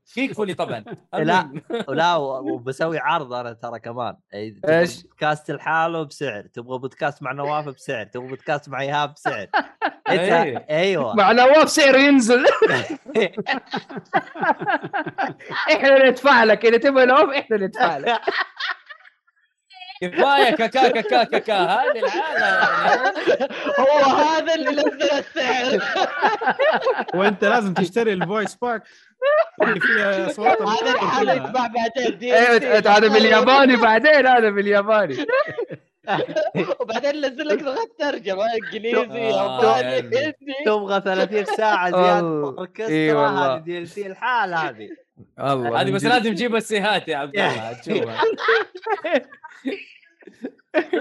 فيك 0.07 0.33
فولي 0.33 0.55
طبعا. 0.55 0.85
لا. 1.15 1.61
ولا 1.89 2.17
وبسوي 2.17 2.99
عرض 2.99 3.33
أنا 3.33 3.53
ترى 3.53 3.81
كمان. 3.81 4.17
تبغى 4.33 4.79
إيش؟ 4.81 5.03
بودكاست 5.03 5.51
لحاله 5.51 6.03
بسعر. 6.03 6.43
تبغى 6.43 6.79
بودكاست 6.79 7.23
مع 7.23 7.33
نواف 7.33 7.69
بسعر. 7.69 8.05
تبغى 8.05 8.29
بودكاست 8.29 8.69
مع 8.69 8.81
إيهاب 8.81 9.15
بسعر. 9.15 9.47
انت 10.11 10.21
إيه. 10.21 10.67
أيوه. 10.71 11.15
مع 11.15 11.33
نواف 11.33 11.71
سعره 11.71 11.99
ينزل. 11.99 12.45
إحنا 15.73 16.09
ندفع 16.09 16.45
لك. 16.45 16.67
إذا 16.67 16.77
تبغى 16.77 17.05
نواف 17.05 17.29
إحنا 17.29 17.57
ندفع 17.57 17.97
لك. 17.97 18.21
كفاية 20.03 20.51
كاكا 20.51 20.91
كاكا 20.91 21.25
كاكا 21.25 21.55
هذه 21.55 22.05
الحاله 22.05 22.47
يعني 22.47 23.49
هو 23.79 24.15
هذا 24.17 24.55
اللي 24.55 24.71
نزل 24.71 25.11
السعر 25.13 25.83
وانت 27.15 27.45
لازم 27.45 27.75
تشتري 27.75 28.13
الفويس 28.13 28.55
باك 28.55 28.83
اللي 29.63 29.81
فيها 29.81 30.31
اصوات 30.31 30.63
هذا 30.63 30.93
كلها. 31.21 31.35
يتباع 31.35 31.67
بعدين 31.67 32.19
دي 32.19 32.37
أيوه 32.37 32.79
هذا 32.79 33.09
بالياباني 33.09 33.77
بعدين 33.77 34.27
هذا 34.27 34.51
بالياباني 34.51 35.17
وبعدين 36.81 37.27
نزل 37.27 37.49
لك 37.49 37.63
لغة 37.63 37.89
ترجمة 37.99 38.45
إنجليزي 38.55 38.97
آه، 38.97 39.61
ياباني 39.61 39.91
يعني. 39.91 40.01
هندي 40.01 40.35
تبغى 40.67 41.01
30 41.01 41.45
ساعة 41.45 41.91
زيادة. 41.91 42.21
اوركسترا. 42.21 43.29
هذه 43.29 43.59
دي 43.61 43.79
ال 43.79 43.89
سي 43.89 44.07
الحال 44.07 44.55
هذه 44.55 44.89
الله 45.41 45.81
هذه 45.81 45.91
بس. 45.93 46.05
لازم 46.05 46.35
تجيب 46.35 46.57
السيهات 46.57 47.09
يا 47.09 47.17
عبد 47.17 47.37
الله 47.39 47.73
تشوفها 47.81 48.21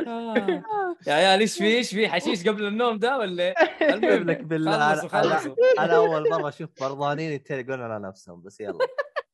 آه. 0.07 0.63
يا 1.07 1.13
عيال 1.13 1.39
إيش 1.39 1.57
في 1.57 1.63
إيش 1.65 1.89
في؟ 1.89 2.09
حشيش 2.09 2.47
قبل 2.47 2.65
النوم 2.67 2.99
ده 2.99 3.17
ولا؟ 3.17 3.53
المهم 3.81 4.23
لك 4.29 4.41
بالله 4.43 4.95
أنا- 5.07 5.15
أنا 5.79 5.95
أول 5.95 6.29
مرة 6.29 6.49
أشوف 6.49 6.69
برضانين 6.81 7.31
يتريقون 7.31 7.81
على 7.81 8.07
نفسهم 8.07 8.41
بس 8.41 8.59
يلا. 8.59 8.77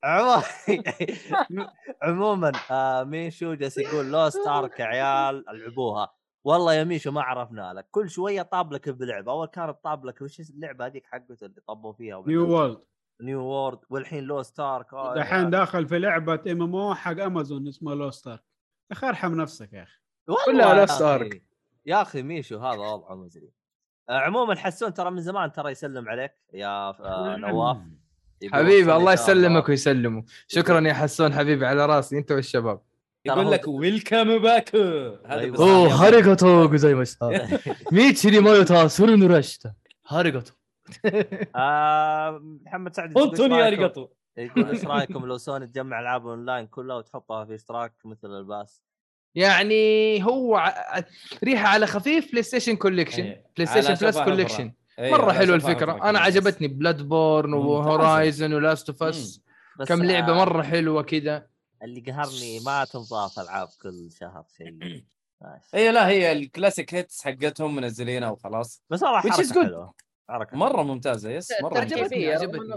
عموما 0.03 0.43
عموما 2.03 2.51
آه 2.71 3.03
ميشو 3.03 3.53
جالس 3.53 3.77
يقول 3.77 4.11
Lost 4.11 4.47
Ark 4.47 4.79
يا 4.79 4.85
عيال 4.85 5.49
ألعبوها. 5.49 6.13
والله 6.43 6.73
يا 6.73 6.83
ميشو 6.83 7.11
ما 7.11 7.21
عرفنا 7.21 7.73
لك 7.73 7.87
كل 7.91 8.09
شوية 8.09 8.41
طاب 8.41 8.73
لك 8.73 8.89
بلعبة 8.89 9.31
أول 9.31 9.47
كانت 9.47 9.77
طاب 9.83 10.05
لك 10.05 10.21
وش 10.21 10.39
اللعبة 10.39 10.85
هذيك 10.85 11.05
حقته 11.05 11.45
اللي 11.45 11.61
طبوا 11.67 11.93
فيها 11.93 12.23
New 12.27 12.49
World 12.51 12.77
New 13.21 13.41
World 13.43 13.79
والحين 13.89 14.23
Lost 14.23 14.43
Ark 14.43 14.93
الحين 14.93 15.49
داخل 15.49 15.87
في 15.87 15.99
لعبة 15.99 16.39
MMO 16.47 16.95
حق 16.95 17.19
امازون 17.21 17.67
اسمها 17.67 17.95
Lost 17.95 18.11
Ark 18.11 18.43
يا 18.91 18.97
أخي 18.97 19.07
ارحم 19.07 19.35
نفسك 19.41 19.73
يا 19.73 19.83
أخي. 19.83 19.99
كلها 20.45 20.73
لو 20.73 20.85
ستارك 20.85 21.43
يا 21.85 22.01
أخي 22.01 22.21
ميشو 22.21 22.57
هذا 22.57 22.77
وضعه 22.77 23.15
مزري 23.15 23.51
آه، 24.09 24.19
عموما 24.19 24.55
حسون 24.55 24.93
ترى 24.93 25.11
من 25.11 25.21
زمان 25.21 25.51
ترى 25.51 25.71
يسلم 25.71 26.09
عليك 26.09 26.31
يا 26.53 26.89
آه، 26.89 27.37
نعم. 27.37 27.51
نواف. 27.51 27.77
حبيبي 28.53 28.95
الله 28.95 29.13
يسلمك 29.13 29.69
ويسلمه. 29.69 30.23
شكرا 30.47 30.79
يا 30.87 30.93
حسون 30.93 31.33
حبيبي 31.33 31.65
على 31.65 31.85
راسي. 31.85 32.17
أنت 32.17 32.31
والشباب. 32.31 32.81
يقول 33.25 33.51
لك 33.51 33.67
ويلكم 33.67 34.23
طيب. 34.23 34.41
باك 34.41 34.75
أوه 34.75 35.87
هاريغاتو 35.93 36.67
جوزايماس 36.69 37.17
ميتشي 37.91 38.27
مايو 38.29 38.41
مايوتا 38.41 38.87
سورو 38.87 39.15
نوراشتا 39.15 39.73
هاريغاتو. 40.07 40.53
آه، 41.55 42.39
محمد 42.65 42.95
سعد 42.95 43.13
قلت 43.13 43.39
يا 43.39 43.69
رقطو 43.69 44.07
يقول 44.37 44.69
إيش 44.69 44.85
رأيكم 44.85 45.25
لو 45.25 45.37
سوني 45.37 45.67
تجمع 45.67 45.99
العاب 45.99 46.27
أونلاين 46.27 46.67
كلها 46.67 46.95
وتحطها 46.95 47.45
في 47.45 47.55
إشتراك 47.55 47.93
مثل 48.05 48.27
الباس 48.37 48.83
يعني 49.35 50.23
هو 50.23 50.73
ريحة 51.43 51.67
على 51.67 51.87
خفيف 51.87 52.31
PlayStation 52.31 52.75
collection 52.75 53.35
PlayStation 53.57 53.93
Plus 53.93 54.19
collection 54.19 54.73
مرة 54.99 55.31
حلوة 55.31 55.55
الفكرة. 55.55 56.09
أنا 56.09 56.19
عجبتني 56.19 56.67
Bloodborne 56.67 57.53
و 57.53 57.66
Horizon 57.66 58.53
و 58.53 58.60
Last 58.60 58.89
of 58.89 59.03
Us 59.03 59.41
كم 59.87 60.03
لعبة 60.03 60.33
مرة 60.33 60.61
حلوة 60.63 61.03
كذا 61.03 61.47
اللي 61.83 62.01
قهرني 62.01 62.59
ما 62.65 62.85
تنضاف 62.85 63.39
ألعاب 63.39 63.67
كل 63.81 64.09
شهر 64.19 64.45
شيء. 64.57 65.03
اي 65.75 65.91
لا 65.91 66.07
هي 66.07 66.31
ال 66.31 66.39
classic 66.39 66.93
hits 66.93 67.23
حقتهم 67.23 67.75
منزلينها 67.75 68.29
وخلاص. 68.29 68.83
بس 68.89 69.03
والله 69.03 69.21
حلوة. 69.53 69.93
حركة. 70.29 70.57
مرة 70.57 70.83
ممتازة 70.83 71.29
yes 71.29 71.61
مرة 71.61 71.79
عجبتني، 71.79 72.33
عجبتني. 72.33 72.73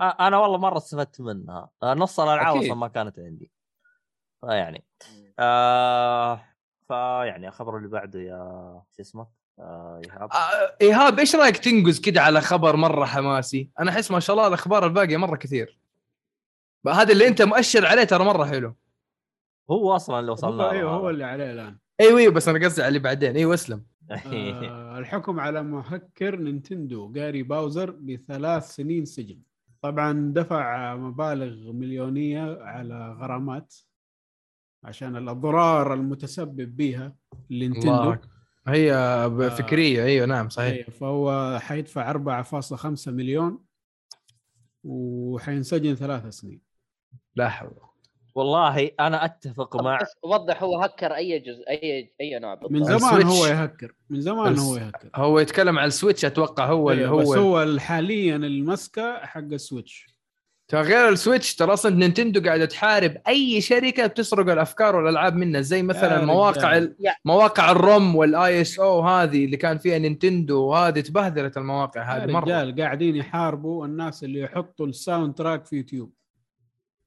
آه، 0.00 0.16
أنا 0.20 0.38
والله 0.38 0.58
مرة 0.58 0.76
استفدت 0.76 1.20
منها. 1.20 1.70
نص 1.84 2.20
الألعاب. 2.20 2.56
أصلا 2.56 2.74
ما 2.74 2.88
كانت 2.88 3.18
عندي. 3.18 3.50
فيعني 4.40 4.84
آه 5.38 6.44
فيعني 6.88 7.48
الخبر 7.48 7.76
اللي 7.76 7.88
بعده 7.88 8.20
يا 8.20 8.82
شو 8.96 9.02
اسمه؟ 9.02 9.26
آه 9.58 10.00
إيهاب. 10.04 10.32
آه، 10.32 10.76
إيهاب 10.80 11.18
إيش 11.18 11.36
رأيك 11.36 11.56
تنقز 11.56 12.00
كذا 12.00 12.20
على 12.20 12.40
خبر 12.40 12.76
مرة 12.76 13.04
حماسي؟ 13.04 13.70
أنا 13.80 13.90
أحس 13.90 14.10
ما 14.10 14.20
شاء 14.20 14.36
الله 14.36 14.48
الأخبار 14.48 14.86
الباقية 14.86 15.16
مرة 15.16 15.36
كثير. 15.36 15.78
هذا 16.88 17.12
اللي 17.12 17.28
أنت 17.28 17.42
مؤشر 17.42 17.86
عليه 17.86 18.04
ترى 18.04 18.24
مرة 18.24 18.44
حلو. 18.44 18.76
هو 19.70 19.96
أصلا 19.96 20.20
اللي 20.20 20.32
وصلنا 20.32 20.64
هو 20.64 20.70
له 20.70 20.70
أيوه. 20.70 20.92
هو 20.92 21.10
اللي 21.10 21.24
عليه 21.24 21.52
الآن. 21.52 21.78
أيوه 22.00 22.18
أيوه 22.18 22.32
بس 22.32 22.48
أنا 22.48 22.66
قصدي 22.66 22.82
على 22.82 22.88
اللي 22.88 22.98
بعدين. 22.98 23.36
أيوه 23.36 23.54
اسلم 23.54 23.86
آه 24.10 24.98
الحكم 24.98 25.40
على 25.40 25.62
محكر 25.62 26.36
نينتندو 26.36 27.12
جاري 27.12 27.42
باوزر 27.42 27.90
بثلاث 27.90 28.70
سنين 28.70 29.04
سجن. 29.04 29.40
طبعا 29.82 30.32
دفع 30.34 30.96
مبالغ 30.96 31.72
مليونية 31.72 32.58
على 32.62 33.12
غرامات 33.12 33.74
عشان 34.84 35.16
الأضرار 35.16 35.94
المتسبب 35.94 36.76
بها 36.76 37.14
لنينتندو. 37.50 38.02
الله 38.02 38.20
هي 38.68 39.50
فكريه 39.50 40.04
أيوه 40.04 40.26
نعم 40.26 40.48
صحيح. 40.48 40.72
إيه، 40.72 40.84
فهو 40.84 41.58
حيدفع 41.58 42.10
4.5 42.10 43.08
مليون 43.08 43.64
وحينسجن 44.84 45.94
ثلاث 45.94 46.26
سنين. 46.28 46.60
لا 47.36 47.48
حول. 47.48 47.89
والله 48.34 48.90
أنا 49.00 49.24
أتفق 49.24 49.82
مع 49.82 49.98
بس 50.02 50.16
وضح 50.22 50.62
هو 50.62 50.82
هكر 50.82 51.14
أي 51.14 51.38
جزء 51.38 51.62
أي 51.68 52.12
أي 52.20 52.38
نوع 52.38 52.54
بالضبط. 52.54 52.72
من 52.72 52.84
زمان 52.84 53.16
ال 53.16 53.19
Switch. 53.19 53.38
هو 53.38 53.46
يهكر. 53.46 53.94
من 54.10 54.20
زمان 54.20 54.58
هو 54.58 54.76
يهكر. 54.76 55.10
هو 55.14 55.38
يتكلم 55.38 55.78
على 55.78 55.88
ال 55.88 55.93
Switch 55.93 56.24
أتوقع 56.24 56.66
هو 56.66 56.90
اللي 56.90 57.04
إيه، 57.04 57.10
بس 57.10 57.28
هو 57.28 57.56
هو 57.58 57.78
حاليا 57.78 58.36
المسكه 58.36 59.18
حق 59.18 59.40
ال 59.40 59.50
Switch. 59.50 60.20
ترى 60.68 60.80
غير 60.80 61.08
ال 61.08 61.15
Switch 61.15 61.54
ترى 61.54 61.72
أصلا 61.72 61.96
نينتندو 61.96 62.42
قاعدة 62.42 62.64
تحارب 62.64 63.16
أي 63.28 63.60
شركة 63.60 64.06
بتسرق 64.06 64.52
الأفكار 64.52 64.96
والألعاب 64.96 65.36
منها 65.36 65.60
زي 65.60 65.82
مثلا 65.82 66.24
مواقع. 66.24 66.76
ال... 66.76 66.94
مواقع 67.24 67.70
ال 67.70 68.16
ROM 68.16 68.60
وال 68.60 68.78
ISO 68.78 69.00
هذه 69.00 69.44
اللي 69.44 69.56
كان 69.56 69.78
فيها 69.78 69.98
نينتندو 69.98 70.62
وهذه 70.62 71.00
تبهدلت 71.00 71.56
المواقع 71.56 72.02
هذه 72.02 72.30
مرة. 72.30 72.44
رجال 72.44 72.80
قاعدين 72.82 73.16
يحاربوا 73.16 73.86
الناس 73.86 74.24
اللي 74.24 74.40
يحطوا 74.40 74.86
ال 74.86 75.34
soundtrack 75.34 75.66
في 75.66 75.76
يوتيوب. 75.76 76.12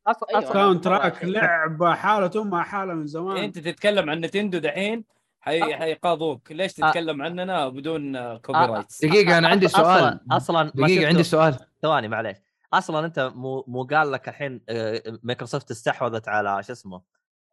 أصلا 0.08 0.30
أيوة. 0.30 0.44
أصلا 0.44 0.54
sound 0.54 0.88
مرة 0.88 0.98
track. 0.98 1.26
لعبة 1.26 1.94
حالة 1.94 2.42
امها 2.42 2.64
حالة 2.64 2.94
من 2.94 3.08
زمان. 3.08 3.38
أنت 3.38 3.60
تتكلم 3.60 4.10
عن 4.10 4.20
نتندو 4.20 4.58
دحين؟ 4.58 5.06
حي... 5.40 5.76
حيقاضوك 5.76 6.52
ليش 6.52 6.74
تتكلم 6.74 7.22
عننا 7.22 7.70
بدون 7.70 8.38
كوبي. 8.38 8.60
رايتس 8.60 9.06
دقيقة 9.06 9.38
أنا 9.38 9.48
عندي 9.48 9.68
سؤال. 9.68 9.86
أصلا 9.86 10.20
أصلا 10.32 10.72
دقيقة 10.76 11.08
عندي 11.08 11.24
سؤال. 11.24 11.60
ثواني 11.82 12.08
معليش. 12.08 12.38
أصلا 12.74 13.06
أنت 13.06 13.32
مو 13.36 13.66
مو 13.68 13.84
قال 13.84 14.12
لك 14.12 14.30
الحين 14.30 14.62
آه، 14.70 15.20
مايكروسوفت 15.24 15.72
استحوذت 15.72 16.28
على 16.28 16.64
شو 16.64 16.74
اسمه 16.74 17.02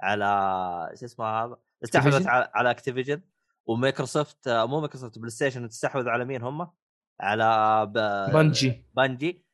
على 0.00 0.26
شو 1.00 1.04
اسمه 1.06 1.24
هذا؟ 1.26 1.56
استحوذت؟ 1.84 2.26
على, 2.26 2.50
على 2.54 2.70
Activision 2.70 3.22
ومايكروسوفت 3.66 4.48
آه، 4.48 4.66
مو 4.66 4.80
مايكروسوفت 4.80 5.18
بلاي 5.18 5.30
ستيشن 5.30 5.68
تستحوذ 5.68 6.08
على 6.08 6.24
مين 6.24 6.42
هم؟ 6.42 6.70
على 7.20 7.86
ب... 7.86 7.98
Bungie. 8.32 8.84
Bungie. 8.96 9.44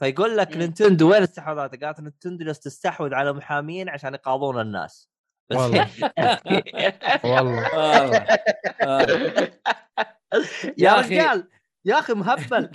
فيقول 0.00 0.36
لك 0.36 0.52
مم. 0.52 0.58
نينتندو 0.58 1.10
وين 1.10 1.22
استحوذات؟ 1.22 1.84
قالت 1.84 2.00
نينتندو 2.00 2.44
جالسة 2.44 2.60
تستحوذ 2.60 3.14
على 3.14 3.32
محامين 3.32 3.88
عشان 3.88 4.14
يقاضون 4.14 4.60
الناس. 4.60 5.10
والله. 5.52 5.90
والله. 7.24 8.26
يا 10.78 10.94
رجال 10.94 11.48
يا 11.84 11.98
أخي 11.98 12.12
مهبل. 12.12 12.70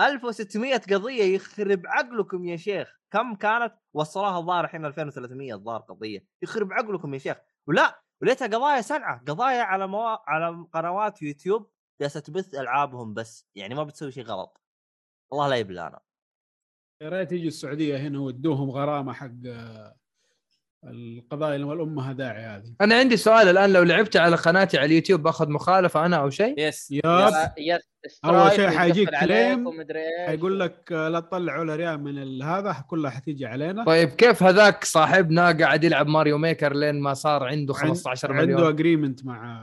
1600 0.00 0.76
قضية 0.76 1.34
يخرب 1.34 1.82
عقلكم 1.86 2.44
يا 2.44 2.56
شيخ. 2.56 3.00
كم 3.10 3.34
كانت؟ 3.34 3.74
وصلوها 3.94 4.38
الظاهر 4.38 4.64
الحين 4.64 4.84
2300 4.84 5.54
الظاهر 5.54 5.80
قضية. 5.80 6.26
يخرب 6.42 6.72
عقلكم 6.72 7.14
يا 7.14 7.18
شيخ. 7.18 7.36
ولا 7.66 8.02
وليتها 8.22 8.46
قضايا 8.46 8.80
سنعه 8.80 9.22
قضايا 9.28 9.62
على 9.62 9.86
موا... 9.86 10.30
على 10.30 10.66
قنوات 10.72 11.22
يوتيوب 11.22 11.70
جالسة 12.00 12.20
تبث 12.20 12.54
ألعابهم 12.54 13.14
بس. 13.14 13.46
يعني 13.54 13.74
ما 13.74 13.84
بتسوي 13.84 14.12
شيء 14.12 14.24
غلط. 14.24 14.60
الله 15.32 15.48
لا 15.48 15.56
يبلانا. 15.56 16.00
يا 17.02 17.08
ريت 17.08 17.32
يجي 17.32 17.48
السعودية 17.48 17.96
هنا 17.96 18.20
ويدوهم 18.20 18.70
غرامة 18.70 19.12
حق 19.12 19.30
آه، 19.46 19.94
القضايا 20.84 21.54
اللي 21.54 21.66
والامها 21.66 22.12
داعي 22.12 22.42
هذه. 22.42 22.74
أنا 22.80 22.94
عندي 22.94 23.16
سؤال 23.16 23.48
الآن 23.48 23.72
لو 23.72 23.82
لعبت 23.82 24.16
على 24.16 24.36
قناتي 24.36 24.78
على 24.78 24.86
اليوتيوب 24.86 25.22
بأخذ 25.22 25.50
مخالفة 25.50 26.06
أنا 26.06 26.16
أو 26.16 26.30
شيء؟ 26.30 26.54
يس 26.58 26.90
ياب 26.90 27.54
يس 27.58 28.20
أول 28.24 28.52
شيء 28.52 28.68
حيجيك 28.68 29.10
claim، 29.20 29.86
حيقول 30.26 30.60
لك 30.60 30.92
آه، 30.92 31.08
لا 31.08 31.20
تطلع 31.20 31.58
ولا 31.58 31.76
ريال 31.76 32.02
من 32.02 32.42
هذا 32.42 32.84
كلها 32.88 33.10
حتيجي 33.10 33.46
علينا. 33.46 33.84
طيب 33.84 34.08
كيف 34.08 34.42
هذاك 34.42 34.84
صاحبنا 34.84 35.50
قاعد 35.50 35.84
يلعب 35.84 36.06
Mario 36.06 36.38
Maker 36.38 36.74
لين 36.74 37.00
ما 37.00 37.14
صار 37.14 37.44
عنده 37.44 37.74
15 37.74 38.32
عنده 38.32 38.44
مليون؟ 38.44 38.68
agreement 38.68 39.24
مع 39.24 39.62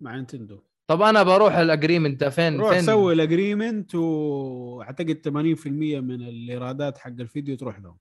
مع 0.00 0.16
نينتندو 0.16 0.62
طب 0.90 1.02
أنا 1.02 1.22
بروح 1.22 1.54
ال 1.56 1.62
agreement 1.62 2.20
ده. 2.20 2.30
فين 2.30 2.60
روح 2.60 2.70
فين؟ 2.70 2.82
سوي 2.82 3.12
ال 3.12 3.20
agreement 3.20 3.94
وأعتقد 3.94 5.22
80% 5.24 5.66
من 6.00 6.22
الإيرادات 6.22 6.98
حق 6.98 7.10
الفيديو 7.10 7.56
تروح 7.56 7.78
لهم. 7.78 7.98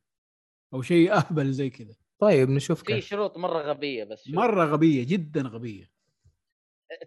أو 0.73 0.81
شيء 0.81 1.13
أهبل 1.17 1.51
زي 1.51 1.69
كذا. 1.69 1.95
طيب 2.19 2.49
نشوف 2.49 2.83
في 2.83 3.01
شروط 3.01 3.37
مرة 3.37 3.61
غبية 3.61 4.03
بس 4.03 4.23
شوف. 4.25 4.35
مرة 4.35 4.65
غبية 4.65 5.05
جدا 5.07 5.41
غبية. 5.41 5.91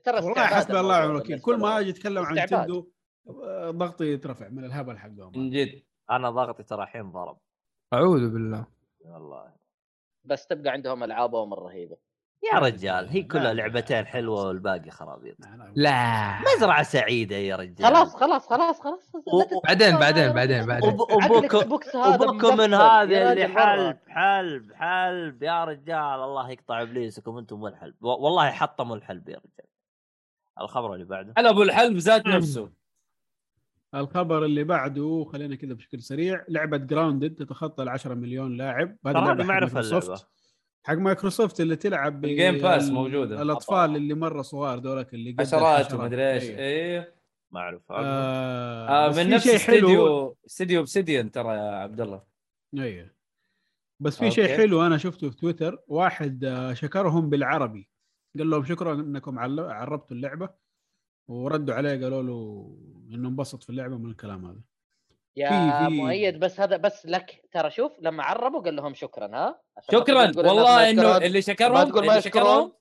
ترى 0.04 0.16
والله 0.16 0.46
حسبي 0.46 0.80
الله 0.80 0.98
ونعم 0.98 1.10
الوكيل. 1.10 1.40
كل 1.40 1.56
ما. 1.56 1.80
أجي 1.80 1.90
أتكلم 1.90 2.24
عن 2.24 2.38
آه، 2.38 3.70
ضغطي 3.70 4.12
يترفع 4.12 4.48
من 4.48 4.64
الهبل 4.64 4.98
حقهم. 4.98 5.32
من 5.36 5.50
جد. 5.50 5.82
أنا 6.10 6.30
ضغطي 6.30 6.62
ترى 6.62 6.82
الحين 6.82 7.10
ضرب. 7.10 7.38
أعوذ 7.92 8.30
بالله. 8.30 8.66
والله. 9.00 9.52
بس 10.24 10.46
تبقى 10.46 10.70
عندهم 10.70 11.04
العابهم 11.04 11.52
الرهيبه 11.52 11.96
يا 12.52 12.59
رجال 12.59 13.09
هي 13.09 13.23
كلها 13.23 13.55
لعبتين. 13.55 14.06
حلوة 14.06 14.47
والباقي 14.47 14.90
خرابيط. 14.90 15.36
لا 15.74 16.39
مزرعه 16.56 16.82
سعيدة 16.82 17.36
يا 17.36 17.56
رجال. 17.56 17.86
خلاص 17.86 18.16
خلاص 18.16 18.48
خلاص 18.48 18.81
خلاص. 18.81 19.12
و- 19.14 19.60
بعدين 19.64 19.97
بعدين 19.97 20.32
بعدين 20.32 20.66
بعدين. 20.66 20.89
وبوكو 20.90 21.98
هذا 21.98 22.27
من. 22.55 22.74
هذه 22.74 23.32
اللي. 23.32 23.48
حلب 23.48 23.98
حلب 24.09 24.73
حلب 24.74 25.43
يا 25.43 25.64
رجال 25.64 25.97
الله 25.98 26.51
يقطع 26.51 26.82
إبليسكم 26.82 27.39
أنتم 27.39 27.62
والحلب 27.62 27.94
و- 28.05 28.09
والله 28.09 28.51
حطموا 28.51 28.97
الحلب 28.97 29.28
يا 29.28 29.36
رجال. 29.36 29.66
الخبر 30.60 30.94
اللي 30.94 31.05
بعده. 31.05 31.35
على 31.36 31.51
أبو 31.51 31.62
الحلب 31.62 31.97
ذات 31.97 32.27
نفسه. 32.27 32.70
الخبر 33.94 34.44
اللي 34.44 34.64
بعده 34.64 35.27
خلينا 35.32 35.56
كذا 35.56 35.74
بشكل 35.74 36.02
سريع. 36.02 36.44
لعبة 36.48 36.77
Grounded 36.76 37.34
تتخطى 37.35 37.82
ال 37.82 37.89
10 37.89 38.14
مليون 38.14 38.56
لاعب. 38.56 38.97
هذه 39.06 39.12
ترى 39.12 39.24
لعبه 39.24 39.32
هذه 39.32 39.43
حق 39.43 39.48
معرفة 39.48 39.74
مايكروسوفت 39.74 40.05
اللعبة. 40.05 40.32
حق 40.86 40.94
مايكروسوفت 40.94 41.60
اللي 41.60 41.76
تلعب 41.76 42.20
ب- 42.20 42.24
ال 42.24 42.31
Game 42.31 42.59
Pass 42.59 42.88
موجودة. 42.90 43.42
الأطفال 43.42 43.96
اللي 43.96 44.14
مرة 44.14 44.42
صغار 44.42 44.78
دولك 44.78 45.14
اللي 45.14 45.30
الحشرات. 45.30 45.94
ومدري 45.94 46.32
إيش. 46.32 46.44
إيه. 46.44 47.14
ما 47.52 47.60
أعرف. 47.60 47.82
آه 47.92 48.88
آه 48.88 49.09
من 49.09 49.14
في 49.14 49.24
نفس 49.24 49.44
شيء 49.44 49.59
حلو. 49.59 49.76
استديو 49.88 50.36
استديو 50.46 50.78
أوبسيديان 50.78 51.30
ترى 51.30 51.54
يا 51.54 51.60
عبد 51.74 52.00
الله. 52.00 52.22
أيوه 52.78 53.10
بس 54.00 54.18
في 54.18 54.30
شيء. 54.30 54.56
حلو 54.56 54.86
أنا 54.86 54.96
شفته 54.98 55.30
في 55.30 55.36
تويتر. 55.36 55.78
واحد 55.88 56.44
آه، 56.44 56.72
شكرهم 56.72 57.30
بالعربي. 57.30 57.88
قال 58.38 58.50
لهم 58.50 58.64
شكرا 58.64 58.94
إنكم 58.94 59.38
عل- 59.38 59.60
عربتوا 59.60 60.16
اللعبة 60.16 60.48
وردوا 61.28 61.74
عليه 61.74 61.90
قالوا 62.04 62.22
له 62.22 62.76
إنه 63.14 63.28
انبسط 63.28 63.62
في 63.62 63.70
اللعبة 63.70 63.98
من 63.98 64.10
الكلام 64.10 64.44
هذا. 64.46 64.60
يا 65.36 65.48
في- 65.48 65.84
في- 65.86 65.90
مؤيد 65.94 66.38
بس 66.40 66.60
هذا 66.60 66.76
بس 66.76 67.06
لك 67.06 67.40
ترى 67.52 67.70
شوف 67.70 67.92
لما 68.00 68.22
عربوا 68.22 68.60
قال 68.62 68.76
لهم 68.76 68.94
شكرا 68.94 69.26
ها 69.36 69.60
شكرا 69.92 70.26
ما 70.26 70.32
والله 70.36 70.64
ما 70.76 70.90
إنه. 70.90 71.16
اللي 71.16 71.32
ما 71.32 71.40
شكرهم 71.40 71.90
تقول 71.90 72.06
ما 72.06 72.10
اللي. 72.12 72.22
شكرهم 72.22 72.72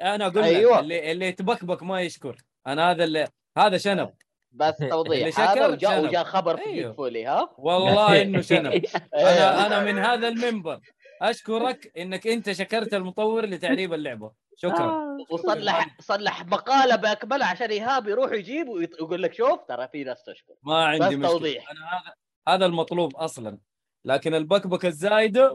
أنا 0.00 0.26
أقول 0.26 0.42
لك 0.42 0.48
أيوة. 0.48 0.80
اللي 0.80 1.12
اللي 1.12 1.26
يتبكبك 1.26 1.82
ما 1.82 2.00
يشكر 2.00 2.36
أنا 2.66 2.90
هذا 2.90 3.04
اللي 3.04 3.28
هذا 3.58 3.78
شنب 3.78 4.10
بس 4.52 4.74
اللي 4.80 4.90
توضيح 4.90 5.28
شكر 5.30 5.42
هذا 5.42 5.66
وجاء. 5.66 6.02
وجاء 6.04 6.24
خبر 6.24 6.56
في 6.56 6.66
أيوه. 6.66 6.92
فولي 6.92 7.26
ها 7.26 7.50
والله 7.58 8.22
إنه 8.22 8.40
شنب. 8.50 8.84
أنا 9.14 9.66
أنا 9.66 9.80
من 9.84 9.98
هذا 9.98 10.28
المنبر 10.28 10.80
أشكرك 11.22 11.92
إنك 11.98 12.26
أنت 12.26 12.52
شكرت 12.52 12.94
المطور 12.94 13.46
لتعريب 13.46 13.94
اللعبة. 13.94 14.32
شكرا. 14.56 15.16
وصلح 15.30 15.96
صلح 16.00 16.46
مقالة 16.46 16.96
باكملها 16.96 17.46
عشان 17.46 17.68
إيهاب 17.70 18.08
يروح 18.08 18.32
يجيب 18.32 18.68
ويقول 18.68 19.22
لك 19.22 19.34
شوف 19.34 19.60
ترى 19.68 19.88
في 19.88 20.04
ناس 20.04 20.24
تشكر. 20.24 20.54
ما 20.62 20.84
عندي 20.84 20.98
بس 20.98 21.12
مشكلة. 21.12 21.28
توضيح. 21.28 21.70
أنا 21.70 21.80
هذا 21.80 22.14
هذا 22.48 22.66
المطلوب 22.66 23.16
أصلا. 23.16 23.58
لكن 24.04 24.34
البكبكه 24.34 24.88
الزايدة 24.88 25.54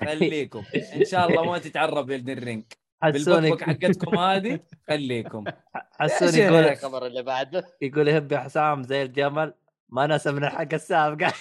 خليكم. 0.00 0.64
إن 0.96 1.04
شاء 1.04 1.28
الله 1.28 1.44
ما 1.44 1.58
تتعرب 1.58 2.10
يلدن 2.10 2.44
رينج 2.44 2.64
حسوني 3.02 3.50
حقتكم 3.50 4.18
هذه 4.18 4.60
خليكم. 4.88 5.44
حسوني 5.92 6.38
يقول؟ 6.38 6.64
الخبر 6.64 7.06
اللي 7.06 7.22
بعده؟ 7.22 7.76
يقول 7.80 8.08
يهب 8.08 8.32
يا 8.32 8.38
حسام 8.38 8.82
زي 8.82 9.02
الجمل 9.02 9.54
ما 9.88 10.06
نسى 10.06 10.32
من 10.32 10.44
الحق 10.44 10.74
السابقه 10.74 11.32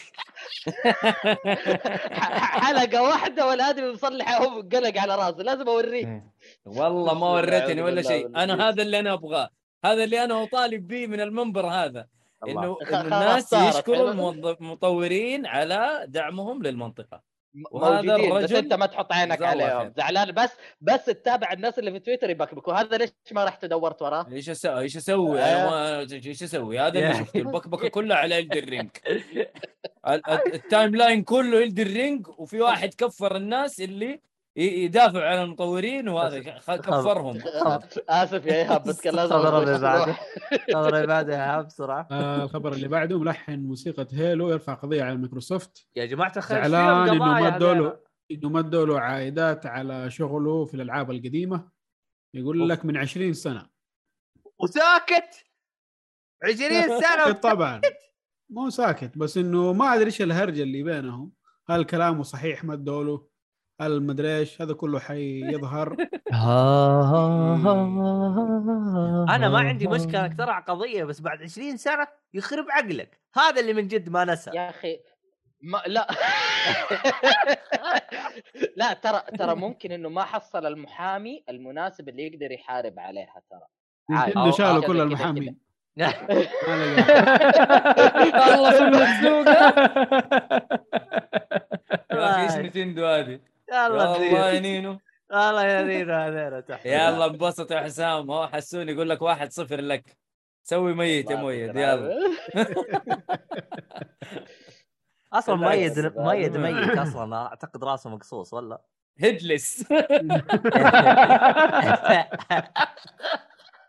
حلقة 2.64 3.02
واحدة 3.02 3.48
والادمي 3.48 3.92
مصلحه 3.92 4.44
هو 4.46 4.62
قلق 4.62 4.98
على 4.98 5.16
راسه 5.16 5.44
لازم 5.44 5.68
أوريك 5.68 6.24
والله 6.66 7.14
ما 7.14 7.28
وريتني 7.30 7.82
ولا 7.82 8.02
شيء 8.02 8.28
أنا. 8.28 8.70
هذا 8.70 8.82
اللي 8.82 9.00
أنا 9.00 9.14
أبغاه 9.14 9.50
هذا 9.86 10.04
اللي 10.04 10.24
أنا 10.24 10.44
أطالب 10.44 10.88
به 10.88 11.08
من 11.08 11.22
المنبر 11.22 11.68
هذا. 11.68 12.08
إنه 12.48 12.78
الناس. 12.94 13.54
يشكروا. 13.54 14.32
المطورين 14.32 15.46
على 15.46 16.06
دعمهم 16.08 16.64
للمنطقة 16.64 17.31
وهذا 17.72 18.02
موجودين 18.02 18.30
بس 18.30 18.38
الرجل 18.38 18.56
أنت 18.56 18.74
ما 18.74 18.86
تحط 18.86 19.12
عينك 19.14 19.42
عليهم. 19.42 19.94
زعلان. 19.98 20.32
بس 20.32 20.50
بس 20.82 21.06
تتابع 21.06 21.52
الناس 21.54 21.80
اللي 21.80 21.92
في 21.92 22.00
تويتر 22.00 22.30
يبكبكوا. 22.30 22.74
هذا 22.74 22.98
ليش 22.98 23.10
ما 23.32 23.46
رحت 23.46 23.66
دورت 23.66 24.02
وراه؟ 24.02 24.28
إيش 24.32 24.50
أسوي 24.50 24.80
إيش 24.80 24.98
أسوي؟ 24.98 25.40
آه. 25.42 25.44
أنا 25.44 25.70
ما 25.70 26.00
إيش 26.14 26.44
أسوي. 26.44 26.80
هذا 26.80 27.00
اللي 27.00 27.14
شفته. 27.14 27.38
البكبكة 27.40 27.88
كلها 27.88 28.18
على 28.18 28.40
Elden 28.40 28.64
Ring 28.70 28.90
ال- 29.08 29.48
ال- 30.08 30.54
التايم 30.54 30.96
لاين 30.96 31.24
كله 31.24 31.64
الدر 31.64 31.88
رينج 31.88 32.28
وفي 32.38 32.62
واحد 32.62 32.94
كفر 32.94 33.36
الناس 33.36 33.82
اللي 33.82 34.22
يدافع 34.56 35.30
عن 35.30 35.44
المطورين 35.44 36.10
وهذا 36.10 36.40
كفرهم. 36.78 37.38
آسف 38.10 38.46
يا 38.46 38.54
إيهاب 38.54 38.84
بس 38.84 39.02
كان 39.02 39.16
لازم 39.16 39.34
خبر 39.36 39.48
أقول 39.48 39.70
اللي 39.70 39.80
بعده. 39.80 40.06
روح. 40.12 40.38
خبر 40.74 40.96
اللي 40.96 41.08
بعده 41.08 41.34
يا 41.34 41.62
بسرعة. 41.62 42.08
آه 42.12 42.44
الخبر 42.44 42.74
اللي 42.74 42.88
بعده 42.88 43.20
ملحن 43.20 43.60
موسيقى 43.60 44.08
هيلو 44.12 44.50
يرفع 44.50 44.74
قضية 44.74 45.04
على 45.04 45.18
مايكروسوفت. 45.18 45.88
يا 45.96 46.06
جماعة 46.06 46.34
الخير 46.38 46.58
زعلان 46.58 47.10
إنه 47.10 47.14
ما 47.14 47.50
القضايا 47.50 47.56
ادوا 47.56 47.92
إنه 48.32 48.50
ما 48.50 48.60
ادوا 48.60 48.86
له 48.86 49.00
عائدات 49.00 49.66
على 49.66 50.10
شغله 50.12 50.66
في 50.66 50.74
الألعاب 50.74 51.12
القديمة. 51.12 51.72
يقول 52.34 52.70
لك 52.70 52.86
من 52.86 52.98
20 52.98 53.34
سنة. 53.34 53.70
وساكت! 54.60 55.46
20 56.44 56.82
سنة 57.02 57.32
طبعا. 57.32 57.82
مو 58.50 58.70
ساكت 58.70 59.18
بس 59.18 59.38
إنه 59.38 59.74
ما 59.74 59.94
أدري 59.94 60.06
إيش 60.06 60.22
الهرجة 60.22 60.64
اللي 60.64 60.84
بينهم. 60.84 61.32
هل 61.70 61.84
كلامه 61.84 62.24
صحيح 62.24 62.64
ما 62.64 62.74
ادوا 62.74 63.04
له 63.04 63.31
هل 63.82 64.04
مدري 64.04 64.38
إيش 64.38 64.62
هذا 64.62 64.74
كله 64.74 65.00
حيظهر 65.00 65.96
أنا 69.30 69.50
ما 69.50 69.60
عندي 69.60 69.88
مشكله 69.88 70.28
ترى 70.28 70.64
قضيه 70.68 71.04
بس 71.04 71.22
بعد 71.22 71.42
20 71.42 71.78
سنه 71.78 72.08
يخرب 72.34 72.66
عقلك 72.70 73.20
هذا 73.34 73.62
اللي 73.62 73.74
من 73.74 73.88
جد 73.88 74.10
ما 74.10 74.26
نسى 74.26 74.52
يا 74.54 74.70
أخي 74.70 75.00
ما 75.62 75.82
لا 75.88 76.08
لا 78.76 78.94
ترى 78.94 79.22
ترى 79.38 79.56
ممكن 79.56 79.92
انه 79.92 80.10
ما 80.10 80.24
حصل 80.24 80.66
المحامي 80.66 81.44
المناسب 81.50 82.10
اللي 82.10 82.28
يقدر 82.28 82.52
يحارب 82.52 83.00
عليها 83.00 83.42
ترى 83.50 83.68
عادي. 84.18 84.52
شالوا 84.52 84.84
كل 84.84 85.12
لقى. 85.12 85.16
خلصوا 88.42 88.88
من 88.88 88.96
السوق 88.96 89.46
نتندو 92.62 93.06
هذه 93.06 93.40
يلا 93.72 94.10
والله 94.12 94.50
يا. 94.50 94.60
نينو. 94.60 95.00
والله 95.32 95.66
يا 95.66 95.82
دينو 95.82 96.14
هذول 96.14 96.64
يلا 96.86 97.26
انبسط 97.26 97.72
يا 97.72 97.80
حسام. 97.82 98.32
هو 98.32 98.48
حسون 98.48 98.90
يقول 98.90 99.10
لك 99.10 99.22
واحد 99.22 99.52
صفر 99.52 99.82
لك. 99.82 100.18
سوي 100.64 100.94
ميت 100.94 101.32
يا 101.32 101.36
مؤيد 101.36 101.76
يلا. 101.76 102.12
أصلا. 105.34 105.56
ميت 105.56 106.00
ميت 106.00 106.58
ميت 106.66 106.98
أصلا. 106.98 107.36
أعتقد 107.36 107.84
راسه 107.84 108.10
مقصوص 108.10 108.54
ولا؟ 108.54 108.82
هيدلس 109.20 109.86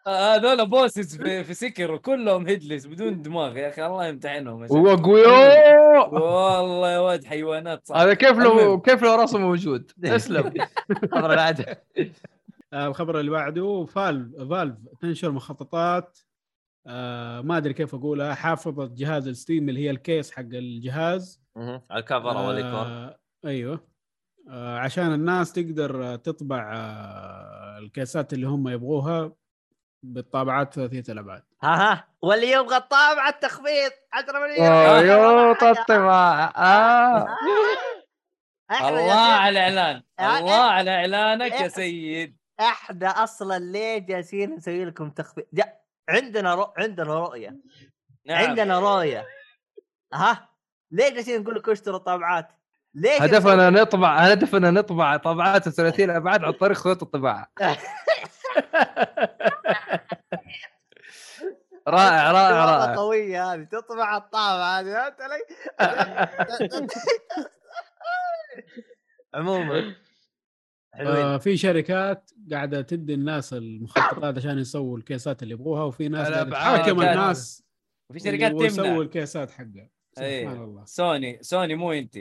هذول 0.09 0.69
بوسز 0.69 1.17
في, 1.17 1.45
في 1.45 1.55
سكر 1.55 1.97
كلهم 1.97 2.47
headless 2.47 2.87
بدون 2.87 3.23
دماغ 3.23 3.57
يا 3.57 3.69
أخي 3.69 3.87
الله 3.87 4.07
يمتحنهم 4.07 4.63
يا 4.63 4.69
شيخ. 4.69 4.77
واقوياء 4.77 6.15
والله 6.15 6.91
يا 6.91 6.99
ولد 6.99 7.25
حيوانات 7.25 7.87
صح. 7.87 7.97
هذا 7.97 8.15
كيف 8.15 8.39
لو. 8.39 8.81
كيف 8.81 9.03
لو 9.03 9.15
راسه 9.15 9.39
موجود؟ 9.39 9.91
اسلم 10.05 10.55
خبر 11.13 11.37
بعد 11.37 11.77
آه، 12.73 12.87
الخبر 12.87 13.21
اللي 13.21 13.31
بعده 13.31 13.85
Valve 13.85 14.37
Valve 14.51 14.75
تنشر 15.01 15.31
مخططات. 15.31 16.19
آه 16.87 17.41
ما 17.41 17.57
أدري 17.57 17.75
كيف 17.75 17.95
أقولها. 17.95 18.35
حافظه 18.35 18.87
جهاز 18.95 19.29
ال 19.29 19.36
Steam 19.36 19.69
اللي 19.69 19.81
هي 19.85 19.91
ال 19.91 19.99
case 19.99 20.31
حق 20.33 20.41
الجهاز. 20.53 21.43
ال 21.93 22.01
cover 22.01 22.39
اول 22.39 22.59
يكون 22.59 22.71
آه 22.71 23.19
أيوه. 23.45 23.81
آه 24.51 24.79
عشان 24.79 25.13
الناس 25.15 25.53
تقدر 25.53 26.05
آه، 26.05 26.17
تطبع 26.17 26.73
آه 26.77 27.79
ال 27.79 27.88
case 27.88 28.24
ات 28.24 28.33
اللي 28.33 28.47
هم 28.47 28.69
يبغوها. 28.69 29.33
بالطابعات 30.03 30.75
ثلاثية 30.75 31.13
الأبعاد. 31.13 31.43
ها 31.63 31.93
ها. 31.93 32.05
واللي 32.23 32.51
يبغى 32.51 32.77
الطابعة 32.77 33.29
التخفيض. 33.29 33.91
10 34.13 34.39
مليون 34.39 35.07
يوط 35.07 35.63
الطباعة 35.63 36.45
آه. 36.57 37.27
الله 38.81 39.13
على 39.13 39.51
الإعلان. 39.51 40.03
آه، 40.19 40.39
الله 40.39 40.63
على 40.63 40.91
إعلانك 40.91 41.53
يا 41.53 41.69
سيد. 41.69 42.37
إحنا 42.61 43.25
أصلا 43.25 43.59
ليه 43.59 43.99
جالسين 43.99 44.55
نسوي 44.55 44.85
لكم 44.85 45.11
تخفيض. 45.11 45.45
عندنا 46.09 46.55
رؤ... 46.55 46.73
عندنا 46.79 47.15
رؤية. 47.15 47.57
نعم. 48.27 48.45
عندنا 48.45 48.79
رؤية. 48.79 49.27
ها؟ 50.15 50.49
ليه 50.91 51.09
جالسين 51.09 51.43
نقول 51.43 51.55
لكم 51.55 51.73
اشتروا 51.73 51.99
طابعات؟ 51.99 52.49
ليش 52.95 53.23
هدفنا 53.23 53.71
نطبع 53.71 54.17
هدفنا 54.17 54.71
نطبع 54.71 55.17
طابعات 55.17 55.69
ثلاثين 55.69 56.11
ابعاد 56.11 56.45
عن 56.45 56.53
طريق 56.53 56.77
خيوط 56.77 57.03
الطباعة. 57.03 57.51
رائع 61.89 62.33
رائع 62.33 62.65
رائع. 62.65 62.97
قويه 62.97 63.53
هذه 63.55 63.65
تطبع 63.65 64.17
الطابعه 64.17 64.81
هذه 64.81 64.93
فهمت 64.93 65.21
علي؟ 65.21 65.43
عموما. 69.35 69.95
حلوين. 70.95 71.17
آه 71.17 71.39
في 71.39 71.57
شركات 71.57 72.31
قاعدة 72.53 72.83
تدي 72.83 73.15
الناس 73.15 73.53
المخططات 73.53 74.37
عشان 74.39 74.59
يسووا 74.59 74.99
ال 74.99 75.06
case 75.06 75.36
ات 75.36 75.43
اللي 75.43 75.55
يبغوها 75.55 75.85
وفي 75.85 76.09
ناس. 76.09 76.29
تحاكم 76.51 76.85
شركات. 76.85 77.17
الناس 77.17 77.65
وفي 78.11 78.21
شركات 78.21 78.51
اللي 78.51 78.65
يسووا 78.67 78.87
تمنع. 78.87 79.01
ال 79.01 79.09
case 79.09 79.43
ات 79.43 79.51
حقها. 79.51 79.91
سبحان 80.13 80.25
أيه. 80.31 80.53
الله. 80.53 80.85
سوني 80.85 81.43
سوني 81.43 81.75
مو 81.75 81.93
انت. 81.93 82.19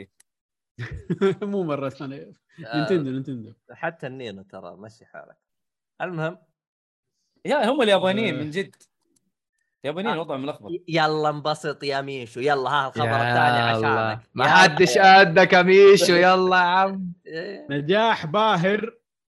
مو 1.42 1.62
مرة 1.62 1.88
ثانية. 1.88 2.32
آه، 2.66 2.76
نينتندو 2.76 3.10
نينتندو. 3.10 3.52
حتى 3.70 4.06
النينو 4.06 4.42
ترى 4.42 4.76
مشي 4.76 5.06
حالك. 5.06 5.36
المهم. 6.02 6.38
يا 7.44 7.70
هم 7.70 7.82
اليابانيين 7.82 8.34
آه. 8.38 8.42
من 8.42 8.50
جد. 8.50 8.76
اليابانيين 9.84 10.16
آه. 10.16 10.20
وضعهم 10.20 10.42
ملخبط 10.42 10.70
يلا 10.88 11.28
انبسط 11.30 11.82
يا 11.82 12.00
ميشو 12.00 12.40
يلا 12.40 12.70
ها 12.70 12.86
الخبر 12.88 13.04
الثاني 13.04 13.58
يا 13.58 13.62
عشانك 13.62 14.20
ما. 14.34 14.44
حدش 14.48 14.98
قدك 14.98 15.52
يا 15.52 15.62
ميشو 15.62 16.12
يلا 16.26 16.56
يا 16.56 16.62
عم 16.62 17.12
إيه. 17.26 17.66
نجاح 17.70 18.26
باهر 18.26 18.94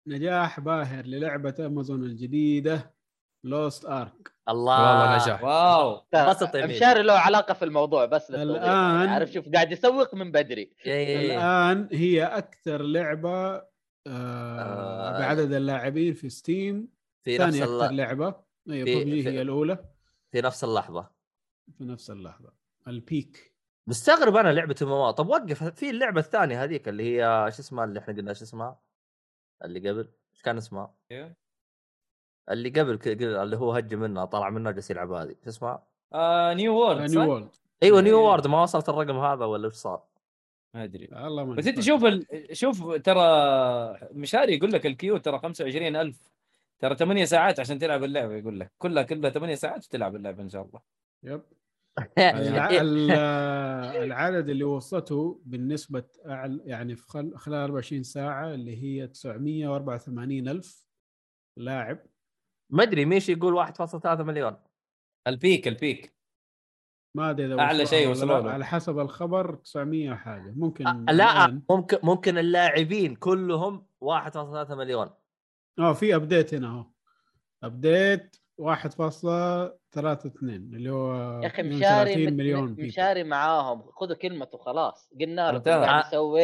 نجاح 0.08 0.60
باهر 0.60 1.04
للعبة 1.06 1.54
أمازون 1.66 2.02
الجديدة 2.02 2.92
Lost 3.46 3.84
Ark 3.84 4.32
الله 4.48 5.00
والله 5.00 5.24
نجاح 5.24 5.42
واو 5.44 6.02
انبسط 6.14 6.54
يا 6.54 6.66
ميشو. 6.66 6.76
مشاري 6.76 7.02
له 7.02 7.12
علاقة 7.12 7.54
في 7.54 7.64
الموضوع 7.64 8.04
بس 8.04 8.30
للتوضيح. 8.30 8.62
الآن- 8.62 9.08
عارف 9.08 9.32
شوف 9.32 9.48
قاعد 9.54 9.72
يسوق 9.72 10.14
من 10.14 10.32
بدري 10.32 10.70
إيه. 10.86 11.36
الآن 11.36 11.88
هي 11.92 12.24
أكثر 12.24 12.82
لعبة 12.82 13.54
آه 13.56 13.62
آه. 14.06 15.18
بعدد 15.18 15.52
اللاعبين 15.52 16.14
في 16.14 16.28
Steam 16.28 16.88
في 17.24 17.38
نفس 17.38 17.58
ثاني 17.58 17.62
أكثر. 17.76 17.92
لعبة 17.94 18.34
اي 18.70 18.84
في- 18.84 19.04
ببجي 19.04 19.22
في- 19.22 19.28
هي 19.28 19.42
الأولى 19.42 19.78
في 20.32 20.40
نفس 20.40 20.64
اللحظة. 20.64 21.10
في 21.78 21.84
نفس 21.84 22.10
اللحظة. 22.10 22.52
ال 22.88 22.99
peak. 22.99 23.52
مستغرب 23.86 24.36
أنا 24.36 24.48
لعبه 24.48 24.76
ام 24.82 25.10
طب 25.10 25.28
وقف. 25.28 25.64
في 25.64 25.90
اللعبة 25.90 26.20
الثانية 26.20 26.64
هذيك 26.64 26.88
اللي 26.88 27.02
هي 27.02 27.50
شو 27.52 27.62
اسمها 27.62 27.84
اللي 27.84 28.00
إحنا 28.00 28.14
قلنا 28.14 28.32
شو 28.32 28.44
اسمها؟ 28.44 28.80
اللي 29.64 29.90
قبل. 29.90 30.08
إيش 30.32 30.42
كان 30.42 30.56
اسمها؟ 30.56 30.94
إيه. 31.10 31.36
اللي 32.50 32.68
قبل 32.70 33.00
اللي 33.22 33.56
هو 33.56 33.72
هج 33.72 33.94
منها 33.94 34.24
طلع 34.24 34.50
منها 34.50 34.72
جالس 34.72 34.90
يلعب 34.90 35.12
هذه. 35.12 35.36
شو 35.44 35.50
اسمها؟ 35.50 35.86
آه 36.12 36.54
New 36.54 36.76
World 36.76 36.98
New 36.98 37.08
صح؟ 37.08 37.26
World 37.26 37.50
أيوه 37.82 38.00
New 38.00 38.18
إيه. 38.18 38.24
World 38.24 38.46
ما 38.46 38.62
وصلت 38.62 38.88
الرقم 38.88 39.18
هذا 39.18 39.44
ولا 39.44 39.66
إيش 39.66 39.74
صار؟ 39.74 40.02
ما 40.74 40.84
أدري. 40.84 41.04
الله 41.04 41.44
ما 41.44 41.54
بس 41.54 41.66
أنت. 41.66 41.80
شوف 41.80 42.04
ال... 42.04 42.26
شوف 42.52 42.94
ترى 42.94 43.22
مشاري 44.12 44.56
يقول 44.56 44.72
لك 44.72 44.86
ال 44.86 44.91
queue 44.91 45.16
ترى 45.16 45.38
25000 45.38 46.32
ترى 46.82 46.94
8 46.96 47.24
ساعات 47.24 47.60
عشان 47.60 47.78
تلعب 47.78 48.04
اللعبة 48.04 48.34
يقول 48.34 48.60
لك. 48.60 48.72
كلها 48.78 49.02
كلها 49.02 49.30
8 49.30 49.54
ساعات 49.54 49.86
وتلعب 49.86 50.16
اللعبة 50.16 50.42
إن 50.42 50.48
شاء 50.48 50.62
الله. 50.62 50.80
yep. 51.24 51.42
الع... 52.18 52.70
ال- 52.70 53.10
العدد 54.04 54.48
اللي 54.48 54.64
وصلته 54.64 55.40
بالنسبة 55.44 56.04
أعل... 56.26 56.62
يعني 56.64 56.96
في 56.96 57.06
خل... 57.08 57.36
خلال 57.36 57.58
24 57.58 58.02
ساعة 58.02 58.54
اللي 58.54 58.82
هي 58.82 59.06
984 59.06 60.48
ألف 60.48 60.86
لاعب. 61.58 61.98
ما 62.72 62.82
أدري 62.82 63.04
ميشي 63.04 63.32
يقول 63.32 63.66
1.3 63.66 64.06
مليون. 64.20 64.56
ال 65.26 65.34
peak 65.34 65.68
ال 65.68 65.76
peak. 65.76 66.14
ما 67.16 67.30
أدري 67.30 67.46
إذا 67.54 67.60
أعلى 67.60 67.82
وصلوا 67.82 68.00
شيء 68.00 68.10
وصلوا. 68.10 68.40
له. 68.40 68.50
على 68.50 68.64
حسب 68.64 68.98
الخبر 68.98 69.54
900 69.54 70.14
حاجة 70.14 70.52
ممكن 70.56 70.84
لا 71.10 71.60
ممكن 71.70 71.98
ممكن 72.02 72.38
اللاعبين 72.38 73.16
كلهم 73.16 73.86
1.3 74.04 74.36
مليون. 74.70 75.10
آه 75.78 75.92
في 75.92 76.14
update 76.14 76.54
هنا 76.54 76.68
أهو. 76.68 76.84
update 77.62 78.36
1.32 78.62 80.42
اللي 80.42 80.90
هو 80.90 81.14
يا 81.42 81.46
أخي 81.46 81.62
32 81.62 81.76
مشاري 81.78 82.30
مليون. 82.30 82.76
مشاري 82.78 83.24
معاهم. 83.24 83.90
خذوا 83.90 84.16
كلمته 84.16 84.58
خلاص. 84.58 85.10
قلنا 85.20 85.52
له. 85.52 85.58
قاعد 85.58 86.04
يسوق 86.06 86.38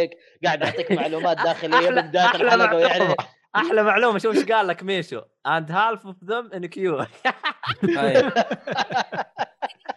قاعد 0.45 0.63
يعطيك 0.63 0.93
معلومات 0.93 1.37
داخلية 1.37 1.79
أحلى- 1.89 1.93
من 1.93 2.09
بدايه 2.09 2.25
أحلى 2.27 2.45
الحلقة 2.45 2.89
معلومة. 2.89 3.15
أحلى 3.57 3.83
معلومة. 3.83 4.19
شوف 4.19 4.37
إيش 4.37 4.45
قال 4.53 4.67
لك 4.67 4.83
ميشو؟ 4.83 5.23
and 5.47 5.71
half 5.73 6.07
of 6.07 6.25
them 6.25 6.53
in 6.53 6.67
queue 6.67 7.05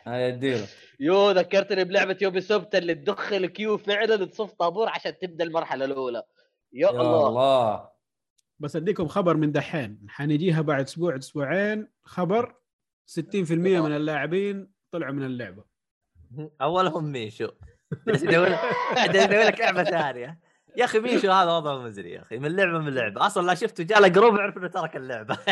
هاي 0.08 0.28
اديله 0.28 0.68
يو 1.00 1.32
ذكرتني 1.32 1.84
بلعبة 1.84 2.18
Ubisoft 2.22 2.76
اللي 2.76 2.96
تدخل 2.96 3.46
queue 3.46 3.78
فعلا 3.78 4.26
تصف 4.26 4.52
طابور 4.54 4.90
عشان 4.90 5.18
تبدأ 5.18 5.44
المرحلة 5.44 5.86
الأولى. 5.86 6.24
يا 6.74 6.88
يا 6.88 6.90
الله. 6.90 7.28
الله. 7.28 7.90
بس 8.62 8.76
اديكم 8.76 9.08
خبر 9.08 9.38
من 9.38 9.52
دحين. 9.52 10.00
حنجيها 10.10 10.62
بعد 10.62 10.84
أسبوع 10.84 11.16
أسبوعين. 11.16 11.88
خبر 12.04 12.56
60% 13.08 13.52
من 13.52 13.96
اللاعبين 13.96 14.68
طلعوا 14.92 15.14
من 15.14 15.24
اللعبة. 15.24 15.64
أولهم 16.62 17.12
ميشو. 17.12 17.48
جالس 18.08 18.24
يدور 18.24 18.50
لك 19.46 19.60
لعبة 19.60 19.84
ثانية. 19.84 20.40
يا 20.78 20.86
أخي 20.86 21.00
ميشو 21.00 21.32
هذا 21.32 21.52
وضعه 21.52 21.78
مزري 21.78 22.12
يا 22.12 22.22
أخي. 22.22 22.40
من 22.40 22.56
لعبة 22.56 22.80
من 22.80 22.96
لعبة. 22.96 23.26
أصلا 23.26 23.48
لا 23.48 23.56
شفته 23.56 23.84
جاء 23.84 24.00
له 24.00 24.08
group 24.08 24.36
يعرف 24.36 24.58
إنه 24.58 24.68
ترك 24.68 24.96
اللعبة. 24.96 25.38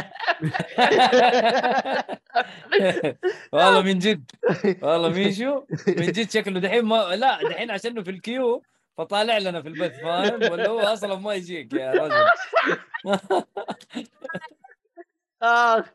والله 3.53 3.81
من 3.81 3.99
جد. 3.99 4.31
والله 4.81 5.09
ميشو 5.09 5.63
من 5.87 6.05
جد 6.05 6.29
شكله 6.29 6.59
دحين 6.59 6.85
ما 6.85 7.15
لا 7.15 7.49
دحين 7.49 7.71
عشانه 7.71 8.03
في 8.03 8.11
ال 8.11 8.20
queue 8.20 8.63
فطالع 8.99 9.37
لنا 9.37 9.61
في 9.61 9.67
البث 9.67 9.99
فاهم؟ 10.01 10.51
ولا 10.51 10.69
هو 10.69 10.79
أصلا 10.79 11.15
ما 11.15 11.33
يجيك 11.33 11.73
يا 11.73 11.91
رجل. 11.91 12.13
اخ 15.43 15.85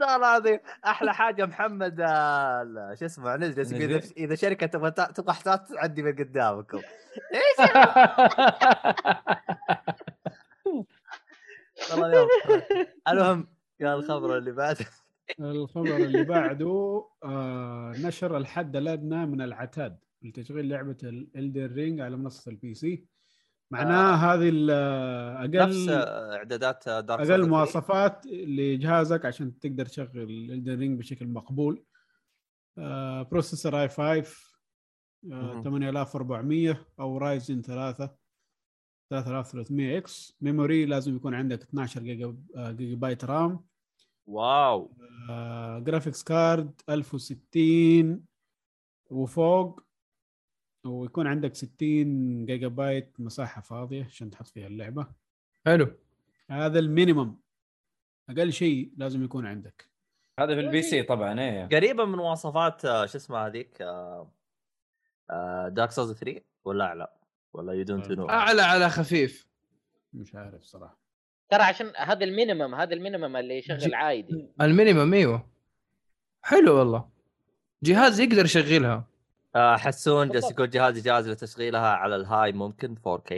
والله 0.00 0.16
العظيم. 0.16 0.58
أحلى 0.86 1.14
حاجة 1.14 1.46
محمد 1.46 2.00
آه، 2.00 2.94
شو 3.00 3.04
اسمه 3.04 3.36
نزل 3.36 4.00
إذا- 4.00 4.12
إذا 4.16 4.34
شركة 4.34 4.66
تبغى 4.66 4.90
تبغى 4.90 5.32
حساب 5.34 5.64
تعدي 5.64 6.02
من 6.02 6.12
قدامكم. 6.16 6.78
إيش 7.34 7.70
المهم 13.08 13.48
يا 13.80 13.94
الخبر 13.94 14.38
اللي 14.38 14.52
بعد. 14.52 14.76
الخبر 15.40 15.96
اللي 15.96 16.24
بعده 16.24 17.04
آه 17.24 17.92
نشر 17.98 18.36
الحد 18.36 18.76
الأدنى 18.76 19.26
من 19.26 19.40
العتاد. 19.42 19.98
لتشغيل 20.24 20.68
لعبة 20.68 20.96
ال 21.02 21.14
Elden 21.14 21.72
Ring 21.72 22.00
على 22.00 22.16
منصة 22.16 22.50
ال 22.50 22.74
PC 22.74 23.04
معناه 23.70 24.14
هذه 24.14 24.48
ال- 24.52 25.50
نفس 25.50 25.88
أقل 25.88 26.32
اعدادات 26.32 26.88
Dark 26.88 27.30
أقل 27.30 27.48
مواصفات 27.48 28.26
لجهازك 28.26 29.24
عشان 29.24 29.58
تقدر 29.58 29.86
تشغل 29.86 30.50
Elden 30.52 30.74
Ring 30.78 30.98
بشكل 30.98 31.26
مقبول. 31.28 31.84
آه 32.78 33.22
processor 33.22 33.82
i 33.82 33.88
5 33.88 34.02
آه 34.12 35.52
مهم. 35.54 35.62
8400 35.62 36.86
أو 37.00 37.18
Ryzen 37.18 37.62
3 37.62 38.10
3300 39.10 39.98
X. 39.98 40.36
memory 40.40 40.86
لازم 40.86 41.16
يكون 41.16 41.34
عندك 41.34 41.62
12 41.62 42.02
جيجا 42.02 42.36
آه، 42.56 42.70
جيجا 42.70 42.96
بايت 42.96 43.24
RAM 43.24 43.64
wow. 44.26 44.96
آه، 45.30 45.78
graphics 45.78 46.22
card 46.22 46.80
1060 46.88 48.24
وفوق 49.10 49.80
ويكون 50.84 51.26
عندك 51.26 51.54
60 51.54 52.46
جيجا 52.46 52.68
بايت 52.68 53.12
مساحة 53.18 53.60
فاضية 53.60 54.04
عشان 54.04 54.30
تحط 54.30 54.46
فيها 54.46 54.66
اللعبة. 54.66 55.06
حلو. 55.66 55.94
هذا 56.50 56.78
ال 56.78 56.84
minimum. 56.84 57.36
أقل 58.30 58.52
شيء 58.52 58.92
لازم 58.96 59.24
يكون 59.24 59.46
عندك. 59.46 59.88
هذا 60.38 60.54
في 60.54 60.60
ال 60.60 60.82
PC 60.82 61.02
طبعا 61.02 61.40
إيه. 61.40 61.66
قريبة 61.66 62.04
من 62.04 62.18
مواصفات 62.18 62.84
آه، 62.84 63.06
شو 63.06 63.18
اسمها 63.18 63.46
هذيك 63.46 63.82
Dark 65.68 65.90
Souls 65.90 66.12
3 66.12 66.40
ولا 66.64 66.84
أعلى؟ 66.84 67.08
ولا 67.52 67.72
you 67.72 67.84
don't 67.84 68.10
know 68.10 68.28
أعلى 68.28 68.62
على 68.62 68.90
خفيف. 68.90 69.46
مش 70.12 70.34
عارف 70.34 70.62
صراحة. 70.62 70.98
ترى 71.48 71.62
عشان 71.62 71.92
هذا 71.96 72.24
ال 72.24 72.30
minimum 72.30 72.74
هذا 72.74 72.94
ال 72.94 72.99
minimum 72.99 73.36
اللي 73.36 73.58
يشغل 73.58 73.94
عادي. 73.94 74.48
ال 74.60 74.67
minimum 74.67 75.14
إيوه. 75.14 75.46
حلو 76.42 76.78
والله. 76.78 77.08
جهاز 77.82 78.20
يقدر 78.20 78.44
يشغلها. 78.44 79.11
حسون 79.56 80.28
جالس. 80.28 80.50
يقول 80.50 80.70
جهازي 80.70 81.00
جاهز 81.00 81.28
لتشغيلها 81.28 81.88
على 81.88 82.16
ال 82.16 82.23
high 82.23 82.52
ممكن 82.52 82.94
4K 82.94 83.34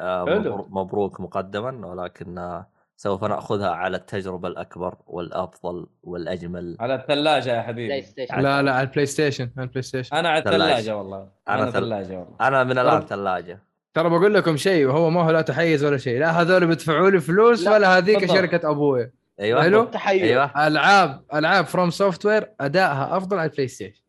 آه، 0.00 0.24
مبروك 0.70 1.20
مقدما 1.20 1.86
ولكن 1.86 2.38
آه، 2.38 2.66
سوف 2.96 3.24
نأخذها 3.24 3.70
على 3.70 3.96
التجربة 3.96 4.48
الأكبر 4.48 4.94
والأفضل 5.06 5.86
والأجمل. 6.02 6.76
على 6.80 6.94
الثلاجة 6.94 7.56
يا 7.56 7.62
حبيبي. 7.62 8.04
لا 8.30 8.62
لا 8.62 8.72
على 8.72 8.80
ال 8.80 9.06
PlayStation 9.06 9.50
على 9.56 9.64
ال 9.64 9.82
PlayStation 9.82 10.16
أنا 10.16 10.28
على. 10.28 10.38
الثلاجة 10.38 10.96
والله. 10.96 11.28
أنا 11.48 11.62
أنا 11.62 11.70
ثل- 11.70 11.72
ثلاجه 11.80 12.18
والله. 12.18 12.36
أنا 12.40 12.64
من 12.64 12.78
الآن 12.78 13.00
طب- 13.00 13.06
ثلاجة. 13.06 13.58
ترى 13.94 14.08
بقول 14.10 14.34
لكم 14.34 14.56
شيء 14.56 14.86
وهو 14.86 15.10
ما 15.10 15.22
هو 15.22 15.30
لا 15.30 15.40
تحيز 15.42 15.84
ولا 15.84 15.96
شيء. 15.96 16.20
لا 16.20 16.30
هذول 16.40 16.66
بيدفعوا 16.66 17.10
لي 17.10 17.20
فلوس 17.20 17.64
لا، 17.64 17.72
ولا 17.72 17.98
هذيك 17.98 18.18
بالضبط. 18.20 18.36
شركة 18.38 18.70
أبوي. 18.70 19.10
أيوه. 19.40 19.62
حلو. 19.62 19.84
تحيز. 19.84 20.22
أيوه. 20.22 20.66
ألعاب 20.66 21.22
ألعاب 21.34 21.64
FromSoftware 21.64 22.50
أدائها 22.60 23.16
أفضل 23.16 23.38
على 23.38 23.48
ال 23.50 23.68
PlayStation 23.68 24.02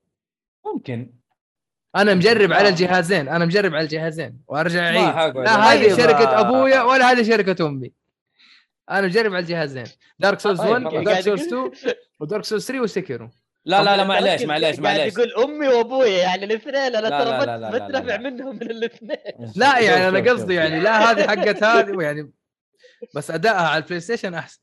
ممكن 0.74 1.14
أنا 1.96 2.14
مجرب 2.14 2.54
على 2.54 2.68
آه. 2.68 2.72
الجهازين 2.72 3.28
أنا 3.30 3.46
مجرب 3.46 3.76
على 3.76 3.84
الجهازين 3.84 4.40
وأرجع 4.48 4.91
ما 4.91 5.18
أعيد 5.18 5.36
لا. 5.38 5.74
هذه 5.74 5.88
طيب، 5.88 5.98
شركة. 5.98 6.40
أبويا 6.40 6.82
ولا 6.82 7.12
هذه 7.12 7.24
شركة 7.24 7.68
أمي 7.68 7.91
أنا 8.90 9.02
مجرب 9.02 9.34
على 9.34 9.40
الجهازين 9.44 9.84
Dark 10.19 10.40
Souls 10.40 10.61
طيب، 10.62 10.70
1 10.70 10.84
خلاص. 10.84 10.94
و 10.94 10.99
Dark 10.99 11.19
Souls 11.19 11.48
يقول- 11.48 11.72
2 11.74 11.94
و 12.19 12.24
Dark 12.24 12.44
Souls 12.45 12.65
3 12.68 12.82
و 12.81 12.88
Sekiro 12.88 13.30
لا 13.66 13.84
لا 13.84 13.98
لا 13.98 14.04
معليش 14.04 14.41
معليش 14.44 14.80
قاعد 14.80 14.80
معليش 14.80 15.14
يقول 15.14 15.34
أمي 15.44 15.68
وابوي 15.68 16.10
يعني 16.10 16.46
الاثنين 16.46 16.76
أنا 16.76 16.98
لا، 16.98 17.10
ترى 17.24 17.70
بتنفع 17.80 18.16
لا. 18.16 18.18
منهم 18.18 18.56
من 18.56 18.62
الاثنين 18.72 19.18
لا 19.56 19.80
يعني 19.80 20.08
أنا 20.08 20.32
قصدي. 20.32 20.54
يعني 20.56 20.80
لا 20.80 21.12
هذه 21.12 21.28
حقت 21.28 21.64
هذه 21.64 22.02
يعني 22.02 22.32
بس 23.16 23.32
أدائها 23.32 23.68
على 23.68 23.84
ال 23.84 23.99
PlayStation 23.99 24.34
أحسن 24.34 24.60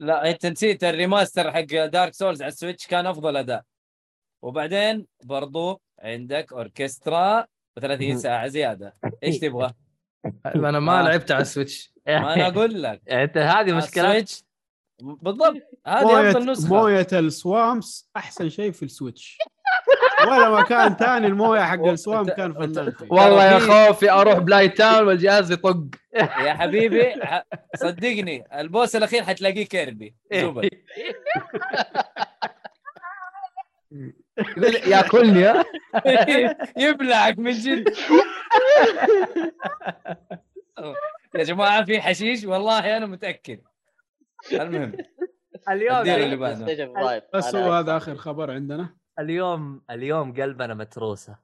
لا 0.00 0.30
أنت 0.30 0.46
نسيت 0.46 0.84
ال 0.84 0.92
remaster 0.92 1.52
حق 1.52 1.60
Dark 1.84 2.14
Souls 2.14 2.42
على 2.42 2.52
ال 2.52 2.57
Switch 2.57 2.86
كان 2.86 3.06
أفضل 3.06 3.36
أداء 3.36 3.62
وبعدين 4.42 5.06
برضو 5.24 5.80
عندك 5.98 6.52
أوركسترا 6.52 7.46
و30 7.80 8.14
ساعة 8.14 8.46
زيادة. 8.48 8.94
إيش 9.24 9.38
تبغى؟ 9.42 9.70
أنا 10.46 10.80
ما 10.80 11.00
آه. 11.00 11.02
لعبت 11.02 11.30
على 11.32 11.42
ال 11.42 11.48
Switch. 11.48 11.92
ما 12.06 12.34
أنا 12.34 12.46
أقول 12.48 12.82
لك. 12.82 13.02
أنت 13.08 13.38
هذه 13.38 13.72
مشكلة؟ 13.72 14.04
ال 14.06 14.11
Switch؟ 14.11 14.44
بالضبط. 15.02 15.62
هذه 15.86 16.30
افضل 16.30 16.50
نسخة. 16.50 16.68
موية 16.74 17.06
ال 17.12 17.26
swamps 17.26 18.08
أحسن 18.16 18.48
شيء 18.48 18.72
في 18.72 18.82
ال 18.82 18.89
Switch. 18.89 19.38
ولا 20.26 20.60
مكان 20.60 20.94
ثاني 20.94 21.26
الموية 21.26 21.60
حق 21.60 21.84
ال 21.86 21.93
swamp 21.93 22.26
كان 22.26 22.52
فنان. 22.54 22.92
والله 23.10 23.44
يا 23.44 23.58
في- 23.58 23.66
خوفي 23.88 24.10
أروح 24.10 24.38
Blighttown 24.38 25.06
والجهاز 25.06 25.52
يطق. 25.52 25.84
يا 26.46 26.54
حبيبي 26.54 27.14
صدقني 27.76 28.44
ال 28.60 28.67
boss 28.67 28.96
الأخير 28.96 29.22
حتلاقيه 29.22 29.66
Kirby. 29.66 30.14
زبل 30.34 30.70
ياكلني 34.86 35.44
ها؟ 35.44 35.64
يبلعك 36.84 37.38
من 37.38 37.52
جد. 37.52 37.88
يا 41.34 41.44
جماعة 41.44 41.84
في 41.84 42.00
حشيش؟ 42.00 42.44
والله 42.44 42.96
أنا 42.96 43.06
متأكد. 43.06 43.60
المهم 44.52 44.96
اليوم 45.68 45.98
اللي 45.98 46.10
يعني 46.10 46.36
بعده. 46.36 47.24
بس 47.34 47.54
هو 47.54 47.72
هذا. 47.72 47.96
آخر 47.96 48.16
خبر 48.16 48.50
عندنا. 48.50 48.96
اليوم 49.18 49.82
اليوم 49.90 50.32
قلبنا 50.32 50.74
متروسة. 50.74 51.38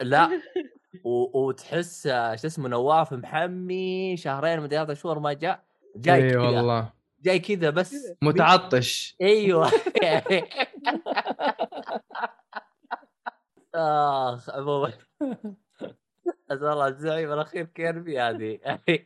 لا. 0.00 0.30
و... 1.04 1.46
وتحس 1.46 2.02
شو 2.08 2.46
اسمه 2.46 2.68
نواف 2.68 3.12
محمي 3.12 4.16
شهرين 4.16 4.60
مدري 4.60 4.84
ثلاث 4.84 5.02
شهور 5.02 5.18
ما 5.18 5.32
جاء 5.32 5.64
جاي 5.96 6.24
اي 6.24 6.30
كذا. 6.30 6.40
والله. 6.40 6.92
جاي 7.22 7.38
كذا 7.38 7.70
بس 7.70 7.96
متعطش. 8.22 9.16
أيوه. 9.20 9.70
آخ 13.74 14.50
عموما 14.50 14.92
أسأل 16.50 16.66
الله 16.66 16.86
الزعيم 16.88 17.32
الاخير 17.32 17.64
Kirby 17.64 18.20
هذه. 18.20 18.58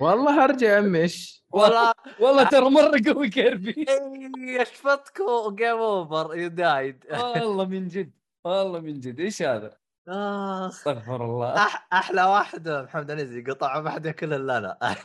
والله 0.00 0.44
أرجع 0.44 0.68
يا 0.68 0.76
عمي 0.76 0.98
إيش؟ 0.98 1.44
والله 1.50 1.94
والله 2.20 2.44
ترى 2.48 2.70
مرة 2.70 3.00
قوي 3.06 3.28
Kirby 3.28 3.70
إي، 3.88 4.62
اشفطكم 4.62 5.54
game 5.54 5.76
over 5.76 6.34
you 6.34 6.48
died. 6.48 7.04
والله 7.10 7.64
من 7.64 7.88
جد 7.88 8.12
والله 8.44 8.80
من 8.80 9.00
جد. 9.00 9.20
إيش 9.20 9.42
هذا؟ 9.42 9.76
آخ. 10.08 10.68
استغفر 10.74 11.24
الله. 11.24 11.56
أح 11.56 11.88
أحلى 11.92 12.24
واحد 12.24 12.68
محمد 12.68 13.10
عنزي 13.10 13.42
قطع 13.42 13.80
ما 13.80 13.90
حد 13.90 14.06
ياكل 14.06 14.32
الا 14.34 14.58
أنا 14.58 14.96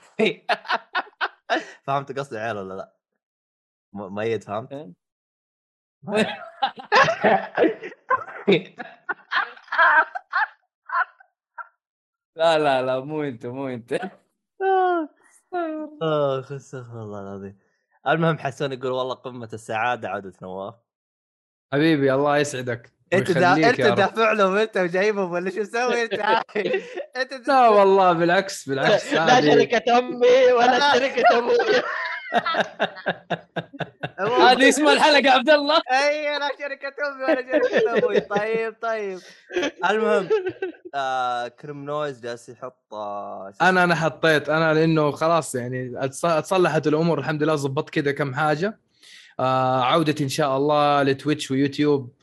فهمت 1.83 2.19
قصدي 2.19 2.37
عيال 2.37 2.57
ولا 2.57 2.73
لا؟ 2.73 2.93
ميت 3.93 4.43
فهمت؟ 4.43 4.93
لا 12.35 12.59
لا 12.59 12.81
لا 12.81 12.99
مو 12.99 13.23
أنت 13.23 13.45
مو 13.45 13.67
أنت. 13.67 13.93
اخ 16.01 16.51
استغفر 16.51 17.01
الله 17.01 17.21
العظيم. 17.21 17.57
المهم 18.07 18.37
حسون 18.37 18.71
يقول 18.73 18.91
والله 18.91 19.13
قمة 19.15 19.49
السعادة 19.53 20.09
عوده 20.09 20.33
نواف. 20.41 20.75
حبيبي 21.73 22.13
الله 22.13 22.37
يسعدك 22.37 22.93
أنت 23.13 23.31
دا... 23.31 23.53
أنت. 23.69 23.81
دافع 23.81 24.31
لهم 24.31 24.57
أنت 24.57 24.77
وجايبهم 24.77 25.31
ولا 25.31 25.49
شو 25.49 25.61
مسوي 25.61 26.03
أنت؟ 26.03 26.13
أنت 27.17 27.47
لا 27.47 27.69
والله 27.69 28.13
بالعكس 28.13 28.69
بالعكس 28.69 29.13
لا 29.13 29.41
شركة 29.41 29.97
أمي 29.97 30.51
ولا 30.51 30.79
شركة 30.93 31.37
أبوي. 31.37 31.81
هذه 34.51 34.69
اسم 34.69 34.87
الحلقة 34.87 35.31
عبد 35.31 35.49
الله. 35.49 35.75
أي 35.91 36.39
لا 36.39 36.49
شركة 36.59 36.93
امي 37.07 37.23
ولا 37.23 37.51
شركة 37.51 37.97
أبوي. 37.97 38.19
طيب 38.19 38.75
طيب. 38.81 39.19
المهم 39.89 40.29
آه 40.95 41.47
كريم 41.47 41.85
نويز 41.85 42.21
جالس 42.21 42.49
يحط 42.49 42.93
آه 42.93 43.53
أنا 43.61 43.83
أنا 43.83 43.95
حطيت. 43.95 44.49
أنا 44.49 44.73
لأنه 44.73 45.11
خلاص 45.11 45.55
يعني 45.55 45.91
أتص- 46.01 46.25
أتصلحت 46.25 46.87
الأمور 46.87 47.19
الحمد 47.19 47.43
لله 47.43 47.55
ظبطت 47.55 47.89
كذا 47.89 48.11
كم 48.11 48.33
حاجة. 48.35 48.79
آه 49.39 49.81
عودتي 49.83 50.23
إن 50.23 50.29
شاء 50.29 50.57
الله 50.57 51.03
ل 51.03 51.10
Twitch 51.10 51.51
و 51.51 51.58
YouTube. 51.58 52.13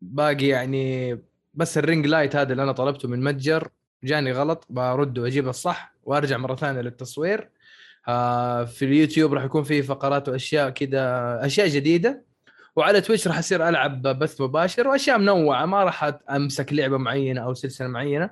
باقي 0.00 0.46
يعني 0.46 1.18
بس 1.54 1.78
ال 1.78 1.84
ring 1.84 2.06
light 2.06 2.36
هذا 2.36 2.52
اللي 2.52 2.62
أنا 2.62 2.72
طلبته 2.72 3.08
من 3.08 3.24
متجر. 3.24 3.68
جاني 4.04 4.32
غلط 4.32 4.66
برده 4.70 5.22
واجيبه 5.22 5.50
الصح 5.50 5.92
وأرجع 6.04 6.36
مرة 6.36 6.56
ثانية 6.56 6.80
للتصوير. 6.80 7.48
في 8.66 8.82
اليوتيوب 8.82 9.34
راح 9.34 9.44
يكون 9.44 9.62
في 9.62 9.82
فقرات 9.82 10.28
وأشياء 10.28 10.70
كذا 10.70 11.40
أشياء 11.46 11.68
جديدة. 11.68 12.24
وعلى 12.76 13.00
Twitch 13.00 13.28
راح 13.28 13.38
أصير 13.38 13.68
ألعب 13.68 14.02
بث 14.02 14.40
مباشر 14.40 14.88
وأشياء 14.88 15.18
منوعة 15.18 15.66
ما 15.66 15.84
راح 15.84 16.14
أمسك 16.30 16.72
لعبة 16.72 16.96
معينة 16.96 17.40
أو 17.40 17.54
سلسلة 17.54 17.88
معينة. 17.88 18.30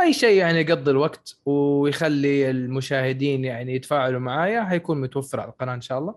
أي 0.00 0.12
شيء 0.12 0.36
يعني 0.36 0.60
يقضي 0.60 0.90
الوقت 0.90 1.36
ويخلي 1.46 2.50
المشاهدين 2.50 3.44
يعني 3.44 3.74
يتفاعلوا 3.74 4.20
معايا 4.20 4.64
حيكون 4.64 5.00
متوفر 5.00 5.40
على 5.40 5.50
القناة 5.50 5.74
إن 5.74 5.80
شاء 5.80 5.98
الله. 5.98 6.14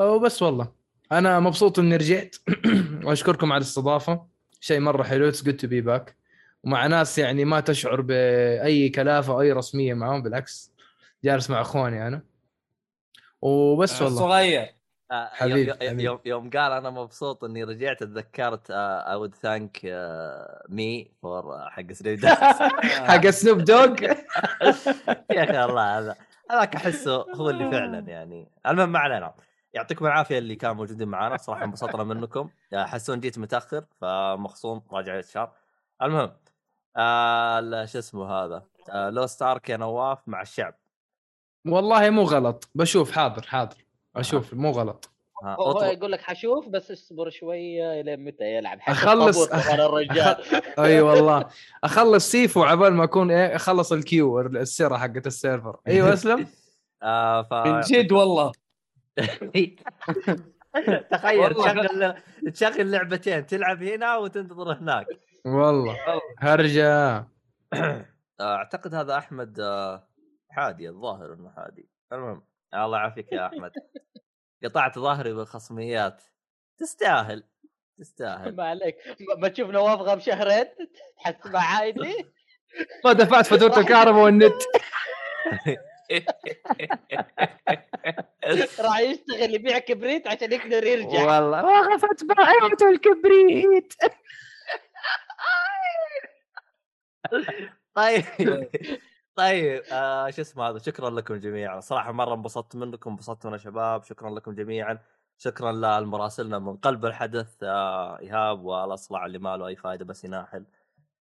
وبس 0.00 0.42
والله. 0.42 0.72
أنا 1.12 1.40
مبسوط 1.40 1.78
إني 1.78 1.96
رجعت. 1.96 2.36
وأشكركم 3.04 3.52
على 3.52 3.60
الاستضافة. 3.60 4.26
شيء 4.60 4.80
مرة 4.80 5.02
حلو 5.02 5.28
it's 5.28 5.44
good 5.44 5.56
to 5.56 5.66
be 5.66 5.80
back 5.80 6.16
ومع 6.64 6.86
ناس 6.86 7.18
يعني 7.18 7.44
ما 7.44 7.60
تشعر 7.60 8.00
بأي 8.00 8.88
كلافة 8.88 9.32
أو 9.32 9.40
أي 9.40 9.52
رسمية 9.52 9.94
معهم 9.94 10.22
بالعكس. 10.22 10.71
جالس 11.24 11.50
مع 11.50 11.60
اخواني 11.60 12.06
أنا. 12.06 12.22
وبس 13.42 14.02
والله. 14.02 14.18
صغير. 14.18 14.74
آه، 15.10 15.28
حبيبي، 15.32 16.02
يوم, 16.02 16.20
يوم, 16.24 16.50
قال 16.50 16.72
أنا 16.72 16.90
مبسوط 16.90 17.44
اني 17.44 17.64
رجعت 17.64 18.00
تذكرت 18.02 18.70
I 18.70 19.14
would 19.14 19.34
thank 19.34 19.80
me 20.68 21.10
for 21.22 21.70
حق 21.70 21.92
Snoop 21.92 22.26
حق 23.08 23.26
Snoop 23.30 23.58
Dogg 23.58 23.96
يا 25.36 25.44
أخي 25.44 25.64
الله 25.64 25.98
هذا 25.98 26.16
هذاك 26.50 26.76
أحسه 26.76 27.26
هو 27.34 27.50
اللي 27.50 27.70
فعلا 27.70 27.98
يعني. 27.98 28.50
المهم 28.66 28.92
ما 28.92 28.98
علينا. 28.98 29.34
يعطيكم 29.74 30.06
العافية 30.06 30.38
اللي 30.38 30.56
كانوا 30.56 30.74
موجودين 30.74 31.08
معنا. 31.08 31.36
صراحة 31.36 31.64
انبسطنا 31.64 32.04
منكم. 32.04 32.50
آه، 32.72 32.84
حسون 32.84 33.20
جيت 33.20 33.38
متأخر 33.38 33.84
فمخصوم 34.00 34.82
راجع 34.92 35.18
الشهر. 35.18 35.52
المهم 36.02 36.32
آه 36.96 37.84
شو 37.84 37.98
اسمه 37.98 38.30
هذا؟ 38.30 38.62
آه 38.90 39.10
لو 39.10 39.26
ستارك 39.26 39.70
يا 39.70 39.76
نواف 39.76 40.18
مع 40.26 40.42
الشعب. 40.42 40.74
والله 41.66 42.10
مو 42.10 42.22
غلط. 42.22 42.68
بشوف 42.74 43.10
حاضر 43.10 43.42
حاضر. 43.42 43.76
أشوف 44.16 44.54
مو 44.54 44.70
غلط. 44.70 45.08
ها، 45.44 45.56
هو 45.60 45.70
اطلب 45.70 45.98
يقول 45.98 46.12
لك 46.12 46.20
حشوف 46.20 46.68
بس 46.68 46.90
اصبر 46.90 47.30
شوية 47.30 48.00
الين 48.00 48.24
متى 48.24 48.44
يلعب. 48.44 48.78
كمان 48.78 49.80
الرجال. 49.80 50.36
أي 50.78 51.00
والله. 51.00 51.48
أخلص 51.84 52.30
سيفو 52.30 52.62
عبال 52.62 52.94
ما 52.94 53.04
أكون 53.04 53.30
إيه 53.30 53.56
أخلص 53.56 53.92
ال 53.92 54.00
queue 54.00 54.40
السيرة 54.40 54.96
حقت 54.96 55.26
ال 55.26 55.32
server. 55.32 55.76
أيوه 55.88 56.12
أسلم. 56.12 56.46
آه 57.02 57.42
ف 57.42 57.52
من 57.54 57.80
جد 57.80 58.12
والله. 58.12 58.52
تخيل. 61.10 61.54
تشغل 61.54 62.14
تشغل 62.52 62.90
لعبتين 62.90 63.46
تلعب 63.46 63.82
هنا 63.82 64.16
وتنتظر 64.16 64.72
هناك. 64.72 65.06
والله. 65.44 65.96
هرجة. 66.38 67.16
آه، 67.74 68.04
أعتقد 68.40 68.94
هذا 68.94 69.16
أحمد 69.18 69.60
آه، 69.60 70.08
حادي 70.52 70.88
الظاهر 70.88 71.32
انه 71.34 71.50
حادي 71.56 71.88
المهم 72.12 72.46
الله 72.74 72.98
يعافيك 72.98 73.32
يا 73.32 73.46
أحمد. 73.46 73.72
قطعت 74.64 74.98
ظهري 74.98 75.32
بالخصميات. 75.32 76.22
تستاهل 76.78 77.44
تستاهل. 77.98 78.54
ما 78.56 78.64
عليك. 78.68 78.96
ما- 79.38 79.48
تشوف 79.48 79.70
نواف 79.70 80.00
غاب 80.00 80.18
شهرين؟ 80.20 80.64
تحس 81.16 81.46
مع 81.46 81.60
عادي؟ 81.76 82.24
ما 83.04 83.12
دفعت 83.12 83.46
فاتورة 83.50 83.78
الكهرباء 83.80 84.22
والنت. 84.24 84.62
راح 88.80 88.98
يشتغل 89.00 89.54
يبيع 89.54 89.78
كبريت 89.78 90.26
عشان 90.28 90.52
يقدر 90.52 90.84
يرجع. 90.84 91.24
والله. 91.26 91.64
وقفت 91.64 92.24
بائعة 92.24 92.90
الكبريت. 92.90 93.92
طيب. 97.94 98.24
طيب 99.36 99.82
آه 99.92 100.30
شو 100.30 100.42
اسمه 100.42 100.68
هذا؟ 100.68 100.78
شكرا 100.78 101.10
لكم 101.10 101.36
جميعا. 101.36 101.80
صراحة 101.80 102.12
مرة 102.12 102.34
انبسطت 102.34 102.76
منكم 102.76 103.10
انبسطت 103.10 103.46
من 103.46 103.54
الشباب. 103.54 104.04
شكرا 104.04 104.30
لكم 104.30 104.54
جميعا. 104.54 104.98
شكرا 105.38 105.72
للمراسلنا 105.72 106.58
من 106.58 106.76
قلب 106.76 107.06
الحدث 107.06 107.62
آه 107.62 108.18
إيهاب 108.18 108.64
والأصلع 108.64 109.26
اللي 109.26 109.38
ما 109.38 109.56
له 109.56 109.66
أي 109.66 109.76
فائده 109.76 110.04
بس 110.04 110.24
يناحل. 110.24 110.64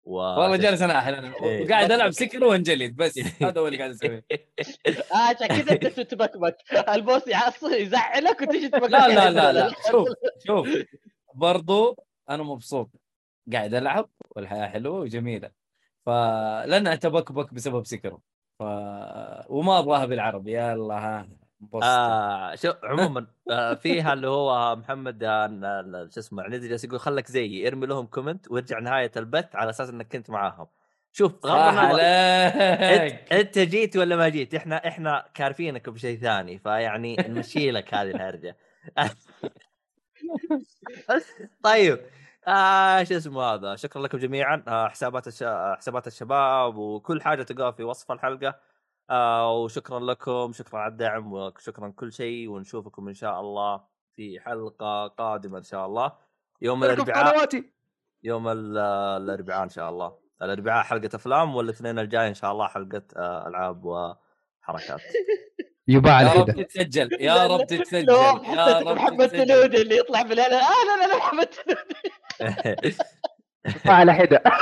و... 0.03 0.15
والله 0.15 0.55
جالس 0.57 0.81
أناحل 0.81 1.13
أنا. 1.15 1.33
إيه. 1.43 1.65
وقاعد 1.65 1.91
ألعب 1.91 2.11
سكر 2.11 2.43
وانجلد 2.43 2.95
بس. 2.95 3.19
هذا 3.43 3.61
هو 3.61 3.67
اللي 3.67 3.77
قاعد 3.77 3.89
أسويه. 3.89 4.25
آه، 5.13 5.17
عشان 5.17 5.47
كذا 5.47 5.71
أنت 5.71 5.87
تتبكبك 5.87 6.57
البوس 6.89 7.27
يعصب 7.27 7.67
يزعلك 7.71 8.41
وتجي 8.41 8.69
تبكبك. 8.69 8.89
لا 8.89 9.07
لا 9.07 9.29
لا 9.31 9.53
لا. 9.53 9.69
شوف 9.91 10.07
شوف. 10.47 10.67
برضو 11.35 11.97
أنا 12.29 12.43
مبسوط. 12.43 12.89
قاعد 13.53 13.73
ألعب 13.73 14.09
والحياة 14.29 14.67
حلوة 14.67 14.99
وجميلة. 14.99 15.60
فلن 16.05 16.87
أتبكبك 16.87 17.53
بسبب 17.53 17.85
سكر 17.85 18.17
ف... 18.59 18.63
وما 19.49 19.79
أبغاها 19.79 20.05
بالعربي. 20.05 20.53
يلا 20.53 20.93
ها. 20.95 21.29
آه 21.83 22.55
شو 22.55 22.73
عموما 22.83 23.27
آه 23.51 23.73
فيها 23.73 24.13
اللي 24.13 24.27
هو 24.27 24.75
محمد 24.75 25.23
آه 25.23 26.09
شو 26.13 26.19
اسمه 26.19 26.47
ندري 26.47 26.67
جالس 26.69 26.83
يقول 26.83 26.99
خلك 26.99 27.27
زيي 27.27 27.67
ارمي 27.67 27.87
لهم 27.87 28.05
comment 28.05 28.51
وارجع 28.51 28.79
نهاية 28.79 29.11
البث 29.17 29.55
على 29.55 29.69
أساس 29.69 29.89
إنك 29.89 30.07
كنت 30.11 30.29
معاهم. 30.29 30.67
شوف 31.11 31.45
غض 31.45 31.77
النظر 31.77 31.99
أنت, 32.01 33.31
أنت 33.31 33.59
جيت 33.59 33.97
ولا 33.97 34.15
ما 34.15 34.29
جيت؟ 34.29 34.55
إحنا 34.55 34.87
إحنا 34.87 35.29
كارفينك 35.33 35.89
بشيء 35.89 36.19
ثاني 36.19 36.59
فيعني 36.59 37.15
نمشي 37.15 37.71
لك 37.71 37.93
هذه 37.93 38.11
الهرجة. 38.11 38.57
طيب 41.63 41.99
آه 42.47 43.03
شو 43.03 43.17
اسمه 43.17 43.41
هذا؟ 43.43 43.75
شكرا 43.75 44.01
لكم 44.01 44.17
جميعا. 44.17 44.63
آه 44.67 44.87
حسابات 44.87 45.27
الش... 45.27 45.43
آه، 45.43 45.75
حسابات 45.75 46.07
الشباب 46.07 46.75
وكل 46.77 47.21
حاجة 47.21 47.43
تلقاها 47.43 47.71
في 47.71 47.83
وصف 47.83 48.11
الحلقة. 48.11 48.55
آه 49.09 49.53
وشكرا 49.53 49.99
لكم 49.99 50.51
شكرا 50.53 50.79
على 50.79 50.91
الدعم 50.91 51.33
وشكرا 51.33 51.93
كل 51.95 52.13
شيء. 52.13 52.49
ونشوفكم 52.49 53.07
إن 53.07 53.13
شاء 53.13 53.39
الله 53.39 53.81
في 54.15 54.39
حلقة 54.39 55.07
قادمة 55.07 55.57
إن 55.57 55.63
شاء 55.63 55.85
الله. 55.85 56.11
يوم 56.61 56.83
الأربعاء 56.83 57.33
قنواتي. 57.33 57.71
يوم 58.23 58.47
ال- 58.47 58.77
الأربعاء 59.23 59.63
إن 59.63 59.69
شاء 59.69 59.89
الله. 59.89 60.17
الأربعاء 60.41 60.83
حلقة 60.83 61.09
أفلام 61.15 61.55
والاثنين 61.55 61.99
الجاي 61.99 62.27
إن 62.27 62.33
شاء 62.33 62.51
الله 62.51 62.67
حلقة 62.67 63.01
آه، 63.17 63.47
ألعاب 63.47 63.85
وحركات. 63.85 65.01
يباع 65.87 66.21
يا 66.21 66.33
رب 66.33 66.51
تتسجل 66.51 67.09
يا 67.19 67.47
رب 67.47 67.65
تتسجل 67.71 68.09
يا 68.09 68.79
رب 68.79 68.87
محمد. 68.87 69.29
تلودي 69.29 69.81
اللي 69.81 69.97
يطلع 69.97 70.21
بالاعلان 70.21 70.59
آه 70.59 70.85
لا 70.87 71.01
لا 71.01 71.11
لا 71.11 71.17
محمد 71.17 71.45
تلودي 71.45 71.95
يباع 73.85 74.01
الحدة 74.01 74.43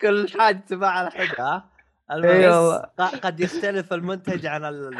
كل 0.00 0.28
حاجة 0.38 0.56
تباع 0.68 0.90
على 0.90 1.10
حدة 1.10 1.44
ها؟ 1.44 1.70
إي 2.10 2.16
المهم 2.16 2.42
والله. 2.42 2.78
ق- 2.98 3.16
قد 3.16 3.40
يختلف 3.40 3.92
المنتج 3.92 4.46
عن 4.46 4.64
الوا... 4.64 4.90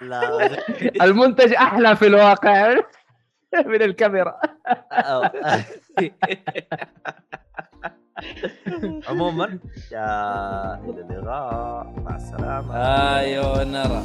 لا 0.00 0.50
المنتج 1.04 1.52
أحلى 1.54 1.96
في 1.96 2.06
الواقع 2.06 2.74
من 3.66 3.82
الكاميرا. 3.82 4.40
عموما 9.08 9.58
إلى 9.92 11.04
اللقاء. 11.10 11.94
مع 12.00 12.16
السلامة. 12.16 12.74
أيوه 13.18 13.64
نرى. 13.64 14.02